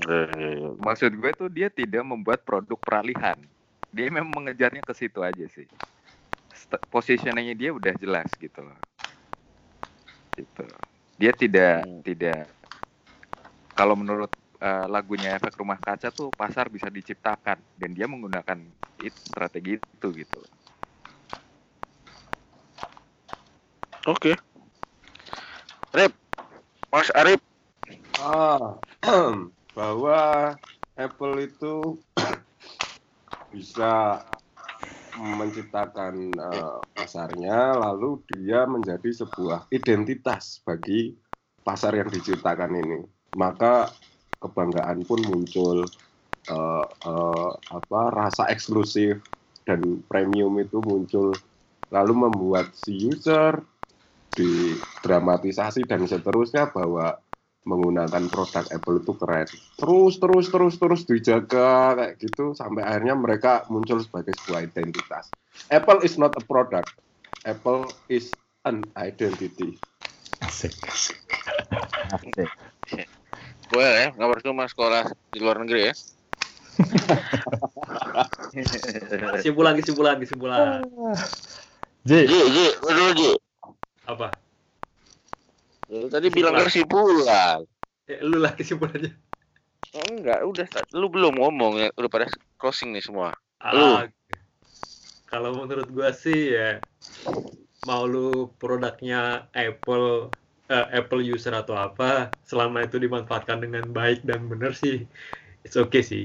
Maksud 0.78 1.18
gue 1.18 1.34
tuh 1.34 1.50
dia 1.50 1.66
tidak 1.66 2.06
membuat 2.06 2.46
produk 2.46 2.78
peralihan. 2.78 3.34
Dia 3.90 4.06
memang 4.06 4.30
mengejarnya 4.30 4.86
ke 4.86 4.94
situ 4.94 5.18
aja 5.18 5.42
sih. 5.50 5.66
Positioningnya 6.86 7.58
dia 7.58 7.74
udah 7.74 7.90
jelas 7.98 8.30
gitu 8.38 8.62
loh. 8.62 8.78
Gitu. 10.42 10.64
Dia 11.22 11.32
tidak 11.32 11.76
Hmm. 11.86 12.02
tidak 12.02 12.50
kalau 13.78 13.94
menurut 13.94 14.30
eh, 14.62 14.86
lagunya 14.90 15.34
efek 15.38 15.58
rumah 15.58 15.78
kaca 15.78 16.10
tuh 16.10 16.30
pasar 16.34 16.70
bisa 16.70 16.86
diciptakan 16.86 17.58
dan 17.78 17.90
dia 17.94 18.06
menggunakan 18.06 18.58
itu 18.98 19.18
strategi 19.26 19.78
itu 19.78 20.08
gitu. 20.14 20.38
Oke. 24.06 24.34
Rip, 25.94 26.12
Mas 26.90 27.10
Arif. 27.14 27.38
Ah, 28.18 28.78
bahwa 29.78 30.18
Apple 30.94 31.36
itu 31.42 31.98
bisa 33.54 34.22
menciptakan 35.22 36.14
eh, 36.34 36.78
pasarnya, 36.98 37.78
lalu 37.78 38.20
dia 38.26 38.66
menjadi 38.66 39.24
sebuah 39.24 39.70
identitas 39.70 40.60
bagi 40.66 41.14
pasar 41.62 41.94
yang 41.94 42.10
diciptakan 42.10 42.74
ini. 42.74 43.00
Maka 43.38 43.88
kebanggaan 44.42 45.06
pun 45.06 45.22
muncul, 45.22 45.86
eh, 46.50 46.86
eh, 46.90 47.50
apa 47.70 48.00
rasa 48.10 48.50
eksklusif 48.50 49.22
dan 49.62 50.02
premium 50.10 50.58
itu 50.58 50.82
muncul, 50.82 51.30
lalu 51.94 52.12
membuat 52.18 52.74
si 52.74 52.98
user 52.98 53.62
didramatisasi 54.34 55.86
dan 55.86 56.02
seterusnya 56.08 56.72
bahwa 56.72 57.20
menggunakan 57.62 58.26
produk 58.26 58.66
Apple 58.74 58.98
itu 59.02 59.12
keren. 59.14 59.48
Terus 59.78 60.14
terus 60.18 60.46
terus 60.50 60.74
terus 60.78 61.00
dijaga 61.06 61.94
kayak 61.94 62.14
gitu 62.18 62.54
sampai 62.58 62.82
akhirnya 62.82 63.14
mereka 63.14 63.62
muncul 63.70 64.02
sebagai 64.02 64.34
sebuah 64.42 64.66
identitas. 64.66 65.30
Apple 65.70 66.02
is 66.02 66.18
not 66.18 66.34
a 66.34 66.42
product. 66.42 66.90
Apple 67.46 67.90
is 68.10 68.34
an 68.66 68.90
identity. 68.98 69.78
Asik. 70.42 70.74
Asik. 70.90 71.18
Gue 73.72 73.86
ya, 73.86 74.12
nggak 74.12 74.30
percuma 74.38 74.66
sekolah 74.68 75.08
di 75.32 75.38
luar 75.38 75.62
negeri 75.62 75.90
ya. 75.90 75.94
Kesimpulan, 79.38 79.78
kesimpulan, 79.78 80.16
kesimpulan. 80.18 80.82
Ji, 82.02 82.26
Ji, 82.26 82.38
Ji. 82.50 83.30
Apa? 84.10 84.41
Lu 85.92 86.08
tadi 86.08 86.32
bilang 86.32 86.56
kesimpulan. 86.56 87.60
Eh, 88.08 88.18
lu 88.24 88.40
lah 88.40 88.56
kesimpulannya. 88.56 89.12
Oh, 89.92 90.04
enggak, 90.08 90.40
udah. 90.48 90.66
Lu 90.96 91.12
belum 91.12 91.36
ngomong 91.36 91.84
ya. 91.84 91.88
Udah 92.00 92.08
pada 92.08 92.26
closing 92.56 92.96
nih 92.96 93.04
semua. 93.04 93.36
Ah, 93.60 94.08
kalau 95.28 95.52
menurut 95.52 95.86
gua 95.92 96.10
sih 96.10 96.52
ya 96.52 96.82
mau 97.86 98.08
lu 98.08 98.50
produknya 98.58 99.46
Apple 99.52 100.32
eh, 100.72 100.86
Apple 100.96 101.22
user 101.22 101.52
atau 101.52 101.76
apa, 101.76 102.32
selama 102.48 102.88
itu 102.88 102.96
dimanfaatkan 102.96 103.60
dengan 103.60 103.92
baik 103.92 104.24
dan 104.24 104.48
benar 104.48 104.72
sih, 104.72 105.04
it's 105.62 105.76
okay 105.76 106.00
sih. 106.00 106.24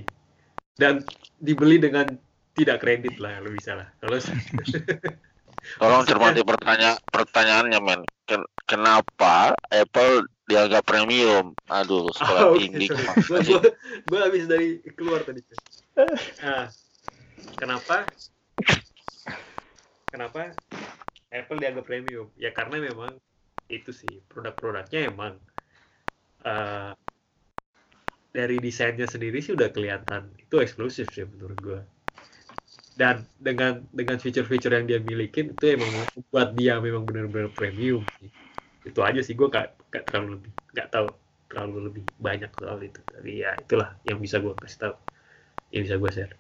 Dan 0.80 1.04
dibeli 1.44 1.78
dengan 1.78 2.16
tidak 2.56 2.82
kredit 2.82 3.20
lah, 3.20 3.44
lu 3.44 3.52
bisa 3.54 3.76
lah. 3.76 3.92
Kalau 4.00 4.18
Tolong 5.82 6.04
cermati 6.08 6.42
pertanyaan 6.42 6.98
pertanyaannya, 7.12 7.80
men. 7.84 8.02
Ken- 8.68 8.78
Kenapa 8.78 9.56
Apple 9.72 10.28
dianggap 10.48 10.84
premium? 10.84 11.56
Aduh, 11.72 12.12
sekolah 12.12 12.52
Oh, 12.52 12.56
tinggi. 12.60 12.88
Gua, 13.32 13.40
gua, 13.40 13.60
gua 14.08 14.20
habis 14.28 14.44
dari 14.48 14.84
keluar 14.96 15.24
tadi. 15.24 15.40
Nah, 16.44 16.68
kenapa? 17.60 18.12
Kenapa 20.12 20.52
Apple 21.32 21.60
dianggap 21.60 21.86
premium? 21.88 22.28
Ya 22.36 22.52
karena 22.52 22.80
memang 22.80 23.20
itu 23.68 23.92
sih 23.92 24.20
produk-produknya 24.32 25.12
emang 25.12 25.40
eh, 26.44 26.92
dari 28.32 28.60
desainnya 28.64 29.08
sendiri 29.08 29.42
sih 29.44 29.56
udah 29.56 29.72
kelihatan 29.72 30.32
itu 30.40 30.56
eksklusif 30.60 31.12
sih 31.16 31.24
menurut 31.24 31.60
gua. 31.64 31.82
Dan 32.98 33.30
dengan 33.38 33.86
dengan 33.94 34.18
fitur-fitur 34.18 34.74
yang 34.74 34.86
dia 34.90 35.00
milikin 35.00 35.54
itu 35.54 35.66
emang 35.70 36.08
membuat 36.10 36.52
dia 36.58 36.82
memang 36.82 37.06
benar-benar 37.06 37.52
premium 37.54 38.04
sih. 38.18 38.30
Itu 38.90 39.00
aja 39.10 39.22
sih 39.28 39.36
gua 39.40 39.48
gak, 39.58 39.66
gak 39.94 40.04
terlalu 40.08 40.28
lebih 40.40 40.52
nggak 40.74 40.88
tahu 40.94 41.08
terlalu 41.50 41.78
lebih 41.88 42.04
banyak 42.28 42.52
soal 42.60 42.80
itu. 42.90 43.00
Tapi 43.14 43.32
ya 43.44 43.52
itulah 43.64 43.90
yang 44.10 44.20
bisa 44.26 44.38
gua 44.44 44.54
kasih 44.64 44.80
tahu, 44.84 44.96
yang 45.74 45.84
bisa 45.86 45.98
gua 46.02 46.12
share. 46.16 46.34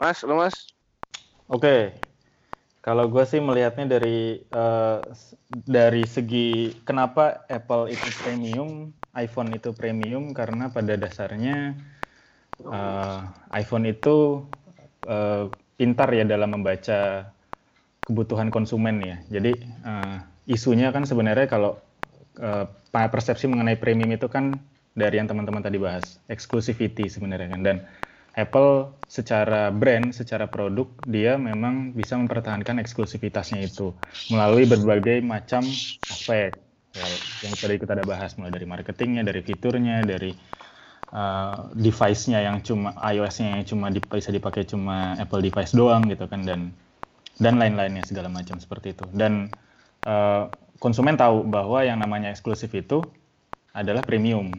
Mas, 0.00 0.18
lu 0.28 0.34
Mas? 0.36 0.56
Oke, 1.48 1.92
kalau 2.82 3.04
gue 3.12 3.24
sih 3.30 3.38
melihatnya 3.38 3.86
dari 3.94 4.42
eh, 4.42 4.98
s- 5.14 5.38
dari 5.48 6.02
segi 6.08 6.74
kenapa 6.88 7.46
Apple 7.46 7.84
itu 7.94 8.08
premium, 8.20 8.90
iPhone 9.14 9.50
itu 9.58 9.70
premium 9.76 10.24
karena 10.38 10.64
pada 10.74 10.94
dasarnya 10.98 11.78
eh, 12.62 13.18
iPhone 13.62 13.84
itu 13.88 14.16
eh, 15.06 15.44
pintar 15.78 16.08
ya 16.14 16.24
dalam 16.26 16.50
membaca 16.58 17.30
kebutuhan 18.06 18.50
konsumen 18.50 18.96
ya. 19.02 19.16
Jadi 19.30 19.52
eh, 19.62 20.16
isunya 20.48 20.90
kan 20.90 21.06
sebenarnya 21.06 21.46
kalau 21.46 21.78
eh, 22.38 22.66
persepsi 22.90 23.48
mengenai 23.48 23.78
premium 23.78 24.12
itu 24.14 24.26
kan 24.26 24.58
dari 24.92 25.16
yang 25.16 25.28
teman-teman 25.28 25.64
tadi 25.64 25.80
bahas, 25.80 26.20
exclusivity 26.28 27.08
sebenarnya 27.08 27.48
kan 27.56 27.60
dan 27.64 27.76
Apple 28.32 28.96
secara 29.12 29.68
brand, 29.68 30.08
secara 30.16 30.48
produk, 30.48 30.88
dia 31.04 31.36
memang 31.36 31.92
bisa 31.92 32.16
mempertahankan 32.16 32.80
eksklusivitasnya 32.80 33.60
itu 33.60 33.92
melalui 34.32 34.64
berbagai 34.64 35.20
macam 35.20 35.60
aspek 36.08 36.56
ya, 36.96 37.06
yang 37.44 37.54
tadi 37.60 37.76
kita 37.76 37.92
ada 37.92 38.08
bahas, 38.08 38.32
mulai 38.40 38.56
dari 38.56 38.64
marketingnya, 38.64 39.20
dari 39.20 39.44
fiturnya, 39.44 40.00
dari 40.00 40.32
uh, 41.12 41.68
device-nya 41.76 42.40
yang 42.40 42.64
cuma 42.64 42.96
iOS-nya 43.04 43.60
yang 43.60 43.68
cuma 43.68 43.92
dip- 43.92 44.08
bisa 44.08 44.32
dipakai 44.32 44.64
cuma 44.64 45.12
Apple 45.20 45.44
device 45.44 45.76
doang 45.76 46.08
gitu 46.08 46.24
kan 46.24 46.40
dan 46.48 46.72
dan 47.36 47.60
lain-lainnya 47.60 48.00
segala 48.00 48.32
macam 48.32 48.56
seperti 48.56 48.96
itu. 48.96 49.04
Dan 49.12 49.52
uh, 50.06 50.50
konsumen 50.82 51.14
tahu 51.14 51.46
bahwa 51.46 51.82
yang 51.86 51.98
namanya 52.02 52.34
eksklusif 52.34 52.74
itu 52.74 53.02
adalah 53.72 54.02
premium 54.02 54.50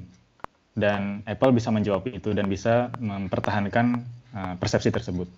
dan 0.74 1.22
Apple 1.30 1.54
bisa 1.54 1.70
menjawab 1.70 2.08
itu 2.10 2.34
dan 2.34 2.50
bisa 2.50 2.90
mempertahankan 2.98 4.02
uh, 4.34 4.54
persepsi 4.58 4.90
tersebut. 4.90 5.30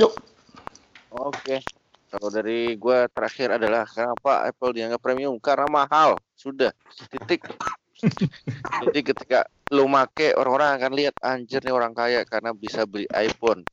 Yuk. 0.00 0.12
Oke. 1.12 1.60
Kalau 2.06 2.28
dari 2.30 2.78
gua 2.78 3.10
terakhir 3.10 3.60
adalah 3.60 3.84
kenapa 3.84 4.48
Apple 4.48 4.72
dianggap 4.72 5.00
premium? 5.02 5.36
Karena 5.36 5.68
mahal. 5.68 6.16
Sudah. 6.32 6.72
Titik. 7.12 7.44
Jadi 8.86 9.00
ketika 9.02 9.48
lu 9.72 9.90
make 9.90 10.32
orang-orang 10.36 10.78
akan 10.78 10.92
lihat 10.94 11.16
anjir 11.24 11.60
nih 11.64 11.74
orang 11.74 11.92
kaya 11.96 12.22
karena 12.24 12.54
bisa 12.54 12.86
beli 12.86 13.04
iPhone. 13.12 13.66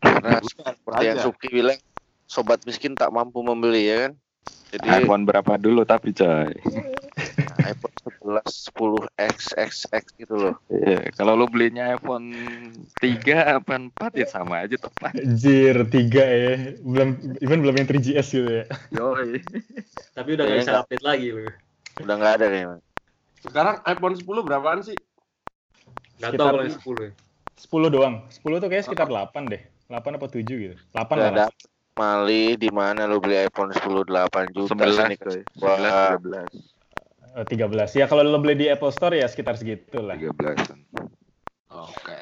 Karena 0.00 0.40
seperti 0.42 1.04
yang. 1.04 1.18
Suki 1.22 1.48
bilang 1.52 1.78
sobat 2.26 2.62
miskin 2.62 2.92
tak 2.92 3.08
mampu 3.08 3.40
membeli 3.40 3.86
ya 3.86 3.96
kan. 4.02 4.12
Jadi 4.66 4.86
iPhone 5.00 5.24
berapa 5.24 5.56
dulu 5.56 5.82
tapi 5.82 6.10
coy. 6.10 6.50
iPhone 7.64 7.94
11 8.20 8.42
10 8.68 9.06
XXX 9.16 10.04
gitu 10.16 10.34
loh. 10.34 10.54
Iya, 10.68 11.10
kalau 11.12 11.34
lu 11.34 11.46
belinya 11.46 11.90
iPhone 11.92 12.30
3 12.98 13.56
apa 13.56 13.78
4 13.78 13.90
ya 14.12 14.26
sama 14.26 14.62
aja 14.62 14.74
tepat. 14.76 15.14
Anjir, 15.16 15.86
tiga 15.88 16.22
ya. 16.22 16.54
Belum, 16.78 17.08
even 17.40 17.62
belum 17.62 17.74
yang 17.76 17.88
3GS 17.88 18.28
gitu 18.28 18.50
ya. 18.52 18.64
Yoi. 18.92 19.38
Tapi 20.12 20.28
udah 20.32 20.44
nggak 20.44 20.50
Kayaknya 20.52 20.58
bisa 20.60 20.70
nggak- 20.72 20.84
update 20.84 21.04
lagi 21.04 21.26
lu. 21.30 21.42
Udah 21.96 22.14
nggak 22.16 22.32
ada 22.36 22.46
kayaknya. 22.46 22.78
Sekarang 23.40 23.76
iPhone 23.84 24.14
10 24.16 24.26
berapaan 24.42 24.80
sih? 24.82 24.96
Nggak 26.18 26.30
Sekitar 26.34 26.42
tahu 26.42 26.50
kalau 26.52 26.62
yang 26.62 26.74
ini. 26.74 26.82
10 26.82 27.06
ya. 27.06 27.12
10 27.56 27.88
doang. 27.88 28.14
10 28.28 28.58
tuh 28.58 28.68
kayaknya 28.68 28.84
sekitar 28.84 29.06
8 29.08 29.42
deh. 29.46 29.62
8 29.86 30.18
apa 30.18 30.26
7 30.26 30.42
gitu. 30.44 30.74
8 30.92 31.06
Nggak 31.14 31.32
lah. 31.32 31.48
Mali 31.96 32.60
di 32.60 32.68
mana 32.68 33.08
lu 33.08 33.16
beli 33.18 33.48
iPhone 33.48 33.72
10 33.72 34.04
8 34.04 34.52
juta 34.52 34.76
11 34.76 35.00
sini 35.00 35.16
coy. 35.16 35.40
Wah. 35.64 36.12
11 36.20 36.76
Eh, 37.36 37.44
13. 37.44 37.92
Ya 37.92 38.08
kalau 38.08 38.24
lo 38.24 38.40
beli 38.40 38.56
di 38.56 38.66
Apple 38.72 38.88
Store 38.88 39.12
ya 39.12 39.28
sekitar 39.28 39.60
segitu 39.60 40.00
lah. 40.00 40.16
13. 40.16 40.56
13. 40.56 41.12
Oke. 41.68 42.20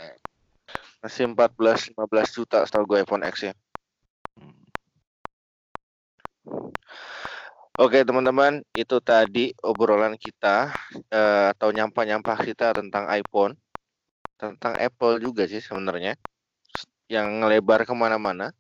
Masih 0.98 1.30
14 1.30 1.94
15 1.94 2.34
juta 2.34 2.66
setahu 2.66 2.82
gue 2.82 2.98
iPhone 3.06 3.22
X 3.22 3.46
ya. 3.46 3.55
Oke 7.74 8.06
teman-teman, 8.06 8.62
itu 8.70 9.02
tadi 9.02 9.51
obrolan 9.59 10.14
kita 10.14 10.70
eh, 11.10 11.51
atau 11.51 11.74
nyampah-nyampah 11.74 12.38
kita 12.46 12.70
tentang 12.70 13.10
iPhone, 13.10 13.59
tentang 14.38 14.78
Apple 14.78 15.18
juga 15.18 15.42
sih 15.51 15.59
sebenarnya, 15.59 16.14
yang 17.10 17.42
ngelebar 17.42 17.82
ke 17.82 17.90
mana-mana. 17.90 18.55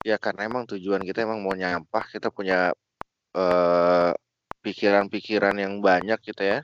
Ya 0.00 0.16
karena 0.16 0.48
emang 0.48 0.64
tujuan 0.64 1.04
kita 1.04 1.28
emang 1.28 1.44
mau 1.44 1.52
nyampah, 1.52 2.04
kita 2.08 2.32
punya 2.32 2.72
eh, 3.36 4.10
pikiran-pikiran 4.64 5.56
yang 5.60 5.74
banyak 5.84 6.18
gitu 6.24 6.42
ya, 6.44 6.58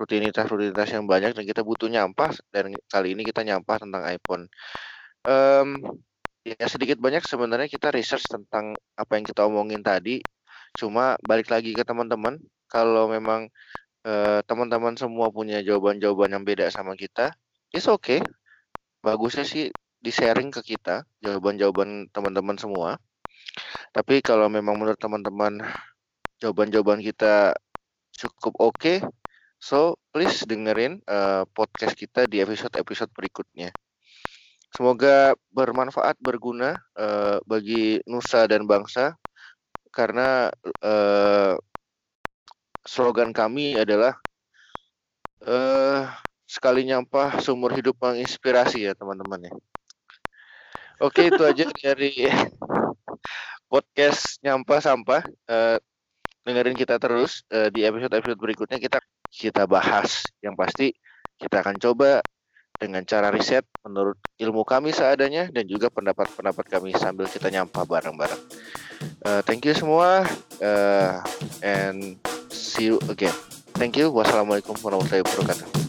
rutinitas-rutinitas 0.00 0.88
yang 0.96 1.06
banyak 1.08 1.32
dan 1.36 1.44
kita 1.46 1.62
butuh 1.66 1.88
nyampah 1.90 2.32
dan 2.54 2.74
kali 2.90 3.14
ini 3.16 3.22
kita 3.28 3.42
nyampah 3.46 3.78
tentang 3.82 4.02
iPhone. 4.08 4.44
Em, 5.26 5.68
ya 6.46 6.66
sedikit 6.70 6.98
banyak 7.02 7.24
sebenarnya 7.26 7.68
kita 7.70 7.90
research 7.94 8.28
tentang 8.30 8.76
apa 8.98 9.12
yang 9.18 9.26
kita 9.28 9.42
omongin 9.48 9.82
tadi 9.84 10.24
cuma 10.76 11.16
balik 11.24 11.48
lagi 11.52 11.72
ke 11.78 11.84
teman-teman 11.86 12.38
kalau 12.70 13.08
memang 13.10 13.48
eh, 14.06 14.40
teman-teman 14.48 14.94
semua 14.98 15.30
punya 15.34 15.60
jawaban-jawaban 15.64 16.32
yang 16.36 16.44
beda 16.46 16.68
sama 16.72 16.94
kita 16.98 17.32
it's 17.74 17.88
okay 17.90 18.20
bagusnya 19.04 19.44
sih 19.46 19.70
di 20.04 20.12
sharing 20.12 20.52
ke 20.52 20.60
kita 20.60 21.08
jawaban-jawaban 21.24 22.12
teman-teman 22.12 22.60
semua 22.60 23.00
tapi 23.96 24.20
kalau 24.20 24.52
memang 24.52 24.76
menurut 24.76 25.00
teman-teman 25.00 25.64
jawaban-jawaban 26.44 27.00
kita 27.00 27.56
cukup 28.12 28.52
oke 28.60 28.94
so 29.56 29.96
please 30.12 30.44
dengerin 30.44 31.00
eh, 31.08 31.48
podcast 31.56 31.96
kita 31.96 32.28
di 32.28 32.44
episode-episode 32.44 33.08
berikutnya 33.16 33.72
Semoga 34.74 35.38
bermanfaat, 35.54 36.18
berguna 36.18 36.74
eh, 36.98 37.38
bagi 37.46 38.02
nusa 38.10 38.42
dan 38.50 38.66
bangsa, 38.66 39.14
karena 39.94 40.50
eh, 40.82 41.54
slogan 42.82 43.30
kami 43.30 43.78
adalah 43.78 44.18
eh, 45.46 46.10
sekali 46.42 46.82
nyampah 46.90 47.38
seumur 47.38 47.70
hidup 47.70 47.94
menginspirasi 48.02 48.90
ya 48.90 48.98
teman-teman 48.98 49.46
ya. 49.46 49.52
Oke 51.04 51.28
itu 51.28 51.42
aja 51.44 51.68
dari 51.68 52.16
podcast 53.72 54.40
nyampah 54.40 54.80
sampah. 54.80 55.20
Eh, 55.44 55.76
dengerin 56.48 56.72
kita 56.72 56.96
terus 56.96 57.44
eh, 57.52 57.68
di 57.68 57.84
episode-episode 57.84 58.40
berikutnya 58.40 58.80
kita 58.80 59.04
kita 59.28 59.68
bahas. 59.68 60.24
Yang 60.40 60.54
pasti 60.56 60.86
kita 61.36 61.60
akan 61.60 61.76
coba 61.76 62.24
dengan 62.80 63.04
cara 63.04 63.28
riset 63.28 63.68
menurut 63.84 64.16
ilmu 64.40 64.64
kami 64.64 64.96
seadanya 64.96 65.52
dan 65.52 65.68
juga 65.68 65.92
pendapat-pendapat 65.92 66.72
kami 66.72 66.96
sambil 66.96 67.28
kita 67.28 67.52
nyampah 67.52 67.84
bareng-bareng. 67.84 68.42
Eh, 69.28 69.40
thank 69.44 69.68
you 69.68 69.76
semua 69.76 70.24
eh, 70.64 71.20
and 71.60 72.16
see 72.48 72.88
you 72.88 72.96
again. 73.12 73.36
Thank 73.76 74.00
you. 74.00 74.08
Wassalamualaikum 74.08 74.72
warahmatullahi 74.80 75.20
wabarakatuh. 75.20 75.83